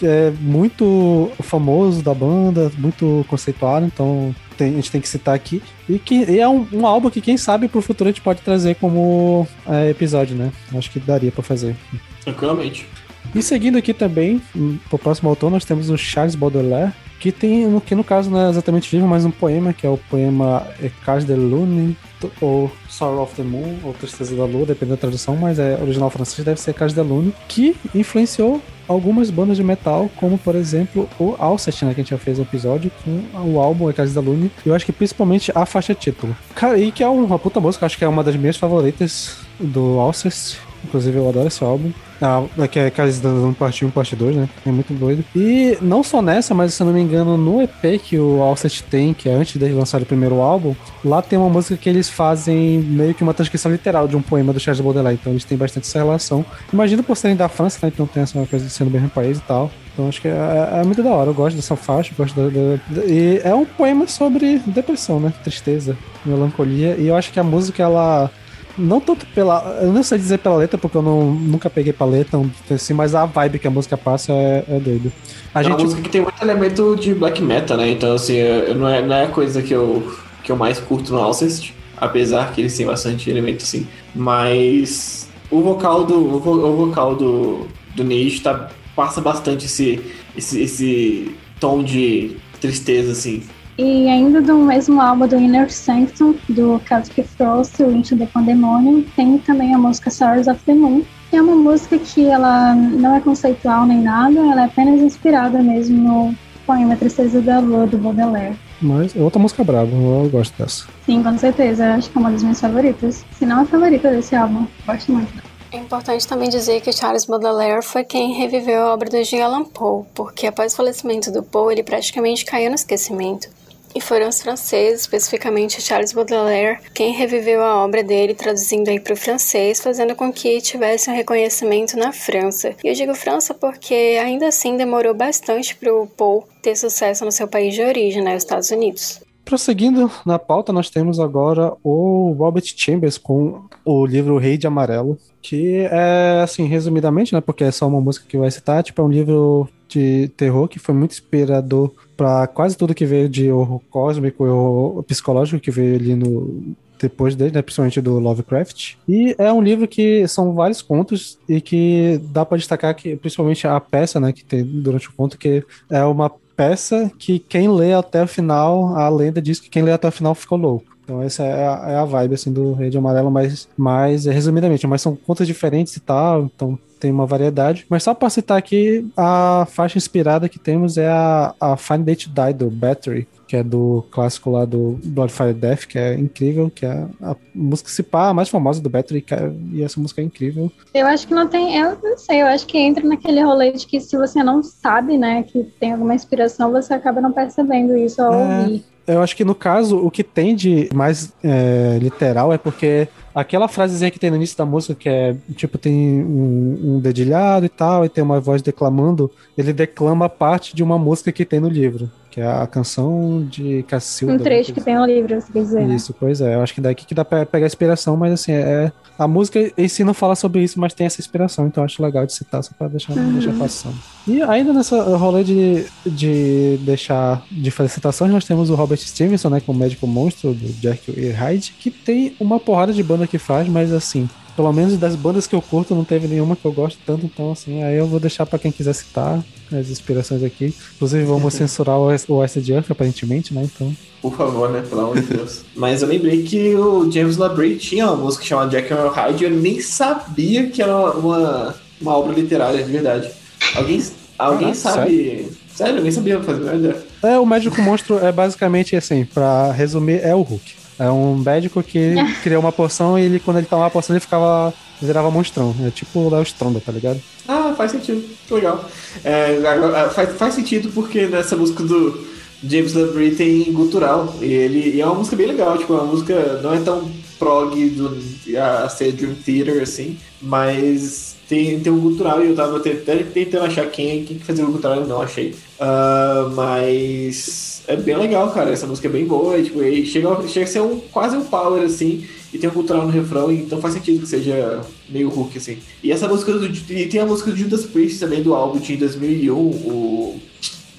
é, 0.03 0.31
muito 0.39 1.31
famoso 1.41 2.01
da 2.01 2.13
banda, 2.13 2.71
muito 2.77 3.25
conceituado, 3.27 3.85
então 3.85 4.33
tem, 4.57 4.73
a 4.73 4.75
gente 4.75 4.91
tem 4.91 5.01
que 5.01 5.09
citar 5.09 5.35
aqui. 5.35 5.61
E 5.87 5.99
que 5.99 6.23
e 6.23 6.39
é 6.39 6.47
um, 6.47 6.67
um, 6.71 6.85
álbum 6.85 7.09
que, 7.09 7.21
quem 7.21 7.37
sabe, 7.37 7.67
pro 7.67 7.81
futuro 7.81 8.09
a 8.09 8.11
gente 8.11 8.21
pode 8.21 8.41
trazer 8.41 8.75
como 8.75 9.47
é, 9.67 9.89
episódio, 9.89 10.35
né? 10.35 10.51
Acho 10.75 10.91
que 10.91 10.99
daria 10.99 11.31
para 11.31 11.43
fazer. 11.43 11.75
Tranquilamente. 12.23 12.87
E 13.35 13.41
seguindo 13.41 13.77
aqui 13.77 13.93
também, 13.93 14.41
pro 14.89 14.97
próximo 14.97 15.29
autor, 15.29 15.51
nós 15.51 15.65
temos 15.65 15.89
o 15.89 15.97
Charles 15.97 16.35
Baudelaire, 16.35 16.93
que 17.19 17.31
tem, 17.31 17.79
que 17.81 17.95
no 17.95 18.03
caso 18.03 18.29
não 18.29 18.47
é 18.47 18.49
exatamente 18.49 18.89
vivo, 18.89 19.07
mas 19.07 19.25
um 19.25 19.31
poema, 19.31 19.73
que 19.73 19.85
é 19.85 19.89
o 19.89 19.97
poema 19.97 20.67
Ecage 20.81 21.25
de 21.25 21.33
Lune, 21.33 21.97
ou 22.41 22.71
Sorrow 22.89 23.23
of 23.23 23.35
the 23.35 23.43
Moon, 23.43 23.77
ou 23.83 23.93
Tristeza 23.93 24.35
da 24.35 24.45
Lua, 24.45 24.65
depende 24.65 24.91
da 24.91 24.97
tradução, 24.97 25.35
mas 25.35 25.59
é 25.59 25.77
original 25.81 26.09
francês, 26.09 26.43
deve 26.43 26.59
ser 26.59 26.71
Ecage 26.71 26.93
de 26.93 27.01
Lune, 27.01 27.33
que 27.47 27.75
influenciou 27.93 28.61
algumas 28.87 29.29
bandas 29.29 29.57
de 29.57 29.63
metal, 29.63 30.09
como 30.15 30.37
por 30.37 30.55
exemplo 30.55 31.09
o 31.19 31.35
Alcest, 31.37 31.83
né, 31.83 31.93
que 31.93 32.01
a 32.01 32.03
gente 32.03 32.11
já 32.11 32.17
fez 32.17 32.39
um 32.39 32.43
episódio 32.43 32.91
com 33.03 33.21
o 33.39 33.59
álbum 33.59 33.89
Ecage 33.89 34.13
da 34.13 34.21
Lune, 34.21 34.51
e 34.65 34.69
eu 34.69 34.75
acho 34.75 34.85
que 34.85 34.91
principalmente 34.91 35.51
a 35.53 35.65
faixa 35.65 35.93
título. 35.93 36.35
Cara, 36.55 36.77
e 36.77 36.91
que 36.91 37.03
é 37.03 37.07
uma 37.07 37.37
puta 37.37 37.59
música, 37.59 37.85
acho 37.85 37.97
que 37.97 38.03
é 38.03 38.07
uma 38.07 38.23
das 38.23 38.35
minhas 38.35 38.57
favoritas 38.57 39.37
do 39.59 39.99
Alcest, 39.99 40.57
inclusive 40.83 41.17
eu 41.17 41.27
adoro 41.27 41.47
esse 41.47 41.63
álbum. 41.63 41.91
Ah, 42.21 42.43
que 42.67 42.79
é 42.79 42.89
Cálice 42.89 43.21
da 43.21 43.29
parte 43.57 43.85
1 43.85 43.91
parte 43.91 44.15
2, 44.15 44.35
né? 44.35 44.49
É 44.65 44.71
muito 44.71 44.93
doido. 44.93 45.23
E 45.35 45.77
não 45.81 46.01
só 46.01 46.21
nessa, 46.21 46.53
mas 46.53 46.73
se 46.73 46.81
eu 46.81 46.87
não 46.87 46.93
me 46.93 47.01
engano, 47.01 47.37
no 47.37 47.61
EP 47.61 48.01
que 48.03 48.17
o 48.17 48.41
Alcest 48.41 48.83
tem, 48.89 49.13
que 49.13 49.29
é 49.29 49.33
antes 49.33 49.59
de 49.59 49.69
lançar 49.69 50.01
o 50.01 50.05
primeiro 50.05 50.41
álbum, 50.41 50.75
lá 51.05 51.21
tem 51.21 51.37
uma 51.37 51.49
música 51.49 51.77
que 51.77 51.87
eles 51.87 52.09
fazem 52.09 52.79
meio 52.79 53.13
que 53.13 53.21
uma 53.21 53.33
transcrição 53.33 53.71
literal 53.71 54.07
de 54.07 54.15
um 54.15 54.21
poema 54.21 54.51
do 54.51 54.59
Charles 54.59 54.81
Baudelaire. 54.81 55.19
Então 55.21 55.31
eles 55.31 55.43
têm 55.43 55.57
bastante 55.57 55.87
essa 55.87 55.99
relação. 55.99 56.43
Imagino 56.73 57.03
por 57.03 57.15
serem 57.15 57.35
da 57.35 57.47
França, 57.47 57.79
né? 57.83 57.91
Então 57.93 58.07
tem 58.07 58.23
essa 58.23 58.33
coisa 58.45 58.65
de 58.65 58.71
ser 58.71 58.83
no 58.83 58.91
mesmo 58.91 59.09
país 59.09 59.37
e 59.37 59.41
tal. 59.41 59.69
Então 59.93 60.07
acho 60.07 60.21
que 60.21 60.27
é, 60.27 60.69
é, 60.73 60.83
muito 60.83 61.03
da 61.03 61.09
hora. 61.09 61.29
Eu 61.29 61.33
gosto 61.33 61.55
dessa 61.55 61.75
faixa, 61.75 62.13
gosto 62.17 62.35
da, 62.35 62.49
da, 62.49 63.05
E 63.05 63.41
é 63.43 63.53
um 63.53 63.65
poema 63.65 64.07
sobre 64.07 64.59
depressão, 64.65 65.19
né? 65.19 65.33
Tristeza, 65.43 65.95
melancolia. 66.25 66.95
E 66.97 67.07
eu 67.07 67.15
acho 67.15 67.31
que 67.31 67.39
a 67.39 67.43
música, 67.43 67.83
ela 67.83 68.31
não 68.77 68.99
tanto 68.99 69.25
pela. 69.27 69.79
Eu 69.81 69.91
não 69.91 70.03
sei 70.03 70.17
dizer 70.17 70.37
pela 70.39 70.57
letra, 70.57 70.77
porque 70.77 70.97
eu 70.97 71.01
não, 71.01 71.31
nunca 71.31 71.69
peguei 71.69 71.91
pra 71.91 72.05
letra, 72.05 72.39
assim, 72.69 72.93
mas 72.93 73.15
a 73.15 73.25
vibe 73.25 73.59
que 73.59 73.67
a 73.67 73.71
música 73.71 73.97
passa 73.97 74.31
é, 74.31 74.63
é 74.69 74.79
doido. 74.79 75.11
A 75.53 75.61
é 75.61 75.63
gente... 75.63 75.73
uma 75.73 75.83
música 75.83 76.01
que 76.01 76.09
tem 76.09 76.21
muito 76.21 76.41
elemento 76.41 76.95
de 76.95 77.13
black 77.13 77.41
metal, 77.41 77.77
né? 77.77 77.89
Então, 77.89 78.13
assim, 78.13 78.37
não 78.75 78.87
é, 78.87 79.01
não 79.01 79.15
é 79.15 79.25
a 79.25 79.29
coisa 79.29 79.61
que 79.61 79.73
eu, 79.73 80.11
que 80.43 80.51
eu 80.51 80.55
mais 80.55 80.79
curto 80.79 81.11
no 81.11 81.19
Alcest, 81.19 81.73
apesar 81.97 82.53
que 82.53 82.61
eles 82.61 82.75
têm 82.77 82.85
bastante 82.85 83.29
elemento, 83.29 83.63
assim. 83.63 83.87
Mas 84.13 85.27
o 85.49 85.61
vocal 85.61 86.03
do, 86.03 86.35
o 86.35 86.75
vocal 86.85 87.15
do, 87.15 87.67
do 87.95 88.03
Nish 88.03 88.41
tá, 88.41 88.69
passa 88.95 89.21
bastante 89.21 89.65
esse, 89.65 90.01
esse, 90.35 90.61
esse 90.61 91.35
tom 91.59 91.83
de 91.83 92.37
tristeza, 92.59 93.11
assim. 93.11 93.43
E 93.77 94.09
ainda 94.09 94.41
do 94.41 94.57
mesmo 94.57 94.99
álbum 94.99 95.27
do 95.27 95.37
Inner 95.37 95.71
Sanctum, 95.71 96.33
do 96.49 96.81
Celtic 96.87 97.23
Frost, 97.27 97.79
o 97.79 97.91
Into 97.91 98.17
the 98.17 98.25
Pandemonium, 98.25 99.03
tem 99.15 99.37
também 99.37 99.73
a 99.73 99.77
música 99.77 100.09
Stars 100.09 100.47
of 100.47 100.59
the 100.65 100.73
Moon, 100.73 101.03
que 101.29 101.35
é 101.35 101.41
uma 101.41 101.55
música 101.55 101.99
que 101.99 102.25
ela 102.25 102.73
não 102.73 103.15
é 103.15 103.19
conceitual 103.19 103.85
nem 103.85 104.01
nada, 104.01 104.39
ela 104.39 104.63
é 104.63 104.65
apenas 104.65 104.99
inspirada 104.99 105.61
mesmo 105.61 105.95
no 105.95 106.35
poema 106.65 106.95
Tristeza 106.95 107.39
da 107.39 107.59
Lua, 107.59 107.85
do 107.85 107.99
Baudelaire. 107.99 108.57
Mas 108.81 109.15
é 109.15 109.19
outra 109.19 109.39
música 109.39 109.63
brava, 109.63 109.91
eu 109.91 110.29
gosto 110.31 110.57
dessa. 110.57 110.85
Sim, 111.05 111.21
com 111.21 111.37
certeza, 111.37 111.93
acho 111.93 112.09
que 112.09 112.17
é 112.17 112.21
uma 112.21 112.31
das 112.31 112.41
minhas 112.41 112.59
favoritas. 112.59 113.23
Se 113.37 113.45
não 113.45 113.61
a 113.61 113.65
favorita 113.65 114.09
desse 114.09 114.35
álbum, 114.35 114.65
gosto 114.87 115.11
muito. 115.11 115.47
É 115.71 115.77
importante 115.77 116.27
também 116.27 116.49
dizer 116.49 116.81
que 116.81 116.91
Charles 116.91 117.25
Baudelaire 117.25 117.83
foi 117.83 118.03
quem 118.03 118.33
reviveu 118.33 118.87
a 118.87 118.93
obra 118.93 119.09
do 119.09 119.23
Jean 119.23 119.45
Allan 119.45 119.65
Poe, 119.65 120.05
porque 120.15 120.47
após 120.47 120.73
o 120.73 120.77
falecimento 120.77 121.31
do 121.31 121.43
Poe, 121.43 121.73
ele 121.73 121.83
praticamente 121.83 122.45
caiu 122.45 122.69
no 122.69 122.75
esquecimento. 122.75 123.49
E 123.95 124.01
foram 124.01 124.29
os 124.29 124.41
franceses, 124.41 125.01
especificamente 125.01 125.81
Charles 125.81 126.13
Baudelaire, 126.13 126.79
quem 126.93 127.13
reviveu 127.13 127.63
a 127.63 127.83
obra 127.83 128.03
dele, 128.03 128.33
traduzindo 128.33 128.89
aí 128.89 128.99
para 128.99 129.13
o 129.13 129.17
francês, 129.17 129.79
fazendo 129.79 130.15
com 130.15 130.31
que 130.31 130.61
tivesse 130.61 131.09
um 131.09 131.15
reconhecimento 131.15 131.97
na 131.97 132.11
França. 132.11 132.75
E 132.83 132.87
eu 132.87 132.93
digo 132.93 133.15
França 133.15 133.53
porque 133.53 134.19
ainda 134.21 134.47
assim 134.47 134.77
demorou 134.77 135.13
bastante 135.13 135.75
para 135.75 135.93
o 135.93 136.07
Paul 136.07 136.47
ter 136.61 136.75
sucesso 136.75 137.25
no 137.25 137.31
seu 137.31 137.47
país 137.47 137.73
de 137.73 137.81
origem, 137.81 138.23
né, 138.23 138.35
os 138.35 138.43
Estados 138.43 138.69
Unidos. 138.69 139.21
Prosseguindo 139.45 140.11
na 140.25 140.37
pauta, 140.37 140.73
nós 140.73 140.89
temos 140.89 141.21
agora 141.21 141.71
o 141.81 142.35
Robert 142.37 142.65
Chambers 142.65 143.17
com 143.17 143.61
o 143.85 144.05
livro 144.05 144.37
Rei 144.37 144.57
de 144.57 144.67
Amarelo, 144.67 145.17
que 145.41 145.87
é, 145.89 146.41
assim, 146.43 146.65
resumidamente, 146.65 147.33
né, 147.33 147.39
porque 147.39 147.63
é 147.63 147.71
só 147.71 147.87
uma 147.87 148.01
música 148.01 148.25
que 148.27 148.37
vai 148.37 148.51
citar, 148.51 148.83
tipo, 148.83 149.01
é 149.01 149.05
um 149.05 149.09
livro 149.09 149.69
de 149.87 150.29
terror 150.29 150.67
que 150.67 150.79
foi 150.79 150.93
muito 150.93 151.11
inspirador 151.11 151.91
para 152.15 152.47
quase 152.47 152.77
tudo 152.77 152.95
que 152.95 153.05
veio 153.05 153.29
de 153.29 153.51
horror 153.51 153.81
cósmico 153.89 154.45
e 154.45 154.49
horror 154.49 155.03
psicológico 155.03 155.59
que 155.59 155.71
veio 155.71 155.95
ali 155.95 156.15
no 156.15 156.75
depois 156.99 157.35
dele, 157.35 157.51
né, 157.51 157.61
principalmente 157.61 158.01
do 158.01 158.19
Lovecraft. 158.19 158.95
E 159.07 159.35
é 159.37 159.51
um 159.53 159.61
livro 159.61 159.87
que 159.87 160.27
são 160.27 160.53
vários 160.53 160.81
contos 160.81 161.37
e 161.47 161.61
que 161.61 162.19
dá 162.31 162.43
para 162.43 162.57
destacar 162.57 162.95
que 162.95 163.15
principalmente 163.15 163.67
a 163.67 163.79
peça, 163.79 164.19
né, 164.19 164.33
que 164.33 164.43
tem 164.43 164.63
durante 164.63 165.07
o 165.07 165.13
conto 165.13 165.37
que 165.37 165.63
é 165.89 166.03
uma 166.03 166.31
peça 166.55 167.11
que 167.19 167.37
quem 167.37 167.69
lê 167.69 167.93
até 167.93 168.23
o 168.23 168.27
final, 168.27 168.95
a 168.95 169.07
lenda 169.09 169.41
diz 169.41 169.59
que 169.59 169.69
quem 169.69 169.83
lê 169.83 169.91
até 169.91 170.07
o 170.07 170.11
final 170.11 170.33
ficou 170.33 170.57
louco. 170.57 170.97
Então 171.03 171.21
essa 171.21 171.43
é 171.43 171.67
a, 171.67 171.89
é 171.89 171.95
a 171.95 172.03
vibe, 172.03 172.33
assim, 172.33 172.51
do 172.51 172.73
Rei 172.73 172.89
de 172.89 172.97
Amarelo, 172.97 173.31
mas, 173.31 173.69
mas 173.77 174.25
resumidamente, 174.25 174.85
mas 174.87 175.01
são 175.01 175.15
contas 175.15 175.47
diferentes 175.47 175.95
e 175.95 176.01
tal, 176.01 176.43
então 176.43 176.77
tem 176.97 177.11
uma 177.11 177.25
variedade. 177.25 177.85
Mas 177.89 178.03
só 178.03 178.13
para 178.13 178.29
citar 178.29 178.57
aqui, 178.57 179.07
a 179.15 179.67
faixa 179.69 179.97
inspirada 179.97 180.49
que 180.49 180.59
temos 180.59 180.97
é 180.97 181.07
a, 181.07 181.53
a 181.59 181.77
Fine 181.77 182.03
Day 182.03 182.15
to 182.15 182.29
Die, 182.29 182.53
do 182.53 182.69
Battery, 182.69 183.27
que 183.47 183.55
é 183.55 183.63
do 183.63 184.05
clássico 184.11 184.51
lá 184.51 184.65
do 184.65 184.99
Bloodfire 185.03 185.53
Death, 185.53 185.85
que 185.85 185.97
é 185.97 186.13
incrível, 186.15 186.69
que 186.73 186.85
é 186.85 187.05
a 187.21 187.35
música 187.55 187.89
se 187.89 188.03
pá, 188.03 188.27
a 188.27 188.33
mais 188.33 188.49
famosa 188.49 188.81
do 188.81 188.89
Battery, 188.89 189.23
é, 189.31 189.51
e 189.71 189.83
essa 189.83 189.99
música 189.99 190.21
é 190.21 190.25
incrível. 190.25 190.71
Eu 190.93 191.07
acho 191.07 191.27
que 191.27 191.33
não 191.33 191.47
tem, 191.47 191.77
eu 191.77 191.97
não 192.03 192.17
sei, 192.17 192.41
eu 192.41 192.47
acho 192.47 192.67
que 192.67 192.77
entra 192.77 193.07
naquele 193.07 193.41
rolê 193.41 193.71
de 193.71 193.87
que 193.87 194.01
se 194.01 194.17
você 194.17 194.43
não 194.43 194.61
sabe, 194.61 195.17
né, 195.17 195.43
que 195.43 195.63
tem 195.79 195.93
alguma 195.93 196.13
inspiração, 196.13 196.71
você 196.71 196.93
acaba 196.93 197.21
não 197.21 197.31
percebendo 197.31 197.95
isso 197.95 198.21
ao 198.21 198.33
é... 198.33 198.59
ouvir. 198.59 198.85
Eu 199.07 199.21
acho 199.21 199.37
que 199.37 199.45
no 199.45 199.55
caso, 199.55 199.97
o 199.97 200.11
que 200.11 200.21
tem 200.21 200.53
de 200.53 200.89
mais 200.93 201.31
é, 201.41 201.97
literal 201.97 202.51
é 202.51 202.57
porque 202.57 203.07
aquela 203.37 203.67
frasezinha 203.67 204.09
que 204.09 204.17
tem 204.17 204.31
no 204.31 204.35
início 204.35 204.57
da 204.57 204.65
música, 204.65 204.95
que 204.95 205.07
é 205.07 205.35
tipo, 205.55 205.77
tem 205.77 205.93
um, 206.23 206.95
um, 206.95 206.99
dedilhado 206.99 207.67
e 207.67 207.69
tal, 207.69 208.03
e 208.03 208.09
tem 208.09 208.23
uma 208.23 208.39
voz 208.39 208.63
declamando, 208.63 209.31
ele 209.55 209.71
declama 209.71 210.27
parte 210.27 210.75
de 210.75 210.81
uma 210.81 210.97
música 210.97 211.31
que 211.31 211.45
tem 211.45 211.59
no 211.59 211.69
livro 211.69 212.09
que 212.37 212.41
é 212.41 212.45
a 212.45 212.67
canção 212.67 213.43
de 213.49 213.81
Cacilda. 213.87 214.35
Um 214.35 214.37
trecho 214.37 214.71
que 214.71 214.79
tem 214.79 214.95
no 214.95 215.07
livro, 215.07 215.41
você 215.41 215.51
quer 215.51 215.59
dizer. 215.59 215.87
Né? 215.87 215.95
Isso, 215.95 216.11
né? 216.11 216.17
pois 216.19 216.39
é. 216.39 216.53
Eu 216.53 216.61
acho 216.61 216.71
que 216.71 216.79
daqui 216.79 217.03
que 217.03 217.15
dá 217.15 217.25
pra 217.25 217.47
pegar 217.47 217.65
inspiração, 217.65 218.15
mas 218.15 218.31
assim, 218.31 218.51
é. 218.51 218.91
A 219.17 219.27
música 219.27 219.71
em 219.75 219.87
si 219.87 220.03
não 220.03 220.13
fala 220.13 220.35
sobre 220.35 220.61
isso, 220.61 220.79
mas 220.79 220.93
tem 220.93 221.07
essa 221.07 221.19
inspiração, 221.19 221.65
então 221.65 221.83
acho 221.83 222.03
legal 222.03 222.23
de 222.27 222.33
citar 222.33 222.63
só 222.63 222.69
pra 222.77 222.87
deixar, 222.87 223.13
uhum. 223.13 223.33
deixar 223.33 223.53
passando. 223.53 223.95
E 224.27 224.43
ainda 224.43 224.71
nessa 224.71 225.01
rolê 225.17 225.43
de, 225.43 225.87
de 226.05 226.77
deixar 226.81 227.43
de 227.51 227.71
fazer 227.71 227.89
citações, 227.89 228.31
nós 228.31 228.45
temos 228.45 228.69
o 228.69 228.75
Robert 228.75 228.99
Stevenson, 228.99 229.49
né, 229.49 229.59
com 229.59 229.71
o 229.71 229.75
médico 229.75 230.05
monstro 230.05 230.53
do 230.53 230.67
Jack 230.73 231.11
e 231.19 231.29
Hyde, 231.31 231.73
que 231.79 231.89
tem 231.89 232.35
uma 232.39 232.59
porrada 232.59 232.93
de 232.93 233.01
banda 233.01 233.25
que 233.25 233.39
faz, 233.39 233.67
mas 233.67 233.91
assim, 233.91 234.29
pelo 234.57 234.73
menos 234.73 234.97
das 234.97 235.15
bandas 235.15 235.45
que 235.45 235.55
eu 235.55 235.61
curto, 235.61 235.93
não 235.93 236.03
teve 236.03 236.27
nenhuma 236.27 236.55
que 236.55 236.65
eu 236.65 236.71
gosto 236.73 236.97
tanto, 237.05 237.27
então 237.27 237.51
assim, 237.51 237.83
aí 237.83 237.95
eu 237.95 238.07
vou 238.07 238.19
deixar 238.19 238.43
para 238.43 238.57
quem 238.57 238.71
quiser 238.71 238.93
citar 238.93 239.39
as 239.71 239.89
inspirações 239.89 240.41
aqui. 240.43 240.73
Inclusive, 240.95 241.23
vamos 241.25 241.53
censurar 241.55 241.95
o 241.99 242.07
West 242.07 242.57
Earth, 242.67 242.89
aparentemente, 242.89 243.53
né? 243.53 243.63
Então. 243.63 243.95
Por 244.19 244.35
favor, 244.35 244.71
né? 244.71 244.83
Pelo 244.89 245.01
amor 245.01 245.21
de 245.21 245.27
Deus. 245.27 245.61
Mas 245.75 246.01
eu 246.01 246.07
lembrei 246.07 246.41
que 246.41 246.73
o 246.73 247.09
James 247.11 247.37
LaBrie 247.37 247.77
tinha 247.77 248.07
uma 248.07 248.15
música 248.15 248.43
chamada 248.43 248.71
Jack 248.71 248.91
and 248.91 249.11
Hyde 249.11 249.43
e 249.43 249.47
eu 249.47 249.51
nem 249.51 249.79
sabia 249.79 250.67
que 250.67 250.81
era 250.81 251.11
uma, 251.11 251.75
uma 252.01 252.17
obra 252.17 252.33
literária, 252.33 252.83
de 252.83 252.91
verdade. 252.91 253.29
Alguém, 253.75 254.03
alguém 254.39 254.71
ah, 254.71 254.73
sabe. 254.73 255.17
Sério? 255.17 255.49
sério, 255.75 255.97
eu 255.97 256.03
nem 256.03 256.11
sabia 256.11 256.41
fazer 256.41 256.63
merda. 256.63 257.05
É, 257.21 257.37
o 257.37 257.45
Médico 257.45 257.79
Monstro 257.79 258.17
é 258.25 258.31
basicamente 258.31 258.95
assim, 258.95 259.23
pra 259.23 259.71
resumir, 259.71 260.19
é 260.23 260.33
o 260.33 260.41
Hulk. 260.41 260.86
É 260.99 261.09
um 261.09 261.35
médico 261.37 261.83
que 261.83 262.15
criou 262.43 262.61
uma 262.61 262.71
poção 262.71 263.17
e 263.17 263.23
ele, 263.23 263.39
quando 263.39 263.57
ele 263.57 263.67
tomava 263.67 263.87
a 263.87 263.91
poção, 263.91 264.15
ele 264.15 264.21
ficava. 264.21 264.73
virava 265.01 265.31
monstrão. 265.31 265.75
É 265.85 265.91
tipo 265.91 266.19
o 266.19 266.29
Léo 266.29 266.43
Stronda, 266.43 266.79
tá 266.79 266.91
ligado? 266.91 267.21
Ah, 267.47 267.73
faz 267.77 267.91
sentido. 267.91 268.23
Legal. 268.49 268.83
É, 269.23 270.09
faz, 270.13 270.35
faz 270.35 270.53
sentido 270.53 270.89
porque 270.93 271.27
nessa 271.27 271.55
música 271.55 271.83
do 271.83 272.25
James 272.63 272.93
LaBrie 272.93 273.35
tem 273.35 273.71
gutural. 273.71 274.35
E 274.41 274.45
ele 274.45 274.95
e 274.95 275.01
é 275.01 275.05
uma 275.05 275.15
música 275.15 275.35
bem 275.35 275.47
legal. 275.47 275.77
Tipo, 275.77 275.95
a 275.95 276.03
música 276.03 276.59
não 276.63 276.73
é 276.73 276.79
tão 276.79 277.09
prog 277.37 277.89
do, 277.91 278.17
a 278.59 278.89
ser 278.89 279.11
Dream 279.11 279.35
Theater, 279.35 279.81
assim, 279.83 280.17
mas 280.41 281.26
tem, 281.47 281.79
tem 281.79 281.91
um 281.91 281.99
gutural 281.99 282.43
e 282.43 282.49
eu 282.49 282.55
tava 282.55 282.79
tentando 282.79 283.65
achar 283.65 283.85
quem, 283.87 284.25
quem 284.25 284.37
que 284.37 284.43
fazia 284.43 284.65
o 284.65 284.71
gutural 284.71 285.03
e 285.03 285.07
não 285.07 285.21
achei. 285.21 285.55
Uh, 285.79 286.49
mas 286.53 287.83
é 287.87 287.95
bem 287.95 288.17
legal, 288.17 288.51
cara. 288.51 288.71
Essa 288.71 288.85
música 288.85 289.07
é 289.07 289.11
bem 289.11 289.25
boa. 289.25 289.61
Tipo, 289.61 289.81
e 289.81 290.05
chega, 290.05 290.47
chega 290.47 290.65
a 290.65 290.69
ser 290.69 290.81
um, 290.81 290.99
quase 290.99 291.37
um 291.37 291.45
power, 291.45 291.83
assim. 291.83 292.25
E 292.53 292.57
tem 292.57 292.69
um 292.69 292.73
cultural 292.73 293.05
no 293.05 293.11
refrão, 293.11 293.51
então 293.51 293.79
faz 293.81 293.93
sentido 293.93 294.21
que 294.21 294.27
seja 294.27 294.81
meio 295.09 295.29
Hulk, 295.29 295.57
assim. 295.57 295.77
E 296.03 296.11
essa 296.11 296.27
música 296.27 296.53
do, 296.53 296.65
e 296.65 297.05
tem 297.07 297.21
a 297.21 297.25
música 297.25 297.51
do 297.51 297.57
Judas 297.57 297.85
Priest 297.85 298.19
também, 298.19 298.41
do 298.41 298.53
álbum 298.53 298.79
de 298.79 298.95
2001, 298.95 299.53
o 299.53 300.39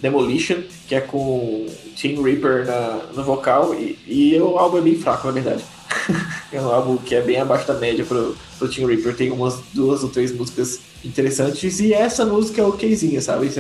Demolition, 0.01 0.59
que 0.87 0.95
é 0.95 1.01
com 1.01 1.67
Tim 1.97 2.23
Reaper 2.23 2.67
na, 2.67 3.01
no 3.15 3.25
vocal. 3.25 3.75
E, 3.75 3.99
e 4.07 4.39
o 4.41 4.59
álbum 4.59 4.79
é 4.79 4.83
bem 4.83 4.95
fraco, 4.95 5.27
na 5.27 5.33
verdade. 5.33 5.65
é 6.53 6.61
um 6.61 6.69
álbum 6.69 6.97
que 6.97 7.15
é 7.15 7.21
bem 7.21 7.39
abaixo 7.39 7.67
da 7.67 7.75
média 7.75 8.05
pro, 8.05 8.37
pro 8.59 8.69
Tim 8.69 8.87
Reaper. 8.87 9.15
Tem 9.15 9.31
umas 9.31 9.59
duas 9.73 10.03
ou 10.03 10.09
três 10.09 10.33
músicas 10.33 10.81
interessantes. 11.05 11.81
E 11.81 11.93
essa 11.93 12.25
música 12.25 12.61
é 12.61 12.65
okzinha, 12.65 13.21
sabe? 13.21 13.51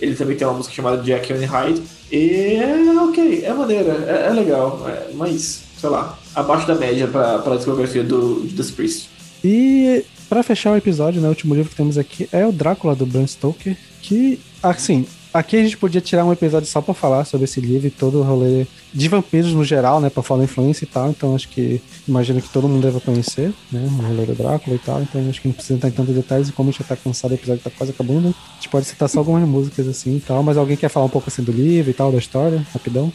Ele 0.00 0.14
também 0.14 0.36
tem 0.36 0.46
uma 0.46 0.56
música 0.56 0.74
chamada 0.74 1.02
Jack 1.02 1.32
and 1.32 1.46
Hyde. 1.46 1.82
E 2.10 2.54
é 2.54 3.00
ok, 3.00 3.44
é 3.44 3.52
maneira, 3.52 3.92
é, 4.06 4.28
é 4.28 4.30
legal. 4.30 4.84
É, 4.88 5.12
mas, 5.14 5.62
sei 5.78 5.90
lá, 5.90 6.18
abaixo 6.34 6.66
da 6.66 6.74
média 6.74 7.06
para 7.06 7.36
a 7.36 7.56
discografia 7.56 8.02
do 8.02 8.46
Judas 8.48 8.70
Priest. 8.70 9.10
E 9.44 10.04
para 10.28 10.42
fechar 10.42 10.72
o 10.72 10.76
episódio, 10.76 11.20
né, 11.20 11.28
o 11.28 11.30
último 11.30 11.54
livro 11.54 11.70
que 11.70 11.76
temos 11.76 11.96
aqui 11.98 12.28
é 12.32 12.46
o 12.46 12.52
Drácula 12.52 12.94
do 12.94 13.06
Bram 13.06 13.26
Stoker, 13.26 13.76
que, 14.02 14.40
assim, 14.62 15.06
aqui 15.32 15.56
a 15.56 15.62
gente 15.62 15.76
podia 15.76 16.00
tirar 16.00 16.24
um 16.24 16.32
episódio 16.32 16.68
só 16.68 16.80
para 16.80 16.94
falar 16.94 17.24
sobre 17.24 17.44
esse 17.44 17.60
livro 17.60 17.86
e 17.86 17.90
todo 17.90 18.20
o 18.20 18.22
rolê 18.22 18.66
de 18.92 19.08
vampiros 19.08 19.52
no 19.52 19.64
geral, 19.64 20.00
né, 20.00 20.08
para 20.08 20.22
falar 20.22 20.44
influência 20.44 20.84
e 20.84 20.88
tal, 20.88 21.10
então 21.10 21.34
acho 21.34 21.48
que 21.48 21.80
imagino 22.06 22.40
que 22.40 22.48
todo 22.48 22.68
mundo 22.68 22.82
deve 22.82 23.00
conhecer, 23.00 23.52
né, 23.70 23.86
o 23.86 24.02
rolê 24.02 24.24
do 24.24 24.34
Drácula 24.34 24.76
e 24.76 24.78
tal, 24.78 25.02
então 25.02 25.28
acho 25.28 25.40
que 25.40 25.48
não 25.48 25.54
precisa 25.54 25.74
entrar 25.74 25.88
em 25.88 25.92
tantos 25.92 26.14
detalhes 26.14 26.48
e 26.48 26.52
como 26.52 26.68
a 26.68 26.72
gente 26.72 26.82
já 26.82 26.88
tá 26.88 26.96
cansado, 26.96 27.32
o 27.32 27.34
episódio 27.34 27.62
tá 27.62 27.70
quase 27.70 27.92
acabando, 27.92 28.28
a 28.28 28.54
gente 28.54 28.68
pode 28.68 28.86
citar 28.86 29.08
só 29.08 29.18
algumas 29.18 29.46
músicas 29.46 29.86
assim 29.86 30.16
e 30.16 30.20
tal, 30.20 30.42
mas 30.42 30.56
alguém 30.56 30.76
quer 30.76 30.88
falar 30.88 31.06
um 31.06 31.10
pouco 31.10 31.28
assim 31.28 31.42
do 31.42 31.52
livro 31.52 31.90
e 31.90 31.94
tal, 31.94 32.10
da 32.10 32.18
história, 32.18 32.66
rapidão? 32.72 33.12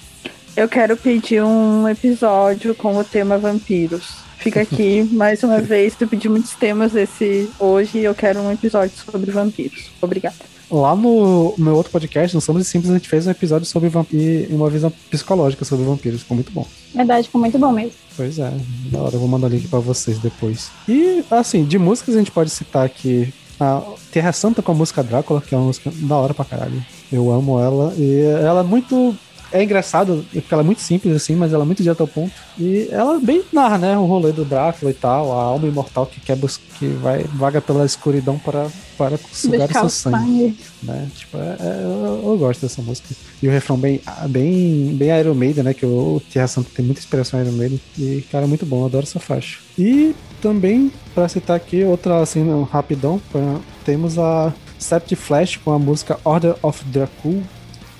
Eu 0.56 0.69
quero 0.69 0.95
pedir 0.95 1.44
um 1.44 1.90
episódio 1.90 2.76
com 2.76 2.95
o 2.95 3.03
tema 3.03 3.40
vampiros. 3.40 4.18
Fica 4.38 4.61
aqui 4.61 5.02
mais 5.11 5.41
uma 5.41 5.60
vez. 5.60 5.95
Tu 5.95 6.07
pedi 6.07 6.30
muitos 6.30 6.52
temas 6.52 6.95
esse 6.95 7.49
hoje 7.57 7.98
e 7.98 8.03
eu 8.03 8.14
quero 8.14 8.40
um 8.40 8.52
episódio 8.52 8.95
sobre 8.95 9.31
vampiros. 9.31 9.90
Obrigada. 9.99 10.52
Lá 10.73 10.95
no 10.95 11.53
meu 11.57 11.75
outro 11.75 11.91
podcast, 11.91 12.35
no 12.35 12.41
Somos 12.41 12.65
Simples, 12.67 12.89
a 12.89 12.95
gente 12.95 13.07
fez 13.07 13.27
um 13.27 13.31
episódio 13.31 13.65
sobre 13.65 13.89
vampiros 13.89 14.51
uma 14.51 14.69
visão 14.69 14.91
psicológica 15.09 15.63
sobre 15.63 15.85
vampiros. 15.85 16.21
Ficou 16.21 16.35
muito 16.35 16.51
bom. 16.51 16.65
Verdade, 16.93 17.27
ficou 17.27 17.39
muito 17.39 17.59
bom 17.59 17.71
mesmo. 17.71 17.93
Pois 18.15 18.39
é, 18.39 18.51
da 18.91 18.99
hora, 18.99 19.15
eu 19.15 19.19
vou 19.19 19.27
mandar 19.27 19.47
o 19.47 19.49
link 19.49 19.67
pra 19.67 19.79
vocês 19.79 20.17
depois. 20.19 20.71
E, 20.87 21.23
assim, 21.29 21.63
de 21.63 21.77
músicas 21.77 22.15
a 22.15 22.17
gente 22.17 22.31
pode 22.31 22.49
citar 22.49 22.85
aqui 22.85 23.33
a 23.59 23.81
Terra 24.11 24.31
Santa 24.31 24.61
com 24.61 24.71
a 24.71 24.75
música 24.75 25.03
Drácula, 25.03 25.41
que 25.41 25.53
é 25.53 25.57
uma 25.57 25.67
música 25.67 25.91
da 25.93 26.15
hora 26.15 26.33
pra 26.33 26.45
caralho. 26.45 26.83
Eu 27.11 27.31
amo 27.31 27.59
ela. 27.59 27.93
E 27.97 28.21
ela 28.21 28.61
é 28.61 28.63
muito 28.63 29.15
é 29.51 29.63
engraçado, 29.63 30.25
porque 30.33 30.51
ela 30.51 30.63
é 30.63 30.65
muito 30.65 30.81
simples 30.81 31.15
assim, 31.15 31.35
mas 31.35 31.53
ela 31.53 31.63
é 31.63 31.65
muito 31.65 31.83
direta 31.83 32.01
ao 32.01 32.07
ponto. 32.07 32.33
E 32.57 32.87
ela 32.91 33.19
bem 33.19 33.43
narra, 33.53 33.77
né, 33.77 33.97
o 33.97 34.05
rolê 34.05 34.31
do 34.31 34.43
Drácula 34.43 34.89
e 34.89 34.95
tal, 34.95 35.31
a 35.31 35.43
alma 35.43 35.67
imortal 35.67 36.07
que 36.07 36.19
quer 36.19 36.35
que 36.79 36.87
vai 36.87 37.23
vaga 37.35 37.61
pela 37.61 37.85
escuridão 37.85 38.39
para 38.39 38.67
para 38.97 39.17
sugar 39.31 39.69
o 39.69 39.73
seu 39.73 39.89
sangue, 39.89 40.17
sangue. 40.19 40.57
né? 40.83 41.09
Tipo, 41.15 41.37
é, 41.37 41.57
é, 41.59 41.81
eu, 41.83 42.21
eu, 42.25 42.37
gosto 42.37 42.61
dessa 42.61 42.81
música. 42.81 43.09
E 43.41 43.47
o 43.47 43.51
refrão 43.51 43.77
bem 43.77 44.01
bem 44.29 44.95
bem 44.95 45.19
Iron 45.19 45.33
Maiden, 45.33 45.63
né, 45.63 45.73
que 45.73 45.85
o 45.85 46.21
Terra 46.31 46.47
Santa 46.47 46.69
tem 46.73 46.85
muita 46.85 46.99
inspiração 46.99 47.41
Iron 47.41 47.51
Maiden 47.51 47.79
e 47.97 48.23
cara, 48.31 48.47
muito 48.47 48.65
bom, 48.65 48.81
eu 48.81 48.85
adoro 48.85 49.03
essa 49.03 49.19
faixa. 49.19 49.59
E 49.77 50.15
também 50.41 50.91
para 51.13 51.27
citar 51.27 51.55
aqui 51.57 51.83
outra 51.83 52.21
assim, 52.21 52.43
rapidão, 52.71 53.21
pra, 53.31 53.59
temos 53.85 54.17
a 54.17 54.53
Sept 54.77 55.15
Flash 55.15 55.57
com 55.57 55.71
a 55.71 55.79
música 55.79 56.19
Order 56.23 56.55
of 56.61 56.83
Dracul, 56.85 57.41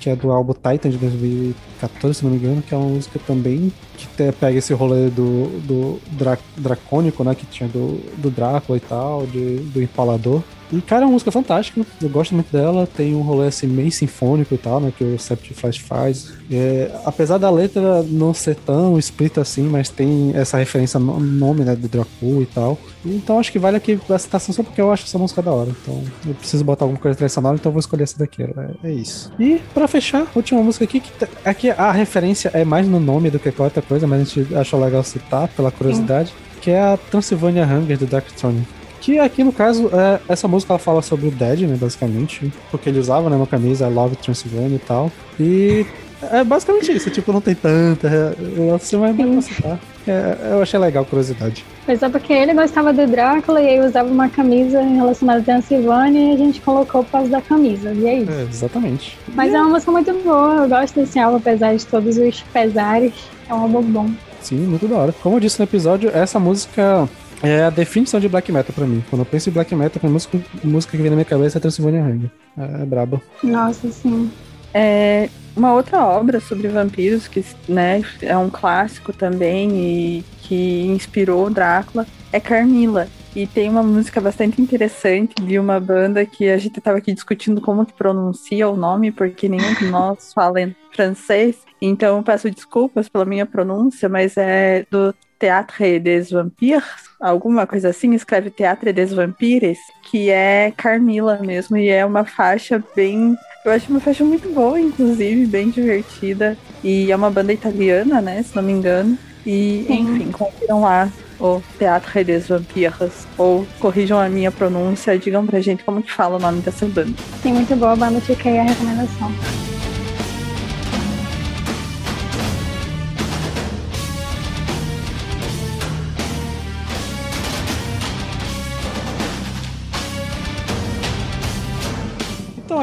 que 0.00 0.10
é 0.10 0.14
do 0.14 0.30
álbum 0.30 0.52
Titan 0.52 0.90
de 0.90 0.98
2014, 0.98 2.18
se 2.18 2.24
não 2.24 2.30
me 2.30 2.36
engano, 2.36 2.60
que 2.60 2.74
é 2.74 2.76
uma 2.76 2.88
música 2.88 3.18
também 3.26 3.72
que 3.96 4.06
te, 4.08 4.32
pega 4.32 4.58
esse 4.58 4.74
rolê 4.74 5.08
do, 5.08 5.60
do 5.60 6.00
dra, 6.12 6.38
dracônico, 6.56 7.24
né? 7.24 7.34
Que 7.34 7.46
tinha 7.46 7.68
do, 7.68 7.98
do 8.18 8.30
Drácula 8.30 8.76
e 8.76 8.80
tal, 8.80 9.26
de, 9.26 9.56
do 9.56 9.82
Empalador. 9.82 10.42
E, 10.72 10.80
cara, 10.80 11.02
é 11.02 11.06
uma 11.06 11.12
música 11.12 11.30
fantástica. 11.30 11.80
Eu 12.00 12.08
gosto 12.08 12.34
muito 12.34 12.50
dela. 12.50 12.86
Tem 12.86 13.14
um 13.14 13.22
rolê 13.22 13.48
assim 13.48 13.66
meio 13.66 13.92
sinfônico 13.92 14.54
e 14.54 14.58
tal, 14.58 14.80
né? 14.80 14.92
Que 14.96 15.04
o 15.04 15.18
Sept 15.18 15.54
Flash 15.54 15.78
faz. 15.78 16.32
É, 16.50 16.90
apesar 17.04 17.38
da 17.38 17.50
letra 17.50 18.02
não 18.02 18.34
ser 18.34 18.56
tão 18.56 18.98
explícita 18.98 19.40
assim, 19.40 19.62
mas 19.62 19.88
tem 19.88 20.32
essa 20.34 20.56
referência 20.56 20.98
no 20.98 21.18
nome, 21.20 21.64
né? 21.64 21.76
Do 21.76 21.88
Dracul 21.88 22.42
e 22.42 22.46
tal. 22.46 22.78
Então 23.04 23.38
acho 23.38 23.52
que 23.52 23.58
vale 23.58 23.76
aqui 23.76 23.98
a 24.08 24.18
citação 24.18 24.54
só 24.54 24.62
porque 24.62 24.80
eu 24.80 24.90
acho 24.90 25.04
essa 25.04 25.18
música 25.18 25.42
da 25.42 25.52
hora. 25.52 25.70
Então 25.70 26.02
eu 26.26 26.34
preciso 26.34 26.64
botar 26.64 26.84
alguma 26.84 27.00
coisa 27.00 27.16
tradicional, 27.16 27.54
então 27.54 27.70
eu 27.70 27.74
vou 27.74 27.80
escolher 27.80 28.04
essa 28.04 28.18
daqui. 28.18 28.42
É, 28.42 28.50
é 28.82 28.92
isso. 28.92 29.30
E 29.38 29.60
pra 29.72 29.86
fechar, 29.86 30.26
última 30.34 30.62
música 30.62 30.84
aqui, 30.84 31.00
que 31.00 31.12
aqui 31.44 31.70
a 31.70 31.92
referência 31.92 32.50
é 32.54 32.64
mais 32.64 32.88
no 32.88 32.98
nome 32.98 33.30
do 33.30 33.38
que 33.38 33.50
qualquer 33.50 33.64
outra 33.64 33.82
coisa, 33.82 34.06
mas 34.06 34.20
a 34.20 34.24
gente 34.24 34.54
achou 34.54 34.80
legal 34.80 35.02
citar 35.02 35.48
pela 35.48 35.70
curiosidade. 35.70 36.30
Sim. 36.30 36.60
Que 36.60 36.70
é 36.70 36.80
a 36.80 36.96
Transylvania 36.96 37.66
Hunger 37.66 37.98
do 37.98 38.06
Darkthrone. 38.06 38.66
Que 39.04 39.18
aqui, 39.18 39.44
no 39.44 39.52
caso, 39.52 39.90
é, 39.92 40.18
essa 40.32 40.48
música 40.48 40.72
ela 40.72 40.78
fala 40.78 41.02
sobre 41.02 41.28
o 41.28 41.30
Dead, 41.30 41.60
né, 41.60 41.76
basicamente. 41.78 42.50
Porque 42.70 42.88
ele 42.88 42.98
usava, 42.98 43.28
né, 43.28 43.36
uma 43.36 43.46
camisa 43.46 43.86
I 43.86 43.92
Love 43.92 44.16
Transylvania 44.16 44.76
e 44.76 44.78
tal. 44.78 45.12
E 45.38 45.86
é 46.32 46.42
basicamente 46.42 46.90
isso, 46.90 47.10
tipo, 47.10 47.30
não 47.30 47.42
tem 47.42 47.54
tanta. 47.54 48.34
Você 48.80 48.96
vai 48.96 49.12
citar. 49.42 49.78
É, 50.08 50.52
eu 50.52 50.62
achei 50.62 50.80
legal, 50.80 51.04
curiosidade. 51.04 51.66
Mas 51.86 52.02
é 52.02 52.08
porque 52.08 52.32
ele 52.32 52.54
gostava 52.54 52.94
do 52.94 53.06
Drácula 53.06 53.60
e 53.60 53.68
aí 53.68 53.86
usava 53.86 54.08
uma 54.08 54.30
camisa 54.30 54.80
relacionada 54.80 55.40
a 55.40 55.42
Transilvânia 55.42 56.30
e 56.30 56.34
a 56.34 56.38
gente 56.38 56.62
colocou 56.62 57.04
por 57.04 57.10
causa 57.10 57.28
da 57.28 57.42
camisa. 57.42 57.92
E 57.92 58.06
é 58.06 58.18
isso. 58.20 58.32
É, 58.32 58.42
exatamente. 58.42 59.18
Mas 59.34 59.52
e 59.52 59.54
é 59.54 59.60
uma 59.60 59.68
música 59.68 59.92
muito 59.92 60.14
boa, 60.24 60.62
eu 60.62 60.68
gosto 60.68 60.98
desse 60.98 61.18
álbum, 61.18 61.36
apesar 61.36 61.76
de 61.76 61.84
todos 61.84 62.16
os 62.16 62.40
pesares. 62.54 63.12
É 63.50 63.52
um 63.52 63.58
álbum 63.58 63.82
bom. 63.82 64.10
Sim, 64.40 64.56
muito 64.56 64.86
da 64.86 64.96
hora. 64.96 65.14
Como 65.22 65.36
eu 65.36 65.40
disse 65.40 65.58
no 65.58 65.64
episódio, 65.64 66.10
essa 66.12 66.38
música 66.38 67.08
é 67.42 67.64
a 67.64 67.70
definição 67.70 68.20
de 68.20 68.28
black 68.28 68.50
metal 68.50 68.74
pra 68.74 68.86
mim. 68.86 69.02
Quando 69.10 69.20
eu 69.20 69.26
penso 69.26 69.50
em 69.50 69.52
black 69.52 69.74
metal, 69.74 70.00
a 70.02 70.08
música, 70.08 70.38
a 70.62 70.66
música 70.66 70.96
que 70.96 71.02
vem 71.02 71.10
na 71.10 71.16
minha 71.16 71.24
cabeça 71.24 71.58
é 71.58 71.60
Transylvania 71.60 72.02
Hunger. 72.02 72.30
É, 72.56 72.82
é 72.82 72.86
braba. 72.86 73.20
Nossa, 73.42 73.90
sim. 73.90 74.30
É, 74.72 75.28
uma 75.56 75.72
outra 75.72 76.04
obra 76.04 76.40
sobre 76.40 76.68
vampiros, 76.68 77.28
que 77.28 77.44
né, 77.68 78.02
é 78.20 78.36
um 78.36 78.50
clássico 78.50 79.12
também 79.12 79.70
e 79.76 80.24
que 80.42 80.86
inspirou 80.86 81.48
Drácula, 81.48 82.06
é 82.32 82.40
Carmila. 82.40 83.08
E 83.36 83.48
tem 83.48 83.68
uma 83.68 83.82
música 83.82 84.20
bastante 84.20 84.62
interessante 84.62 85.34
de 85.42 85.58
uma 85.58 85.80
banda 85.80 86.24
que 86.24 86.48
a 86.48 86.56
gente 86.56 86.78
estava 86.78 86.98
aqui 86.98 87.12
discutindo 87.12 87.60
como 87.60 87.84
que 87.84 87.92
pronuncia 87.92 88.68
o 88.68 88.76
nome, 88.76 89.10
porque 89.10 89.48
nenhum 89.48 89.74
de 89.74 89.86
nós 89.86 90.32
fala 90.32 90.60
em 90.60 90.74
francês. 90.92 91.56
Então 91.82 92.22
peço 92.22 92.48
desculpas 92.48 93.08
pela 93.08 93.24
minha 93.24 93.44
pronúncia, 93.44 94.08
mas 94.08 94.36
é 94.36 94.86
do 94.88 95.12
Théâtre 95.38 95.98
des 96.00 96.30
Vampires, 96.30 96.84
alguma 97.20 97.66
coisa 97.66 97.88
assim, 97.88 98.14
escreve 98.14 98.50
Théâtre 98.50 98.92
des 98.92 99.12
Vampires, 99.12 99.78
que 100.10 100.30
é 100.30 100.72
Carmila 100.76 101.38
mesmo, 101.40 101.76
e 101.76 101.88
é 101.88 102.04
uma 102.04 102.24
faixa 102.24 102.82
bem. 102.94 103.36
Eu 103.64 103.72
acho 103.72 103.90
uma 103.90 104.00
faixa 104.00 104.24
muito 104.24 104.48
boa, 104.52 104.78
inclusive, 104.78 105.46
bem 105.46 105.70
divertida. 105.70 106.56
E 106.82 107.10
é 107.10 107.16
uma 107.16 107.30
banda 107.30 107.52
italiana, 107.52 108.20
né? 108.20 108.42
Se 108.42 108.54
não 108.54 108.62
me 108.62 108.72
engano. 108.72 109.16
E, 109.46 109.86
enfim, 109.88 110.30
confiram 110.30 110.82
lá 110.82 111.10
o 111.40 111.62
Théâtre 111.78 112.24
des 112.24 112.48
Vampires. 112.48 113.26
Ou 113.38 113.66
corrijam 113.80 114.18
a 114.18 114.28
minha 114.28 114.50
pronúncia, 114.50 115.18
digam 115.18 115.46
pra 115.46 115.60
gente 115.60 115.82
como 115.82 116.02
que 116.02 116.12
fala 116.12 116.36
o 116.36 116.40
nome 116.40 116.60
dessa 116.60 116.84
banda. 116.86 117.14
Sim, 117.42 117.54
muito 117.54 117.74
boa 117.74 117.92
a 117.92 117.96
banda, 117.96 118.20
fica 118.20 118.50
aí 118.50 118.58
a 118.58 118.64
recomendação. 118.64 119.32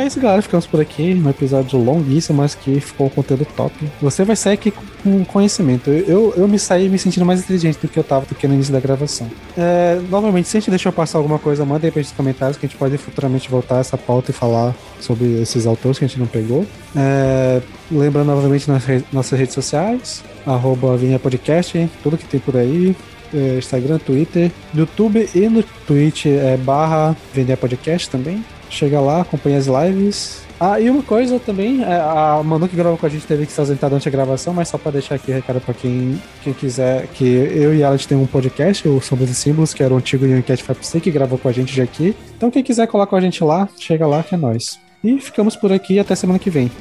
É 0.02 0.07
isso, 0.07 0.19
galera. 0.19 0.41
Ficamos 0.41 0.65
por 0.65 0.82
aqui. 0.82 1.14
Um 1.14 1.30
episódio 1.30 1.80
longuíssimo, 1.80 2.38
mas 2.38 2.56
que 2.56 2.80
ficou 2.80 3.07
um 3.07 3.10
conteúdo 3.10 3.45
top. 3.56 3.73
Você 4.02 4.23
vai 4.23 4.36
sair 4.36 4.53
aqui 4.53 4.72
com 5.03 5.23
conhecimento. 5.26 5.90
Eu, 5.90 6.34
eu 6.36 6.48
me 6.48 6.60
saí 6.60 6.90
me 6.90 6.98
sentindo 6.98 7.26
mais 7.26 7.40
inteligente 7.40 7.80
do 7.80 7.88
que 7.88 7.98
eu 7.98 8.03
tava 8.03 8.26
do 8.26 8.36
que 8.36 8.48
no 8.48 8.53
início 8.53 8.73
da 8.73 8.80
gravação. 8.80 9.30
É, 9.57 9.99
novamente, 10.10 10.48
se 10.48 10.57
a 10.57 10.60
gente 10.60 10.69
deixou 10.69 10.91
passar 10.91 11.18
alguma 11.18 11.40
coisa, 11.40 11.65
manda 11.65 11.86
aí 11.86 11.91
pra 11.91 12.02
gente 12.02 12.10
nos 12.10 12.18
comentários 12.18 12.57
que 12.57 12.65
a 12.65 12.69
gente 12.69 12.78
pode 12.78 12.98
futuramente 12.98 13.49
voltar 13.49 13.80
essa 13.80 13.98
pauta 13.98 14.32
e 14.32 14.34
falar 14.34 14.76
sobre 14.99 15.41
esses 15.41 15.65
autores 15.65 15.99
que 15.99 16.06
a 16.06 16.07
gente 16.07 16.19
não 16.19 16.28
pegou. 16.28 16.65
É, 16.95 17.61
novamente 17.91 18.69
nas 18.69 18.86
re 18.86 19.03
nossas 19.11 19.38
redes 19.38 19.53
sociais, 19.53 20.23
arroba 20.45 20.98
Vinha 20.98 21.19
Podcast, 21.19 21.90
tudo 22.03 22.18
que 22.18 22.26
tem 22.26 22.40
por 22.40 22.57
aí. 22.57 22.95
É, 23.34 23.57
Instagram, 23.57 23.98
Twitter, 23.98 24.52
YouTube 24.73 25.30
e 25.34 25.48
no 25.48 25.64
Twitch 25.64 26.26
é 26.26 26.57
barra 26.57 27.15
Vender 27.34 27.56
Podcast 27.56 28.10
também. 28.10 28.44
Chega 28.72 29.02
lá, 29.02 29.22
acompanha 29.22 29.57
as 29.57 29.68
lives. 29.68 30.43
Ah, 30.57 30.80
e 30.80 30.89
uma 30.89 31.03
coisa 31.03 31.39
também, 31.39 31.84
é, 31.84 31.95
a 31.95 32.41
Manu 32.43 32.69
que 32.69 32.76
gravou 32.76 32.98
com 32.98 33.06
a 33.06 33.10
gente 33.10 33.26
teve 33.27 33.45
que 33.45 33.52
se 33.52 33.60
ausentar 33.60 33.89
durante 33.89 34.07
a 34.07 34.11
gravação, 34.11 34.53
mas 34.53 34.69
só 34.69 34.77
para 34.77 34.91
deixar 34.91 35.15
aqui 35.15 35.31
recado 35.31 35.60
para 35.60 35.73
quem, 35.73 36.22
quem 36.41 36.53
quiser, 36.53 37.07
que 37.07 37.26
eu 37.26 37.76
e 37.76 37.81
ela 37.81 37.98
tem 37.98 38.18
um 38.18 38.26
podcast, 38.26 38.88
o 38.88 39.02
Sombras 39.02 39.30
e 39.30 39.35
Símbolos, 39.35 39.73
que 39.73 39.84
era 39.84 39.93
o 39.93 39.98
antigo 39.98 40.26
Youngcat 40.26 40.64
FAPC, 40.64 41.02
que 41.02 41.11
gravou 41.11 41.38
com 41.38 41.49
a 41.49 41.52
gente 41.52 41.76
já 41.76 41.84
aqui. 41.84 42.15
Então 42.38 42.49
quem 42.49 42.64
quiser 42.64 42.88
colar 42.88 43.07
com 43.07 43.15
a 43.15 43.22
gente 43.22 43.43
lá, 43.43 43.68
chega 43.77 44.07
lá 44.07 44.23
que 44.23 44.35
é 44.35 44.38
nós. 44.38 44.80
E 45.03 45.19
ficamos 45.19 45.56
por 45.56 45.73
aqui 45.73 45.99
até 45.99 46.15
semana 46.15 46.39
que 46.39 46.49
vem. 46.49 46.72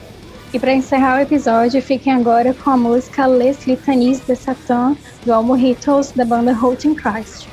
E 0.53 0.59
para 0.59 0.75
encerrar 0.75 1.19
o 1.19 1.23
episódio, 1.23 1.81
fiquem 1.81 2.13
agora 2.13 2.53
com 2.53 2.71
a 2.71 2.77
música 2.77 3.27
Les 3.27 3.67
Litanies 3.67 4.21
de 4.21 4.37
Satan, 4.37 4.97
do 5.25 5.33
álbum 5.33 5.55
Rituals, 5.55 6.13
da 6.13 6.25
banda 6.25 6.53
Holding 6.53 6.95
Christ. 6.95 7.49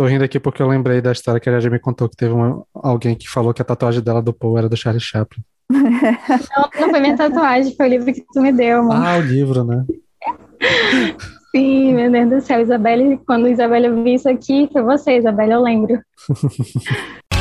Tô 0.00 0.06
rindo 0.06 0.24
aqui 0.24 0.40
porque 0.40 0.62
eu 0.62 0.66
lembrei 0.66 1.02
da 1.02 1.12
história 1.12 1.38
que 1.38 1.50
a 1.50 1.60
já 1.60 1.68
me 1.68 1.78
contou 1.78 2.08
que 2.08 2.16
teve 2.16 2.32
uma, 2.32 2.64
alguém 2.72 3.14
que 3.14 3.28
falou 3.28 3.52
que 3.52 3.60
a 3.60 3.64
tatuagem 3.64 4.02
dela 4.02 4.22
do 4.22 4.32
Paul 4.32 4.56
era 4.56 4.66
do 4.66 4.76
Charlie 4.76 5.00
Chaplin. 5.00 5.42
Não, 5.70 6.80
não 6.80 6.90
foi 6.90 7.00
minha 7.00 7.16
tatuagem, 7.16 7.76
foi 7.76 7.86
o 7.86 7.90
livro 7.90 8.12
que 8.12 8.24
tu 8.32 8.40
me 8.40 8.50
deu, 8.50 8.80
amor. 8.80 8.96
Ah, 8.96 9.18
o 9.18 9.20
livro, 9.20 9.62
né? 9.62 9.84
Sim, 11.54 11.94
meu 11.94 12.10
Deus 12.10 12.30
do 12.30 12.40
céu, 12.40 12.60
Isabelle, 12.60 13.20
quando 13.26 13.46
Isabelle 13.46 13.90
ouviu 13.90 14.14
isso 14.14 14.28
aqui, 14.28 14.68
foi 14.72 14.82
você, 14.82 15.18
Isabelle, 15.18 15.52
eu 15.52 15.62
lembro. 15.62 16.00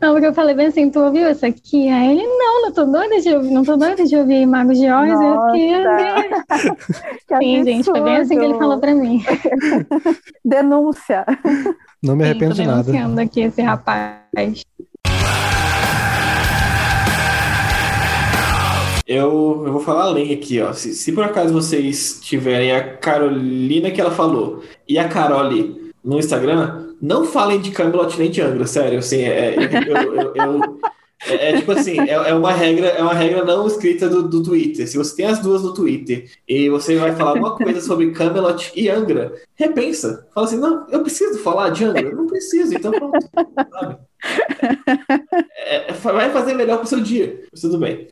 Não, 0.00 0.12
porque 0.12 0.26
eu 0.26 0.34
falei 0.34 0.54
bem 0.54 0.66
assim, 0.66 0.90
tu 0.90 1.00
ouviu 1.00 1.28
isso 1.30 1.44
aqui? 1.44 1.88
Aí 1.88 2.12
ele, 2.12 2.26
não, 2.26 2.62
não 2.62 2.72
tô 2.72 2.84
doida 2.84 3.20
de 3.20 3.34
ouvir, 3.34 3.50
não 3.50 3.64
tô 3.64 3.76
doida 3.76 4.04
de 4.04 4.16
ouvir 4.16 4.46
Magos 4.46 4.78
de 4.78 4.88
Oz. 4.90 5.10
Eu 5.10 5.46
fiquei. 5.46 6.98
Que 7.28 7.36
Sim, 7.38 7.64
gente, 7.64 7.84
foi 7.84 8.00
bem 8.00 8.16
assim 8.16 8.38
que 8.38 8.44
ele 8.44 8.54
falou 8.54 8.78
pra 8.78 8.94
mim. 8.94 9.22
Denúncia. 10.44 11.26
Não 12.02 12.16
me 12.16 12.24
Sim, 12.24 12.30
arrependo 12.30 12.54
tô 12.54 12.62
de 12.62 12.66
nada. 12.66 12.82
denunciando 12.82 13.20
aqui 13.20 13.40
esse 13.40 13.60
rapaz. 13.60 14.62
Eu, 19.06 19.62
eu 19.66 19.72
vou 19.72 19.80
falar 19.80 20.04
além 20.04 20.32
aqui, 20.34 20.60
ó. 20.60 20.72
Se, 20.72 20.94
se 20.94 21.12
por 21.12 21.24
acaso 21.24 21.52
vocês 21.52 22.20
tiverem 22.22 22.72
a 22.72 22.96
Carolina 22.96 23.90
que 23.90 24.00
ela 24.00 24.10
falou 24.10 24.62
e 24.86 24.98
a 24.98 25.08
Carole 25.08 25.92
no 26.04 26.18
Instagram, 26.18 26.87
não 27.00 27.24
falem 27.24 27.60
de 27.60 27.70
Camelot 27.70 28.18
nem 28.18 28.30
de 28.30 28.40
Angra, 28.40 28.66
sério. 28.66 28.98
Assim, 28.98 29.22
é, 29.22 29.54
eu- 29.56 29.96
eu- 29.96 30.34
eu- 30.34 30.80
é- 31.26 31.50
é 31.50 31.56
tipo 31.58 31.72
assim, 31.72 31.98
é, 32.00 32.12
é 32.12 32.34
uma 32.34 32.52
regra, 32.52 32.88
é 32.88 33.02
uma 33.02 33.12
regra 33.14 33.44
não 33.44 33.66
escrita 33.66 34.08
do, 34.08 34.28
do 34.28 34.42
Twitter. 34.42 34.86
Se 34.86 34.96
você 34.96 35.16
tem 35.16 35.26
as 35.26 35.40
duas 35.40 35.62
no 35.62 35.74
Twitter 35.74 36.30
e 36.46 36.68
você 36.70 36.96
vai 36.96 37.14
falar 37.14 37.30
alguma 37.30 37.56
coisa 37.56 37.80
sobre 37.80 38.10
Camelot 38.12 38.72
e 38.76 38.88
Angra, 38.88 39.32
repensa. 39.56 40.26
Fala 40.34 40.46
assim, 40.46 40.58
não, 40.58 40.86
eu 40.90 41.00
preciso 41.02 41.38
falar 41.40 41.70
de 41.70 41.84
Angra? 41.84 42.10
Não 42.12 42.26
preciso, 42.26 42.74
então 42.74 42.92
pronto. 42.92 43.18
Sabe? 43.70 43.98
É, 45.56 45.92
vai 45.92 46.30
fazer 46.30 46.54
melhor 46.54 46.78
pro 46.78 46.86
seu 46.88 47.00
dia. 47.00 47.44
Tudo 47.60 47.78
bem. 47.78 48.08